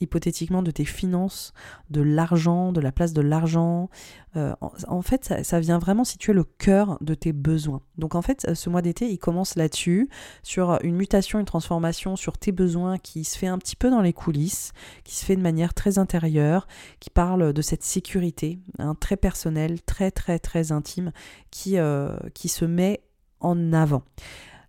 hypothétiquement 0.00 0.62
de 0.62 0.70
tes 0.70 0.84
finances, 0.84 1.52
de 1.90 2.02
l'argent, 2.02 2.72
de 2.72 2.80
la 2.80 2.92
place 2.92 3.12
de 3.12 3.20
l'argent. 3.20 3.88
Euh, 4.36 4.54
en, 4.60 5.02
fait, 5.02 5.32
ça, 5.42 5.60
vient 5.60 5.78
vraiment 5.78 6.04
situer 6.04 6.32
le 6.32 6.44
cœur 6.44 6.98
de 7.00 7.14
tes 7.14 7.32
besoins. 7.32 7.80
Donc 7.96 8.14
en 8.14 8.22
fait, 8.22 8.54
ce 8.54 8.70
mois 8.70 8.82
d'été, 8.82 9.08
il 9.08 9.18
commence 9.18 9.56
là-dessus, 9.56 10.08
sur 10.42 10.78
une 10.82 10.96
mutation, 10.96 11.38
une 11.38 11.44
transformation 11.44 12.16
sur 12.16 12.38
tes 12.38 12.52
besoins 12.52 12.98
qui 12.98 13.24
se 13.24 13.38
fait 13.38 13.46
un 13.46 13.58
petit 13.58 13.76
peu 13.76 13.90
dans 13.90 14.02
les 14.02 14.12
coulisses, 14.12 14.72
qui 15.04 15.14
se 15.14 15.24
fait 15.24 15.36
de 15.36 15.42
manière 15.42 15.74
très 15.74 15.98
intérieure, 15.98 16.66
qui 17.00 17.10
parle 17.10 17.52
de 17.52 17.62
cette 17.62 17.84
sécurité, 17.84 18.58
hein, 18.78 18.94
très 18.98 19.16
personnelle, 19.16 19.80
très 19.82 20.10
très 20.10 20.38
très 20.38 20.72
intime, 20.72 21.12
qui, 21.50 21.78
euh, 21.78 22.16
qui 22.34 22.48
se 22.48 22.64
met 22.64 23.00
en 23.40 23.72
avant. 23.72 24.02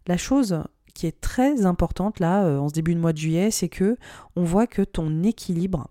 La 0.08 0.18
chose 0.18 0.64
qui 0.96 1.06
est 1.06 1.22
très 1.22 1.68
importante 1.68 2.20
là, 2.20 2.46
euh, 2.46 2.58
en 2.58 2.70
ce 2.70 2.74
début 2.74 2.96
de 2.96 3.00
mois 3.00 3.14
de 3.14 3.18
juillet, 3.20 3.52
c'est 3.52 3.70
que 3.70 3.98
on 4.36 4.43
voit 4.43 4.66
que 4.66 4.82
ton 4.82 5.22
équilibre 5.22 5.89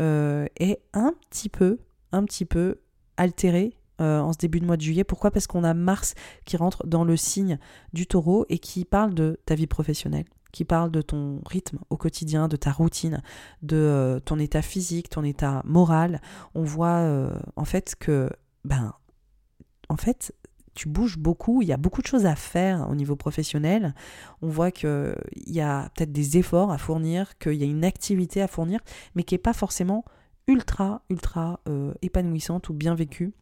euh, 0.00 0.46
est 0.58 0.80
un 0.94 1.14
petit 1.30 1.48
peu, 1.48 1.78
un 2.10 2.24
petit 2.24 2.46
peu 2.46 2.80
altéré 3.16 3.76
euh, 4.00 4.18
en 4.18 4.32
ce 4.32 4.38
début 4.38 4.58
de 4.58 4.66
mois 4.66 4.76
de 4.76 4.82
juillet. 4.82 5.04
Pourquoi? 5.04 5.30
Parce 5.30 5.46
qu'on 5.46 5.62
a 5.62 5.74
Mars 5.74 6.14
qui 6.46 6.56
rentre 6.56 6.86
dans 6.86 7.04
le 7.04 7.16
signe 7.16 7.58
du 7.92 8.06
taureau 8.06 8.46
et 8.48 8.58
qui 8.58 8.84
parle 8.84 9.14
de 9.14 9.38
ta 9.46 9.54
vie 9.54 9.68
professionnelle 9.68 10.24
qui 10.52 10.64
parle 10.64 10.90
de 10.90 11.02
ton 11.02 11.42
rythme 11.46 11.80
au 11.90 11.98
quotidien, 11.98 12.48
de 12.48 12.56
ta 12.56 12.72
routine, 12.72 13.20
de 13.60 14.22
ton 14.24 14.38
état 14.38 14.62
physique, 14.62 15.10
ton 15.10 15.22
état 15.22 15.60
moral. 15.66 16.22
On 16.54 16.62
voit 16.62 17.30
en 17.56 17.64
fait 17.66 17.94
que 17.94 18.30
ben 18.64 18.94
en 19.88 19.96
fait, 19.96 20.34
tu 20.76 20.88
bouges 20.88 21.18
beaucoup, 21.18 21.62
il 21.62 21.68
y 21.68 21.72
a 21.72 21.76
beaucoup 21.76 22.02
de 22.02 22.06
choses 22.06 22.26
à 22.26 22.36
faire 22.36 22.88
au 22.88 22.94
niveau 22.94 23.16
professionnel. 23.16 23.94
On 24.42 24.48
voit 24.48 24.70
qu'il 24.70 25.16
y 25.46 25.60
a 25.60 25.90
peut-être 25.94 26.12
des 26.12 26.38
efforts 26.38 26.70
à 26.70 26.78
fournir, 26.78 27.36
qu'il 27.38 27.54
y 27.54 27.64
a 27.64 27.66
une 27.66 27.84
activité 27.84 28.40
à 28.42 28.46
fournir, 28.46 28.80
mais 29.16 29.24
qui 29.24 29.34
n'est 29.34 29.38
pas 29.38 29.54
forcément 29.54 30.04
ultra, 30.46 31.02
ultra 31.10 31.60
euh, 31.68 31.92
épanouissante 32.02 32.68
ou 32.68 32.74
bien 32.74 32.94
vécue. 32.94 33.32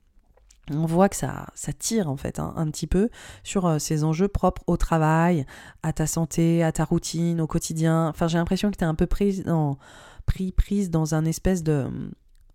On 0.71 0.87
voit 0.87 1.11
que 1.11 1.17
ça, 1.17 1.49
ça 1.55 1.75
tire 1.75 2.09
en 2.09 2.17
fait 2.17 2.39
un 2.39 2.71
petit 2.71 2.87
peu 2.87 3.11
sur 3.43 3.67
euh, 3.67 3.79
ces 3.79 4.03
enjeux 4.03 4.29
propres 4.29 4.63
au 4.67 4.79
travail, 4.79 5.45
à 5.83 5.93
ta 5.93 6.07
santé, 6.07 6.63
à 6.63 6.73
ta 6.73 6.85
routine, 6.85 7.43
au 7.43 7.47
quotidien. 7.47 8.09
Enfin, 8.09 8.29
j'ai 8.29 8.39
l'impression 8.39 8.71
que 8.71 8.77
tu 8.77 8.85
es 8.85 8.87
un 8.87 8.95
peu 8.95 9.07
prise 9.07 9.45
pris, 10.25 10.53
prise 10.53 10.91
dans 10.91 11.15
un 11.15 11.27
espèce 11.27 11.63
de 11.63 11.87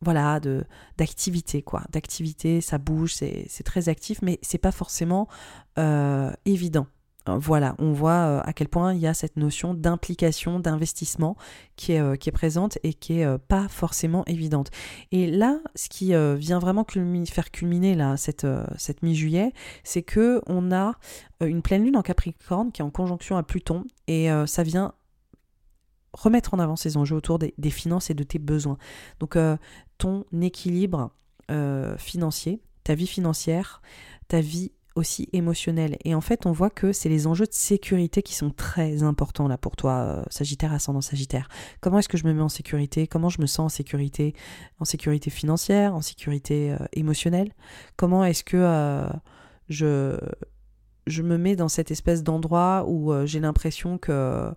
voilà, 0.02 0.40
de 0.40 0.64
d'activité 0.98 1.62
quoi. 1.62 1.84
D'activité, 1.92 2.62
ça 2.62 2.78
bouge, 2.78 3.14
c'est 3.14 3.64
très 3.64 3.90
actif, 3.90 4.22
mais 4.22 4.40
c'est 4.42 4.58
pas 4.58 4.72
forcément 4.72 5.28
euh, 5.78 6.32
évident. 6.46 6.88
Euh, 7.28 7.38
voilà, 7.38 7.76
on 7.80 7.92
voit 7.92 8.12
euh, 8.12 8.42
à 8.44 8.54
quel 8.54 8.70
point 8.70 8.94
il 8.94 9.00
y 9.02 9.08
a 9.08 9.14
cette 9.14 9.36
notion 9.36 9.74
d'implication, 9.74 10.60
d'investissement 10.60 11.36
qui 11.76 11.94
est, 11.94 12.18
qui 12.18 12.30
est 12.30 12.34
présente 12.34 12.78
et 12.84 12.94
qui 12.94 13.20
est 13.20 13.38
pas 13.48 13.68
forcément 13.68 14.24
évidente. 14.26 14.72
Et 15.12 15.28
là, 15.30 15.60
ce 15.76 15.90
qui 15.90 16.14
vient 16.38 16.60
vraiment 16.60 16.86
faire 17.28 17.52
culminer 17.52 17.96
là, 17.96 18.18
cette, 18.18 18.48
cette 18.78 19.04
mi-juillet, 19.04 19.52
c'est 19.84 20.04
que 20.04 20.42
on 20.48 20.72
a 20.72 20.94
une 21.42 21.62
pleine 21.62 21.86
lune 21.86 21.96
en 21.96 22.02
Capricorne 22.02 22.72
qui 22.72 22.82
est 22.82 22.86
en 22.86 22.90
conjonction 22.90 23.38
à 23.38 23.44
Pluton 23.44 23.86
et 24.08 24.30
ça 24.46 24.64
vient 24.64 24.94
remettre 26.14 26.54
en 26.54 26.60
avant 26.60 26.76
ces 26.76 26.98
enjeux 26.98 27.16
autour 27.16 27.40
des, 27.40 27.70
finances 27.70 28.10
et 28.10 28.14
de 28.14 28.24
tes 28.24 28.40
besoins. 28.40 28.78
Donc 29.20 29.36
euh, 29.36 29.58
ton 29.98 30.26
équilibre 30.42 31.12
euh, 31.52 31.98
financier, 31.98 32.62
ta 32.84 32.96
vie 32.96 33.08
financière, 33.08 33.82
ta 34.28 34.42
vie 34.42 34.72
aussi 34.96 35.30
émotionnelle. 35.34 35.98
Et 36.04 36.14
en 36.16 36.22
fait, 36.22 36.46
on 36.46 36.52
voit 36.52 36.70
que 36.70 36.92
c'est 36.92 37.10
les 37.10 37.28
enjeux 37.28 37.46
de 37.46 37.54
sécurité 37.54 38.22
qui 38.22 38.34
sont 38.34 38.50
très 38.50 39.04
importants 39.04 39.48
là 39.48 39.58
pour 39.58 39.76
toi, 39.76 39.94
euh, 39.94 40.24
Sagittaire, 40.30 40.74
ascendant 40.74 41.02
Sagittaire. 41.02 41.48
Comment 41.80 42.00
est-ce 42.00 42.10
que 42.10 42.18
je 42.18 42.26
me 42.26 42.34
mets 42.34 42.42
en 42.42 42.50
sécurité? 42.50 43.08
Comment 43.08 43.30
je 43.30 43.40
me 43.40 43.46
sens 43.46 43.66
en 43.66 43.70
sécurité 43.70 44.34
En 44.80 44.86
sécurité 44.86 45.30
financière, 45.30 45.96
en 45.96 46.02
sécurité 46.02 46.76
émotionnelle? 46.94 47.54
Comment 47.96 48.26
est-ce 48.26 48.44
que 48.44 49.08
je, 49.70 50.20
je 51.08 51.22
me 51.22 51.38
mets 51.38 51.56
dans 51.56 51.70
cette 51.70 51.92
espèce 51.92 52.24
d'endroit 52.24 52.86
où 52.88 53.14
j'ai 53.26 53.40
l'impression 53.40 53.98
que 53.98 54.52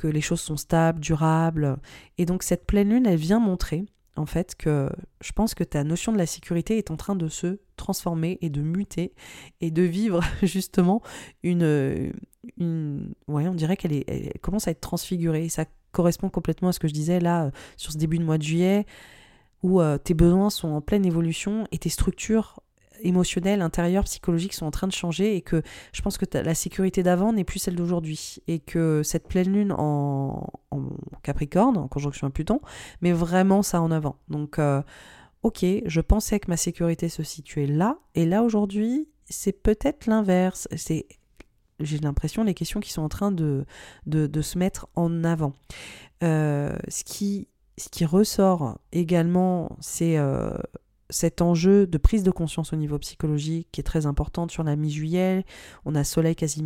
que 0.00 0.06
les 0.06 0.22
choses 0.22 0.40
sont 0.40 0.56
stables, 0.56 0.98
durables. 0.98 1.76
Et 2.16 2.24
donc 2.24 2.42
cette 2.42 2.66
pleine 2.66 2.88
lune, 2.88 3.06
elle 3.06 3.18
vient 3.18 3.38
montrer 3.38 3.84
en 4.16 4.24
fait 4.24 4.54
que 4.56 4.88
je 5.20 5.32
pense 5.32 5.54
que 5.54 5.62
ta 5.62 5.84
notion 5.84 6.10
de 6.10 6.18
la 6.18 6.26
sécurité 6.26 6.78
est 6.78 6.90
en 6.90 6.96
train 6.96 7.14
de 7.14 7.28
se 7.28 7.60
transformer 7.76 8.38
et 8.40 8.48
de 8.48 8.62
muter 8.62 9.12
et 9.60 9.70
de 9.70 9.82
vivre 9.82 10.22
justement 10.42 11.02
une, 11.42 12.12
ouais, 12.58 13.46
on 13.46 13.54
dirait 13.54 13.76
qu'elle 13.76 13.92
est, 13.92 14.38
commence 14.40 14.68
à 14.68 14.70
être 14.70 14.80
transfigurée. 14.80 15.50
Ça 15.50 15.66
correspond 15.92 16.30
complètement 16.30 16.68
à 16.68 16.72
ce 16.72 16.78
que 16.78 16.88
je 16.88 16.94
disais 16.94 17.20
là 17.20 17.44
euh, 17.46 17.50
sur 17.76 17.92
ce 17.92 17.98
début 17.98 18.18
de 18.18 18.24
mois 18.24 18.38
de 18.38 18.42
juillet 18.42 18.86
où 19.62 19.82
euh, 19.82 19.98
tes 19.98 20.14
besoins 20.14 20.48
sont 20.48 20.68
en 20.68 20.80
pleine 20.80 21.04
évolution 21.04 21.66
et 21.72 21.78
tes 21.78 21.90
structures 21.90 22.60
émotionnels, 23.02 23.62
intérieurs, 23.62 24.04
psychologiques 24.04 24.54
sont 24.54 24.66
en 24.66 24.70
train 24.70 24.86
de 24.86 24.92
changer 24.92 25.36
et 25.36 25.42
que 25.42 25.62
je 25.92 26.02
pense 26.02 26.18
que 26.18 26.26
la 26.36 26.54
sécurité 26.54 27.02
d'avant 27.02 27.32
n'est 27.32 27.44
plus 27.44 27.58
celle 27.58 27.76
d'aujourd'hui 27.76 28.38
et 28.48 28.58
que 28.58 29.02
cette 29.02 29.28
pleine 29.28 29.52
lune 29.52 29.72
en, 29.72 30.46
Capricorne, 31.22 31.76
en 31.76 31.88
conjonction 31.88 32.26
à 32.26 32.30
Pluton, 32.30 32.60
met 33.00 33.12
vraiment 33.12 33.62
ça 33.62 33.80
en 33.80 33.90
avant. 33.90 34.16
Donc, 34.28 34.58
euh, 34.58 34.82
ok, 35.42 35.64
je 35.84 36.00
pensais 36.00 36.40
que 36.40 36.50
ma 36.50 36.56
sécurité 36.56 37.08
se 37.08 37.22
situait 37.22 37.66
là 37.66 37.98
et 38.14 38.26
là 38.26 38.42
aujourd'hui, 38.42 39.08
c'est 39.28 39.52
peut-être 39.52 40.06
l'inverse. 40.06 40.68
C'est 40.76 41.06
j'ai 41.80 41.98
l'impression 41.98 42.44
les 42.44 42.54
questions 42.54 42.80
qui 42.80 42.92
sont 42.92 43.02
en 43.02 43.08
train 43.08 43.32
de, 43.32 43.64
de, 44.06 44.42
se 44.42 44.58
mettre 44.58 44.88
en 44.94 45.24
avant. 45.24 45.54
Euh, 46.22 46.76
ce, 46.88 47.04
qui, 47.04 47.48
ce 47.78 47.88
qui 47.88 48.04
ressort 48.04 48.78
également, 48.92 49.76
c'est 49.80 50.18
euh, 50.18 50.52
cet 51.10 51.42
enjeu 51.42 51.86
de 51.86 51.98
prise 51.98 52.22
de 52.22 52.30
conscience 52.30 52.72
au 52.72 52.76
niveau 52.76 52.98
psychologique 52.98 53.68
qui 53.72 53.80
est 53.80 53.84
très 53.84 54.06
importante 54.06 54.50
sur 54.50 54.62
la 54.62 54.76
mi-juillet. 54.76 55.44
On 55.84 55.94
a 55.94 56.04
Soleil 56.04 56.36
quasi 56.36 56.62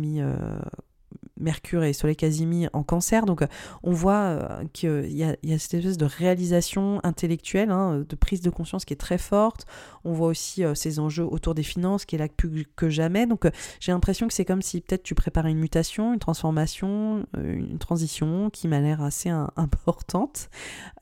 Mercure 1.39 1.83
et 1.83 1.93
Soleil 1.93 2.15
Casimir 2.15 2.69
en 2.73 2.83
cancer. 2.83 3.25
Donc 3.25 3.43
on 3.83 3.91
voit 3.91 4.59
qu'il 4.73 5.11
y, 5.11 5.23
a, 5.23 5.35
cette 5.59 5.75
espèce 5.75 5.97
de 5.97 6.05
réalisation 6.05 6.99
intellectuelle, 7.03 7.71
hein, 7.71 8.03
de 8.07 8.15
prise 8.15 8.41
de 8.41 8.49
conscience 8.49 8.85
qui 8.85 8.93
est 8.93 8.97
très 8.97 9.17
forte. 9.17 9.65
On 10.03 10.13
voit 10.13 10.27
aussi 10.27 10.63
ces 10.75 10.99
enjeux 10.99 11.25
autour 11.25 11.55
des 11.55 11.63
finances 11.63 12.05
qui 12.05 12.15
est 12.15 12.19
là 12.19 12.27
plus 12.27 12.65
que 12.75 12.89
jamais. 12.89 13.25
Donc 13.27 13.49
j'ai 13.79 13.91
l'impression 13.91 14.27
que 14.27 14.33
c'est 14.33 14.45
comme 14.45 14.61
si 14.61 14.81
peut-être 14.81 15.03
tu 15.03 15.15
préparais 15.15 15.51
une 15.51 15.59
mutation, 15.59 16.13
une 16.13 16.19
transformation, 16.19 17.25
une 17.37 17.77
transition 17.79 18.49
qui 18.49 18.67
m'a 18.67 18.79
l'air 18.79 19.01
assez 19.01 19.29
importante. 19.29 20.49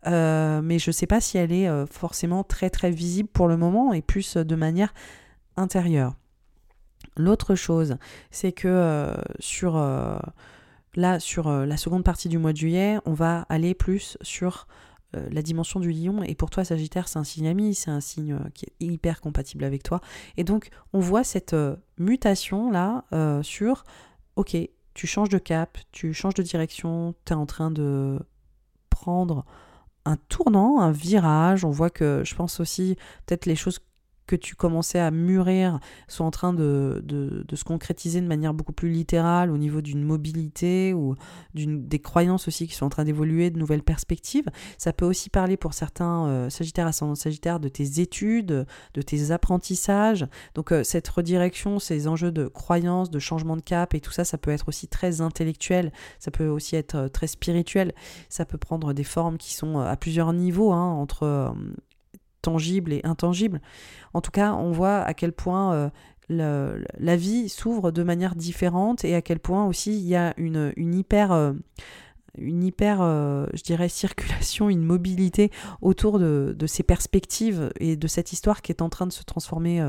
mais 0.05 0.79
je 0.79 0.89
ne 0.89 0.93
sais 0.93 1.07
pas 1.07 1.21
si 1.21 1.37
elle 1.37 1.51
est 1.51 1.69
forcément 1.87 2.43
très 2.43 2.69
très 2.69 2.91
visible 2.91 3.29
pour 3.31 3.47
le 3.47 3.57
moment 3.57 3.93
et 3.93 4.01
plus 4.01 4.37
de 4.37 4.55
manière 4.55 4.93
intérieure. 5.57 6.15
L'autre 7.15 7.55
chose, 7.55 7.97
c'est 8.31 8.51
que 8.51 8.67
euh, 8.67 9.15
sur 9.39 9.77
euh, 9.77 10.17
là, 10.95 11.19
sur 11.19 11.47
euh, 11.47 11.65
la 11.65 11.77
seconde 11.77 12.03
partie 12.03 12.29
du 12.29 12.37
mois 12.37 12.53
de 12.53 12.57
juillet, 12.57 12.97
on 13.05 13.13
va 13.13 13.45
aller 13.49 13.73
plus 13.73 14.17
sur 14.21 14.67
la 15.29 15.43
dimension 15.43 15.79
du 15.79 15.91
lion. 15.91 16.23
Et 16.23 16.33
pour 16.33 16.49
toi, 16.49 16.65
Sagittaire, 16.65 17.07
c'est 17.07 17.19
un 17.19 17.23
signe 17.23 17.47
ami, 17.47 17.75
c'est 17.75 17.91
un 17.91 17.99
signe 17.99 18.39
qui 18.55 18.65
est 18.65 18.73
hyper 18.83 19.21
compatible 19.21 19.63
avec 19.63 19.83
toi. 19.83 20.01
Et 20.37 20.43
donc, 20.43 20.71
on 20.91 20.99
voit 20.99 21.23
cette 21.23 21.55
mutation 21.99 22.71
là 22.71 23.05
sur, 23.43 23.83
ok, 24.37 24.57
tu 24.95 25.05
changes 25.05 25.29
de 25.29 25.37
cap, 25.37 25.77
tu 25.91 26.15
changes 26.15 26.33
de 26.33 26.41
direction, 26.41 27.13
tu 27.25 27.33
es 27.33 27.35
en 27.35 27.45
train 27.45 27.69
de 27.69 28.17
prendre 28.89 29.45
un 30.05 30.17
tournant, 30.29 30.79
un 30.79 30.91
virage. 30.91 31.63
On 31.63 31.69
voit 31.69 31.91
que 31.91 32.23
je 32.25 32.33
pense 32.33 32.59
aussi 32.59 32.97
peut-être 33.27 33.45
les 33.45 33.55
choses 33.55 33.79
que 34.25 34.35
tu 34.35 34.55
commençais 34.55 34.99
à 34.99 35.11
mûrir 35.11 35.79
sont 36.07 36.23
en 36.23 36.31
train 36.31 36.53
de, 36.53 37.01
de, 37.03 37.55
se 37.55 37.63
concrétiser 37.63 38.21
de 38.21 38.27
manière 38.27 38.53
beaucoup 38.53 38.73
plus 38.73 38.89
littérale 38.89 39.51
au 39.51 39.57
niveau 39.57 39.81
d'une 39.81 40.03
mobilité 40.03 40.93
ou 40.93 41.15
des 41.53 41.99
croyances 41.99 42.47
aussi 42.47 42.67
qui 42.67 42.73
sont 42.73 42.85
en 42.85 42.89
train 42.89 43.03
d'évoluer, 43.03 43.51
de 43.51 43.59
nouvelles 43.59 43.83
perspectives. 43.83 44.49
Ça 44.77 44.91
peut 44.91 45.05
aussi 45.05 45.29
parler 45.29 45.57
pour 45.57 45.73
certains 45.73 46.27
euh, 46.27 46.49
Sagittaires, 46.49 46.87
ascendant 46.87 47.15
Sagittaire, 47.15 47.59
de 47.59 47.67
tes 47.69 47.99
études, 47.99 48.65
de 48.93 49.01
tes 49.01 49.31
apprentissages. 49.31 50.25
Donc 50.55 50.71
euh, 50.71 50.83
cette 50.83 51.07
redirection, 51.07 51.79
ces 51.79 52.07
enjeux 52.07 52.31
de 52.31 52.47
croyances, 52.47 53.11
de 53.11 53.19
changement 53.19 53.55
de 53.55 53.61
cap 53.61 53.93
et 53.93 53.99
tout 53.99 54.11
ça, 54.11 54.23
ça 54.23 54.37
peut 54.37 54.51
être 54.51 54.67
aussi 54.67 54.87
très 54.87 55.21
intellectuel, 55.21 55.91
ça 56.19 56.31
peut 56.31 56.47
aussi 56.47 56.75
être 56.75 56.95
euh, 56.95 57.07
très 57.07 57.27
spirituel, 57.27 57.93
ça 58.29 58.45
peut 58.45 58.57
prendre 58.57 58.93
des 58.93 59.03
formes 59.03 59.37
qui 59.37 59.53
sont 59.53 59.79
à 59.79 59.95
plusieurs 59.95 60.33
niveaux, 60.33 60.71
hein, 60.71 60.91
entre 60.91 61.53
tangible 62.43 62.93
et 62.93 63.01
intangible. 63.03 63.59
En 64.13 64.21
tout 64.21 64.31
cas, 64.31 64.53
on 64.53 64.71
voit 64.71 64.99
à 64.99 65.15
quel 65.15 65.33
point 65.33 65.91
euh, 66.31 66.83
la 66.97 67.15
vie 67.15 67.49
s'ouvre 67.49 67.91
de 67.91 68.03
manière 68.03 68.35
différente 68.35 69.03
et 69.03 69.15
à 69.15 69.21
quel 69.21 69.39
point 69.39 69.65
aussi 69.65 69.91
il 69.91 70.07
y 70.07 70.15
a 70.15 70.33
une, 70.37 70.73
hyper... 70.77 71.31
Euh, 71.31 71.53
une 72.39 72.63
hyper, 72.63 72.99
euh, 73.01 73.45
je 73.53 73.61
dirais, 73.61 73.89
circulation, 73.89 74.67
une 74.67 74.81
mobilité 74.81 75.51
autour 75.81 76.17
de, 76.17 76.55
ces 76.65 76.81
perspectives 76.81 77.71
et 77.79 77.95
de 77.95 78.07
cette 78.07 78.33
histoire 78.33 78.63
qui 78.63 78.71
est 78.71 78.81
en 78.81 78.89
train 78.89 79.05
de 79.05 79.13
se 79.13 79.23
transformer, 79.23 79.87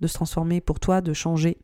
de 0.00 0.06
se 0.06 0.12
transformer 0.12 0.60
pour 0.60 0.80
toi, 0.80 1.00
de 1.00 1.14
changer. 1.14 1.56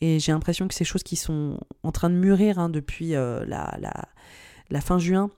Et 0.00 0.20
j'ai 0.20 0.30
l'impression 0.30 0.68
que 0.68 0.74
ces 0.74 0.84
choses 0.84 1.02
qui 1.02 1.16
sont 1.16 1.58
en 1.82 1.90
train 1.90 2.10
de 2.10 2.14
mûrir 2.14 2.60
hein, 2.60 2.68
depuis 2.68 3.10
la, 3.10 4.06
fin 4.80 4.98
juin 5.00 5.30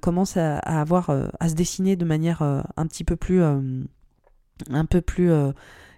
commencent 0.00 0.36
à, 0.36 0.58
avoir, 0.58 1.10
à 1.10 1.48
se 1.48 1.54
dessiner 1.54 1.96
de 1.96 2.04
manière 2.04 2.42
un 2.42 2.86
petit 2.86 3.04
peu 3.04 3.16
plus 3.16 3.42
un 4.70 4.84
peu 4.84 5.00
plus 5.00 5.30
euh, 5.30 5.52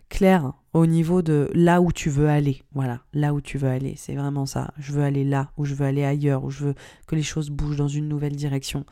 clair 0.09 0.53
au 0.73 0.87
niveau 0.87 1.23
de 1.23 1.51
là 1.55 1.81
où 1.81 1.93
tu 1.93 2.11
veux 2.11 2.29
aller. 2.29 2.63
Voilà, 2.73 3.01
là 3.13 3.35
où 3.35 3.41
tu 3.41 3.59
veux 3.59 3.69
aller. 3.69 3.95
C'est 3.97 4.15
vraiment 4.15 4.47
ça. 4.47 4.73
Je 4.79 4.93
veux 4.93 5.03
aller 5.03 5.25
là, 5.25 5.51
ou 5.57 5.65
je 5.65 5.75
veux 5.75 5.87
aller 5.87 6.05
ailleurs, 6.05 6.45
ou 6.45 6.51
je 6.51 6.67
veux 6.67 6.75
que 7.07 7.17
les 7.17 7.23
choses 7.23 7.51
bougent 7.51 7.77
dans 7.77 7.89
une 7.89 8.09
nouvelle 8.09 8.37
direction. 8.37 8.85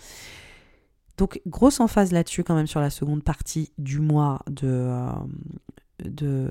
Donc, 1.17 1.41
grosse 1.47 1.81
emphase 1.81 2.13
là-dessus 2.13 2.45
quand 2.45 2.55
même 2.55 2.69
sur 2.69 2.81
la 2.81 2.91
seconde 2.91 3.25
partie 3.25 3.73
du 3.79 3.99
mois 3.99 4.41
de, 4.49 4.69
euh, 4.69 5.11
de, 6.05 6.51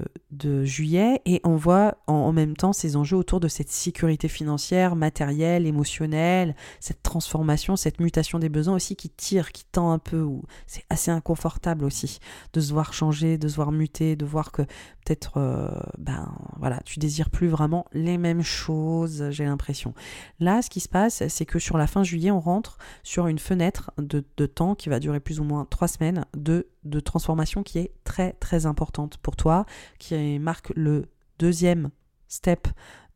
juillet 0.64 1.22
et 1.26 1.42
on 1.44 1.56
voit 1.56 1.98
en, 2.08 2.32
même 2.34 2.56
temps 2.56 2.74
ces 2.74 2.96
enjeux 2.96 3.18
autour 3.18 3.40
de 3.40 3.48
cette 3.48 3.70
sécurité 3.70 4.28
financière, 4.28 4.96
matérielle, 4.96 5.66
émotionnelle, 5.66 6.56
cette 6.80 7.02
transformation, 7.04 7.76
cette 7.76 8.00
mutation 8.00 8.40
des 8.40 8.50
besoins 8.50 8.76
aussi 8.76 8.96
qui 8.96 9.10
tire, 9.10 9.52
qui 9.52 9.66
tend 9.66 9.92
un 9.92 10.00
peu, 10.00 10.28
c'est 10.66 10.84
assez 10.90 11.12
inconfortable 11.12 11.86
aussi 11.86 12.20
de 12.54 12.60
se 12.60 12.74
voir 12.74 12.94
changer, 12.94 13.38
de 13.38 13.48
se 13.48 13.56
voir 13.56 13.72
muter, 13.72 14.16
de 14.16 14.26
voir 14.26 14.52
que 14.52 14.64
peut-être, 15.08 15.38
euh, 15.38 15.70
ben 15.98 16.36
voilà, 16.58 16.82
tu 16.84 17.00
désires 17.00 17.30
plus 17.30 17.48
vraiment 17.48 17.86
les 17.94 18.18
mêmes 18.18 18.42
choses, 18.42 19.30
j'ai 19.30 19.46
l'impression. 19.46 19.94
Là, 20.40 20.62
ce 20.62 20.70
qui 20.70 20.82
se 20.82 20.90
passe, 20.90 21.26
c'est 21.28 21.46
que 21.46 21.60
sur 21.60 21.78
la 21.78 21.88
fin 21.88 22.04
juillet, 22.04 22.32
on 22.32 22.42
rentre 22.42 22.78
sur 23.04 23.28
une 23.28 23.40
fenêtre 23.40 23.92
de, 23.98 24.26
de 24.36 24.46
temps 24.46 24.76
qui 24.76 24.90
va 24.90 25.00
durer 25.00 25.20
plus 25.20 25.40
ou 25.40 25.44
moins 25.44 25.66
trois 25.66 25.88
semaines 25.88 26.26
de 26.36 26.68
de 26.84 27.02
transformation 27.02 27.64
qui 27.64 27.80
est 27.80 27.92
très 28.06 28.32
très 28.34 28.66
importante 28.66 29.18
pour 29.18 29.36
toi, 29.36 29.66
qui 30.00 30.40
marque 30.40 30.72
le 30.76 31.10
deuxième 31.38 31.90
step 32.30 32.68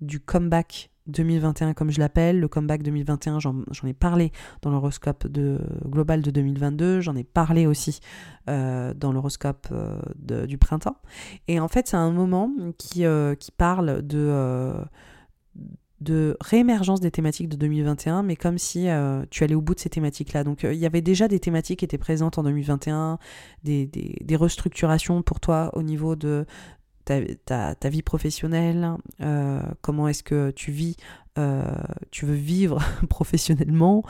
du 0.02 0.20
comeback 0.20 0.92
2021 1.12 1.74
comme 1.74 1.92
je 1.92 2.00
l'appelle. 2.00 2.40
Le 2.40 2.48
comeback 2.48 2.84
2021, 2.84 3.40
j'en 3.40 3.64
ai 3.86 3.94
parlé 3.94 4.32
dans 4.62 4.72
l'horoscope 4.72 5.28
global 5.86 6.22
de 6.22 6.32
2022, 6.32 7.02
j'en 7.02 7.16
ai 7.16 7.24
parlé 7.24 7.68
aussi 7.68 8.00
euh, 8.50 8.94
dans 8.94 9.12
l'horoscope 9.12 9.68
euh, 9.72 10.46
du 10.46 10.58
printemps. 10.58 10.98
Et 11.48 11.60
en 11.60 11.68
fait, 11.68 11.88
c'est 11.88 11.98
un 11.98 12.12
moment 12.12 12.52
qui, 12.78 13.06
euh, 13.06 13.36
qui 13.36 13.52
parle 13.52 14.02
de 14.02 14.74
de 16.00 16.36
réémergence 16.42 17.00
des 17.00 17.12
thématiques 17.12 17.48
de 17.48 17.56
2021, 17.56 18.24
mais 18.24 18.36
comme 18.36 18.58
si 18.58 18.88
tu 19.30 19.44
allais 19.44 19.54
au 19.54 19.62
bout 19.62 19.76
de 19.76 19.80
ces 19.80 19.90
thématiques-là. 19.90 20.44
Donc 20.44 20.64
il 20.64 20.74
y 20.74 20.88
avait 20.88 21.04
déjà 21.04 21.28
des 21.28 21.40
thématiques 21.40 21.80
qui 21.80 21.86
étaient 21.86 22.00
présentes 22.00 22.40
en 22.40 22.44
2021, 22.44 23.20
des, 23.64 23.86
des, 23.86 24.36
restructurations 24.36 25.22
pour 25.22 25.40
toi 25.40 25.70
au 25.74 25.84
niveau 25.84 26.16
de 26.16 26.48
ta, 27.06 27.76
ta, 27.76 27.90
vie 27.90 28.02
professionnelle, 28.02 28.96
euh, 29.22 29.62
comment 29.82 30.08
est-ce 30.08 30.24
que 30.24 30.52
tu 30.52 30.72
vis, 30.72 30.96
euh, 31.38 31.64
tu 32.12 32.26
veux 32.26 32.36
vivre 32.36 32.80
professionnellement, 33.10 34.04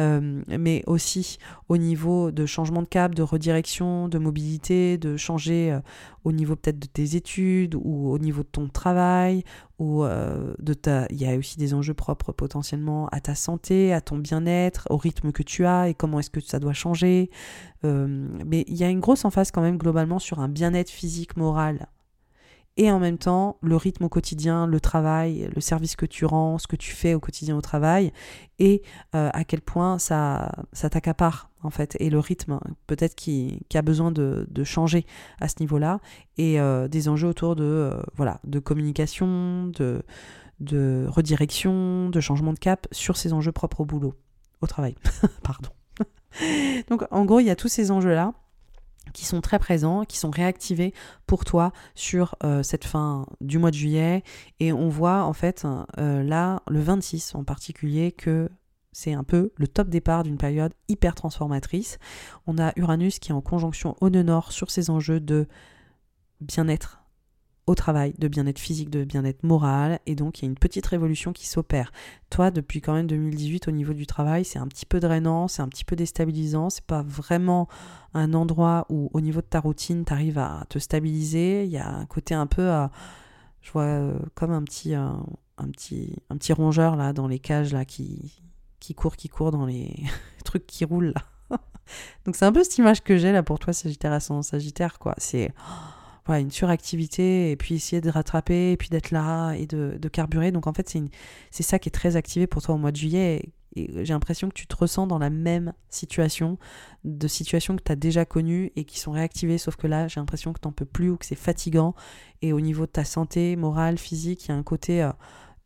euh, 0.00 0.42
mais 0.48 0.82
aussi 0.86 1.38
au 1.68 1.76
niveau 1.76 2.30
de 2.30 2.46
changement 2.46 2.82
de 2.82 2.88
cap, 2.88 3.14
de 3.14 3.22
redirection, 3.22 4.08
de 4.08 4.18
mobilité, 4.18 4.98
de 4.98 5.16
changer 5.16 5.78
au 6.24 6.32
niveau 6.32 6.56
peut-être 6.56 6.78
de 6.78 6.86
tes 6.86 7.16
études 7.16 7.74
ou 7.74 8.10
au 8.10 8.18
niveau 8.18 8.42
de 8.42 8.48
ton 8.48 8.68
travail, 8.68 9.44
ou 9.78 10.04
de 10.04 10.74
ta... 10.74 11.06
il 11.10 11.20
y 11.20 11.26
a 11.26 11.36
aussi 11.36 11.58
des 11.58 11.74
enjeux 11.74 11.94
propres 11.94 12.32
potentiellement 12.32 13.08
à 13.08 13.20
ta 13.20 13.34
santé, 13.34 13.92
à 13.92 14.00
ton 14.00 14.18
bien-être, 14.18 14.86
au 14.90 14.96
rythme 14.96 15.32
que 15.32 15.42
tu 15.42 15.66
as 15.66 15.88
et 15.88 15.94
comment 15.94 16.20
est-ce 16.20 16.30
que 16.30 16.40
ça 16.40 16.58
doit 16.60 16.72
changer. 16.72 17.30
mais 17.82 18.64
il 18.66 18.76
y 18.76 18.84
a 18.84 18.88
une 18.88 19.00
grosse 19.00 19.24
emphase 19.24 19.50
quand 19.50 19.62
même 19.62 19.78
globalement 19.78 20.18
sur 20.18 20.40
un 20.40 20.48
bien-être 20.48 20.90
physique, 20.90 21.36
moral 21.36 21.88
et 22.76 22.90
en 22.90 22.98
même 22.98 23.18
temps 23.18 23.58
le 23.62 23.76
rythme 23.76 24.04
au 24.04 24.08
quotidien, 24.08 24.66
le 24.66 24.80
travail, 24.80 25.48
le 25.54 25.60
service 25.60 25.96
que 25.96 26.06
tu 26.06 26.24
rends, 26.24 26.58
ce 26.58 26.66
que 26.66 26.76
tu 26.76 26.92
fais 26.92 27.14
au 27.14 27.20
quotidien 27.20 27.56
au 27.56 27.60
travail, 27.60 28.12
et 28.58 28.82
euh, 29.14 29.30
à 29.32 29.44
quel 29.44 29.60
point 29.60 29.98
ça, 29.98 30.52
ça 30.72 30.90
t'accapare 30.90 31.50
en 31.62 31.70
fait, 31.70 31.96
et 32.00 32.10
le 32.10 32.18
rythme 32.18 32.58
peut-être 32.86 33.14
qui, 33.14 33.64
a 33.74 33.82
besoin 33.82 34.10
de, 34.10 34.46
de, 34.50 34.64
changer 34.64 35.06
à 35.40 35.48
ce 35.48 35.56
niveau-là, 35.60 36.00
et 36.36 36.60
euh, 36.60 36.88
des 36.88 37.08
enjeux 37.08 37.28
autour 37.28 37.56
de, 37.56 37.64
euh, 37.64 38.02
voilà, 38.16 38.40
de 38.44 38.58
communication, 38.58 39.68
de, 39.68 40.02
de 40.60 41.06
redirection, 41.08 42.10
de 42.10 42.20
changement 42.20 42.52
de 42.52 42.58
cap 42.58 42.86
sur 42.92 43.16
ces 43.16 43.32
enjeux 43.32 43.52
propres 43.52 43.80
au 43.80 43.84
boulot, 43.86 44.14
au 44.60 44.66
travail, 44.66 44.94
pardon. 45.42 45.70
Donc 46.90 47.04
en 47.10 47.24
gros, 47.24 47.40
il 47.40 47.46
y 47.46 47.50
a 47.50 47.56
tous 47.56 47.68
ces 47.68 47.90
enjeux-là 47.90 48.34
qui 49.12 49.24
sont 49.24 49.40
très 49.40 49.58
présents, 49.58 50.04
qui 50.04 50.18
sont 50.18 50.30
réactivés 50.30 50.92
pour 51.26 51.44
toi 51.44 51.72
sur 51.94 52.36
euh, 52.42 52.62
cette 52.62 52.84
fin 52.84 53.26
du 53.40 53.58
mois 53.58 53.70
de 53.70 53.76
juillet. 53.76 54.22
Et 54.60 54.72
on 54.72 54.88
voit 54.88 55.22
en 55.24 55.32
fait 55.32 55.66
euh, 55.98 56.22
là, 56.22 56.62
le 56.68 56.80
26 56.80 57.34
en 57.34 57.44
particulier, 57.44 58.12
que 58.12 58.48
c'est 58.92 59.12
un 59.12 59.24
peu 59.24 59.52
le 59.56 59.68
top 59.68 59.88
départ 59.88 60.22
d'une 60.22 60.38
période 60.38 60.72
hyper 60.88 61.14
transformatrice. 61.14 61.98
On 62.46 62.58
a 62.58 62.72
Uranus 62.76 63.18
qui 63.18 63.30
est 63.30 63.34
en 63.34 63.40
conjonction 63.40 63.96
au 64.00 64.08
nœud 64.08 64.22
nord 64.22 64.52
sur 64.52 64.70
ces 64.70 64.90
enjeux 64.90 65.20
de 65.20 65.48
bien-être 66.40 67.03
au 67.66 67.74
travail, 67.74 68.14
de 68.18 68.28
bien-être 68.28 68.58
physique, 68.58 68.90
de 68.90 69.04
bien-être 69.04 69.42
moral, 69.42 69.98
et 70.06 70.14
donc 70.14 70.38
il 70.38 70.42
y 70.42 70.48
a 70.48 70.50
une 70.50 70.58
petite 70.58 70.86
révolution 70.86 71.32
qui 71.32 71.46
s'opère. 71.46 71.92
Toi, 72.28 72.50
depuis 72.50 72.80
quand 72.80 72.92
même 72.92 73.06
2018 73.06 73.68
au 73.68 73.70
niveau 73.70 73.94
du 73.94 74.06
travail, 74.06 74.44
c'est 74.44 74.58
un 74.58 74.66
petit 74.66 74.84
peu 74.84 75.00
drainant, 75.00 75.48
c'est 75.48 75.62
un 75.62 75.68
petit 75.68 75.84
peu 75.84 75.96
déstabilisant, 75.96 76.68
c'est 76.68 76.84
pas 76.84 77.02
vraiment 77.02 77.68
un 78.12 78.34
endroit 78.34 78.86
où 78.90 79.10
au 79.14 79.20
niveau 79.20 79.40
de 79.40 79.46
ta 79.46 79.60
routine, 79.60 80.04
tu 80.04 80.12
arrives 80.12 80.38
à 80.38 80.66
te 80.68 80.78
stabiliser, 80.78 81.64
il 81.64 81.70
y 81.70 81.78
a 81.78 81.88
un 81.88 82.04
côté 82.06 82.34
un 82.34 82.46
peu 82.46 82.68
à, 82.70 82.90
je 83.62 83.72
vois 83.72 83.84
euh, 83.84 84.18
comme 84.34 84.52
un 84.52 84.62
petit, 84.62 84.94
un, 84.94 85.24
petit, 85.72 86.16
un 86.28 86.36
petit 86.36 86.52
rongeur 86.52 86.96
là 86.96 87.14
dans 87.14 87.26
les 87.26 87.38
cages 87.38 87.72
là 87.72 87.86
qui, 87.86 88.42
qui 88.78 88.94
court, 88.94 89.16
qui 89.16 89.30
court 89.30 89.52
dans 89.52 89.64
les 89.64 89.94
trucs 90.44 90.66
qui 90.66 90.84
roulent 90.84 91.14
là. 91.14 91.58
donc 92.26 92.36
c'est 92.36 92.44
un 92.44 92.52
peu 92.52 92.62
cette 92.62 92.76
image 92.76 93.02
que 93.02 93.16
j'ai 93.16 93.32
là 93.32 93.42
pour 93.42 93.58
toi, 93.58 93.72
Sagittaire 93.72 94.12
ascendant 94.12 94.42
Sagittaire, 94.42 94.98
quoi. 94.98 95.14
C'est 95.16 95.50
voilà, 96.26 96.40
une 96.40 96.50
suractivité 96.50 97.50
et 97.50 97.56
puis 97.56 97.74
essayer 97.74 98.00
de 98.00 98.10
rattraper 98.10 98.72
et 98.72 98.76
puis 98.76 98.88
d'être 98.88 99.10
là 99.10 99.52
et 99.52 99.66
de, 99.66 99.98
de, 100.00 100.08
carburer. 100.08 100.52
Donc 100.52 100.66
en 100.66 100.72
fait, 100.72 100.88
c'est, 101.50 101.62
ça 101.62 101.78
qui 101.78 101.88
est 101.88 101.92
très 101.92 102.16
activé 102.16 102.46
pour 102.46 102.62
toi 102.62 102.74
au 102.74 102.78
mois 102.78 102.92
de 102.92 102.96
juillet. 102.96 103.52
Et 103.76 103.90
j'ai 104.04 104.14
l'impression 104.14 104.48
que 104.48 104.54
tu 104.54 104.66
te 104.66 104.76
ressens 104.76 105.06
dans 105.06 105.18
la 105.18 105.30
même 105.30 105.72
situation, 105.90 106.58
de 107.02 107.26
situations 107.26 107.76
que 107.76 107.82
tu 107.82 107.90
as 107.90 107.96
déjà 107.96 108.24
connues 108.24 108.70
et 108.76 108.84
qui 108.84 109.00
sont 109.00 109.10
réactivées, 109.10 109.58
sauf 109.58 109.74
que 109.74 109.88
là, 109.88 110.06
j'ai 110.06 110.20
l'impression 110.20 110.52
que 110.52 110.60
tu 110.60 110.68
n'en 110.68 110.72
peux 110.72 110.84
plus 110.84 111.10
ou 111.10 111.16
que 111.16 111.26
c'est 111.26 111.34
fatigant. 111.34 111.94
Et 112.40 112.52
au 112.52 112.60
niveau 112.60 112.86
de 112.86 112.92
ta 112.92 113.04
santé 113.04 113.56
morale, 113.56 113.98
physique, 113.98 114.46
il 114.46 114.48
y 114.48 114.52
a 114.52 114.56
un 114.56 114.62
côté... 114.62 115.02
Euh, 115.02 115.12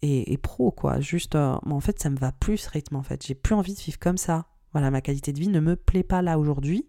et, 0.00 0.38
pro, 0.38 0.70
quoi. 0.70 1.00
Juste, 1.00 1.34
euh, 1.34 1.56
en 1.68 1.80
fait, 1.80 1.98
ça 1.98 2.08
me 2.08 2.16
va 2.16 2.30
plus 2.30 2.56
ce 2.58 2.70
rythme, 2.70 2.94
en 2.94 3.02
fait. 3.02 3.26
J'ai 3.26 3.34
plus 3.34 3.54
envie 3.54 3.74
de 3.74 3.80
vivre 3.80 3.98
comme 3.98 4.16
ça. 4.16 4.46
Voilà, 4.72 4.90
ma 4.90 5.00
qualité 5.00 5.32
de 5.32 5.38
vie 5.40 5.48
ne 5.48 5.60
me 5.60 5.76
plaît 5.76 6.02
pas 6.02 6.22
là 6.22 6.38
aujourd'hui. 6.38 6.86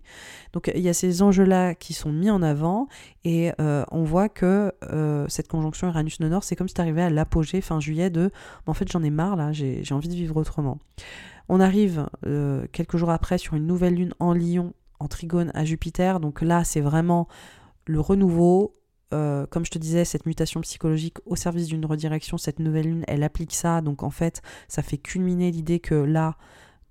Donc 0.54 0.72
il 0.76 0.82
y 0.82 0.90
a 0.90 0.94
ces 0.94 1.22
enjeux-là 1.22 1.76
qui 1.76 1.94
sont 1.94 2.12
mis 2.12 2.30
en 2.30 2.42
avant 2.42 2.88
et 3.24 3.52
euh, 3.62 3.86
on 3.92 4.04
voit 4.04 4.30
que 4.30 4.74
euh, 4.92 5.26
cette 5.30 5.48
conjonction 5.48 5.88
Uranus-Nord, 5.88 6.44
c'est 6.44 6.56
comme 6.56 6.68
si 6.68 6.74
tu 6.74 6.82
arrivais 6.82 7.04
à 7.04 7.10
l'apogée 7.10 7.62
fin 7.62 7.80
juillet 7.80 8.10
de 8.10 8.32
en 8.66 8.74
fait 8.74 8.92
j'en 8.92 9.04
ai 9.04 9.10
marre 9.10 9.36
là, 9.36 9.52
j'ai 9.54 9.84
envie 9.92 10.10
de 10.10 10.14
vivre 10.14 10.36
autrement. 10.36 10.80
On 11.48 11.60
arrive 11.60 12.08
quelques 12.72 12.98
jours 12.98 13.10
après 13.10 13.40
sur 13.40 13.56
une 13.56 13.66
nouvelle 13.66 13.96
lune 13.96 14.14
en 14.20 14.34
Lion, 14.34 14.74
en 15.00 15.08
trigone 15.08 15.52
à 15.54 15.66
Jupiter. 15.66 16.20
Donc 16.20 16.42
là, 16.42 16.64
c'est 16.64 16.82
vraiment 16.82 17.28
le 17.86 18.00
renouveau, 18.00 18.76
euh, 19.14 19.48
comme 19.48 19.66
je 19.66 19.72
te 19.72 19.80
disais, 19.80 20.06
cette 20.06 20.26
mutation 20.26 20.62
psychologique 20.62 21.18
au 21.26 21.36
service 21.36 21.68
d'une 21.68 21.86
redirection, 21.86 22.38
cette 22.38 22.60
nouvelle 22.60 22.86
lune, 22.86 23.04
elle 23.08 23.24
applique 23.24 23.54
ça. 23.54 23.82
Donc 23.82 24.04
en 24.04 24.12
fait, 24.12 24.42
ça 24.68 24.84
fait 24.84 24.98
culminer 24.98 25.52
l'idée 25.52 25.80
que 25.80 25.96
là, 25.96 26.38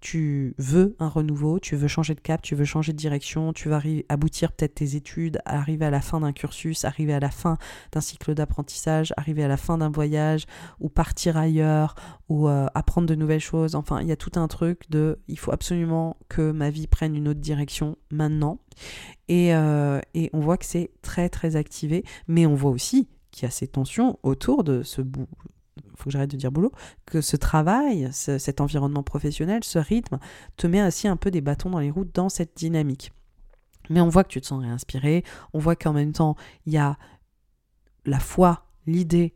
tu 0.00 0.54
veux 0.58 0.94
un 0.98 1.08
renouveau, 1.08 1.58
tu 1.58 1.76
veux 1.76 1.88
changer 1.88 2.14
de 2.14 2.20
cap, 2.20 2.42
tu 2.42 2.54
veux 2.54 2.64
changer 2.64 2.92
de 2.92 2.98
direction, 2.98 3.52
tu 3.52 3.68
vas 3.68 3.82
aboutir 4.08 4.52
peut-être 4.52 4.74
tes 4.74 4.94
études, 4.94 5.40
arriver 5.44 5.84
à 5.86 5.90
la 5.90 6.00
fin 6.00 6.20
d'un 6.20 6.32
cursus, 6.32 6.84
arriver 6.84 7.14
à 7.14 7.20
la 7.20 7.30
fin 7.30 7.58
d'un 7.92 8.00
cycle 8.00 8.34
d'apprentissage, 8.34 9.12
arriver 9.16 9.42
à 9.44 9.48
la 9.48 9.56
fin 9.56 9.78
d'un 9.78 9.90
voyage, 9.90 10.46
ou 10.80 10.88
partir 10.88 11.36
ailleurs, 11.36 11.94
ou 12.28 12.48
euh, 12.48 12.66
apprendre 12.74 13.08
de 13.08 13.14
nouvelles 13.14 13.40
choses. 13.40 13.74
Enfin, 13.74 14.00
il 14.00 14.06
y 14.06 14.12
a 14.12 14.16
tout 14.16 14.32
un 14.36 14.48
truc 14.48 14.88
de 14.90 15.18
il 15.28 15.38
faut 15.38 15.52
absolument 15.52 16.16
que 16.28 16.52
ma 16.52 16.70
vie 16.70 16.86
prenne 16.86 17.16
une 17.16 17.28
autre 17.28 17.40
direction 17.40 17.96
maintenant. 18.10 18.60
Et, 19.28 19.54
euh, 19.54 20.00
et 20.14 20.30
on 20.32 20.40
voit 20.40 20.56
que 20.56 20.64
c'est 20.64 20.90
très 21.02 21.28
très 21.28 21.56
activé, 21.56 22.04
mais 22.28 22.46
on 22.46 22.54
voit 22.54 22.70
aussi 22.70 23.08
qu'il 23.30 23.44
y 23.44 23.46
a 23.46 23.50
ces 23.50 23.66
tensions 23.66 24.18
autour 24.22 24.64
de 24.64 24.82
ce 24.82 25.02
bout 25.02 25.28
faut 25.98 26.04
que 26.04 26.10
j'arrête 26.10 26.30
de 26.30 26.36
dire 26.36 26.52
boulot, 26.52 26.72
que 27.06 27.20
ce 27.20 27.36
travail, 27.36 28.08
cet 28.12 28.60
environnement 28.60 29.02
professionnel, 29.02 29.64
ce 29.64 29.78
rythme, 29.78 30.18
te 30.56 30.66
met 30.66 30.86
aussi 30.86 31.08
un 31.08 31.16
peu 31.16 31.30
des 31.30 31.40
bâtons 31.40 31.70
dans 31.70 31.80
les 31.80 31.90
roues 31.90 32.06
dans 32.14 32.28
cette 32.28 32.56
dynamique. 32.56 33.12
Mais 33.90 34.00
on 34.00 34.08
voit 34.08 34.24
que 34.24 34.28
tu 34.28 34.40
te 34.40 34.46
sens 34.46 34.62
réinspiré, 34.62 35.24
on 35.52 35.58
voit 35.58 35.76
qu'en 35.76 35.92
même 35.92 36.12
temps, 36.12 36.36
il 36.66 36.72
y 36.72 36.78
a 36.78 36.98
la 38.04 38.20
foi, 38.20 38.66
l'idée, 38.86 39.34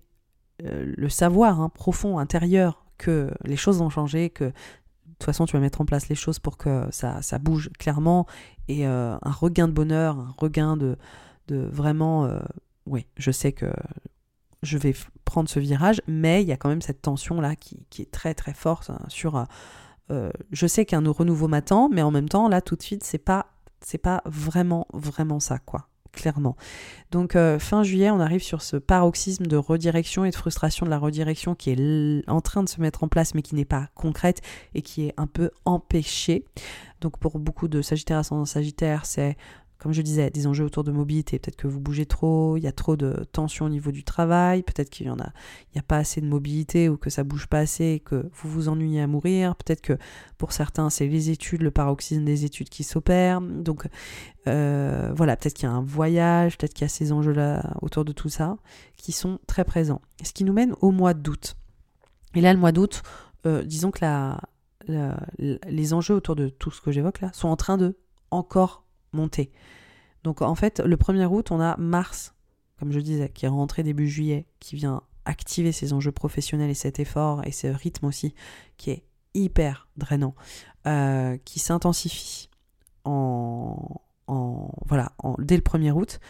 euh, 0.63 0.93
le 0.97 1.09
savoir 1.09 1.61
hein, 1.61 1.69
profond, 1.69 2.19
intérieur, 2.19 2.85
que 2.99 3.31
les 3.45 3.57
choses 3.57 3.79
vont 3.79 3.91
changer, 3.91 4.31
que 4.31 4.45
de 4.45 4.53
toute 5.19 5.25
façon, 5.25 5.47
tu 5.47 5.55
vas 5.55 5.61
mettre 5.61 5.81
en 5.81 5.85
place 5.85 6.09
les 6.09 6.15
choses 6.15 6.39
pour 6.39 6.57
que 6.57 6.87
ça, 6.91 7.23
ça 7.23 7.39
bouge 7.39 7.71
clairement, 7.79 8.27
et 8.69 8.87
euh, 8.87 9.17
un 9.23 9.31
regain 9.31 9.69
de 9.69 9.73
bonheur, 9.73 10.19
un 10.19 10.35
regain 10.37 10.77
de, 10.77 10.97
de 11.49 11.57
vraiment... 11.57 12.27
Euh, 12.27 12.41
oui, 12.87 13.07
je 13.17 13.31
sais 13.31 13.53
que 13.53 13.73
je 14.63 14.79
vais 14.79 14.95
prendre 15.25 15.49
ce 15.49 15.61
virage, 15.61 16.01
mais 16.07 16.43
il 16.43 16.49
y 16.49 16.53
a 16.53 16.57
quand 16.57 16.69
même 16.69 16.83
cette 16.83 17.03
tension-là 17.03 17.57
qui, 17.57 17.85
est 17.99 18.11
très 18.11 18.35
très 18.35 18.55
forte 18.55 18.91
hein, 18.91 18.99
sur... 19.09 19.37
Euh, 19.37 19.45
euh, 20.11 20.31
je 20.51 20.67
sais 20.67 20.85
qu'un 20.85 21.03
renouveau 21.09 21.49
m'attend, 21.49 21.89
mais 21.89 22.03
en 22.03 22.11
même 22.11 22.29
temps, 22.29 22.49
là, 22.49 22.61
tout 22.61 22.77
de 22.77 22.83
suite, 22.83 23.05
c'est 23.05 23.19
pas, 23.19 23.47
c'est 23.81 23.99
pas 23.99 24.23
vraiment, 24.27 24.87
vraiment 24.93 25.41
ça, 25.41 25.59
quoi, 25.59 25.89
clairement. 26.13 26.57
Donc, 27.13 27.35
euh, 27.35 27.59
fin 27.59 27.83
juillet, 27.83 28.11
on 28.11 28.21
arrive 28.21 28.43
sur 28.43 28.63
ce 28.63 28.77
paroxysme 28.77 29.47
de 29.47 29.57
redirection 29.57 30.25
et 30.25 30.31
de 30.31 30.35
frustration 30.35 30.85
de 30.85 30.91
la 30.91 30.99
redirection 30.99 31.55
qui 31.55 31.71
est 31.71 32.29
en 32.29 32.41
train 32.41 32.63
de 32.63 32.69
se 32.69 32.81
mettre 32.81 33.05
en 33.05 33.09
place, 33.09 33.35
mais 33.35 33.43
qui 33.43 33.55
n'est 33.55 33.65
pas 33.65 33.89
concrète 33.95 34.43
et 34.75 34.83
qui 34.83 35.07
est 35.07 35.15
un 35.17 35.27
peu 35.27 35.51
empêchée. 35.65 36.45
Donc, 37.01 37.19
pour 37.19 37.39
beaucoup 37.39 37.69
de 37.69 37.81
Sagittaires 37.81 38.19
ascendant 38.19 38.45
Sagittaire, 38.45 39.07
c'est 39.07 39.37
comme 39.83 39.93
je 39.93 40.01
disais, 40.01 40.31
des 40.31 40.47
enjeux 40.47 40.65
autour 40.65 40.85
de 40.85 40.93
mobilité. 40.93 41.41
Peut-être 41.41 41.57
que 41.57 41.67
vous 41.67 41.81
bougez 41.81 42.07
trop, 42.07 42.57
il 42.57 42.63
y 42.63 42.69
a 42.69 42.73
trop 42.73 42.95
de 42.95 43.27
tension 43.33 43.67
au 43.67 43.69
niveau 43.69 43.91
du 43.91 44.05
travail, 44.05 44.63
peut-être 44.63 44.91
qu'il 44.91 45.09
y 45.09 45.11
en 45.11 45.19
a, 45.19 45.33
il 45.67 45.75
n'y 45.75 45.81
a 45.81 45.83
pas 45.83 45.97
assez 45.97 46.21
de 46.21 46.27
mobilité 46.27 46.89
ou 46.89 46.97
que 46.97 47.11
ça 47.11 47.25
bouge 47.25 47.49
pas 47.49 47.59
assez 47.59 47.85
et 47.87 47.99
que 47.99 48.31
vous 48.33 48.49
vous 48.49 48.69
ennuyez 48.69 49.01
à 49.01 49.09
mourir. 49.09 49.57
Peut-être 49.57 49.81
que 49.81 49.95
pour 50.39 50.53
certains, 50.53 50.89
c'est 50.89 51.09
les 51.09 51.31
études, 51.31 51.63
le 51.63 51.73
paroxysme 51.73 52.25
des 52.25 52.45
études 52.45 52.69
qui 52.69 52.85
s'opèrent. 52.85 53.41
Donc 53.41 53.89
euh, 54.47 55.13
voilà, 55.17 55.37
peut-être 55.37 55.55
qu'il 55.55 55.69
y 55.69 55.73
a 55.73 55.75
un 55.75 55.83
voyage, 55.83 56.59
peut-être 56.59 56.75
qu'il 56.75 56.83
y 56.83 56.87
a 56.87 56.89
ces 56.89 57.11
enjeux-là 57.11 57.75
autour 57.83 58.05
de 58.05 58.13
tout 58.13 58.29
ça 58.29 58.59
qui 58.97 59.11
sont 59.11 59.41
très 59.49 59.65
présents. 59.65 60.01
Ce 60.23 60.33
qui 60.33 60.45
nous 60.45 60.53
mène 60.53 60.77
au 60.81 60.93
mois 60.93 61.13
d'août. 61.13 61.57
Et 62.37 62.41
là, 62.41 62.53
le 62.53 62.61
mois 62.61 62.71
d'août, 62.71 63.03
euh, 63.47 63.65
disons 63.65 63.91
que 63.91 64.05
les 64.87 65.93
enjeux 65.93 66.15
autour 66.15 66.37
de 66.37 66.51
tout 66.51 66.71
ce 66.71 66.81
que 66.81 66.93
j'évoque 66.93 67.21
là 67.21 67.31
sont 67.33 67.49
en 67.49 67.57
train 67.57 67.79
de 67.79 67.97
encore 68.31 68.82
monter. 69.13 69.51
Donc 70.25 70.43
en 70.43 70.55
fait, 70.55 70.81
le 70.81 70.97
1er 70.97 71.27
août, 71.27 71.51
on 71.51 71.61
a 71.61 71.77
Mars, 71.77 72.35
comme 72.79 72.93
je 72.93 73.01
disais, 73.01 73.29
qui 73.29 73.47
est 73.47 73.49
rentré 73.49 73.83
début 73.83 74.09
juillet, 74.09 74.47
qui 74.61 74.77
vient 74.77 75.03
activer 75.25 75.73
ses 75.73 75.93
enjeux 75.93 76.13
professionnels 76.13 76.71
et 76.71 76.75
cet 76.75 76.99
effort 76.99 77.45
et 77.45 77.53
ce 77.53 77.67
rythme 77.67 78.07
aussi, 78.07 78.35
qui 78.77 78.91
est 78.91 79.05
hyper 79.35 79.89
drainant, 79.97 80.35
euh, 80.87 81.37
qui 81.45 81.59
s'intensifie 81.59 82.51
en, 83.05 84.01
en, 84.27 84.71
voilà, 84.87 85.13
dès 85.39 85.57
le 85.57 85.63
1er 85.63 85.93
août. 85.93 86.21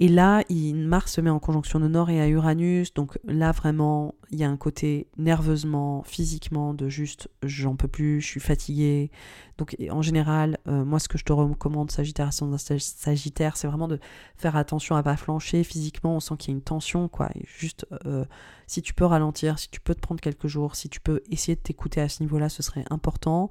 Et 0.00 0.08
là, 0.08 0.42
Mars 0.50 1.12
se 1.12 1.20
met 1.20 1.30
en 1.30 1.38
conjonction 1.38 1.80
au 1.80 1.88
Nord 1.88 2.10
et 2.10 2.20
à 2.20 2.26
Uranus. 2.26 2.92
Donc 2.94 3.16
là, 3.24 3.52
vraiment, 3.52 4.16
il 4.30 4.38
y 4.40 4.44
a 4.44 4.50
un 4.50 4.56
côté 4.56 5.06
nerveusement, 5.18 6.02
physiquement, 6.02 6.74
de 6.74 6.88
juste 6.88 7.28
j'en 7.44 7.76
peux 7.76 7.86
plus, 7.86 8.20
je 8.20 8.26
suis 8.26 8.40
fatigué. 8.40 9.12
Donc 9.56 9.76
en 9.90 10.02
général, 10.02 10.58
euh, 10.66 10.84
moi, 10.84 10.98
ce 10.98 11.06
que 11.06 11.16
je 11.16 11.24
te 11.24 11.32
recommande, 11.32 11.92
Sagittaire, 11.92 12.32
Sagittaire, 12.32 13.56
c'est 13.56 13.68
vraiment 13.68 13.86
de 13.86 14.00
faire 14.36 14.56
attention 14.56 14.96
à 14.96 15.02
pas 15.04 15.16
flancher. 15.16 15.62
Physiquement, 15.62 16.16
on 16.16 16.20
sent 16.20 16.34
qu'il 16.38 16.52
y 16.52 16.54
a 16.54 16.56
une 16.56 16.62
tension, 16.62 17.08
quoi. 17.08 17.30
Juste, 17.44 17.86
euh, 18.04 18.24
si 18.66 18.82
tu 18.82 18.94
peux 18.94 19.04
ralentir, 19.04 19.60
si 19.60 19.70
tu 19.70 19.80
peux 19.80 19.94
te 19.94 20.00
prendre 20.00 20.20
quelques 20.20 20.48
jours, 20.48 20.74
si 20.74 20.88
tu 20.88 20.98
peux 20.98 21.22
essayer 21.30 21.54
de 21.54 21.60
t'écouter 21.60 22.00
à 22.00 22.08
ce 22.08 22.20
niveau-là, 22.24 22.48
ce 22.48 22.64
serait 22.64 22.84
important. 22.90 23.48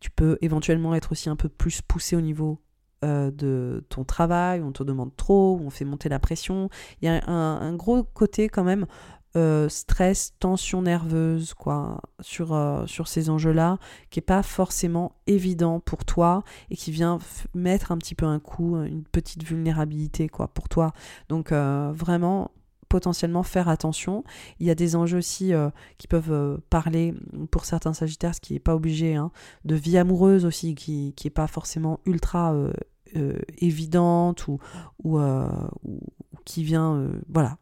Tu 0.00 0.10
peux 0.10 0.36
éventuellement 0.42 0.94
être 0.94 1.12
aussi 1.12 1.30
un 1.30 1.36
peu 1.36 1.48
plus 1.48 1.80
poussé 1.80 2.16
au 2.16 2.20
niveau 2.20 2.58
euh, 3.04 3.30
de 3.30 3.84
ton 3.90 4.04
travail, 4.04 4.62
on 4.62 4.72
te 4.72 4.82
demande 4.82 5.14
trop, 5.16 5.60
on 5.62 5.68
fait 5.68 5.84
monter 5.84 6.08
la 6.08 6.18
pression. 6.18 6.70
Il 7.02 7.06
y 7.06 7.08
a 7.08 7.22
un, 7.28 7.74
gros 7.74 8.02
côté 8.02 8.48
quand 8.48 8.64
même 8.64 8.86
euh, 9.36 9.68
stress, 9.68 10.34
tension 10.38 10.80
nerveuse, 10.80 11.52
quoi, 11.52 12.00
sur, 12.20 12.54
euh, 12.54 12.86
sur 12.86 13.06
ces 13.06 13.28
enjeux-là, 13.28 13.78
qui 14.08 14.20
est 14.20 14.22
pas 14.22 14.42
forcément 14.42 15.12
évident 15.26 15.78
pour 15.78 16.06
toi 16.06 16.42
et 16.70 16.76
qui 16.76 16.90
vient 16.90 17.18
mettre 17.54 17.92
un 17.92 17.98
petit 17.98 18.14
peu 18.14 18.24
un 18.24 18.38
coup, 18.38 18.76
une 18.76 19.04
petite 19.04 19.44
vulnérabilité, 19.44 20.28
quoi, 20.28 20.48
pour 20.48 20.68
toi. 20.70 20.92
Donc 21.28 21.52
vraiment, 21.52 22.50
potentiellement 22.88 23.42
faire 23.42 23.68
attention. 23.68 24.24
Il 24.60 24.66
y 24.66 24.70
a 24.70 24.74
des 24.74 24.96
enjeux 24.96 25.18
aussi 25.18 25.52
euh, 25.52 25.70
qui 25.98 26.06
peuvent 26.06 26.32
euh, 26.32 26.58
parler 26.70 27.14
pour 27.50 27.64
certains 27.64 27.92
Sagittaires, 27.92 28.34
ce 28.34 28.40
qui 28.40 28.52
n'est 28.52 28.60
pas 28.60 28.74
obligé, 28.74 29.14
hein, 29.14 29.30
de 29.64 29.74
vie 29.74 29.98
amoureuse 29.98 30.44
aussi, 30.44 30.74
qui 30.74 31.14
n'est 31.24 31.30
pas 31.30 31.46
forcément 31.46 32.00
ultra 32.06 32.52
euh, 32.52 32.72
évidente 33.58 34.48
ou, 34.48 34.58
ou, 35.04 35.18
qui 36.44 36.62
vient 36.62 37.10
voilà, 37.28 37.58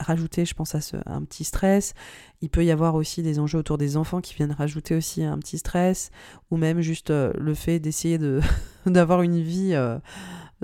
rajouter, 0.00 0.44
je 0.44 0.54
pense, 0.54 0.74
à 0.74 0.80
un 1.06 1.22
petit 1.22 1.44
stress. 1.44 1.94
Il 2.40 2.50
peut 2.50 2.64
y 2.64 2.70
avoir 2.70 2.94
aussi 2.94 3.22
des 3.22 3.38
enjeux 3.38 3.58
autour 3.58 3.78
des 3.78 3.96
enfants 3.96 4.20
qui 4.20 4.34
viennent 4.34 4.52
rajouter 4.52 4.94
aussi 4.94 5.24
un 5.24 5.38
petit 5.38 5.58
stress, 5.58 6.10
ou 6.50 6.56
même 6.56 6.80
juste 6.80 7.10
le 7.10 7.54
fait 7.54 7.80
d'essayer 7.80 8.18
d'avoir 8.86 9.22
une 9.22 9.40
vie 9.40 9.74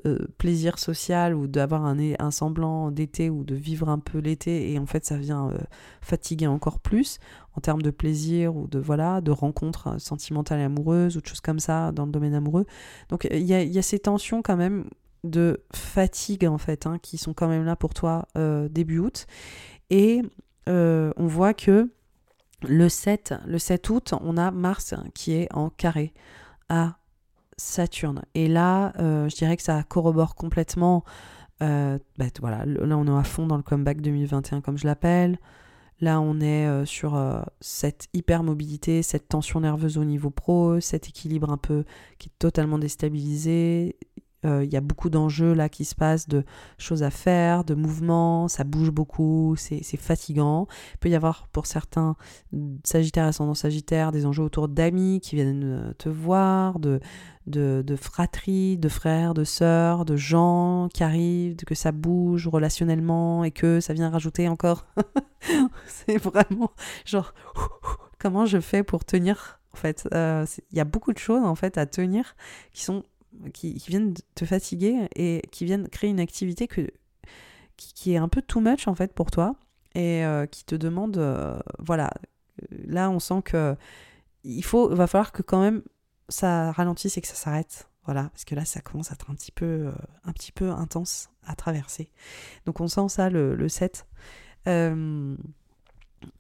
euh, 0.06 0.18
plaisir 0.38 0.80
social 0.80 1.36
ou 1.36 1.46
d'avoir 1.46 1.84
un, 1.86 1.96
un 2.18 2.30
semblant 2.32 2.90
d'été 2.90 3.30
ou 3.30 3.44
de 3.44 3.55
vivre 3.55 3.88
un 3.88 4.01
peu 4.01 4.18
l'été 4.18 4.72
et 4.72 4.78
en 4.80 4.86
fait 4.86 5.06
ça 5.06 5.16
vient 5.16 5.51
euh, 5.51 5.59
fatiguer 6.01 6.48
encore 6.48 6.80
plus 6.80 7.20
en 7.56 7.60
termes 7.60 7.82
de 7.82 7.90
plaisir 7.90 8.56
ou 8.56 8.66
de 8.66 8.78
voilà 8.78 9.20
de 9.20 9.31
rencontres 9.31 9.89
euh, 9.89 9.98
sentimentales 9.98 10.60
et 10.60 10.64
amoureuses 10.64 11.16
ou 11.16 11.20
de 11.20 11.26
choses 11.26 11.40
comme 11.40 11.60
ça 11.60 11.93
dans 11.93 12.06
le 12.06 12.12
domaine 12.12 12.35
amoureux. 12.35 12.66
Donc 13.09 13.26
il 13.31 13.43
y 13.43 13.78
a, 13.78 13.82
ces 13.82 13.98
tensions 13.98 14.43
quand 14.43 14.56
même 14.56 14.85
de 15.22 15.62
fatigue 15.72 16.44
en 16.44 16.59
fait 16.59 16.86
hein, 16.86 16.98
qui 17.01 17.16
sont 17.16 17.32
quand 17.32 17.48
même 17.48 17.64
là 17.64 17.76
pour 17.76 17.94
toi 17.94 18.28
début 18.70 18.98
août 18.98 19.26
et 19.89 20.22
on 20.66 21.26
voit 21.26 21.55
que 21.55 21.90
le 22.68 22.89
7, 22.89 23.35
le 23.47 23.59
7 23.59 23.90
août, 23.90 24.14
on 24.20 24.36
a 24.36 24.51
Mars 24.51 24.94
qui 25.14 25.32
est 25.32 25.52
en 25.52 25.70
carré 25.70 26.12
à 26.68 26.97
Saturne. 27.56 28.22
Et 28.35 28.48
là, 28.48 28.93
euh, 28.98 29.28
je 29.28 29.36
dirais 29.36 29.56
que 29.56 29.62
ça 29.62 29.82
corrobore 29.82 30.35
complètement. 30.35 31.05
Euh, 31.62 31.98
bah, 32.18 32.26
voilà, 32.40 32.64
là, 32.64 32.97
on 32.97 33.06
est 33.06 33.18
à 33.18 33.24
fond 33.24 33.47
dans 33.47 33.56
le 33.56 33.62
comeback 33.62 34.01
2021, 34.01 34.60
comme 34.60 34.78
je 34.78 34.86
l'appelle. 34.86 35.39
Là, 36.05 36.20
on 36.20 36.39
est 36.43 36.66
euh, 36.66 36.85
sur 36.85 37.18
cette 37.62 38.09
hypermobilité, 38.12 39.02
cette 39.02 39.26
tension 39.26 39.60
nerveuse 39.60 39.97
au 39.97 40.05
niveau 40.05 40.28
pro, 40.28 40.78
cet 40.78 41.09
équilibre 41.09 41.48
un 41.48 41.56
peu 41.56 41.85
qui 42.18 42.28
est 42.28 42.39
totalement 42.39 42.78
déstabilisé. 42.78 43.97
Il 44.44 44.72
y 44.72 44.76
a 44.76 44.80
beaucoup 44.80 45.10
d'enjeux 45.10 45.52
là 45.54 45.68
qui 45.68 45.84
se 45.84 45.94
passent, 45.94 46.28
de 46.28 46.44
choses 46.78 47.02
à 47.02 47.10
faire, 47.10 47.64
de 47.64 47.74
mouvements, 47.74 48.48
ça 48.48 48.64
bouge 48.64 48.90
beaucoup, 48.90 49.54
c'est 49.56 49.82
fatigant. 49.96 50.66
Il 50.94 50.98
peut 50.98 51.08
y 51.08 51.14
avoir 51.14 51.48
pour 51.48 51.66
certains 51.66 52.16
Sagittaires 52.84 53.26
ascendant 53.26 53.54
Sagittaire 53.54 54.12
des 54.12 54.26
enjeux 54.26 54.42
autour 54.42 54.68
d'amis 54.68 55.20
qui 55.20 55.36
viennent 55.36 55.94
te 55.98 56.08
voir, 56.08 56.78
de, 56.78 57.00
de, 57.46 57.82
de 57.86 57.96
fratrie, 57.96 58.78
de 58.78 58.88
frères, 58.88 59.34
de 59.34 59.44
sœurs, 59.44 60.04
de 60.04 60.16
gens 60.16 60.88
qui 60.92 61.02
arrivent, 61.02 61.56
que 61.56 61.74
ça 61.74 61.92
bouge 61.92 62.48
relationnellement 62.48 63.44
et 63.44 63.50
que 63.50 63.80
ça 63.80 63.92
vient 63.92 64.10
rajouter 64.10 64.48
encore. 64.48 64.86
c'est 65.86 66.18
vraiment 66.18 66.70
genre 67.04 67.34
comment 68.18 68.46
je 68.46 68.60
fais 68.60 68.82
pour 68.82 69.04
tenir 69.04 69.60
en 69.72 69.76
fait? 69.76 70.08
Euh, 70.14 70.46
il 70.70 70.78
y 70.78 70.80
a 70.80 70.84
beaucoup 70.84 71.12
de 71.12 71.18
choses 71.18 71.44
en 71.44 71.54
fait 71.54 71.78
à 71.78 71.86
tenir 71.86 72.36
qui 72.72 72.84
sont 72.84 73.02
qui, 73.52 73.74
viennent 73.86 74.15
te 74.35 74.44
fatiguer 74.44 75.09
et 75.16 75.43
qui 75.51 75.65
viennent 75.65 75.89
créer 75.89 76.11
une 76.11 76.20
activité 76.20 76.69
que, 76.69 76.90
qui, 77.77 78.12
est 78.12 78.16
un 78.16 78.28
peu 78.28 78.43
too 78.43 78.61
much 78.61 78.89
en 78.89 78.94
fait 78.94 79.12
pour 79.12 79.31
toi 79.31 79.56
et 79.94 80.24
euh, 80.24 80.47
qui 80.47 80.65
te 80.65 80.74
demande 80.74 81.16
euh, 81.19 81.59
voilà 81.78 82.11
là 82.70 83.11
on 83.11 83.20
sent 83.20 83.43
que 83.44 83.77
il 84.43 84.65
faut 84.65 84.89
va 84.89 85.06
falloir 85.06 85.32
que 85.32 85.43
quand 85.43 85.61
même 85.61 85.82
ça 86.28 86.73
ralentisse 86.73 87.16
et 87.16 87.20
que 87.20 87.28
ça 87.28 87.35
s'arrête. 87.35 87.89
Voilà, 88.05 88.24
parce 88.31 88.44
que 88.44 88.55
là, 88.55 88.65
ça 88.65 88.81
commence 88.81 89.11
à 89.11 89.15
être 89.15 89.31
un 89.31 89.35
petit 89.35 89.52
peu, 89.52 89.65
euh, 89.65 89.93
un 90.24 90.32
petit 90.32 90.52
peu 90.52 90.70
intense 90.70 91.31
à 91.47 91.56
traverser. 91.56 92.11
Donc 92.66 92.81
on 92.81 92.89
sent 92.89 93.09
ça 93.09 93.31
le, 93.31 93.55
le 93.55 93.69
7. 93.69 94.06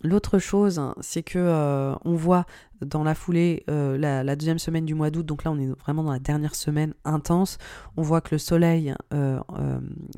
L'autre 0.02 0.38
chose, 0.38 0.80
c'est 1.00 1.22
que 1.22 1.38
euh, 1.38 1.94
on 2.04 2.14
voit 2.14 2.46
dans 2.84 3.04
la 3.04 3.14
foulée 3.14 3.64
euh, 3.70 3.96
la, 3.96 4.36
deuxième 4.36 4.58
semaine 4.58 4.84
du 4.84 4.94
mois 4.94 5.10
d'août, 5.10 5.24
donc 5.24 5.44
là 5.44 5.50
on 5.50 5.58
est 5.58 5.70
vraiment 5.80 6.02
dans 6.02 6.12
la 6.12 6.18
dernière 6.18 6.54
semaine 6.54 6.92
intense, 7.04 7.56
on 7.96 8.02
voit 8.02 8.20
que 8.20 8.34
le 8.34 8.38
soleil 8.38 8.94
euh, 9.14 9.40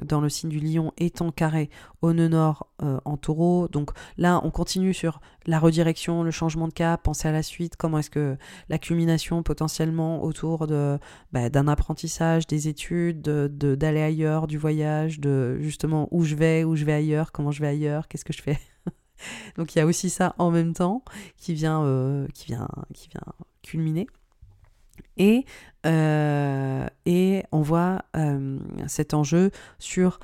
dans 0.03 0.21
le 0.21 0.29
signe 0.29 0.51
du 0.51 0.59
lion 0.59 0.93
est 0.97 1.23
en 1.23 1.31
carré 1.31 1.71
au 2.03 2.13
nœud 2.13 2.29
nord 2.29 2.67
en 2.81 3.17
taureau, 3.17 3.69
donc 3.69 3.91
là 4.17 4.41
on 4.43 4.51
continue 4.51 4.95
sur 4.95 5.21
la 5.47 5.61
redirection, 5.61 6.23
le 6.25 6.31
changement 6.31 6.67
de 6.67 6.73
cap, 6.73 7.03
penser 7.05 7.29
à 7.29 7.33
la 7.33 7.43
suite, 7.43 7.77
comment 7.77 7.99
est-ce 7.99 8.11
que 8.11 8.37
la 8.69 8.79
culmination 8.79 9.43
potentiellement 9.43 10.25
autour 10.25 10.67
de 10.67 10.99
bah, 11.33 11.51
d'un 11.51 11.69
apprentissage, 11.69 12.47
des 12.47 12.69
études, 12.69 13.23
d'aller 13.23 14.03
ailleurs, 14.03 14.47
du 14.47 14.59
voyage, 14.59 15.21
de 15.21 15.59
justement 15.61 16.09
où 16.11 16.25
je 16.25 16.35
vais, 16.35 16.65
où 16.65 16.75
je 16.75 16.85
vais 16.85 16.95
ailleurs, 16.95 17.31
comment 17.33 17.53
je 17.53 17.61
vais 17.61 17.69
ailleurs, 17.69 18.09
qu'est-ce 18.09 18.25
que 18.25 18.33
je 18.33 18.43
fais? 18.43 18.59
Donc 19.57 19.75
il 19.75 19.79
y 19.79 19.81
a 19.81 19.87
aussi 19.87 20.11
ça 20.11 20.35
en 20.39 20.51
même 20.51 20.75
temps 20.75 21.03
qui 21.37 21.55
vient, 21.55 21.83
euh, 21.85 22.27
qui 22.35 22.47
vient, 22.47 22.69
qui 22.95 23.09
vient 23.09 23.33
culminer. 23.63 24.07
Et, 25.17 25.45
euh, 25.87 26.87
et 27.05 27.45
on 27.53 27.63
voit 27.63 28.03
euh, 28.17 28.59
cet 28.87 29.15
enjeu 29.15 29.51
sur 29.79 30.19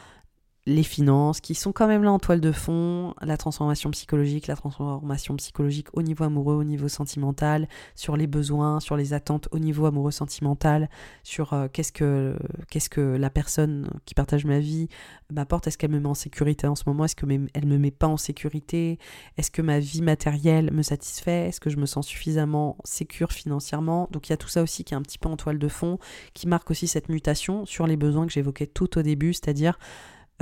les 0.67 0.85
finances, 0.85 1.41
qui 1.41 1.57
sont 1.57 1.73
quand 1.73 1.89
même 1.89 2.05
là 2.05 2.13
en 2.13 2.21
toile 2.21 2.41
de 2.41 2.53
fond, 2.53 3.15
la 3.21 3.37
transformation 3.37 3.91
psychologique, 3.91 4.47
la 4.47 4.55
transformation 4.55 5.35
psychologique 5.37 5.89
au 5.93 6.03
niveau 6.03 6.23
amoureux, 6.23 6.55
au 6.55 6.63
niveau 6.63 6.87
sentimental, 6.87 7.69
sur 7.97 8.17
les 8.17 8.29
besoins, 8.29 8.79
sur 8.79 8.97
les 8.97 9.13
attentes 9.13 9.49
au 9.51 9.59
niveau 9.59 9.87
amoureux 9.87 10.13
sentimental, 10.13 10.89
sur 11.25 11.53
euh, 11.53 11.67
qu'est-ce 11.73 11.93
que 11.93 13.01
la 13.01 13.31
personne 13.31 13.91
qui 14.05 14.15
partage 14.15 14.45
ma 14.45 14.61
vie 14.61 14.89
m'apporte, 15.31 15.67
est-ce 15.67 15.77
qu'elle 15.77 15.91
me 15.91 15.99
met 15.99 16.09
en 16.09 16.15
sécurité 16.15 16.69
en 16.69 16.77
ce 16.77 16.85
moment, 16.87 17.07
est-ce 17.07 17.17
que 17.17 17.27
elle 17.55 17.67
me 17.67 17.79
met 17.79 17.91
pas 17.91 18.07
en 18.07 18.17
sécurité, 18.17 18.99
est-ce 19.39 19.51
que 19.51 19.63
ma 19.63 19.81
vie 19.81 20.03
matérielle 20.03 20.73
me 20.73 20.83
satisfait, 20.83 21.49
est-ce 21.49 21.61
que 21.61 21.71
je 21.71 21.77
me 21.77 21.87
sens 21.87 22.07
suffisamment 22.07 22.77
sécure 22.85 23.33
financièrement? 23.33 24.09
Donc 24.13 24.29
il 24.29 24.33
y 24.33 24.35
a 24.35 24.37
tout 24.37 24.49
ça 24.49 24.63
aussi 24.63 24.85
qui 24.85 24.95
est 24.95 24.97
un 24.97 25.03
petit 25.03 25.19
peu 25.19 25.29
en 25.29 25.37
toile 25.37 25.59
de 25.59 25.69
fond, 25.69 25.99
qui 26.35 26.47
marque 26.47 26.71
aussi 26.71 26.87
cette 26.87 27.09
mutation 27.09 27.67
sur 27.67 27.89
les 27.89 27.97
besoins 27.97 28.27
que 28.27 28.33
j'évoquais 28.33 28.67
tout 28.69 28.99
au 28.99 29.03
début, 29.03 29.33
c'est-à-dire 29.33 29.79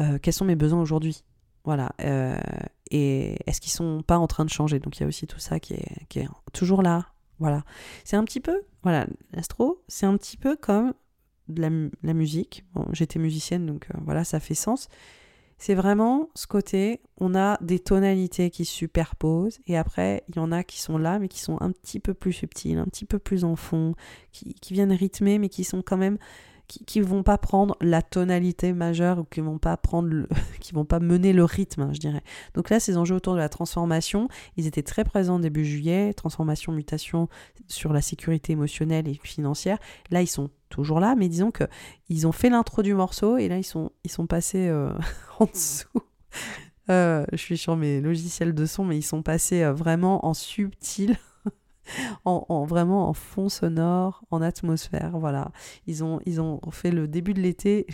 euh, 0.01 0.19
quels 0.19 0.35
sont 0.35 0.45
mes 0.45 0.57
besoins 0.57 0.81
aujourd'hui? 0.81 1.25
Voilà. 1.65 1.93
Euh, 2.01 2.39
et 2.91 3.37
est-ce 3.47 3.61
qu'ils 3.61 3.73
sont 3.73 4.03
pas 4.03 4.19
en 4.19 4.27
train 4.27 4.45
de 4.45 4.51
changer? 4.51 4.81
Donc 4.81 4.97
il 4.97 5.03
y 5.03 5.05
a 5.05 5.07
aussi 5.07 5.27
tout 5.27 5.39
ça 5.39 5.61
qui 5.61 5.75
est, 5.75 6.07
qui 6.09 6.21
est 6.21 6.29
toujours 6.53 6.83
là. 6.83 7.07
Voilà. 7.39 7.65
C'est 8.05 8.17
un 8.17 8.25
petit 8.25 8.41
peu, 8.41 8.63
voilà, 8.83 9.07
l'astro, 9.33 9.83
c'est 9.89 10.07
un 10.07 10.17
petit 10.17 10.37
peu 10.37 10.57
comme 10.57 10.93
la, 11.49 11.71
la 12.03 12.15
musique. 12.15 12.65
J'étais 12.93 13.19
musicienne, 13.19 13.67
donc 13.67 13.87
euh, 13.95 13.99
voilà, 14.05 14.25
ça 14.25 14.41
fait 14.41 14.55
sens. 14.55 14.89
C'est 15.57 15.75
vraiment 15.75 16.31
ce 16.35 16.47
côté, 16.47 17.03
on 17.19 17.35
a 17.35 17.59
des 17.63 17.79
tonalités 17.79 18.51
qui 18.51 18.65
se 18.65 18.73
superposent, 18.73 19.61
et 19.67 19.77
après, 19.77 20.25
il 20.31 20.37
y 20.37 20.39
en 20.39 20.53
a 20.53 20.65
qui 20.65 20.81
sont 20.81 20.97
là, 20.97 21.19
mais 21.19 21.29
qui 21.29 21.41
sont 21.41 21.59
un 21.61 21.71
petit 21.71 22.01
peu 22.01 22.15
plus 22.15 22.33
subtiles, 22.33 22.79
un 22.79 22.87
petit 22.87 23.05
peu 23.05 23.19
plus 23.19 23.45
en 23.45 23.57
fond, 23.57 23.95
qui 24.33 24.73
viennent 24.73 24.93
rythmer, 24.93 25.39
mais 25.39 25.51
qui 25.51 25.65
sont 25.65 25.83
quand 25.83 25.99
même 25.99 26.17
qui, 26.71 27.01
ne 27.01 27.05
vont 27.05 27.23
pas 27.23 27.39
prendre 27.39 27.77
la 27.81 28.03
tonalité 28.03 28.73
majeure 28.73 29.19
ou 29.19 29.25
qui 29.25 29.41
vont 29.41 29.59
pas 29.59 29.77
prendre 29.77 30.27
qui 30.61 30.73
vont 30.73 30.85
pas 30.85 31.01
mener 31.01 31.33
le 31.33 31.45
rythme, 31.45 31.83
hein, 31.83 31.91
je 31.93 31.99
dirais. 31.99 32.23
Donc 32.55 32.71
là, 32.71 32.81
ces 32.81 32.97
enjeux 32.97 33.17
autour 33.17 33.35
de 33.35 33.39
la 33.39 33.49
transformation, 33.49 34.29
ils 34.57 34.67
étaient 34.67 34.83
très 34.83 35.05
présents 35.05 35.39
début 35.39 35.65
juillet, 35.65 36.13
transformation, 36.15 36.73
mutation 36.73 37.29
sur 37.67 37.93
la 37.93 38.01
sécurité 38.01 38.53
émotionnelle 38.53 39.09
et 39.09 39.19
financière. 39.23 39.79
Là, 40.11 40.23
ils 40.23 40.29
sont 40.29 40.51
toujours 40.69 41.01
là, 41.01 41.15
mais 41.17 41.29
disons 41.29 41.51
que 41.51 41.65
ils 42.09 42.27
ont 42.27 42.33
fait 42.33 42.51
l'intro 42.51 42.83
du 42.83 42.95
morceau 42.95 43.37
et 43.37 43.49
là, 43.49 43.59
ils 43.59 43.65
sont, 43.65 43.91
ils 44.05 44.11
sont 44.11 44.27
passés 44.27 44.69
euh, 44.69 44.93
en 45.39 45.47
dessous. 45.47 45.89
Euh, 46.91 47.25
je 47.33 47.37
suis 47.37 47.59
sur 47.59 47.77
mes 47.77 48.01
logiciels 48.01 48.55
de 48.55 48.67
son, 48.67 48.85
mais 48.85 48.97
ils 48.97 49.03
sont 49.03 49.23
passés 49.23 49.63
euh, 49.63 49.73
vraiment 49.73 50.27
en 50.27 50.35
subtil 50.35 51.17
en, 52.25 52.65
vraiment 52.65 53.09
en 53.09 53.13
fond 53.13 53.49
sonore, 53.49 54.25
en 54.31 54.43
atmosphère. 54.43 55.19
Voilà, 55.19 55.51
ils 55.87 56.05
ont, 56.05 56.21
ils 56.27 56.41
ont 56.41 56.61
fait 56.71 56.91
le 56.91 57.09
début 57.09 57.35
de 57.35 57.41
l'été, 57.41 57.87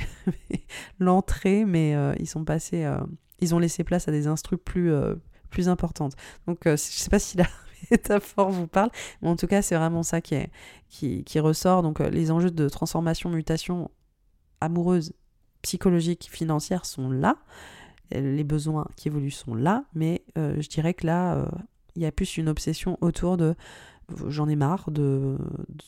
l'entrée, 0.98 1.64
mais 1.64 1.94
euh, 1.94 2.14
ils 2.18 2.28
sont 2.28 2.44
passés, 2.44 2.85
euh, 2.85 2.98
ils 3.40 3.55
ont 3.55 3.59
laissé 3.59 3.85
place 3.85 4.09
à 4.09 4.12
des 4.12 4.27
instrus 4.27 4.59
plus, 4.64 4.93
euh, 4.93 5.14
plus 5.51 5.68
importantes. 5.68 6.14
Donc, 6.47 6.60
je 6.64 6.77
sais 6.77 7.10
pas 7.10 7.18
si 7.18 7.36
la 7.36 7.47
métaphore 7.90 8.51
vous 8.51 8.66
parle, 8.66 8.90
mais 9.23 9.28
en 9.28 9.36
tout 9.36 9.47
cas, 9.47 9.62
c'est 9.62 9.77
vraiment 9.77 10.02
ça 10.02 10.20
qui, 10.20 10.35
est, 10.35 10.51
qui, 10.89 11.24
qui 11.24 11.40
ressort. 11.40 11.82
Donc, 11.82 12.01
les 12.01 12.31
enjeux 12.31 12.51
de 12.51 12.68
transformation, 12.68 13.31
mutation 13.31 13.90
amoureuse, 14.60 15.12
psychologique, 15.62 16.28
financière 16.31 16.86
sont 16.86 17.10
là 17.10 17.36
les 18.12 18.44
besoins 18.44 18.86
qui 18.94 19.09
évoluent 19.09 19.32
sont 19.32 19.56
là, 19.56 19.85
mais 19.93 20.23
je 20.36 20.68
dirais 20.68 20.94
que 20.94 21.09
là, 21.09 21.44
il 21.97 22.02
y 22.02 22.06
a 22.06 22.12
plus 22.12 22.36
une 22.36 22.48
obsession 22.48 22.98
autour 23.01 23.36
de 23.36 23.55
j'en 24.28 24.48
ai 24.48 24.56
marre 24.56 24.90
de, 24.90 25.36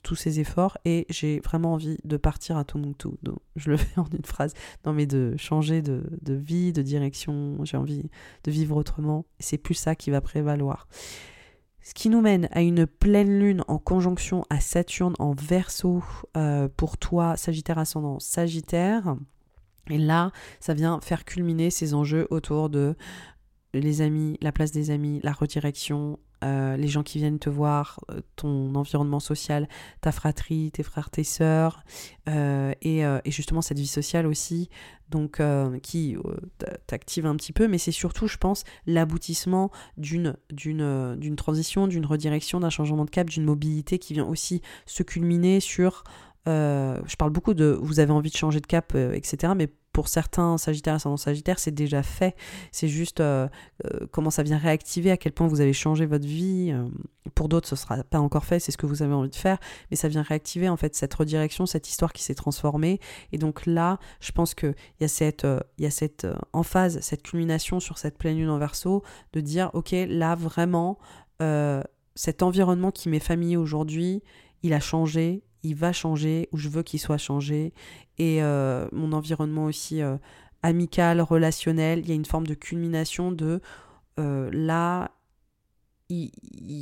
tous 0.02 0.14
ces 0.14 0.40
efforts 0.40 0.78
et 0.84 1.06
j'ai 1.08 1.40
vraiment 1.40 1.74
envie 1.74 1.98
de 2.04 2.16
partir 2.16 2.56
à 2.56 2.64
tout. 2.64 2.78
Donc, 3.22 3.38
je 3.56 3.70
le 3.70 3.76
fais 3.76 4.00
en 4.00 4.06
une 4.06 4.24
phrase. 4.24 4.54
Non, 4.84 4.92
mais 4.92 5.06
de 5.06 5.34
changer 5.36 5.82
de, 5.82 6.02
vie, 6.26 6.72
de 6.72 6.82
direction. 6.82 7.58
J'ai 7.64 7.76
envie 7.76 8.10
de 8.44 8.50
vivre 8.50 8.76
autrement. 8.76 9.24
C'est 9.38 9.58
plus 9.58 9.74
ça 9.74 9.94
qui 9.94 10.10
va 10.10 10.20
prévaloir. 10.20 10.88
Ce 11.82 11.94
qui 11.94 12.10
nous 12.10 12.20
mène 12.20 12.48
à 12.52 12.60
une 12.60 12.86
pleine 12.86 13.38
lune 13.38 13.64
en 13.66 13.78
conjonction 13.78 14.44
à 14.50 14.60
Saturne 14.60 15.14
en 15.18 15.32
verso 15.32 16.02
euh, 16.36 16.68
pour 16.76 16.98
toi, 16.98 17.36
Sagittaire 17.36 17.78
ascendant 17.78 18.18
Sagittaire. 18.18 19.16
Et 19.88 19.96
là, 19.96 20.32
ça 20.60 20.74
vient 20.74 21.00
faire 21.00 21.24
culminer 21.24 21.70
ces 21.70 21.94
enjeux 21.94 22.26
autour 22.30 22.68
de 22.68 22.94
les 23.74 24.00
amis, 24.00 24.38
la 24.40 24.52
place 24.52 24.72
des 24.72 24.90
amis, 24.90 25.20
la 25.22 25.32
redirection, 25.32 26.18
euh, 26.44 26.76
les 26.76 26.86
gens 26.86 27.02
qui 27.02 27.18
viennent 27.18 27.40
te 27.40 27.50
voir, 27.50 28.00
euh, 28.10 28.20
ton 28.36 28.74
environnement 28.76 29.18
social, 29.18 29.68
ta 30.00 30.12
fratrie, 30.12 30.70
tes 30.70 30.84
frères, 30.84 31.10
tes 31.10 31.24
sœurs, 31.24 31.82
euh, 32.28 32.72
et, 32.80 33.02
justement 33.26 33.60
cette 33.60 33.78
vie 33.78 33.86
sociale 33.86 34.26
aussi, 34.26 34.70
donc 35.10 35.40
qui 35.82 36.16
t'active 36.86 37.26
un 37.26 37.36
petit 37.36 37.52
peu, 37.52 37.66
mais 37.66 37.78
c'est 37.78 37.92
surtout, 37.92 38.26
je 38.26 38.36
pense, 38.36 38.64
l'aboutissement 38.86 39.70
d'une 39.96 40.36
d'une 40.50 41.36
transition, 41.36 41.86
d'une 41.86 42.04
redirection, 42.04 42.60
d'un 42.60 42.70
changement 42.70 43.04
de 43.04 43.10
cap, 43.10 43.28
d'une 43.28 43.44
mobilité 43.44 43.98
qui 43.98 44.12
vient 44.12 44.26
aussi 44.26 44.60
se 44.86 45.02
culminer 45.02 45.60
sur 45.60 46.04
je 46.46 47.16
parle 47.16 47.30
beaucoup 47.30 47.52
de 47.52 47.78
vous 47.80 48.00
avez 48.00 48.12
envie 48.12 48.30
de 48.30 48.36
changer 48.36 48.60
de 48.60 48.66
cap, 48.66 48.94
etc. 48.94 49.52
pour 49.98 50.06
certains 50.06 50.58
Sagittaires 50.58 50.94
ascendant 50.94 51.16
Sagittaire, 51.16 51.58
c'est 51.58 51.74
déjà 51.74 52.04
fait. 52.04 52.36
C'est 52.70 52.86
juste 52.86 53.18
euh, 53.18 53.48
euh, 53.84 54.06
comment 54.12 54.30
ça 54.30 54.44
vient 54.44 54.56
réactiver, 54.56 55.10
à 55.10 55.16
quel 55.16 55.32
point 55.32 55.48
vous 55.48 55.60
avez 55.60 55.72
changé 55.72 56.06
votre 56.06 56.24
vie. 56.24 56.70
Euh, 56.70 56.86
pour 57.34 57.48
d'autres, 57.48 57.66
ce 57.66 57.74
sera 57.74 58.04
pas 58.04 58.20
encore 58.20 58.44
fait, 58.44 58.60
c'est 58.60 58.70
ce 58.70 58.76
que 58.76 58.86
vous 58.86 59.02
avez 59.02 59.12
envie 59.12 59.28
de 59.28 59.34
faire, 59.34 59.58
mais 59.90 59.96
ça 59.96 60.06
vient 60.06 60.22
réactiver 60.22 60.68
en 60.68 60.76
fait 60.76 60.94
cette 60.94 61.12
redirection, 61.12 61.66
cette 61.66 61.88
histoire 61.88 62.12
qui 62.12 62.22
s'est 62.22 62.36
transformée. 62.36 63.00
Et 63.32 63.38
donc 63.38 63.66
là, 63.66 63.98
je 64.20 64.30
pense 64.30 64.54
qu'il 64.54 64.76
y 65.00 65.04
a 65.04 65.08
cette, 65.08 65.44
y 65.80 65.86
a 65.86 65.90
cette 65.90 66.28
phase, 66.62 67.00
cette 67.00 67.24
culmination 67.24 67.80
sur 67.80 67.98
cette 67.98 68.18
pleine 68.18 68.36
lune 68.36 68.50
en 68.50 68.58
verso, 68.58 69.02
de 69.32 69.40
dire, 69.40 69.68
ok, 69.72 69.96
là 70.06 70.36
vraiment, 70.36 71.00
cet 72.14 72.44
environnement 72.44 72.92
qui 72.92 73.08
m'est 73.08 73.18
familier 73.18 73.56
aujourd'hui, 73.56 74.22
il 74.62 74.74
a 74.74 74.80
changé, 74.80 75.42
il 75.62 75.74
va 75.74 75.92
changer, 75.92 76.48
ou 76.52 76.56
je 76.56 76.68
veux 76.68 76.82
qu'il 76.82 77.00
soit 77.00 77.18
changé, 77.18 77.72
et 78.18 78.42
euh, 78.42 78.88
mon 78.92 79.12
environnement 79.12 79.64
aussi 79.64 80.02
euh, 80.02 80.16
amical, 80.62 81.20
relationnel, 81.20 82.00
il 82.00 82.08
y 82.08 82.12
a 82.12 82.14
une 82.14 82.24
forme 82.24 82.46
de 82.46 82.54
culmination 82.54 83.32
de 83.32 83.60
euh, 84.18 84.50
là, 84.52 85.10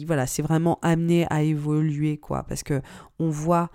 voilà, 0.06 0.26
c'est 0.26 0.42
vraiment 0.42 0.78
amené 0.82 1.26
à 1.30 1.42
évoluer, 1.42 2.16
quoi, 2.16 2.44
parce 2.44 2.62
que 2.62 2.80
on 3.18 3.28
voit 3.28 3.70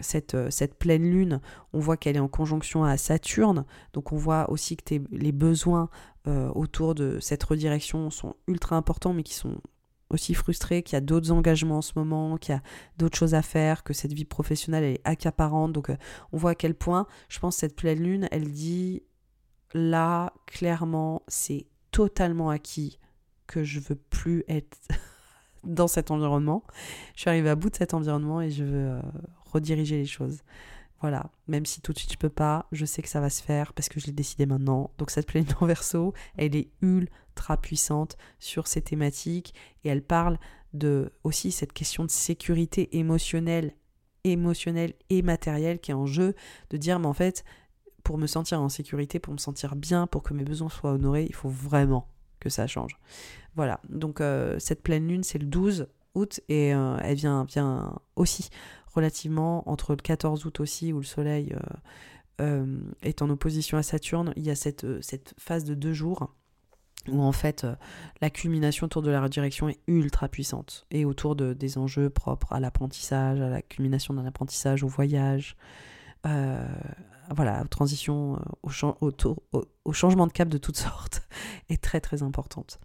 cette, 0.00 0.34
pleine 0.80 1.08
lune, 1.08 1.40
on 1.72 1.78
voit 1.78 1.96
qu'elle 1.96 2.16
est 2.16 2.20
en 2.20 2.26
conjonction 2.26 2.82
à 2.82 2.96
Saturne, 2.96 3.64
donc 3.92 4.10
on 4.12 4.16
voit 4.16 4.50
aussi 4.50 4.76
que 4.76 4.96
les 5.12 5.30
besoins 5.30 5.88
autour 6.26 6.96
de 6.96 7.20
cette 7.20 7.44
redirection 7.44 8.10
sont 8.10 8.34
ultra 8.48 8.74
importants, 8.74 9.12
mais 9.12 9.22
qui 9.22 9.34
sont 9.34 9.60
aussi 10.14 10.34
frustrés, 10.34 10.82
qu'il 10.82 10.94
y 10.94 10.96
a 10.96 11.00
d'autres 11.00 11.30
engagements 11.30 11.78
en 11.78 11.82
ce 11.82 11.92
moment, 11.96 12.36
qu'il 12.38 12.54
y 12.54 12.58
a 12.58 12.62
d'autres 12.98 13.18
choses 13.18 13.34
à 13.34 13.42
faire, 13.42 13.82
que 13.82 13.92
cette 13.92 14.12
vie 14.12 14.24
professionnelle 14.24 14.84
est 14.84 15.00
accaparante, 15.04 15.72
donc 15.72 15.90
euh, 15.90 15.96
on 16.32 16.38
voit 16.38 16.50
à 16.50 16.54
quel 16.54 16.74
point, 16.74 17.06
je 17.28 17.38
pense, 17.38 17.56
cette 17.56 17.76
pleine 17.76 18.02
lune, 18.02 18.28
elle 18.30 18.50
dit 18.50 19.02
là, 19.74 20.32
clairement, 20.46 21.22
c'est 21.28 21.66
totalement 21.90 22.50
acquis 22.50 22.98
que 23.46 23.62
je 23.64 23.80
veux 23.80 23.96
plus 23.96 24.44
être 24.48 24.78
dans 25.64 25.88
cet 25.88 26.10
environnement. 26.10 26.64
Je 27.14 27.22
suis 27.22 27.30
arrivée 27.30 27.50
à 27.50 27.56
bout 27.56 27.70
de 27.70 27.76
cet 27.76 27.94
environnement 27.94 28.40
et 28.40 28.50
je 28.50 28.64
veux 28.64 28.88
euh, 28.90 29.00
rediriger 29.52 29.96
les 29.96 30.06
choses. 30.06 30.38
Voilà, 31.00 31.30
même 31.48 31.66
si 31.66 31.82
tout 31.82 31.92
de 31.92 31.98
suite 31.98 32.12
je 32.12 32.16
peux 32.16 32.30
pas, 32.30 32.66
je 32.72 32.86
sais 32.86 33.02
que 33.02 33.10
ça 33.10 33.20
va 33.20 33.28
se 33.28 33.42
faire 33.42 33.74
parce 33.74 33.90
que 33.90 34.00
je 34.00 34.06
l'ai 34.06 34.12
décidé 34.12 34.46
maintenant. 34.46 34.90
Donc 34.96 35.10
cette 35.10 35.26
pleine 35.26 35.44
en 35.60 35.66
verso, 35.66 36.14
elle 36.38 36.56
est 36.56 36.70
ultra 36.80 37.14
puissante 37.60 38.16
sur 38.38 38.66
ces 38.66 38.82
thématiques 38.82 39.54
et 39.84 39.88
elle 39.88 40.02
parle 40.02 40.38
de 40.72 41.12
aussi 41.22 41.52
cette 41.52 41.72
question 41.72 42.04
de 42.04 42.10
sécurité 42.10 42.96
émotionnelle, 42.98 43.72
émotionnelle 44.24 44.94
et 45.10 45.22
matérielle 45.22 45.78
qui 45.78 45.90
est 45.90 45.94
en 45.94 46.06
jeu, 46.06 46.34
de 46.70 46.76
dire 46.76 46.98
mais 46.98 47.06
en 47.06 47.12
fait, 47.12 47.44
pour 48.02 48.18
me 48.18 48.26
sentir 48.26 48.60
en 48.60 48.68
sécurité, 48.68 49.18
pour 49.18 49.32
me 49.32 49.38
sentir 49.38 49.76
bien, 49.76 50.06
pour 50.06 50.22
que 50.22 50.34
mes 50.34 50.44
besoins 50.44 50.68
soient 50.68 50.92
honorés, 50.92 51.26
il 51.28 51.34
faut 51.34 51.48
vraiment 51.48 52.08
que 52.40 52.48
ça 52.50 52.66
change. 52.66 52.98
Voilà, 53.54 53.80
donc 53.88 54.20
euh, 54.20 54.58
cette 54.58 54.82
pleine 54.82 55.06
lune, 55.06 55.22
c'est 55.22 55.38
le 55.38 55.46
12 55.46 55.86
août 56.14 56.40
et 56.48 56.74
euh, 56.74 56.96
elle 57.02 57.16
vient, 57.16 57.44
vient 57.44 57.98
aussi 58.16 58.50
relativement 58.92 59.68
entre 59.68 59.92
le 59.92 60.02
14 60.02 60.44
août 60.44 60.60
aussi, 60.60 60.92
où 60.92 60.98
le 60.98 61.04
soleil 61.04 61.54
euh, 62.40 62.76
est 63.02 63.22
en 63.22 63.30
opposition 63.30 63.78
à 63.78 63.82
Saturne, 63.82 64.32
il 64.36 64.44
y 64.44 64.50
a 64.50 64.56
cette, 64.56 64.86
cette 65.02 65.34
phase 65.38 65.64
de 65.64 65.74
deux 65.74 65.92
jours 65.92 66.34
où 67.08 67.22
en 67.22 67.32
fait 67.32 67.66
la 68.20 68.30
culmination 68.30 68.86
autour 68.86 69.02
de 69.02 69.10
la 69.10 69.20
redirection 69.20 69.68
est 69.68 69.78
ultra 69.86 70.28
puissante 70.28 70.86
et 70.90 71.04
autour 71.04 71.36
de, 71.36 71.52
des 71.52 71.78
enjeux 71.78 72.10
propres 72.10 72.52
à 72.52 72.60
l'apprentissage, 72.60 73.40
à 73.40 73.48
la 73.48 73.62
culmination 73.62 74.14
d'un 74.14 74.26
apprentissage, 74.26 74.82
au 74.82 74.88
voyage, 74.88 75.56
voilà, 76.24 77.62
aux 77.62 77.68
transitions, 77.68 78.38
au, 78.62 78.70
au, 79.84 79.92
changement 79.92 80.26
de 80.26 80.32
cap 80.32 80.48
de 80.48 80.58
toutes 80.58 80.76
sortes, 80.78 81.22
est 81.68 81.82
très 81.82 82.00
très 82.00 82.22
importante. 82.22 82.78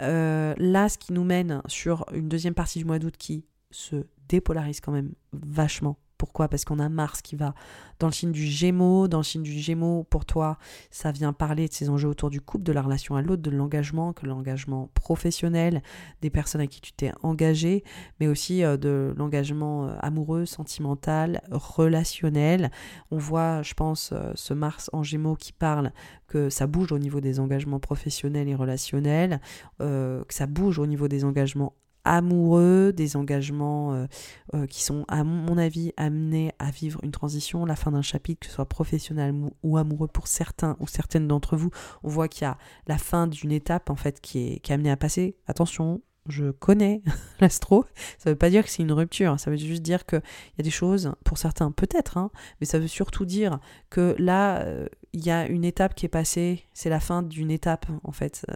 Euh, 0.00 0.54
là, 0.58 0.88
ce 0.88 0.98
qui 0.98 1.12
nous 1.12 1.24
mène 1.24 1.62
sur 1.66 2.06
une 2.12 2.28
deuxième 2.28 2.54
partie 2.54 2.78
du 2.78 2.84
mois 2.84 2.98
d'août 2.98 3.14
qui 3.16 3.44
se 3.70 4.06
dépolarise 4.28 4.80
quand 4.80 4.92
même 4.92 5.12
vachement 5.32 5.98
pourquoi 6.22 6.46
Parce 6.46 6.64
qu'on 6.64 6.78
a 6.78 6.88
Mars 6.88 7.20
qui 7.20 7.34
va 7.34 7.52
dans 7.98 8.06
le 8.06 8.12
signe 8.12 8.30
du 8.30 8.46
Gémeaux. 8.46 9.08
Dans 9.08 9.18
le 9.18 9.24
signe 9.24 9.42
du 9.42 9.58
Gémeaux, 9.58 10.04
pour 10.04 10.24
toi, 10.24 10.56
ça 10.92 11.10
vient 11.10 11.32
parler 11.32 11.66
de 11.66 11.72
ces 11.72 11.90
enjeux 11.90 12.06
autour 12.06 12.30
du 12.30 12.40
couple, 12.40 12.62
de 12.62 12.70
la 12.70 12.80
relation 12.80 13.16
à 13.16 13.22
l'autre, 13.22 13.42
de 13.42 13.50
l'engagement, 13.50 14.12
que 14.12 14.24
l'engagement 14.24 14.88
professionnel, 14.94 15.82
des 16.20 16.30
personnes 16.30 16.60
à 16.60 16.68
qui 16.68 16.80
tu 16.80 16.92
t'es 16.92 17.10
engagé, 17.24 17.82
mais 18.20 18.28
aussi 18.28 18.62
euh, 18.62 18.76
de 18.76 19.12
l'engagement 19.16 19.88
euh, 19.88 19.96
amoureux, 19.98 20.46
sentimental, 20.46 21.42
relationnel. 21.50 22.70
On 23.10 23.18
voit, 23.18 23.62
je 23.62 23.74
pense, 23.74 24.12
euh, 24.12 24.30
ce 24.36 24.54
Mars 24.54 24.90
en 24.92 25.02
Gémeaux 25.02 25.34
qui 25.34 25.52
parle 25.52 25.90
que 26.28 26.50
ça 26.50 26.68
bouge 26.68 26.92
au 26.92 27.00
niveau 27.00 27.20
des 27.20 27.40
engagements 27.40 27.80
professionnels 27.80 28.48
et 28.48 28.54
relationnels, 28.54 29.40
que 29.80 30.24
ça 30.30 30.46
bouge 30.46 30.78
au 30.78 30.86
niveau 30.86 31.08
des 31.08 31.24
engagements 31.24 31.74
amoureux, 32.04 32.92
des 32.92 33.16
engagements 33.16 33.94
euh, 33.94 34.06
euh, 34.54 34.66
qui 34.66 34.82
sont, 34.82 35.04
à 35.08 35.24
mon 35.24 35.58
avis, 35.58 35.92
amenés 35.96 36.52
à 36.58 36.70
vivre 36.70 37.00
une 37.02 37.12
transition, 37.12 37.64
la 37.64 37.76
fin 37.76 37.92
d'un 37.92 38.02
chapitre, 38.02 38.40
que 38.40 38.46
ce 38.46 38.52
soit 38.52 38.68
professionnel 38.68 39.34
ou 39.62 39.76
amoureux 39.76 40.08
pour 40.08 40.26
certains 40.26 40.76
ou 40.80 40.86
certaines 40.86 41.28
d'entre 41.28 41.56
vous. 41.56 41.70
On 42.02 42.08
voit 42.08 42.28
qu'il 42.28 42.42
y 42.42 42.46
a 42.46 42.58
la 42.86 42.98
fin 42.98 43.26
d'une 43.26 43.52
étape, 43.52 43.90
en 43.90 43.96
fait, 43.96 44.20
qui 44.20 44.38
est, 44.38 44.70
amenée 44.70 44.90
à 44.90 44.96
passer. 44.96 45.36
Attention, 45.46 46.00
je 46.26 46.50
connais 46.50 47.02
l'astro, 47.40 47.84
ça 48.18 48.30
ne 48.30 48.34
veut 48.34 48.38
pas 48.38 48.48
dire 48.48 48.64
que 48.64 48.70
c'est 48.70 48.82
une 48.82 48.92
rupture, 48.92 49.38
ça 49.40 49.50
veut 49.50 49.56
juste 49.56 49.82
dire 49.82 50.06
qu'il 50.06 50.22
y 50.56 50.60
a 50.60 50.62
des 50.62 50.70
choses, 50.70 51.12
pour 51.24 51.36
certains 51.36 51.72
peut-être, 51.72 52.16
hein, 52.16 52.30
mais 52.60 52.66
ça 52.66 52.78
veut 52.78 52.86
surtout 52.86 53.24
dire 53.26 53.58
que 53.90 54.14
là, 54.18 54.60
euh, 54.62 54.86
il 55.12 55.24
y 55.26 55.32
a 55.32 55.46
une 55.48 55.64
étape 55.64 55.96
qui 55.96 56.06
est 56.06 56.08
passée, 56.08 56.64
c'est 56.74 56.88
la 56.88 57.00
fin 57.00 57.22
d'une 57.22 57.50
étape 57.50 57.86
en 58.04 58.12
fait, 58.12 58.46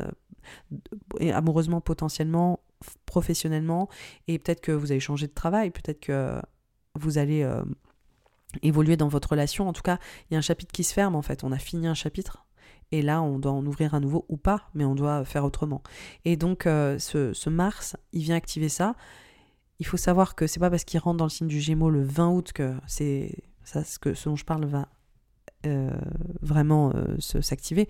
et 1.18 1.32
amoureusement 1.32 1.80
potentiellement, 1.80 2.60
professionnellement 3.06 3.88
et 4.28 4.38
peut-être 4.38 4.60
que 4.60 4.72
vous 4.72 4.92
allez 4.92 5.00
changer 5.00 5.26
de 5.26 5.32
travail, 5.32 5.70
peut-être 5.70 6.00
que 6.00 6.40
vous 6.94 7.18
allez 7.18 7.42
euh, 7.42 7.62
évoluer 8.62 8.96
dans 8.96 9.08
votre 9.08 9.30
relation. 9.30 9.68
En 9.68 9.72
tout 9.72 9.82
cas, 9.82 9.98
il 10.28 10.34
y 10.34 10.36
a 10.36 10.38
un 10.38 10.42
chapitre 10.42 10.72
qui 10.72 10.84
se 10.84 10.92
ferme 10.92 11.14
en 11.14 11.22
fait. 11.22 11.44
On 11.44 11.52
a 11.52 11.58
fini 11.58 11.86
un 11.86 11.94
chapitre 11.94 12.46
et 12.92 13.02
là 13.02 13.22
on 13.22 13.38
doit 13.38 13.52
en 13.52 13.66
ouvrir 13.66 13.94
un 13.94 14.00
nouveau 14.00 14.24
ou 14.28 14.36
pas, 14.36 14.68
mais 14.74 14.84
on 14.84 14.94
doit 14.94 15.24
faire 15.24 15.44
autrement. 15.44 15.82
Et 16.24 16.36
donc 16.36 16.66
euh, 16.66 16.98
ce, 16.98 17.48
Mars, 17.48 17.96
il 18.12 18.22
vient 18.22 18.36
activer 18.36 18.68
ça. 18.68 18.94
Il 19.78 19.86
faut 19.86 19.98
savoir 19.98 20.34
que 20.34 20.46
c'est 20.46 20.60
pas 20.60 20.70
parce 20.70 20.84
qu'il 20.84 20.98
rentre 21.00 21.18
dans 21.18 21.26
le 21.26 21.30
signe 21.30 21.48
du 21.48 21.60
Gémeaux 21.60 21.90
le 21.90 22.02
20 22.02 22.30
août 22.30 22.52
que 22.52 22.74
c'est 22.86 23.34
ça 23.64 23.84
ce 23.84 23.98
que 23.98 24.14
ce 24.14 24.28
dont 24.28 24.36
je 24.36 24.44
parle 24.44 24.64
va 24.64 24.88
euh, 25.66 25.90
vraiment 26.40 26.92
euh, 26.94 27.18
s'activer. 27.20 27.88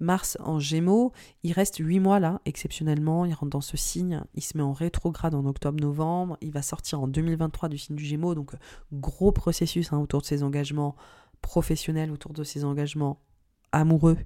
Mars 0.00 0.36
en 0.40 0.58
Gémeaux, 0.58 1.12
il 1.42 1.52
reste 1.52 1.78
8 1.78 2.00
mois 2.00 2.20
là, 2.20 2.40
exceptionnellement, 2.44 3.24
il 3.24 3.34
rentre 3.34 3.50
dans 3.50 3.60
ce 3.60 3.76
signe, 3.76 4.22
il 4.34 4.42
se 4.42 4.56
met 4.56 4.62
en 4.62 4.72
rétrograde 4.72 5.34
en 5.34 5.46
octobre-novembre, 5.46 6.36
il 6.40 6.50
va 6.50 6.62
sortir 6.62 7.00
en 7.00 7.08
2023 7.08 7.68
du 7.68 7.78
signe 7.78 7.96
du 7.96 8.04
Gémeaux, 8.04 8.34
donc 8.34 8.52
gros 8.92 9.32
processus 9.32 9.92
hein, 9.92 9.98
autour 9.98 10.20
de 10.20 10.26
ses 10.26 10.42
engagements 10.42 10.96
professionnels, 11.40 12.10
autour 12.10 12.32
de 12.32 12.44
ses 12.44 12.64
engagements 12.64 13.20
amoureux, 13.72 14.18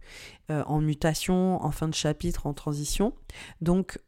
euh, 0.50 0.62
en 0.66 0.80
mutation, 0.80 1.62
en 1.64 1.70
fin 1.70 1.88
de 1.88 1.94
chapitre, 1.94 2.46
en 2.46 2.54
transition. 2.54 3.12
Donc 3.60 4.00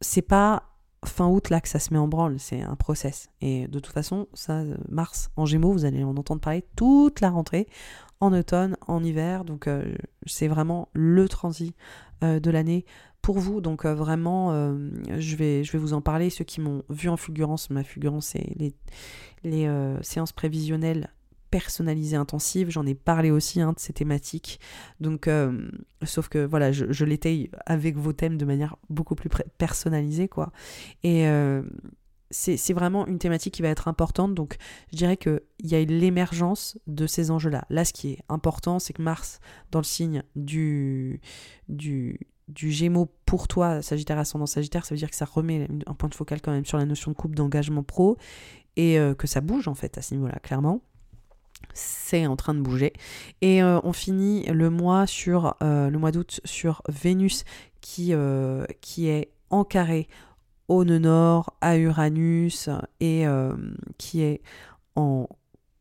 c'est 0.00 0.22
pas 0.22 0.70
fin 1.04 1.28
août 1.28 1.48
là 1.50 1.60
que 1.60 1.68
ça 1.68 1.78
se 1.78 1.92
met 1.92 1.98
en 1.98 2.08
branle, 2.08 2.38
c'est 2.38 2.62
un 2.62 2.76
process. 2.76 3.30
Et 3.40 3.68
de 3.68 3.78
toute 3.78 3.92
façon, 3.92 4.28
ça, 4.34 4.64
mars 4.88 5.30
en 5.36 5.46
gémeaux, 5.46 5.72
vous 5.72 5.84
allez 5.84 6.04
en 6.04 6.16
entendre 6.16 6.40
parler 6.40 6.64
toute 6.76 7.20
la 7.20 7.30
rentrée 7.30 7.68
en 8.20 8.32
automne, 8.32 8.76
en 8.86 9.02
hiver. 9.02 9.44
Donc 9.44 9.66
euh, 9.66 9.94
c'est 10.26 10.48
vraiment 10.48 10.88
le 10.92 11.28
transit 11.28 11.74
euh, 12.22 12.38
de 12.38 12.50
l'année 12.50 12.84
pour 13.22 13.38
vous. 13.38 13.60
Donc 13.60 13.84
euh, 13.84 13.94
vraiment, 13.94 14.52
je, 15.18 15.36
vais, 15.36 15.64
je 15.64 15.72
vais 15.72 15.78
vous 15.78 15.94
en 15.94 16.00
parler. 16.00 16.30
Ceux 16.30 16.44
qui 16.44 16.60
m'ont 16.60 16.84
vu 16.88 17.08
en 17.08 17.16
fulgurance, 17.16 17.70
ma 17.70 17.82
fulgurance, 17.82 18.26
c'est 18.26 18.54
les, 19.42 19.68
séances 20.02 20.32
prévisionnelles 20.32 21.08
personnalisées 21.50 22.16
intensives. 22.16 22.70
J'en 22.70 22.86
ai 22.86 22.94
parlé 22.94 23.32
aussi 23.32 23.60
hein, 23.60 23.72
de 23.72 23.80
ces 23.80 23.92
thématiques. 23.92 24.60
Donc, 25.00 25.28
sauf 26.04 26.28
que 26.28 26.44
voilà, 26.44 26.70
je, 26.70 26.92
je 26.92 27.04
l'étaye 27.04 27.50
avec 27.66 27.96
vos 27.96 28.12
thèmes 28.12 28.36
de 28.36 28.44
manière 28.44 28.76
beaucoup 28.88 29.14
plus 29.14 29.30
personnalisée, 29.58 30.28
quoi. 30.28 30.52
Et 31.02 31.26
c'est 32.30 32.72
vraiment 32.72 33.06
une 33.06 33.18
thématique 33.18 33.54
qui 33.54 33.62
va 33.62 33.68
être 33.68 33.88
importante. 33.88 34.34
Donc, 34.34 34.56
je 34.92 34.96
dirais 34.96 35.16
qu'il 35.16 35.40
y 35.64 35.74
a 35.74 35.82
l'émergence 35.82 36.78
de 36.86 37.06
ces 37.06 37.30
enjeux-là. 37.30 37.64
Là, 37.70 37.84
ce 37.84 37.92
qui 37.92 38.12
est 38.12 38.18
important, 38.28 38.78
c'est 38.78 38.92
que 38.92 39.02
Mars, 39.02 39.40
dans 39.72 39.80
le 39.80 39.84
signe 39.84 40.22
du, 40.36 41.20
du, 41.68 42.20
du 42.48 42.70
Gémeaux 42.70 43.12
pour 43.26 43.48
toi, 43.48 43.82
Sagittaire 43.82 44.18
ascendant 44.18 44.46
Sagittaire, 44.46 44.84
ça 44.86 44.94
veut 44.94 44.98
dire 44.98 45.10
que 45.10 45.16
ça 45.16 45.24
remet 45.24 45.68
un 45.86 45.94
point 45.94 46.08
de 46.08 46.14
focal 46.14 46.40
quand 46.40 46.52
même 46.52 46.64
sur 46.64 46.78
la 46.78 46.86
notion 46.86 47.10
de 47.10 47.16
couple, 47.16 47.34
d'engagement 47.34 47.82
pro, 47.82 48.16
et 48.76 48.98
euh, 48.98 49.14
que 49.14 49.26
ça 49.26 49.40
bouge 49.40 49.66
en 49.66 49.74
fait 49.74 49.98
à 49.98 50.02
ce 50.02 50.14
niveau-là, 50.14 50.38
clairement. 50.40 50.82
C'est 51.74 52.26
en 52.26 52.36
train 52.36 52.54
de 52.54 52.60
bouger. 52.60 52.92
Et 53.42 53.62
euh, 53.62 53.80
on 53.82 53.92
finit 53.92 54.44
le 54.46 54.70
mois 54.70 55.06
sur 55.06 55.56
euh, 55.62 55.90
le 55.90 55.98
mois 55.98 56.10
d'août 56.12 56.40
sur 56.44 56.82
Vénus 56.88 57.44
qui, 57.80 58.12
qui 58.80 59.08
est 59.08 59.32
en 59.50 59.64
carré 59.64 60.08
au 60.70 60.84
nœud 60.84 61.00
nord, 61.00 61.56
à 61.60 61.76
Uranus, 61.76 62.70
et 63.00 63.26
euh, 63.26 63.52
qui 63.98 64.22
est 64.22 64.40
en 64.94 65.28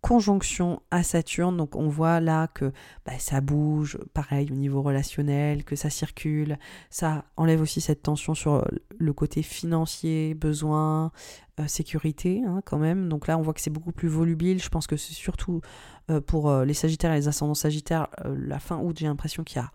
conjonction 0.01 0.81
à 0.89 1.03
Saturne. 1.03 1.57
Donc 1.57 1.75
on 1.75 1.87
voit 1.87 2.19
là 2.19 2.47
que 2.47 2.71
bah, 3.05 3.11
ça 3.19 3.39
bouge, 3.39 3.99
pareil 4.15 4.51
au 4.51 4.55
niveau 4.55 4.81
relationnel, 4.81 5.63
que 5.63 5.75
ça 5.75 5.91
circule. 5.91 6.57
Ça 6.89 7.25
enlève 7.37 7.61
aussi 7.61 7.81
cette 7.81 8.01
tension 8.01 8.33
sur 8.33 8.67
le 8.97 9.13
côté 9.13 9.43
financier, 9.43 10.33
besoin, 10.33 11.11
euh, 11.59 11.67
sécurité 11.67 12.41
hein, 12.47 12.63
quand 12.65 12.79
même. 12.79 13.09
Donc 13.09 13.27
là 13.27 13.37
on 13.37 13.43
voit 13.43 13.53
que 13.53 13.61
c'est 13.61 13.69
beaucoup 13.69 13.91
plus 13.91 14.07
volubile. 14.07 14.59
Je 14.59 14.69
pense 14.69 14.87
que 14.87 14.97
c'est 14.97 15.13
surtout 15.13 15.61
euh, 16.09 16.19
pour 16.19 16.51
les 16.61 16.73
Sagittaires 16.73 17.11
et 17.11 17.17
les 17.17 17.27
ascendants 17.27 17.53
Sagittaires, 17.53 18.07
la 18.25 18.57
fin 18.57 18.79
août, 18.79 18.97
j'ai 18.97 19.05
l'impression 19.05 19.43
qu'il 19.43 19.61
y 19.61 19.63
a 19.63 19.71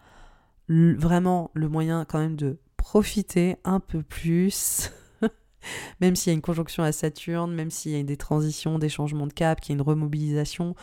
vraiment 0.99 1.53
le 1.55 1.69
moyen 1.69 2.05
quand 2.05 2.19
même 2.19 2.35
de 2.35 2.59
profiter 2.77 3.59
un 3.63 3.79
peu 3.79 4.03
plus 4.03 4.91
même 6.01 6.17
s'il 6.17 6.31
y 6.31 6.35
a 6.35 6.35
une 6.35 6.43
conjonction 6.43 6.83
à 6.83 6.93
Saturne, 6.93 7.53
même 7.55 7.71
s'il 7.71 7.93
y 7.93 8.01
a 8.01 8.03
des 8.03 8.17
transitions, 8.17 8.79
des 8.79 8.89
changements 8.89 9.27
de 9.27 9.33
cap, 9.33 9.61
qu'il 9.61 9.73
y 9.73 9.75
a 9.75 9.77
une 9.77 9.87
remobilisation, 9.89 10.75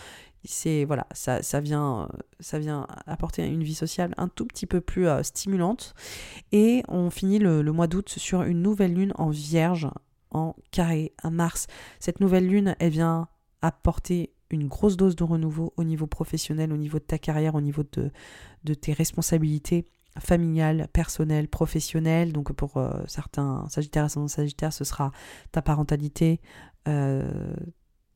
c'est 0.43 0.85
voilà, 0.85 1.05
ça, 1.11 1.41
ça, 1.43 1.59
vient, 1.59 2.09
vient 2.53 2.87
apporter 3.05 3.45
une 3.45 3.63
vie 3.63 3.75
sociale 3.75 4.13
un 4.17 4.27
tout 4.27 4.45
petit 4.45 4.65
peu 4.65 4.81
plus 4.81 5.07
stimulante. 5.23 5.93
Et 6.51 6.83
on 6.87 7.09
finit 7.09 7.39
le, 7.39 7.63
mois 7.71 7.87
d'août 7.87 8.09
sur 8.09 8.43
une 8.43 8.61
nouvelle 8.61 8.93
lune 8.93 9.13
en 9.15 9.29
vierge, 9.29 9.87
en 10.31 10.55
carré, 10.71 11.13
à 11.21 11.29
Mars. 11.29 11.67
Cette 11.99 12.19
nouvelle 12.19 12.47
lune, 12.47 12.75
elle 12.79 12.91
vient 12.91 13.27
apporter 13.61 14.33
une 14.49 14.67
grosse 14.67 14.97
dose 14.97 15.15
de 15.15 15.23
renouveau 15.23 15.73
au 15.77 15.83
niveau 15.83 16.07
professionnel, 16.07 16.73
au 16.73 16.77
niveau 16.77 16.99
de 16.99 17.03
ta 17.03 17.17
carrière, 17.17 17.55
au 17.55 17.61
niveau 17.61 17.83
de 17.83 18.73
tes 18.73 18.93
responsabilités 18.93 19.85
familiales, 20.19 20.87
personnelles, 20.91 21.47
professionnelles. 21.47 22.33
Donc 22.33 22.51
pour 22.53 22.77
euh, 22.77 22.91
certains 23.07 23.65
Sagittaires 23.69 24.05
et 24.05 24.27
Sagittaires, 24.27 24.73
ce 24.73 24.83
sera 24.83 25.11
ta 25.51 25.61
parentalité, 25.61 26.41
euh, 26.87 27.53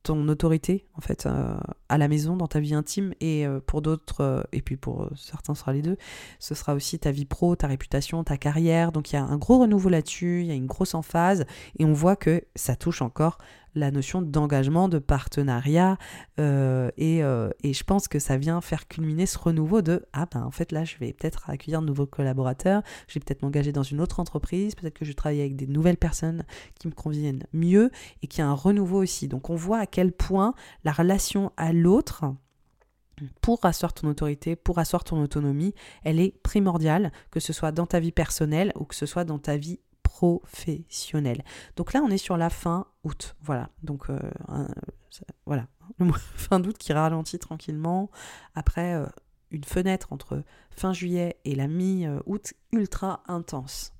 ton 0.02 0.28
autorité 0.28 0.86
en 0.94 1.00
fait 1.00 1.26
euh, 1.26 1.56
à 1.88 1.98
la 1.98 2.06
maison 2.06 2.36
dans 2.36 2.46
ta 2.46 2.60
vie 2.60 2.74
intime. 2.74 3.14
Et 3.20 3.46
pour 3.66 3.82
d'autres 3.82 4.46
et 4.52 4.62
puis 4.62 4.76
pour 4.76 5.10
certains 5.16 5.54
ce 5.54 5.60
sera 5.60 5.72
les 5.72 5.82
deux. 5.82 5.96
Ce 6.38 6.54
sera 6.54 6.74
aussi 6.74 6.98
ta 6.98 7.10
vie 7.10 7.24
pro 7.24 7.56
ta 7.56 7.66
réputation 7.66 8.22
ta 8.24 8.36
carrière. 8.36 8.92
Donc 8.92 9.12
il 9.12 9.16
y 9.16 9.18
a 9.18 9.24
un 9.24 9.36
gros 9.36 9.58
renouveau 9.58 9.88
là-dessus. 9.88 10.42
Il 10.42 10.46
y 10.46 10.52
a 10.52 10.54
une 10.54 10.66
grosse 10.66 10.94
emphase. 10.94 11.44
Et 11.78 11.84
on 11.84 11.92
voit 11.92 12.16
que 12.16 12.44
ça 12.54 12.76
touche 12.76 13.02
encore 13.02 13.38
la 13.76 13.90
notion 13.90 14.22
d'engagement, 14.22 14.88
de 14.88 14.98
partenariat, 14.98 15.98
euh, 16.40 16.90
euh, 16.98 17.50
et, 17.62 17.72
je 17.72 17.84
pense 17.84 18.08
que 18.08 18.18
ça 18.18 18.36
vient 18.36 18.60
faire 18.60 18.88
culminer 18.88 19.26
ce 19.26 19.38
renouveau 19.38 19.82
de 19.82 20.06
ah 20.12 20.26
ben 20.32 20.42
en 20.42 20.50
fait 20.50 20.72
là 20.72 20.84
je 20.84 20.96
vais 20.98 21.12
peut-être 21.12 21.50
accueillir 21.50 21.82
de 21.82 21.86
nouveaux 21.86 22.06
collaborateurs, 22.06 22.82
je 23.06 23.14
vais 23.14 23.20
peut-être 23.20 23.42
m'engager 23.42 23.72
dans 23.72 23.82
une 23.82 24.00
autre 24.00 24.18
entreprise, 24.18 24.74
peut-être 24.74 24.98
que 24.98 25.04
je 25.04 25.10
vais 25.10 25.14
travailler 25.14 25.42
avec 25.42 25.56
des 25.56 25.66
nouvelles 25.66 25.98
personnes 25.98 26.44
qui 26.78 26.88
me 26.88 26.92
conviennent 26.92 27.44
mieux 27.52 27.90
et 28.22 28.26
qu'il 28.26 28.40
y 28.40 28.42
a 28.42 28.48
un 28.48 28.54
renouveau 28.54 29.02
aussi. 29.02 29.28
Donc 29.28 29.50
on 29.50 29.54
voit 29.54 29.78
à 29.78 29.86
quel 29.86 30.12
point 30.12 30.54
la 30.84 30.92
relation 30.92 31.52
à 31.56 31.72
l'autre 31.72 32.24
pour 33.40 33.64
asseoir 33.64 33.92
ton 33.92 34.08
autorité, 34.08 34.56
pour 34.56 34.78
asseoir 34.78 35.04
ton 35.04 35.20
autonomie, 35.22 35.74
elle 36.04 36.20
est 36.20 36.36
primordiale, 36.42 37.12
que 37.30 37.40
ce 37.40 37.52
soit 37.52 37.72
dans 37.72 37.86
ta 37.86 38.00
vie 38.00 38.12
personnelle 38.12 38.72
ou 38.76 38.84
que 38.84 38.94
ce 38.94 39.06
soit 39.06 39.24
dans 39.24 39.38
ta 39.38 39.56
vie 39.56 39.80
professionnel. 40.16 41.44
Donc 41.76 41.92
là, 41.92 42.00
on 42.02 42.08
est 42.08 42.18
sur 42.18 42.38
la 42.38 42.48
fin 42.48 42.86
août. 43.04 43.36
Voilà. 43.42 43.68
Donc 43.82 44.08
euh, 44.08 44.18
voilà, 45.44 45.66
fin 46.36 46.58
d'août 46.58 46.76
qui 46.78 46.92
ralentit 46.94 47.38
tranquillement. 47.38 48.10
Après, 48.54 48.94
euh, 48.94 49.06
une 49.50 49.64
fenêtre 49.64 50.12
entre 50.12 50.42
fin 50.70 50.94
juillet 50.94 51.36
et 51.44 51.54
la 51.54 51.66
mi-août 51.66 52.54
ultra 52.72 53.22
intense. 53.28 53.92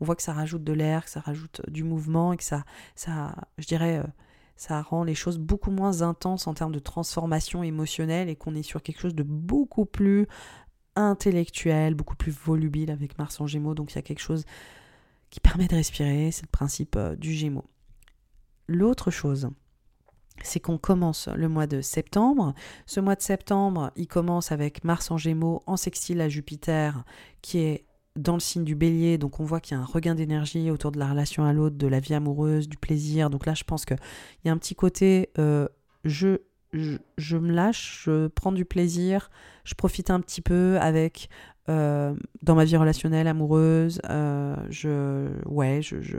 On 0.00 0.04
voit 0.04 0.14
que 0.14 0.22
ça 0.22 0.32
rajoute 0.32 0.62
de 0.62 0.72
l'air, 0.72 1.04
que 1.04 1.10
ça 1.10 1.20
rajoute 1.20 1.60
du 1.68 1.82
mouvement 1.82 2.32
et 2.32 2.36
que 2.36 2.44
ça, 2.44 2.64
ça 2.94 3.34
je 3.58 3.66
dirais, 3.66 3.98
euh, 3.98 4.06
ça 4.54 4.80
rend 4.80 5.02
les 5.02 5.16
choses 5.16 5.38
beaucoup 5.38 5.72
moins 5.72 6.02
intenses 6.02 6.46
en 6.46 6.54
termes 6.54 6.72
de 6.72 6.78
transformation 6.78 7.64
émotionnelle 7.64 8.28
et 8.28 8.36
qu'on 8.36 8.54
est 8.54 8.62
sur 8.62 8.80
quelque 8.80 9.00
chose 9.00 9.14
de 9.16 9.24
beaucoup 9.24 9.86
plus 9.86 10.28
intellectuel, 10.94 11.94
beaucoup 11.94 12.16
plus 12.16 12.32
volubile 12.32 12.92
avec 12.92 13.18
Mars 13.18 13.40
en 13.40 13.48
Gémeaux. 13.48 13.74
Donc 13.74 13.92
il 13.92 13.96
y 13.96 13.98
a 13.98 14.02
quelque 14.02 14.20
chose 14.20 14.44
qui 15.30 15.40
permet 15.40 15.68
de 15.68 15.76
respirer, 15.76 16.30
c'est 16.30 16.46
le 16.46 16.50
principe 16.50 16.96
euh, 16.96 17.16
du 17.16 17.32
Gémeaux. 17.32 17.68
L'autre 18.66 19.10
chose, 19.10 19.48
c'est 20.42 20.60
qu'on 20.60 20.78
commence 20.78 21.28
le 21.28 21.48
mois 21.48 21.66
de 21.66 21.80
septembre. 21.80 22.54
Ce 22.86 23.00
mois 23.00 23.16
de 23.16 23.22
septembre, 23.22 23.90
il 23.96 24.06
commence 24.06 24.52
avec 24.52 24.84
Mars 24.84 25.10
en 25.10 25.16
Gémeaux 25.16 25.62
en 25.66 25.76
sextile 25.76 26.20
à 26.20 26.28
Jupiter, 26.28 27.04
qui 27.42 27.58
est 27.58 27.86
dans 28.16 28.34
le 28.34 28.40
signe 28.40 28.64
du 28.64 28.74
bélier, 28.74 29.16
donc 29.16 29.38
on 29.38 29.44
voit 29.44 29.60
qu'il 29.60 29.76
y 29.76 29.80
a 29.80 29.82
un 29.82 29.86
regain 29.86 30.14
d'énergie 30.14 30.70
autour 30.70 30.90
de 30.92 30.98
la 30.98 31.08
relation 31.08 31.44
à 31.44 31.52
l'autre, 31.52 31.76
de 31.76 31.86
la 31.86 32.00
vie 32.00 32.14
amoureuse, 32.14 32.68
du 32.68 32.76
plaisir. 32.76 33.30
Donc 33.30 33.46
là, 33.46 33.54
je 33.54 33.64
pense 33.64 33.84
qu'il 33.84 33.98
y 34.44 34.48
a 34.48 34.52
un 34.52 34.58
petit 34.58 34.74
côté 34.74 35.30
euh, 35.38 35.68
je, 36.04 36.38
je, 36.72 37.36
me 37.36 37.52
lâche, 37.52 38.02
je 38.04 38.26
prends 38.28 38.52
du 38.52 38.64
plaisir, 38.64 39.30
je 39.64 39.74
profite 39.74 40.10
un 40.10 40.20
petit 40.20 40.40
peu 40.40 40.78
avec 40.80 41.28
euh, 41.68 42.14
dans 42.42 42.54
ma 42.54 42.64
vie 42.64 42.76
relationnelle, 42.76 43.26
amoureuse. 43.26 44.00
Euh, 44.08 44.56
je, 44.70 45.28
ouais, 45.46 45.80
je, 45.82 46.00
je, 46.00 46.18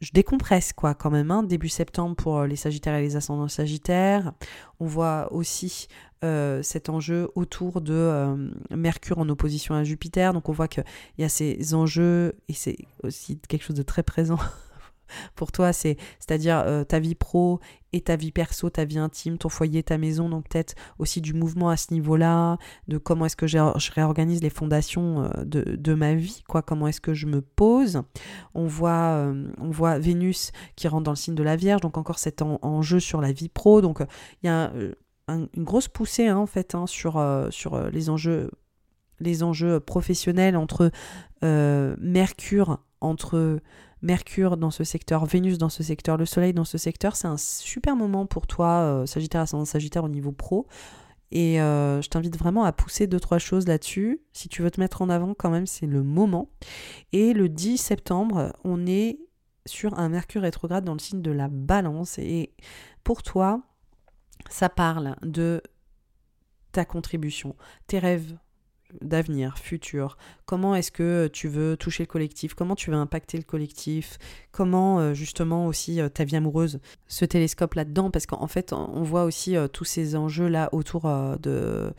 je, 0.00 0.10
décompresse 0.12 0.72
quoi 0.72 0.94
quand 0.94 1.10
même. 1.10 1.30
Hein, 1.30 1.42
début 1.42 1.68
septembre 1.68 2.16
pour 2.16 2.44
les 2.44 2.56
Sagittaires 2.56 2.94
et 2.94 3.02
les 3.02 3.16
ascendants 3.16 3.48
Sagittaires. 3.48 4.32
On 4.80 4.86
voit 4.86 5.32
aussi 5.32 5.88
euh, 6.24 6.62
cet 6.62 6.88
enjeu 6.88 7.30
autour 7.34 7.80
de 7.80 8.50
Mercure 8.70 9.18
en 9.18 9.28
opposition 9.28 9.74
à 9.74 9.84
Jupiter. 9.84 10.32
Donc 10.32 10.48
on 10.48 10.52
voit 10.52 10.68
qu'il 10.68 10.84
y 11.18 11.24
a 11.24 11.28
ces 11.28 11.74
enjeux 11.74 12.34
et 12.48 12.54
c'est 12.54 12.76
aussi 13.02 13.38
quelque 13.48 13.64
chose 13.64 13.76
de 13.76 13.82
très 13.82 14.02
présent 14.02 14.38
pour 15.34 15.52
toi, 15.52 15.72
c'est, 15.72 15.96
c'est-à-dire 16.18 16.62
euh, 16.66 16.84
ta 16.84 16.98
vie 16.98 17.14
pro 17.14 17.60
et 17.92 18.00
ta 18.00 18.16
vie 18.16 18.32
perso, 18.32 18.70
ta 18.70 18.84
vie 18.84 18.98
intime, 18.98 19.38
ton 19.38 19.48
foyer, 19.48 19.82
ta 19.82 19.98
maison, 19.98 20.28
donc 20.28 20.48
peut-être 20.48 20.74
aussi 20.98 21.20
du 21.20 21.34
mouvement 21.34 21.70
à 21.70 21.76
ce 21.76 21.92
niveau-là, 21.92 22.56
de 22.88 22.98
comment 22.98 23.26
est-ce 23.26 23.36
que 23.36 23.46
je 23.46 23.58
réorganise 23.92 24.42
les 24.42 24.50
fondations 24.50 25.24
euh, 25.24 25.44
de, 25.44 25.94
ma 25.94 26.14
vie, 26.14 26.42
quoi, 26.48 26.62
comment 26.62 26.86
est-ce 26.86 27.00
que 27.00 27.14
je 27.14 27.26
me 27.26 27.40
pose. 27.40 28.02
On 28.54 28.66
voit, 28.66 29.16
euh, 29.16 29.50
on 29.58 29.70
voit 29.70 29.98
Vénus 29.98 30.52
qui 30.76 30.88
rentre 30.88 31.04
dans 31.04 31.12
le 31.12 31.16
signe 31.16 31.34
de 31.34 31.42
la 31.42 31.56
Vierge, 31.56 31.80
donc 31.80 31.98
encore 31.98 32.18
cet 32.18 32.42
enjeu 32.42 33.00
sur 33.00 33.20
la 33.20 33.32
vie 33.32 33.48
pro, 33.48 33.80
donc 33.80 34.00
il 34.42 34.46
y 34.46 34.48
a 34.48 34.72
une 35.28 35.64
grosse 35.64 35.88
poussée 35.88 36.26
hein, 36.26 36.36
en 36.36 36.46
fait 36.46 36.74
hein, 36.74 36.86
sur, 36.86 37.24
sur 37.50 37.90
les 37.90 38.10
enjeux 38.10 38.50
les 39.20 39.42
enjeux 39.42 39.80
professionnels 39.80 40.56
entre 40.56 40.90
Mercure, 41.42 42.78
entre 43.00 43.60
Mercure 44.02 44.56
dans 44.56 44.70
ce 44.70 44.84
secteur, 44.84 45.24
Vénus 45.26 45.58
dans 45.58 45.68
ce 45.68 45.82
secteur, 45.82 46.16
le 46.16 46.26
Soleil 46.26 46.52
dans 46.54 46.64
ce 46.64 46.78
secteur, 46.78 47.16
c'est 47.16 47.28
un 47.28 47.36
super 47.36 47.96
moment 47.96 48.26
pour 48.26 48.46
toi, 48.46 48.68
euh, 48.80 49.06
Sagittaire 49.06 49.42
ascendant 49.42 49.64
Sagittaire 49.64 50.04
au 50.04 50.08
niveau 50.08 50.32
pro. 50.32 50.66
Et 51.32 51.60
euh, 51.60 52.02
je 52.02 52.08
t'invite 52.08 52.36
vraiment 52.36 52.64
à 52.64 52.72
pousser 52.72 53.06
deux, 53.06 53.20
trois 53.20 53.38
choses 53.38 53.66
là-dessus. 53.68 54.20
Si 54.32 54.48
tu 54.48 54.62
veux 54.62 54.70
te 54.70 54.80
mettre 54.80 55.02
en 55.02 55.08
avant, 55.08 55.34
quand 55.34 55.50
même, 55.50 55.66
c'est 55.66 55.86
le 55.86 56.02
moment. 56.02 56.48
Et 57.12 57.32
le 57.32 57.48
10 57.48 57.78
septembre, 57.78 58.52
on 58.64 58.86
est 58.86 59.20
sur 59.66 59.98
un 59.98 60.08
Mercure 60.08 60.42
rétrograde 60.42 60.84
dans 60.84 60.94
le 60.94 60.98
signe 60.98 61.22
de 61.22 61.30
la 61.30 61.48
balance. 61.48 62.18
Et 62.18 62.52
pour 63.04 63.22
toi, 63.22 63.62
ça 64.48 64.68
parle 64.68 65.16
de 65.22 65.62
ta 66.72 66.84
contribution, 66.84 67.54
tes 67.86 67.98
rêves, 67.98 68.36
d'avenir, 69.00 69.58
futur. 69.58 70.16
Comment 70.46 70.74
est-ce 70.74 70.90
que 70.90 71.28
tu 71.32 71.48
veux 71.48 71.76
toucher 71.76 72.02
le 72.02 72.08
collectif? 72.08 72.54
Comment 72.54 72.74
tu 72.74 72.90
veux 72.90 72.96
impacter 72.96 73.36
le 73.36 73.44
collectif? 73.44 74.18
Comment 74.52 74.98
euh, 74.98 75.14
justement 75.14 75.66
aussi 75.66 76.00
euh, 76.00 76.08
ta 76.08 76.24
vie 76.24 76.36
amoureuse 76.36 76.80
se 77.06 77.24
télescope 77.24 77.74
là-dedans? 77.74 78.10
Parce 78.10 78.26
qu'en 78.26 78.46
fait, 78.46 78.72
on 78.72 79.02
voit 79.02 79.24
aussi 79.24 79.56
euh, 79.56 79.68
tous 79.68 79.84
ces 79.84 80.16
enjeux-là 80.16 80.68
autour 80.72 81.08
de, 81.40 81.92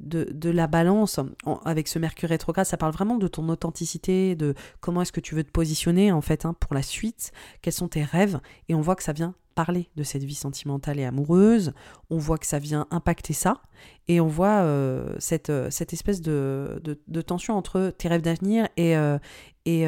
de, 0.00 0.50
la 0.50 0.66
balance 0.66 1.20
avec 1.64 1.88
ce 1.88 1.98
Mercure 1.98 2.28
rétrograde, 2.28 2.66
ça 2.66 2.76
parle 2.76 2.92
vraiment 2.92 3.16
de 3.16 3.28
ton 3.28 3.48
authenticité, 3.48 4.34
de 4.34 4.54
comment 4.80 5.02
est-ce 5.02 5.12
que 5.12 5.20
tu 5.20 5.34
veux 5.34 5.44
te 5.44 5.50
positionner 5.50 6.12
en 6.12 6.20
fait 6.20 6.44
hein, 6.44 6.54
pour 6.58 6.74
la 6.74 6.82
suite, 6.82 7.32
quels 7.62 7.72
sont 7.72 7.88
tes 7.88 8.02
rêves, 8.02 8.40
et 8.68 8.74
on 8.74 8.80
voit 8.80 8.96
que 8.96 9.02
ça 9.02 9.12
vient 9.12 9.34
parler 9.54 9.88
de 9.96 10.02
cette 10.02 10.24
vie 10.24 10.34
sentimentale 10.34 10.98
et 10.98 11.04
amoureuse, 11.04 11.72
on 12.10 12.18
voit 12.18 12.38
que 12.38 12.46
ça 12.46 12.58
vient 12.58 12.86
impacter 12.90 13.32
ça, 13.32 13.62
et 14.08 14.20
on 14.20 14.26
voit 14.26 14.62
euh, 14.62 15.14
cette, 15.18 15.50
euh, 15.50 15.70
cette 15.70 15.92
espèce 15.92 16.20
de, 16.20 16.82
de, 16.82 17.20
tension 17.22 17.56
entre 17.56 17.92
tes 17.96 18.08
rêves 18.08 18.22
d'avenir 18.22 18.68
et, 18.76 18.96
euh, 18.96 19.18
et 19.64 19.86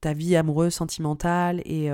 ta 0.00 0.12
vie 0.12 0.36
amoureuse, 0.36 0.74
sentimentale, 0.74 1.62
et, 1.64 1.90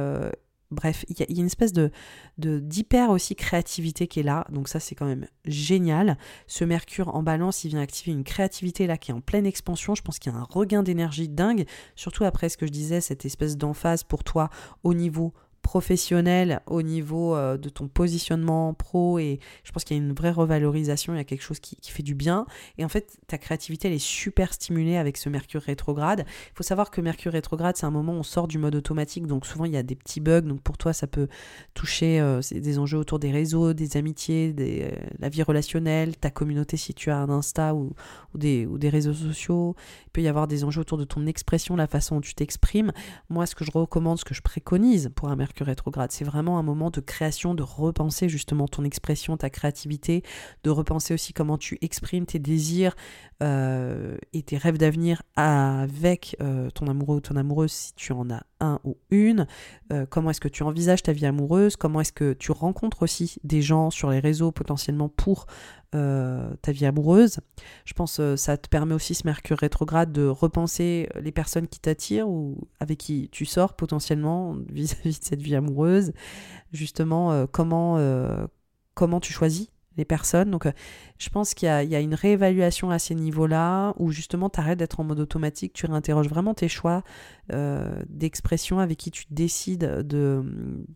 Bref, 0.72 1.04
il 1.08 1.18
y, 1.18 1.22
a 1.22 1.26
une 1.28 1.46
espèce 1.46 1.72
de 1.72 1.90
d'hyper 2.38 3.10
aussi 3.10 3.36
créativité 3.36 4.06
qui 4.08 4.20
est 4.20 4.24
là, 4.24 4.46
donc 4.50 4.68
ça 4.68 4.80
c'est 4.80 4.94
quand 4.94 5.06
même 5.06 5.26
génial. 5.44 6.16
Ce 6.46 6.64
Mercure 6.64 7.14
en 7.14 7.22
balance, 7.22 7.64
il 7.64 7.68
vient 7.68 7.80
activer 7.80 8.12
une 8.12 8.24
créativité 8.24 8.86
là 8.86 8.96
qui 8.96 9.10
est 9.10 9.14
en 9.14 9.20
pleine 9.20 9.46
expansion. 9.46 9.94
Je 9.94 10.02
pense 10.02 10.18
qu'il 10.18 10.32
y 10.32 10.34
a 10.34 10.38
un 10.38 10.44
regain 10.44 10.82
d'énergie 10.82 11.28
dingue, 11.28 11.66
surtout 11.94 12.24
après 12.24 12.48
ce 12.48 12.56
que 12.56 12.66
je 12.66 12.72
disais, 12.72 13.00
cette 13.00 13.24
espèce 13.24 13.56
d'emphase 13.56 14.02
pour 14.02 14.24
toi 14.24 14.48
au 14.82 14.94
niveau 14.94 15.32
professionnel 15.62 16.60
au 16.66 16.82
niveau 16.82 17.34
euh, 17.34 17.56
de 17.56 17.68
ton 17.68 17.88
positionnement 17.88 18.74
pro 18.74 19.18
et 19.18 19.38
je 19.64 19.72
pense 19.72 19.84
qu'il 19.84 19.96
y 19.96 20.00
a 20.00 20.02
une 20.02 20.12
vraie 20.12 20.30
revalorisation, 20.30 21.14
il 21.14 21.16
y 21.16 21.20
a 21.20 21.24
quelque 21.24 21.42
chose 21.42 21.60
qui, 21.60 21.76
fait 21.92 22.02
du 22.02 22.14
bien 22.14 22.46
et 22.78 22.84
en 22.84 22.88
fait 22.88 23.18
ta 23.26 23.38
créativité 23.38 23.88
elle 23.88 23.94
est 23.94 23.98
super 23.98 24.52
stimulée 24.52 24.96
avec 24.96 25.16
ce 25.16 25.28
Mercure 25.28 25.62
rétrograde. 25.62 26.24
Il 26.26 26.56
faut 26.56 26.62
savoir 26.62 26.90
que 26.90 27.00
Mercure 27.00 27.32
rétrograde 27.32 27.76
c'est 27.76 27.86
un 27.86 27.90
moment 27.90 28.12
où 28.12 28.16
on 28.16 28.22
sort 28.22 28.48
du 28.48 28.58
mode 28.58 28.74
automatique 28.74 29.26
donc 29.26 29.46
souvent 29.46 29.64
il 29.64 29.72
y 29.72 29.76
a 29.76 29.82
des 29.82 29.94
petits 29.94 30.20
bugs 30.20 30.42
donc 30.42 30.60
pour 30.62 30.78
toi 30.78 30.92
ça 30.92 31.06
peut 31.06 31.28
toucher 31.74 32.20
euh, 32.20 32.40
des 32.50 32.78
enjeux 32.78 32.98
autour 32.98 33.18
des 33.18 33.30
réseaux, 33.30 33.72
des 33.72 33.96
amitiés, 33.96 34.52
des, 34.52 34.82
euh, 34.82 35.06
la 35.18 35.28
vie 35.28 35.42
relationnelle, 35.42 36.16
ta 36.16 36.30
communauté 36.30 36.76
si 36.76 36.92
tu 36.94 37.10
as 37.10 37.18
un 37.18 37.30
Insta 37.30 37.74
ou, 37.74 37.92
des, 38.34 38.66
ou 38.66 38.78
des 38.78 38.88
réseaux 38.88 39.14
sociaux. 39.14 39.76
Il 40.06 40.10
peut 40.10 40.22
y 40.22 40.28
avoir 40.28 40.48
des 40.48 40.64
enjeux 40.64 40.80
autour 40.80 40.98
de 40.98 41.04
ton 41.04 41.26
expression, 41.26 41.76
la 41.76 41.86
façon 41.86 42.16
dont 42.16 42.20
tu 42.20 42.34
t'exprimes. 42.34 42.92
Moi 43.28 43.46
ce 43.46 43.54
que 43.54 43.64
je 43.64 43.70
recommande, 43.70 44.18
ce 44.18 44.24
que 44.24 44.34
je 44.34 44.42
préconise 44.42 45.10
pour 45.14 45.28
un 45.28 45.36
Mercure 45.36 45.51
rétrograde. 45.60 46.10
C'est 46.12 46.24
vraiment 46.24 46.58
un 46.58 46.62
moment 46.62 46.90
de 46.90 47.00
création, 47.00 47.54
de 47.54 47.62
repenser 47.62 48.28
justement 48.28 48.68
ton 48.68 48.84
expression, 48.84 49.36
ta 49.36 49.50
créativité, 49.50 50.22
de 50.64 50.70
repenser 50.70 51.14
aussi 51.14 51.32
comment 51.32 51.58
tu 51.58 51.78
exprimes 51.82 52.26
tes 52.26 52.38
désirs 52.38 52.96
euh, 53.42 54.16
et 54.32 54.42
tes 54.42 54.56
rêves 54.56 54.78
d'avenir 54.78 55.22
avec 55.36 56.36
euh, 56.40 56.70
ton 56.70 56.86
amoureux 56.86 57.16
ou 57.16 57.20
ton 57.20 57.36
amoureuse 57.36 57.72
si 57.72 57.94
tu 57.94 58.12
en 58.12 58.30
as 58.30 58.44
un 58.60 58.78
ou 58.84 58.96
une, 59.10 59.46
euh, 59.92 60.06
comment 60.08 60.30
est-ce 60.30 60.40
que 60.40 60.48
tu 60.48 60.62
envisages 60.62 61.02
ta 61.02 61.12
vie 61.12 61.26
amoureuse, 61.26 61.76
comment 61.76 62.00
est-ce 62.00 62.12
que 62.12 62.32
tu 62.32 62.52
rencontres 62.52 63.02
aussi 63.02 63.36
des 63.44 63.60
gens 63.60 63.90
sur 63.90 64.10
les 64.10 64.20
réseaux 64.20 64.52
potentiellement 64.52 65.08
pour 65.08 65.46
euh, 65.94 66.54
ta 66.62 66.72
vie 66.72 66.86
amoureuse. 66.86 67.40
Je 67.84 67.94
pense 67.94 68.16
que 68.16 68.36
ça 68.36 68.56
te 68.56 68.68
permet 68.68 68.94
aussi 68.94 69.14
ce 69.14 69.26
Mercure 69.26 69.58
rétrograde 69.58 70.12
de 70.12 70.26
repenser 70.26 71.08
les 71.20 71.32
personnes 71.32 71.68
qui 71.68 71.80
t'attirent 71.80 72.28
ou 72.28 72.68
avec 72.80 72.98
qui 72.98 73.28
tu 73.30 73.44
sors 73.44 73.74
potentiellement 73.74 74.56
vis-à-vis 74.70 75.18
de 75.18 75.24
cette 75.24 75.42
vie 75.42 75.54
amoureuse. 75.54 76.12
Justement, 76.72 77.46
comment, 77.46 77.98
comment 78.94 79.20
tu 79.20 79.32
choisis 79.32 79.68
les 79.96 80.04
personnes. 80.04 80.50
Donc, 80.50 80.66
euh, 80.66 80.72
je 81.18 81.28
pense 81.28 81.54
qu'il 81.54 81.68
y, 81.68 81.94
a 81.94 82.00
une 82.00 82.14
réévaluation 82.14 82.90
à 82.90 82.98
ces 82.98 83.14
niveaux-là 83.14 83.94
où 83.98 84.10
justement 84.10 84.50
tu 84.50 84.58
arrêtes 84.58 84.78
d'être 84.78 84.98
en 85.00 85.04
mode 85.04 85.20
automatique, 85.20 85.72
tu 85.72 85.86
réinterroges 85.86 86.28
vraiment 86.28 86.54
tes 86.54 86.68
choix 86.68 87.04
euh, 87.52 88.02
d'expression 88.08 88.78
avec 88.78 88.98
qui 88.98 89.10
tu 89.10 89.24
décides 89.30 90.02
de, 90.02 90.42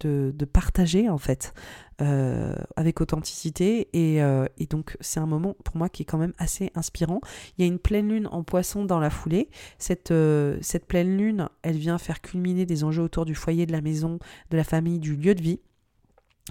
de, 0.01 0.44
partager 0.44 1.09
en 1.09 1.18
fait 1.18 1.55
euh, 2.01 2.55
avec 2.77 3.01
authenticité. 3.01 3.89
Et, 3.93 4.20
donc, 4.68 4.97
c'est 5.01 5.20
un 5.20 5.27
moment 5.27 5.55
pour 5.64 5.77
moi 5.77 5.89
qui 5.89 6.02
est 6.02 6.06
quand 6.06 6.18
même 6.18 6.35
assez 6.39 6.70
inspirant. 6.74 7.20
Il 7.56 7.64
y 7.64 7.64
a 7.64 7.68
une 7.68 7.78
pleine 7.78 8.09
lune 8.09 8.28
en 8.32 8.43
poisson 8.43 8.85
dans 8.85 8.98
la 8.98 9.10
foulée. 9.10 9.48
Cette, 9.78 10.12
cette 10.60 10.86
pleine 10.86 11.16
lune, 11.16 11.48
elle 11.62 11.77
vient 11.77 11.98
faire 11.98 12.20
culminer 12.20 12.66
des 12.66 12.82
enjeux 12.82 13.02
autour 13.02 13.27
du 13.27 13.35
foyer, 13.35 13.66
de 13.66 13.73
la 13.73 13.81
maison, 13.81 14.18
de 14.51 14.56
la 14.56 14.64
famille, 14.64 14.98
du 14.98 15.14
lieu 15.14 15.35
de 15.35 15.43
vie. 15.43 15.60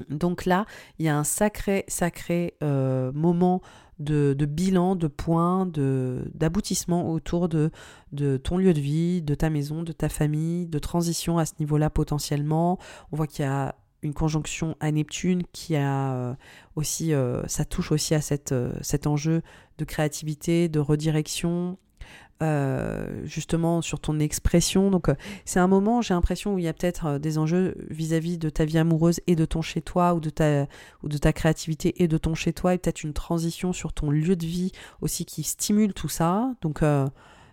Donc 0.09 0.45
là, 0.45 0.65
il 0.99 1.05
y 1.05 1.09
a 1.09 1.17
un 1.17 1.23
sacré, 1.23 1.85
sacré 1.88 2.55
euh, 2.63 3.11
moment 3.13 3.61
de, 3.99 4.34
bilan, 4.45 4.95
de 4.95 5.07
point, 5.07 5.65
d'aboutissement 5.65 7.09
autour 7.09 7.47
de, 7.47 7.72
ton 8.43 8.57
lieu 8.57 8.73
de 8.73 8.80
vie, 8.80 9.22
de 9.22 9.35
ta 9.35 9.49
maison, 9.49 9.84
de 9.84 9.93
ta 9.93 10.09
famille, 10.09 10.65
de 10.67 10.80
transition 10.80 11.38
à 11.38 11.45
ce 11.45 11.53
niveau-là 11.59 11.89
potentiellement. 11.89 12.77
On 13.11 13.15
voit 13.15 13.27
qu'il 13.27 13.45
y 13.45 13.47
a 13.47 13.76
une 14.01 14.13
conjonction 14.13 14.76
à 14.80 14.91
Neptune 14.91 15.43
qui 15.51 15.76
a 15.76 16.13
euh, 16.13 16.35
aussi, 16.76 17.13
euh, 17.13 17.45
ça 17.47 17.65
touche 17.65 17.91
aussi 17.91 18.13
à 18.13 18.22
cet 18.22 19.07
enjeu 19.07 19.41
de 19.77 19.85
créativité, 19.85 20.69
de 20.69 20.80
redirection, 20.80 21.77
euh, 22.43 23.21
justement 23.23 23.81
sur 23.81 24.01
ton 24.01 24.19
expression. 24.19 24.91
Donc 24.91 25.07
euh, 25.07 25.15
c'est 25.45 25.61
un 25.61 25.67
moment, 25.67 26.01
j'ai 26.01 26.13
l'impression, 26.13 26.55
où 26.55 26.59
il 26.59 26.65
y 26.65 26.67
a 26.67 26.73
peut-être 26.73 27.05
euh, 27.05 27.17
des 27.17 27.37
enjeux 27.37 27.75
vis-à-vis 27.89 28.37
de 28.37 28.49
ta 28.49 28.65
vie 28.65 28.77
amoureuse 28.77 29.21
et 29.25 29.37
de 29.37 29.45
ton 29.45 29.61
chez-toi, 29.61 30.13
ou, 30.15 30.19
de 30.19 30.29
ta, 30.29 30.67
ou 31.01 31.07
de 31.07 31.17
ta 31.17 31.31
créativité 31.31 32.03
et 32.03 32.09
de 32.09 32.17
ton 32.17 32.35
chez-toi, 32.35 32.73
et 32.73 32.77
peut-être 32.77 33.03
une 33.03 33.13
transition 33.13 33.71
sur 33.71 33.93
ton 33.93 34.11
lieu 34.11 34.35
de 34.35 34.45
vie 34.45 34.73
aussi 34.99 35.23
qui 35.23 35.43
stimule 35.43 35.93
tout 35.93 36.09
ça. 36.09 36.51
Donc 36.61 36.81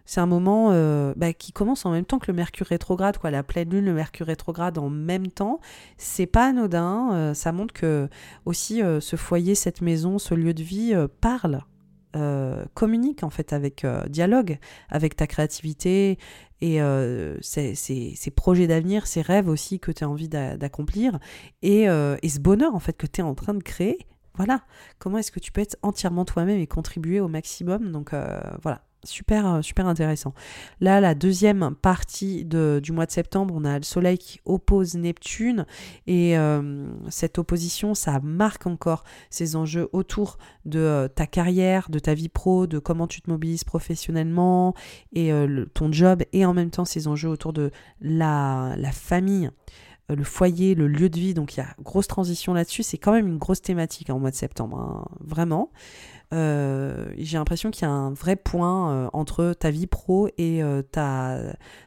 c'est 0.04 0.20
un 0.20 0.26
moment 0.26 0.70
bah, 1.14 1.32
qui 1.32 1.52
commence 1.52 1.86
en 1.86 1.92
même 1.92 2.04
temps 2.04 2.18
que 2.18 2.26
le 2.26 2.36
Mercure 2.36 2.66
rétrograde, 2.66 3.18
quoi, 3.18 3.30
la 3.30 3.44
pleine 3.44 3.70
lune, 3.70 3.84
le 3.84 3.94
Mercure 3.94 4.26
rétrograde 4.26 4.78
en 4.78 4.90
même 4.90 5.28
temps. 5.28 5.60
C'est 5.96 6.26
pas 6.26 6.48
anodin, 6.48 7.32
ça 7.34 7.52
montre 7.52 7.72
que 7.72 8.08
aussi 8.46 8.80
ce 9.00 9.16
foyer, 9.16 9.54
cette 9.54 9.80
maison, 9.80 10.18
ce 10.18 10.34
lieu 10.34 10.54
de 10.54 10.62
vie 10.64 10.92
parle 11.20 11.62
euh, 12.14 12.64
communique 12.74 13.22
en 13.22 13.30
fait 13.30 13.54
avec 13.54 13.84
euh, 13.84 14.04
dialogue 14.06 14.58
avec 14.90 15.16
ta 15.16 15.26
créativité 15.26 16.18
et 16.60 16.82
euh, 16.82 17.38
ces, 17.40 17.74
projets 18.36 18.66
d'avenir, 18.66 19.06
ces 19.06 19.22
rêves 19.22 19.48
aussi 19.48 19.80
que 19.80 19.90
tu 19.90 20.04
as 20.04 20.08
envie 20.08 20.28
d'accomplir 20.28 21.18
et, 21.62 21.84
et, 21.84 22.28
ce 22.28 22.38
bonheur 22.38 22.74
en 22.74 22.80
fait 22.80 22.96
que 22.96 23.06
tu 23.06 23.20
es 23.20 23.24
en 23.24 23.34
train 23.34 23.54
de 23.54 23.62
créer. 23.62 23.98
Voilà, 24.34 24.62
comment 24.98 25.18
est-ce 25.18 25.32
que 25.32 25.40
tu 25.40 25.52
peux 25.52 25.60
être 25.60 25.76
entièrement 25.82 26.24
toi-même 26.24 26.58
et 26.58 26.66
contribuer 26.66 27.20
au 27.20 27.28
maximum? 27.28 27.90
Donc 27.90 28.12
voilà, 28.62 28.82
Super, 29.04 29.54
euh, 29.54 29.62
super 29.62 29.88
intéressant. 29.88 30.32
Là, 30.80 31.00
la 31.00 31.16
deuxième 31.16 31.74
partie 31.74 32.44
du 32.44 32.92
mois 32.92 33.06
de 33.06 33.10
septembre, 33.10 33.52
on 33.56 33.64
a 33.64 33.78
le 33.78 33.82
Soleil 33.82 34.16
qui 34.16 34.40
oppose 34.44 34.94
Neptune 34.94 35.66
et 36.06 36.38
euh, 36.38 36.86
cette 37.08 37.38
opposition, 37.38 37.94
ça 37.94 38.20
marque 38.20 38.68
encore 38.68 39.02
ces 39.28 39.56
enjeux 39.56 39.88
autour 39.92 40.38
de 40.66 40.78
euh, 40.78 41.08
ta 41.08 41.26
carrière, 41.26 41.90
de 41.90 41.98
ta 41.98 42.14
vie 42.14 42.28
pro, 42.28 42.68
de 42.68 42.78
comment 42.78 43.08
tu 43.08 43.20
te 43.22 43.28
mobilises 43.28 43.64
professionnellement 43.64 44.74
et 45.12 45.32
ton 45.74 45.90
job 45.90 46.22
et 46.32 46.46
en 46.46 46.54
même 46.54 46.70
temps 46.70 46.84
ces 46.84 47.08
enjeux 47.08 47.28
autour 47.28 47.52
de 47.52 47.72
la, 48.00 48.74
la 48.76 48.92
famille 48.92 49.50
le 50.08 50.24
foyer, 50.24 50.74
le 50.74 50.88
lieu 50.88 51.08
de 51.08 51.18
vie. 51.18 51.34
Donc 51.34 51.56
il 51.56 51.58
y 51.58 51.62
a 51.62 51.74
grosse 51.80 52.06
transition 52.06 52.54
là-dessus. 52.54 52.82
C'est 52.82 52.98
quand 52.98 53.12
même 53.12 53.26
une 53.26 53.38
grosse 53.38 53.62
thématique 53.62 54.10
en 54.10 54.18
mois 54.18 54.30
de 54.30 54.36
septembre, 54.36 54.78
hein, 54.78 55.04
vraiment. 55.20 55.70
Euh, 56.32 57.12
j'ai 57.18 57.36
l'impression 57.36 57.70
qu'il 57.70 57.82
y 57.82 57.90
a 57.90 57.92
un 57.92 58.12
vrai 58.12 58.36
point 58.36 58.92
euh, 58.92 59.10
entre 59.12 59.52
ta 59.52 59.70
vie 59.70 59.86
pro 59.86 60.28
et 60.38 60.62
euh, 60.62 60.80
ta, 60.80 61.38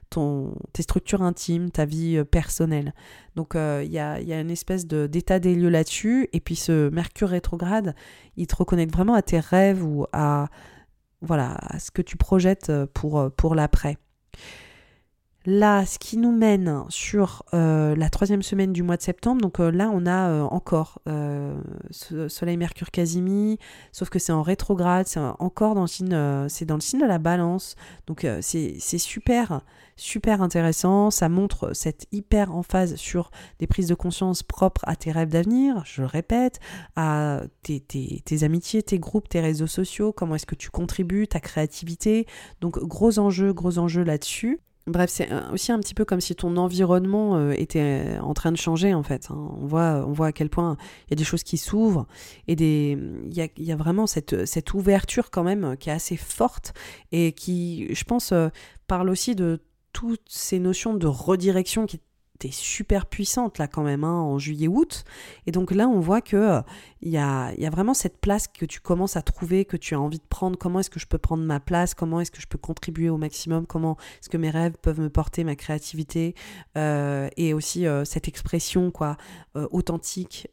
ton, 0.10 0.56
tes 0.72 0.84
structures 0.84 1.24
intimes, 1.24 1.72
ta 1.72 1.86
vie 1.86 2.24
personnelle. 2.26 2.94
Donc 3.36 3.54
il 3.56 3.92
y 3.92 4.00
a, 4.00 4.22
y, 4.22 4.34
a, 4.34 4.40
une 4.40 4.52
espèce 4.52 4.86
d'état 4.86 5.40
des 5.40 5.56
lieux 5.56 5.70
là-dessus. 5.70 6.30
Et 6.34 6.40
puis 6.40 6.56
ce 6.56 6.90
Mercure 6.90 7.30
rétrograde, 7.30 7.96
il 8.38 8.48
te 8.48 8.56
reconnecte 8.56 8.94
vraiment 8.94 9.16
à 9.16 9.22
tes 9.22 9.40
rêves 9.40 9.84
ou 9.84 10.06
à, 10.14 10.48
voilà, 11.22 11.56
à 11.60 11.80
ce 11.80 11.92
que 11.92 12.02
tu 12.02 12.18
projettes 12.18 12.72
pour, 12.94 13.32
pour 13.36 13.56
l'après. 13.56 13.98
Là, 15.48 15.86
ce 15.86 16.00
qui 16.00 16.18
nous 16.18 16.32
mène 16.32 16.84
sur 16.90 17.44
euh, 17.54 17.96
la 17.96 18.10
troisième 18.10 18.42
semaine 18.42 18.74
du 18.74 18.82
mois 18.82 18.98
de 18.98 19.04
septembre, 19.04 19.42
donc 19.42 19.60
euh, 19.60 19.70
là 19.70 19.92
on 19.94 20.08
a 20.08 20.30
euh, 20.30 20.42
encore 20.42 21.00
Soleil, 21.92 22.58
Mercure, 22.58 22.90
Casimi, 22.90 23.60
sauf 23.92 24.10
que 24.10 24.18
c'est 24.18 24.32
en 24.32 24.42
rétrograde, 24.42 25.06
c'est 25.08 25.20
encore 25.20 25.76
dans 25.76 25.82
le 25.82 25.88
signe, 25.88 26.18
c'est 26.50 26.66
dans 26.66 26.76
le 26.76 26.82
signe 26.82 27.00
de 27.00 27.06
la 27.06 27.20
Balance, 27.20 27.76
donc 28.08 28.26
c'est 28.42 28.80
super, 28.98 29.62
super 29.96 30.42
intéressant. 30.42 31.12
Ça 31.12 31.30
montre 31.30 31.74
cette 31.74 32.08
hyper 32.12 32.54
emphase 32.54 32.96
sur 32.96 33.30
des 33.60 33.68
prises 33.68 33.88
de 33.88 33.96
conscience 33.96 34.42
propres 34.42 34.82
à 34.88 34.96
tes 34.96 35.12
rêves 35.12 35.30
d'avenir. 35.30 35.84
Je 35.86 36.02
le 36.02 36.08
répète, 36.08 36.60
à 36.96 37.42
tes, 37.62 37.80
tes, 37.80 38.22
tes 38.26 38.44
amitiés, 38.44 38.82
tes 38.82 39.00
groupes, 39.00 39.30
tes 39.30 39.42
réseaux 39.42 39.68
sociaux. 39.68 40.12
Comment 40.12 40.36
est-ce 40.36 40.48
que 40.48 40.56
tu 40.56 40.70
contribues, 40.70 41.28
ta 41.28 41.40
créativité. 41.40 42.26
Donc 42.62 42.80
gros 42.80 43.20
enjeux, 43.20 43.54
gros 43.54 43.78
enjeux 43.78 44.04
là-dessus. 44.04 44.60
Bref, 44.88 45.10
c'est 45.10 45.30
aussi 45.52 45.72
un 45.72 45.80
petit 45.80 45.96
peu 45.96 46.06
comme 46.06 46.22
si 46.22 46.36
ton 46.36 46.58
environnement 46.58 47.38
euh, 47.38 47.54
était 47.54 48.20
en 48.22 48.36
train 48.36 48.52
de 48.52 48.58
changer 48.58 48.94
en 48.94 49.02
fait. 49.02 49.30
Hein. 49.32 49.50
On, 49.60 49.66
voit, 49.66 50.06
on 50.08 50.12
voit 50.12 50.28
à 50.28 50.32
quel 50.32 50.50
point 50.50 50.78
il 51.08 51.12
y 51.12 51.14
a 51.14 51.16
des 51.16 51.24
choses 51.24 51.42
qui 51.42 51.58
s'ouvrent 51.58 52.06
et 52.48 52.56
des, 52.56 52.96
il, 53.26 53.66
y 53.66 53.72
a, 53.72 53.76
vraiment 53.76 54.06
cette, 54.06 54.46
cette 54.46 54.76
ouverture 54.76 55.32
quand 55.32 55.44
même 55.44 55.76
qui 55.78 55.90
est 55.90 55.94
assez 55.94 56.18
forte 56.18 56.74
et 57.12 57.32
qui, 57.32 57.94
je 57.96 58.04
pense, 58.04 58.32
euh, 58.32 58.50
parle 58.86 59.10
aussi 59.10 59.34
de 59.34 59.60
toutes 59.92 60.28
ces 60.28 60.60
notions 60.60 60.94
de 60.94 61.08
redirection 61.08 61.88
qui 61.88 62.00
t'es 62.40 62.52
super 62.52 63.06
puissante 63.06 63.58
là 63.58 63.68
quand 63.68 63.84
même 63.84 64.04
hein, 64.04 64.14
en 64.14 64.40
juillet-août. 64.40 65.04
Et 65.48 65.52
donc 65.52 65.72
là, 65.72 65.88
on 65.88 66.00
voit 66.00 66.22
que 66.22 66.62
il 67.02 67.12
y, 67.12 67.18
a, 67.18 67.54
y, 67.56 67.66
a, 67.66 67.70
vraiment 67.70 67.94
cette 67.94 68.18
place 68.18 68.48
que 68.48 68.66
tu 68.66 68.80
commences 68.80 69.16
à 69.16 69.22
trouver, 69.22 69.64
que 69.64 69.78
tu 69.78 69.94
as 69.94 70.00
envie 70.00 70.18
de 70.18 70.24
prendre. 70.28 70.58
Comment 70.58 70.80
est-ce 70.80 70.90
que 70.90 71.00
je 71.00 71.06
peux 71.06 71.18
prendre 71.18 71.44
ma 71.44 71.60
place? 71.60 71.94
Comment 71.94 72.20
est-ce 72.20 72.32
que 72.32 72.42
je 72.42 72.48
peux 72.48 72.58
contribuer 72.58 73.10
au 73.10 73.18
maximum? 73.18 73.68
Comment 73.68 73.98
est-ce 74.20 74.30
que 74.30 74.38
mes 74.38 74.50
rêves 74.50 74.76
peuvent 74.82 75.00
me 75.00 75.10
porter, 75.10 75.44
ma 75.44 75.56
créativité? 75.56 76.36
Euh, 76.78 77.30
et 77.38 77.54
aussi 77.54 77.86
euh, 77.86 78.06
cette 78.06 78.28
expression 78.28 78.92
quoi 78.92 79.18
euh, 79.56 79.68
authentique. 79.72 80.48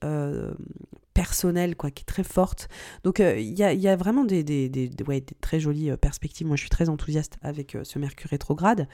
personnelle 1.15 1.77
quoi 1.77 1.91
qui 1.91 2.03
est 2.03 2.07
très 2.07 2.25
forte 2.25 2.69
donc 3.05 3.19
il 3.19 3.59
y 3.59 3.63
a, 3.63 3.75
y, 3.75 3.87
a, 3.87 3.97
vraiment 3.97 4.25
des, 4.25 4.43
des, 4.43 4.71
des, 4.71 4.91
ouais, 5.07 5.21
des 5.21 5.35
très 5.43 5.61
jolies 5.61 5.95
perspectives 5.99 6.47
moi 6.47 6.57
je 6.57 6.63
suis 6.63 6.71
très 6.71 6.89
enthousiaste 6.89 7.37
avec 7.43 7.77
ce 7.83 7.99
Mercure 7.99 8.31
rétrograde 8.31 8.89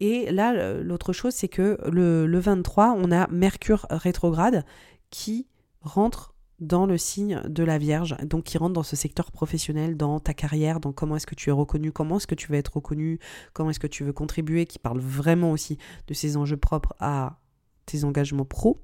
et 0.00 0.30
là, 0.30 0.74
l'autre 0.82 1.12
chose, 1.12 1.34
c'est 1.34 1.48
que 1.48 1.78
le, 1.90 2.38
23, 2.38 2.94
on 2.96 3.12
a 3.12 3.28
Mercure 3.28 3.86
rétrograde 3.90 4.64
qui 5.10 5.46
rentre 5.80 6.34
dans 6.60 6.86
le 6.86 6.98
signe 6.98 7.42
de 7.48 7.62
la 7.62 7.78
Vierge, 7.78 8.16
donc 8.24 8.44
qui 8.44 8.58
rentre 8.58 8.74
dans 8.74 8.82
ce 8.82 8.96
secteur 8.96 9.30
professionnel, 9.32 9.96
dans 9.96 10.20
ta 10.20 10.34
carrière, 10.34 10.80
dans 10.80 10.92
comment 10.92 11.16
est-ce 11.16 11.26
que 11.26 11.34
tu 11.34 11.50
es 11.50 11.52
reconnu, 11.52 11.92
comment 11.92 12.16
est-ce 12.16 12.26
que 12.26 12.34
tu 12.34 12.50
veux 12.50 12.58
être 12.58 12.76
reconnu, 12.76 13.18
comment 13.52 13.70
est-ce 13.70 13.80
que 13.80 13.86
tu 13.86 14.04
veux 14.04 14.12
contribuer, 14.12 14.66
qui 14.66 14.78
parle 14.78 15.00
vraiment 15.00 15.52
aussi 15.52 15.78
de 16.06 16.14
ces 16.14 16.36
enjeux 16.36 16.56
propres 16.56 16.94
à 17.00 17.38
tes 17.86 18.04
engagements 18.04 18.44
pro. 18.44 18.82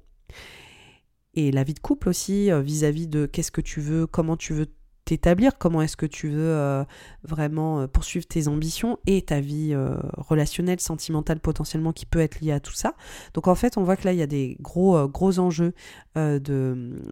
Et 1.33 1.51
la 1.51 1.63
vie 1.63 1.73
de 1.73 1.79
couple 1.79 2.09
aussi, 2.09 2.51
euh, 2.51 2.61
vis-à-vis 2.61 3.05
-vis 3.05 3.09
de 3.09 3.25
qu'est-ce 3.25 3.51
que 3.51 3.61
tu 3.61 3.79
veux, 3.79 4.05
comment 4.05 4.35
tu 4.35 4.53
veux 4.53 4.67
t'établir, 5.05 5.57
comment 5.57 5.81
est-ce 5.81 5.97
que 5.97 6.05
tu 6.05 6.29
veux 6.29 6.53
euh, 6.53 6.83
vraiment 7.23 7.81
euh, 7.81 7.87
poursuivre 7.87 8.25
tes 8.25 8.47
ambitions 8.47 8.99
et 9.07 9.21
ta 9.21 9.39
vie 9.39 9.71
euh, 9.73 9.95
relationnelle, 10.17 10.79
sentimentale 10.79 11.39
potentiellement 11.39 11.91
qui 11.91 12.05
peut 12.05 12.19
être 12.19 12.39
liée 12.39 12.51
à 12.51 12.59
tout 12.59 12.73
ça. 12.73 12.93
Donc 13.33 13.47
en 13.47 13.55
fait, 13.55 13.77
on 13.77 13.83
voit 13.83 13.95
que 13.95 14.05
là, 14.05 14.13
il 14.13 14.19
y 14.19 14.21
a 14.21 14.27
des 14.27 14.57
gros, 14.61 15.07
gros 15.07 15.39
enjeux 15.39 15.73
de, 16.15 16.39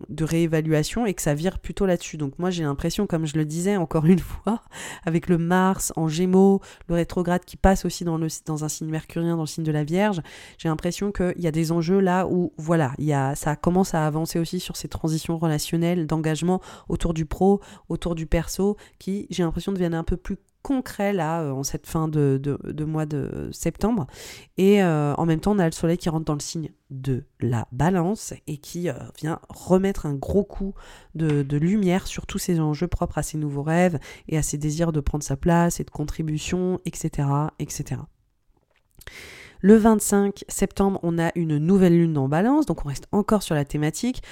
de, 0.10 0.24
réévaluation 0.24 1.06
et 1.06 1.14
que 1.14 1.22
ça 1.22 1.34
vire 1.34 1.60
plutôt 1.60 1.86
là-dessus. 1.86 2.18
Donc 2.18 2.38
moi, 2.38 2.50
j'ai 2.50 2.64
l'impression, 2.64 3.08
comme 3.08 3.26
je 3.26 3.38
le 3.38 3.46
disais 3.46 3.78
encore 3.78 4.06
une 4.06 4.20
fois, 4.20 4.62
avec 5.06 5.28
le 5.28 5.38
Mars 5.38 5.94
en 5.96 6.08
Gémeaux, 6.08 6.62
le 6.88 6.96
rétrograde 6.96 7.46
qui 7.46 7.58
passe 7.58 7.86
aussi 7.86 8.04
dans, 8.04 8.18
le, 8.18 8.28
dans 8.46 8.64
un 8.64 8.70
signe 8.70 8.90
mercurien, 8.90 9.36
dans 9.36 9.44
le 9.44 9.48
signe 9.48 9.64
de 9.64 9.72
la 9.72 9.84
Vierge, 9.84 10.22
j'ai 10.58 10.70
l'impression 10.70 11.12
qu'il 11.12 11.40
y 11.40 11.48
a 11.48 11.52
des 11.52 11.72
enjeux 11.72 12.00
là 12.00 12.28
où, 12.28 12.54
voilà, 12.58 12.94
il 12.98 13.06
y 13.06 13.14
a, 13.14 13.36
ça 13.36 13.56
commence 13.56 13.94
à 13.94 14.06
avancer 14.06 14.40
aussi 14.40 14.60
sur 14.60 14.76
ces 14.76 14.88
transitions 14.88 15.38
relationnelles, 15.38 16.06
d'engagement 16.08 16.62
autour 16.88 17.14
du 17.14 17.26
pro, 17.26 17.62
autour 17.90 18.16
du 18.16 18.26
perso 18.26 18.78
qui, 19.00 19.28
j'ai 19.30 19.44
l'impression, 19.44 19.72
deviennent 19.72 19.94
un 19.94 20.04
peu 20.04 20.18
plus 20.18 20.38
concret 20.62 21.14
là 21.14 21.54
en 21.54 21.64
cette 21.64 21.88
fin 21.88 22.10
de, 22.10 22.42
mois 22.86 23.06
de 23.06 23.50
septembre 23.54 24.08
et 24.58 24.84
en 24.84 25.26
même 25.26 25.40
temps 25.40 25.54
on 25.54 25.60
a 25.60 25.66
le 25.66 25.72
soleil 25.72 25.98
qui 25.98 26.10
rentre 26.10 26.26
dans 26.26 26.34
le 26.34 26.42
signe 26.42 26.72
de 26.90 27.24
la 27.40 27.66
balance 27.72 28.34
et 28.46 28.58
qui 28.58 28.90
vient 29.18 29.40
remettre 29.48 30.06
un 30.06 30.16
gros 30.16 30.44
coup 30.44 30.74
de, 31.16 31.44
de, 31.44 31.58
lumière 31.58 32.08
sur 32.08 32.26
tous 32.26 32.40
ces 32.40 32.60
enjeux 32.60 32.90
propres 32.90 33.20
à 33.20 33.24
ses 33.24 33.38
nouveaux 33.38 33.64
rêves 33.64 34.00
et 34.28 34.38
à 34.38 34.42
ses 34.42 34.58
désirs 34.58 34.92
de 34.92 35.00
prendre 35.00 35.24
sa 35.24 35.38
place 35.38 35.80
et 35.80 35.86
de 35.86 35.92
contribution 35.92 36.82
etc 36.84 37.26
etc 37.60 38.02
le 39.62 39.76
25 39.76 40.46
septembre, 40.48 41.00
on 41.04 41.20
a 41.20 41.32
une 41.36 41.58
nouvelle 41.58 41.98
lune 41.98 42.18
en 42.18 42.30
balance, 42.30 42.66
donc 42.66 42.86
on 42.86 42.88
reste 42.88 43.08
encore 43.12 43.44
sur 43.44 43.56
la 43.56 43.66
thématique. 43.66 44.24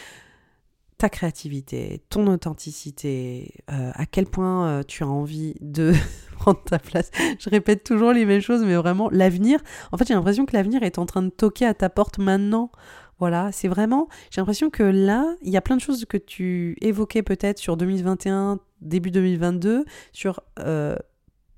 Ta 0.98 1.10
créativité, 1.10 2.02
ton 2.10 2.26
authenticité, 2.26 3.54
euh, 3.72 3.92
à 3.94 4.08
quel 4.08 4.26
point 4.26 4.68
euh, 4.68 4.84
tu 4.84 5.04
as 5.04 5.08
envie 5.08 5.54
de 5.62 5.94
prendre 6.40 6.64
ta 6.64 6.80
place. 6.80 7.12
Je 7.40 7.52
répète 7.52 7.84
toujours 7.84 8.14
les 8.14 8.26
mêmes 8.26 8.42
choses, 8.42 8.64
mais 8.64 8.76
vraiment, 8.76 9.08
l'avenir, 9.12 9.60
en 9.92 9.98
fait 9.98 10.08
j'ai 10.08 10.16
l'impression 10.16 10.48
que 10.48 10.56
l'avenir 10.56 10.82
est 10.82 10.98
en 10.98 11.06
train 11.06 11.22
de 11.22 11.30
toquer 11.30 11.68
à 11.68 11.76
ta 11.76 11.90
porte 11.90 12.18
maintenant. 12.18 12.72
Voilà, 13.20 13.52
c'est 13.52 13.68
vraiment, 13.68 14.08
j'ai 14.32 14.42
l'impression 14.42 14.72
que 14.72 14.82
là, 14.82 15.36
il 15.44 15.52
y 15.52 15.58
a 15.58 15.62
plein 15.62 15.76
de 15.76 15.82
choses 15.82 16.06
que 16.06 16.18
tu 16.18 16.76
évoquais 16.82 17.22
peut-être 17.22 17.60
sur 17.60 17.78
2021, 17.78 18.60
début 18.82 19.12
2022, 19.12 19.86
sur 20.14 20.42
euh, 20.60 20.96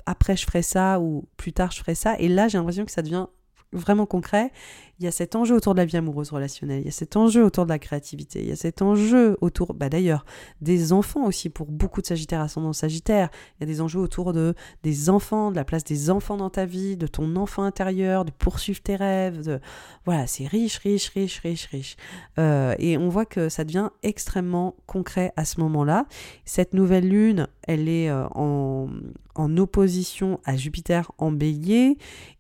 après 0.06 0.36
je 0.36 0.46
ferai 0.46 0.62
ça 0.62 1.00
ou 1.00 1.26
plus 1.38 1.54
tard 1.54 1.72
je 1.72 1.80
ferai 1.80 1.96
ça, 1.96 2.18
et 2.20 2.28
là 2.28 2.48
j'ai 2.48 2.58
l'impression 2.58 2.84
que 2.84 2.92
ça 2.92 3.02
devient 3.02 3.28
vraiment 3.72 4.06
concret, 4.06 4.52
il 5.00 5.06
y 5.06 5.08
a 5.08 5.12
cet 5.12 5.36
enjeu 5.36 5.56
autour 5.56 5.76
de 5.76 5.80
la 5.80 5.86
vie 5.86 5.96
amoureuse 5.96 6.32
relationnelle, 6.32 6.82
il 6.82 6.86
y 6.86 6.90
a 6.90 6.92
cet 6.92 7.16
enjeu 7.16 7.44
autour 7.44 7.66
de 7.66 7.70
la 7.70 7.80
créativité, 7.80 8.42
il 8.42 8.50
y 8.50 8.52
a 8.52 8.56
cet 8.56 8.82
enjeu 8.82 9.38
autour, 9.40 9.74
bah 9.74 9.88
d'ailleurs, 9.88 10.26
des 10.62 10.92
enfants 10.92 11.26
aussi, 11.26 11.50
pour 11.50 11.68
beaucoup 11.68 12.02
de 12.02 12.08
Sagittaires 12.08 12.42
ascendant 12.42 12.74
Sagittaire, 12.74 13.30
il 13.58 13.62
y 13.62 13.64
a 13.64 13.68
des 13.68 13.80
enjeux 13.80 14.00
autour 14.00 14.34
de 14.34 14.56
des 14.84 15.10
enfants, 15.10 15.52
de 15.52 15.56
la 15.56 15.64
place 15.64 15.84
des 15.84 16.10
enfants 16.10 16.36
dans 16.36 16.50
ta 16.50 16.66
vie, 16.66 16.98
de 16.98 17.08
ton 17.08 17.36
enfant 17.36 17.64
intérieur, 17.64 18.26
de 18.26 18.32
poursuivre 18.32 18.82
tes 18.82 18.96
rêves, 18.96 19.44
de... 19.44 19.60
voilà, 20.06 20.28
c'est 20.28 20.48
riche, 20.48 20.78
riche, 20.80 21.10
riche, 21.10 21.40
riche, 21.40 21.68
riche. 21.68 21.96
Euh, 22.38 22.76
et 22.80 22.98
on 22.98 23.08
voit 23.08 23.26
que 23.26 23.48
ça 23.48 23.64
devient 23.64 23.90
extrêmement 24.04 24.76
concret 24.86 25.32
à 25.38 25.46
ce 25.46 25.62
moment-là. 25.62 26.08
Cette 26.44 26.74
nouvelle 26.74 27.08
lune, 27.08 27.48
elle 27.64 27.88
est 27.88 28.10
euh, 28.10 28.28
en, 28.36 28.90
en 29.36 29.58
opposition 29.58 30.40
à 30.44 30.58
Jupiter 30.58 31.12
en 31.18 31.32
bélier 31.32 31.98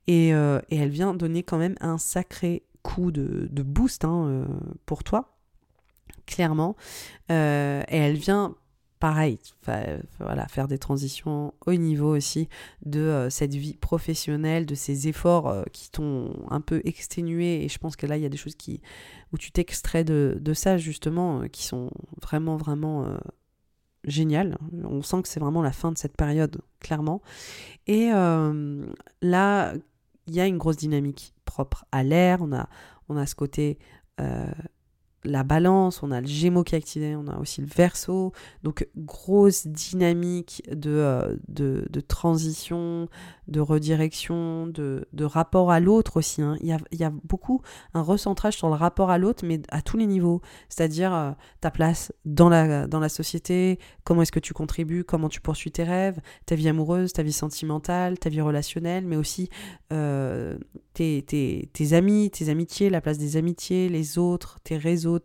euh, 0.09 0.61
et, 0.69 0.77
elle 0.77 0.89
vient 0.89 1.13
donner 1.13 1.43
quand 1.43 1.57
même 1.57 1.75
un 1.81 1.97
sacré 1.97 2.63
coup 2.81 3.11
de, 3.11 3.47
boost 3.63 4.05
hein, 4.05 4.25
euh, 4.27 4.45
pour 4.85 5.03
toi, 5.03 5.37
clairement. 6.25 6.75
Euh, 7.31 7.83
et 7.87 7.97
elle 7.97 8.17
vient 8.17 8.55
pareil, 8.99 9.39
voilà, 10.19 10.45
faire 10.49 10.67
des 10.67 10.77
transitions 10.77 11.53
au 11.65 11.73
niveau 11.73 12.13
aussi 12.13 12.49
de 12.85 13.27
cette 13.29 13.53
vie 13.53 13.77
professionnelle, 13.77 14.65
de 14.65 14.75
ces 14.75 15.07
efforts 15.07 15.63
qui 15.71 15.89
t'ont 15.89 16.45
un 16.49 16.59
peu 16.59 16.81
exténué. 16.83 17.63
Et 17.63 17.69
je 17.69 17.77
pense 17.77 17.95
que 17.95 18.05
là, 18.05 18.17
il 18.17 18.23
y 18.23 18.25
a 18.25 18.29
des 18.29 18.35
choses 18.35 18.55
qui, 18.55 18.81
où 19.31 19.37
tu 19.37 19.53
t'extrais 19.53 20.03
de, 20.03 20.37
de, 20.41 20.53
ça, 20.53 20.77
justement, 20.77 21.47
qui 21.47 21.63
sont 21.63 21.91
vraiment, 22.21 22.57
vraiment 22.57 23.17
géniales. 24.03 24.57
On 24.83 25.01
sent 25.01 25.21
que 25.21 25.29
c'est 25.29 25.39
vraiment 25.39 25.61
la 25.61 25.71
fin 25.71 25.93
de 25.93 25.97
cette 25.97 26.17
période, 26.17 26.59
clairement. 26.81 27.21
Et 27.87 28.09
là, 28.09 29.73
il 30.29 30.35
y 30.35 30.39
a 30.39 30.45
une 30.45 30.57
grosse 30.57 30.77
dynamique 30.77 31.33
propre 31.45 31.85
à 31.91 32.03
l'air. 32.03 32.39
On 32.41 32.53
a, 32.53 32.69
on 33.09 33.17
ce 33.25 33.35
côté 33.35 33.79
euh, 34.21 34.45
la 35.25 35.43
balance, 35.43 36.01
on 36.01 36.11
a 36.11 36.21
le 36.21 36.27
gémeaux 36.27 36.63
qui 36.63 36.75
est 36.75 36.77
activé, 36.77 37.15
on 37.15 37.27
a 37.27 37.37
aussi 37.37 37.61
le 37.61 37.67
verso. 37.67 38.31
Donc, 38.63 38.87
grosse 38.95 39.67
dynamique 39.67 40.63
de, 40.71 40.91
euh, 40.91 41.35
de, 41.47 41.85
de, 41.89 41.99
transition, 41.99 43.09
de 43.47 43.59
redirection, 43.59 44.67
de, 44.67 45.07
de 45.11 45.25
rapport 45.25 45.71
à 45.71 45.79
l'autre 45.79 46.17
aussi. 46.17 46.41
Hein. 46.41 46.55
Il, 46.61 46.67
y 46.67 46.71
a, 46.71 46.77
y 46.91 47.03
a, 47.03 47.09
beaucoup 47.09 47.61
un 47.93 48.01
recentrage 48.01 48.55
sur 48.55 48.69
le 48.69 48.75
rapport 48.75 49.09
à 49.09 49.17
l'autre, 49.17 49.45
mais 49.45 49.61
à 49.69 49.81
tous 49.81 49.97
les 49.97 50.07
niveaux. 50.07 50.41
C'est-à-dire 50.69 51.13
euh, 51.13 51.31
ta 51.59 51.69
place 51.69 52.13
dans 52.25 52.47
la, 52.47 52.87
dans 52.87 52.99
la 52.99 53.09
société, 53.09 53.79
comment 54.05 54.21
est-ce 54.21 54.31
que 54.31 54.39
tu 54.39 54.53
contribues, 54.53 55.03
comment 55.03 55.29
tu 55.29 55.41
poursuis 55.41 55.71
tes 55.71 55.83
rêves, 55.83 56.19
ta 56.45 56.55
vie 56.55 56.69
amoureuse, 56.69 57.11
ta 57.11 57.23
vie 57.23 57.33
sentimentale, 57.33 58.17
ta 58.17 58.29
vie 58.29 58.41
relationnelle, 58.41 59.05
mais 59.05 59.17
aussi 59.17 59.49
euh, 59.91 60.57
tes, 60.93 61.23
tes, 61.23 61.69
tes 61.73 61.93
amis, 61.93 62.31
tes 62.31 62.49
amitiés, 62.49 62.89
la 62.89 63.01
place 63.01 63.17
des 63.17 63.37
amitiés, 63.37 63.89
les 63.89 64.17
autres, 64.17 64.59
tes 64.63 64.77
réseaux, 64.77 65.18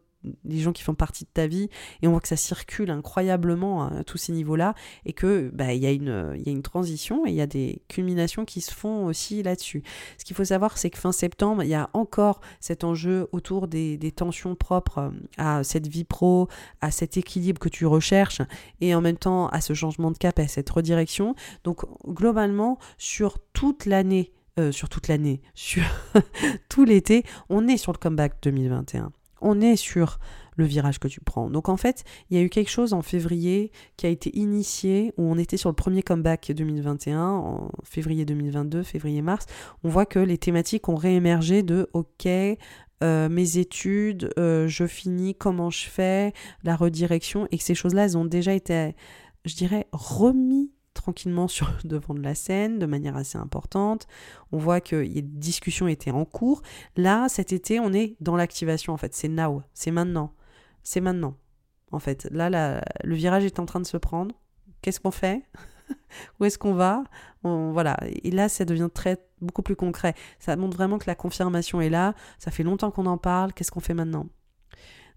les 0.45 0.59
gens 0.61 0.73
qui 0.73 0.83
font 0.83 0.95
partie 0.95 1.25
de 1.25 1.31
ta 1.33 1.47
vie 1.47 1.69
et 2.03 2.09
on 2.09 2.13
voit 2.13 2.21
que 2.21 2.29
ça 2.29 2.37
circule 2.37 2.91
incroyablement 2.91 3.85
à 3.85 4.05
tous 4.05 4.19
ces 4.19 4.33
niveaux-là 4.33 4.75
et 5.05 5.13
que 5.13 5.51
bah, 5.53 5.73
il 5.73 5.83
y, 5.83 5.87
a 5.87 5.91
une, 5.91 6.35
y 6.45 6.49
a 6.49 6.53
une 6.53 6.63
transition 6.63 7.27
et 7.27 7.31
il 7.31 7.37
y 7.37 7.41
a 7.41 7.47
des 7.47 7.83
culminations 7.89 8.45
qui 8.45 8.61
se 8.61 8.73
font 8.73 9.07
aussi 9.07 9.43
là-dessus. 9.43 9.83
Ce 10.19 10.25
qu'il 10.25 10.37
faut 10.37 10.45
savoir, 10.45 10.79
c'est 10.79 10.91
que 10.91 10.99
fin 10.99 11.13
septembre, 11.13 11.63
il 11.63 11.69
y 11.69 11.75
a 11.75 11.91
encore 11.93 12.41
cet 12.61 12.85
enjeu 12.85 13.29
autour 13.33 13.69
des, 13.69 13.97
des, 13.97 14.13
tensions 14.13 14.55
propres 14.55 14.99
euh, 14.99 15.11
à 15.39 15.65
cette 15.65 15.87
vie 15.89 16.05
pro, 16.05 16.49
à 16.81 16.91
cet 16.91 17.17
équilibre 17.17 17.59
que 17.59 17.69
tu 17.69 17.87
recherches 17.87 18.43
et 18.81 18.95
en 18.95 19.01
même 19.01 19.17
temps 19.17 19.49
à 19.49 19.61
ce 19.61 19.75
changement 19.75 20.11
de 20.11 20.19
cap, 20.19 20.39
à 20.39 20.49
cette 20.49 20.71
redirection. 20.71 21.35
Donc 21.65 21.83
globalement, 22.07 22.79
sur 22.99 23.39
toute 23.53 23.87
l'année, 23.87 24.33
euh, 24.59 24.73
sur 24.73 24.89
toute 24.89 25.09
l'année, 25.09 25.41
sur 25.55 25.83
tout 26.69 26.85
l'été, 26.85 27.25
on 27.49 27.67
est 27.67 27.77
sur 27.77 27.93
le 27.93 27.99
comeback 27.99 28.35
2021 28.43 29.13
on 29.45 29.61
est 29.61 29.77
sur 29.77 30.19
le 30.57 30.65
virage 30.65 30.99
que 30.99 31.09
tu 31.09 31.21
prends. 31.21 31.51
Donc 31.51 31.69
en 31.69 31.77
fait, 31.77 32.05
il 32.31 32.37
y 32.37 32.41
a 32.41 32.43
eu 32.43 32.49
quelque 32.49 32.71
chose 32.71 32.93
en 32.93 33.03
février 33.03 33.71
qui 33.97 34.07
a 34.07 34.09
été 34.09 34.37
initié, 34.37 35.13
où 35.17 35.25
on 35.25 35.39
était 35.39 35.57
sur 35.57 35.69
le 35.69 35.75
premier 35.75 36.03
comeback 36.03 36.53
2021, 36.53 37.21
en 37.21 37.71
février 37.85 38.25
2022, 38.25 38.83
février-mars. 38.83 39.47
On 39.83 39.89
voit 39.89 40.07
que 40.07 40.19
les 40.19 40.39
thématiques 40.39 40.89
ont 40.89 40.97
réémergé 40.97 41.63
de 41.63 41.89
OK, 41.93 42.27
euh, 42.27 43.29
mes 43.29 43.59
études, 43.59 44.31
euh, 44.39 44.69
je 44.69 44.87
finis, 44.87 45.35
comment 45.35 45.71
je 45.71 45.87
fais, 45.89 46.33
la 46.63 46.77
redirection, 46.77 47.49
et 47.51 47.59
que 47.59 47.65
ces 47.65 47.75
choses-là, 47.75 48.05
elles 48.05 48.17
ont 48.17 48.25
déjà 48.25 48.55
été, 48.55 48.95
je 49.45 49.55
dirais, 49.55 49.87
remis 49.93 50.71
tranquillement 50.95 51.49
sur 51.49 51.71
le 51.83 51.89
devant 51.89 52.15
de 52.15 52.23
la 52.23 52.35
scène 52.35 52.79
de 52.79 52.87
manière 52.87 53.17
assez 53.17 53.39
importante. 53.39 54.07
On 54.53 54.59
voit 54.59 54.81
que 54.81 54.97
les 54.97 55.23
discussions 55.23 55.89
étaient 55.89 56.11
en 56.11 56.25
cours. 56.25 56.63
Là, 56.97 57.29
cet 57.29 57.53
été, 57.53 57.81
on 57.81 57.93
est 57.93 58.17
dans 58.21 58.37
l'activation 58.37 58.93
en 58.93 58.97
fait. 58.97 59.15
C'est 59.15 59.29
now, 59.29 59.63
c'est 59.75 59.91
maintenant. 59.91 60.33
C'est 60.83 61.01
maintenant. 61.01 61.37
En 61.93 61.99
fait, 61.99 62.29
là, 62.31 62.83
le 63.05 63.15
virage 63.15 63.45
est 63.45 63.59
en 63.59 63.67
train 63.67 63.81
de 63.81 63.87
se 63.87 63.97
prendre. 63.97 64.35
Qu'est-ce 64.83 65.01
qu'on 65.01 65.11
fait? 65.11 65.43
Où 66.41 66.45
est-ce 66.45 66.59
qu'on 66.59 66.75
va? 66.75 67.05
Voilà. 67.43 67.97
Et 68.23 68.31
là, 68.31 68.49
ça 68.49 68.65
devient 68.65 68.89
très 68.93 69.19
beaucoup 69.41 69.63
plus 69.63 69.77
concret. 69.77 70.15
Ça 70.39 70.57
montre 70.57 70.77
vraiment 70.77 70.99
que 70.99 71.05
la 71.07 71.15
confirmation 71.15 71.81
est 71.81 71.91
là. 71.91 72.15
Ça 72.39 72.51
fait 72.51 72.63
longtemps 72.63 72.91
qu'on 72.91 73.07
en 73.07 73.19
parle. 73.19 73.53
Qu'est-ce 73.53 73.71
qu'on 73.71 73.81
fait 73.81 73.95
maintenant? 73.95 74.27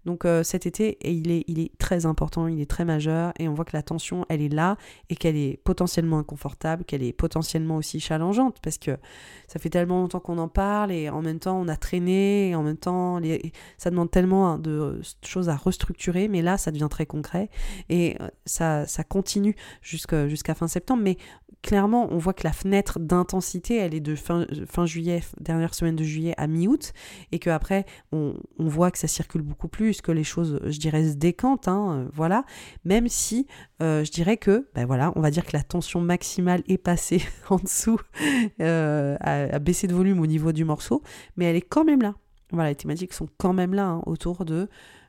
Donc 0.08 0.24
euh, 0.24 0.42
cet 0.42 0.64
été, 0.64 0.96
il 1.04 1.30
est, 1.30 1.76
très 1.76 2.06
important, 2.06 2.48
il 2.48 2.62
est 2.62 2.70
très 2.70 2.86
majeur, 2.86 3.34
et 3.38 3.46
on 3.46 3.52
voit 3.52 3.66
que 3.66 3.76
la 3.76 3.82
tension, 3.82 4.24
elle 4.30 4.40
est 4.40 4.48
là, 4.48 4.78
et 5.10 5.16
qu'elle 5.16 5.36
est 5.36 5.60
potentiellement 5.64 6.18
inconfortable, 6.18 6.84
qu'elle 6.84 7.02
est 7.02 7.12
potentiellement 7.12 7.76
aussi 7.76 8.00
challengeante, 8.00 8.56
parce 8.62 8.78
que 8.78 8.96
ça 9.48 9.58
fait 9.58 9.68
tellement 9.68 10.00
longtemps 10.00 10.20
qu'on 10.20 10.38
en 10.38 10.48
parle, 10.48 10.92
et 10.92 11.10
en 11.10 11.20
même 11.20 11.38
temps 11.38 11.60
on 11.60 11.68
a 11.68 11.76
traîné, 11.76 12.48
et 12.48 12.54
en 12.54 12.62
même 12.62 12.78
temps 12.78 13.20
ça 13.76 13.90
demande 13.90 14.10
tellement 14.10 14.56
de 14.56 14.98
choses 15.22 15.50
à 15.50 15.56
restructurer, 15.56 16.28
mais 16.28 16.40
là 16.40 16.56
ça 16.56 16.70
devient 16.70 16.88
très 16.88 17.04
concret, 17.04 17.50
et 17.90 18.16
euh, 18.22 18.28
ça, 18.46 18.86
continue 19.10 19.56
jusqu'à 19.82 20.54
fin 20.54 20.68
septembre, 20.68 21.02
mais 21.02 21.18
clairement, 21.62 22.08
on 22.10 22.18
voit 22.18 22.32
que 22.32 22.44
la 22.44 22.52
fenêtre 22.52 22.98
d'intensité, 22.98 23.76
elle 23.76 23.94
est 23.94 24.00
de 24.00 24.14
fin, 24.14 24.46
juillet, 24.86 25.22
dernière 25.40 25.74
semaine 25.74 25.96
de 25.96 26.04
juillet 26.04 26.34
à 26.36 26.46
mi-août, 26.46 26.92
et 27.32 27.38
qu'après, 27.38 27.84
on, 28.12 28.34
voit 28.58 28.90
que 28.90 28.98
ça 28.98 29.08
circule 29.08 29.42
beaucoup 29.42 29.68
plus, 29.68 29.97
que 30.00 30.12
les 30.12 30.24
choses, 30.24 30.60
je 30.64 30.78
dirais, 30.78 31.10
se 31.10 31.14
décantent, 31.14 31.68
hein, 31.68 31.92
euh, 31.92 32.08
voilà, 32.12 32.44
même 32.84 33.08
si 33.08 33.46
euh, 33.82 34.04
je 34.04 34.10
dirais 34.10 34.36
que, 34.36 34.68
ben 34.74 34.86
voilà, 34.86 35.12
on 35.16 35.20
va 35.20 35.30
dire 35.30 35.44
que 35.44 35.56
la 35.56 35.62
tension 35.62 36.00
maximale 36.00 36.62
est 36.68 36.78
passée 36.78 37.22
en 37.50 37.56
dessous, 37.56 38.00
euh, 38.60 39.16
à, 39.20 39.58
baisser 39.58 39.86
de 39.86 39.94
volume 39.94 40.20
au 40.20 40.26
niveau 40.26 40.52
du 40.52 40.64
morceau, 40.64 41.02
mais 41.36 41.46
elle 41.46 41.56
est 41.56 41.62
quand 41.62 41.84
même 41.84 42.02
là. 42.02 42.14
Voilà, 42.50 42.70
les 42.70 42.76
thématiques 42.76 43.12
sont 43.12 43.28
quand 43.36 43.52
même 43.52 43.74
là, 43.74 43.86
hein, 43.86 44.02
autour 44.06 44.44
de, 44.44 44.68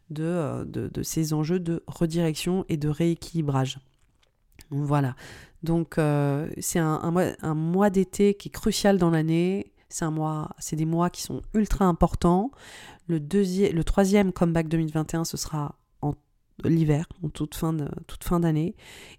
de, 0.10 1.02
ces 1.04 1.34
enjeux 1.34 1.60
de 1.60 1.84
redirection 1.88 2.66
et 2.68 2.78
de 2.78 2.90
rééquilibrage. 2.90 3.80
Voilà. 4.72 5.16
Donc 5.64 5.98
euh, 5.98 6.50
c'est 6.60 6.80
un 6.80 7.56
mois 7.56 7.90
d'été 7.90 8.34
qui 8.34 8.50
est 8.50 8.52
crucial 8.52 8.98
dans 8.98 9.10
l'année. 9.10 9.74
C'est 9.90 10.06
un 10.06 10.12
mois, 10.12 10.52
c'est 10.60 10.76
des 10.76 10.86
mois 10.86 11.10
qui 11.10 11.22
sont 11.22 11.42
ultra 11.54 11.86
importants. 11.86 12.52
Le, 13.08 13.20
deuxième, 13.20 13.76
le 13.76 13.84
troisième 13.84 14.32
comeback 14.32 14.68
2021, 14.68 15.24
ce 15.24 15.38
sera 15.38 15.76
en 16.02 16.14
l'hiver, 16.64 17.08
en 17.24 17.30
toute 17.30 17.56
fin, 17.56 17.74
de, 17.74 17.88
toute 18.08 18.24
fin 18.24 18.40
d'année. 18.40 18.76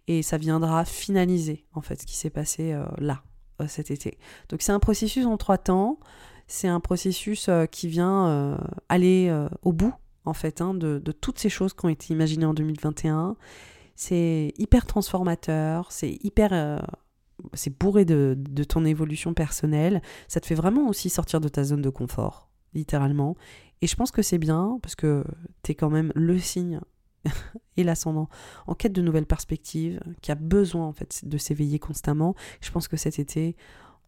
Et 0.07 0.23
ça 0.23 0.39
viendra 0.39 0.85
finaliser 0.85 1.67
en 1.75 1.81
fait 1.81 2.01
ce 2.01 2.07
qui 2.07 2.17
s'est 2.17 2.31
passé 2.31 2.73
euh, 2.73 2.85
là, 2.99 3.23
euh, 3.61 3.67
cet 3.69 3.91
été. 3.91 4.19
Donc 4.49 4.63
c'est 4.63 4.73
un 4.73 4.81
processus 4.81 5.27
en 5.27 5.37
trois 5.37 5.59
temps. 5.59 5.99
C'est 6.47 6.69
un 6.69 6.81
processus 6.81 7.49
qui 7.71 7.87
vient 7.87 8.59
aller 8.89 9.33
au 9.63 9.73
bout 9.73 9.95
en 10.25 10.33
fait 10.33 10.61
hein, 10.61 10.75
de, 10.75 10.99
de 10.99 11.13
toutes 11.13 11.39
ces 11.39 11.49
choses 11.49 11.75
qui 11.75 11.87
ont 11.87 11.89
été 11.89 12.13
imaginées 12.13 12.45
en 12.45 12.55
2021 12.55 13.37
c'est 14.01 14.55
hyper 14.57 14.87
transformateur, 14.87 15.93
c'est 15.93 16.19
hyper 16.25 16.55
euh, 16.55 16.79
c'est 17.55 17.79
bourré 17.79 18.05
de, 18.05 18.37
ton 18.69 18.85
évolution 18.85 19.35
personnelle. 19.35 20.03
Ça 20.29 20.41
te 20.41 20.47
fait 20.47 20.55
vraiment 20.55 20.89
aussi 20.89 21.11
sortir 21.11 21.41
de 21.41 21.49
ta 21.49 21.65
zone 21.65 21.83
de 21.83 21.91
confort, 21.91 22.49
littéralement. 22.75 23.37
Et 23.83 23.87
je 23.87 23.97
pense 23.97 24.11
que 24.11 24.23
c'est 24.23 24.39
bien 24.39 24.79
parce 24.83 24.95
que 24.95 25.25
tu 25.63 25.73
es 25.73 25.75
quand 25.75 25.91
même 25.91 26.13
le 26.15 26.39
signe 26.39 26.81
et 27.77 27.85
l'ascendant 27.85 28.29
en 28.67 28.75
quête 28.75 28.93
de 28.93 29.03
nouvelles 29.03 29.27
perspectives, 29.27 30.01
qui 30.23 30.33
a 30.33 30.35
besoin 30.35 30.87
en 30.87 30.93
fait 30.93 31.23
de 31.25 31.39
s'éveiller 31.39 31.79
constamment. 31.79 32.35
Je 32.61 32.71
pense 32.71 32.89
que 32.89 32.97
cet 32.97 33.19
été, 33.19 33.57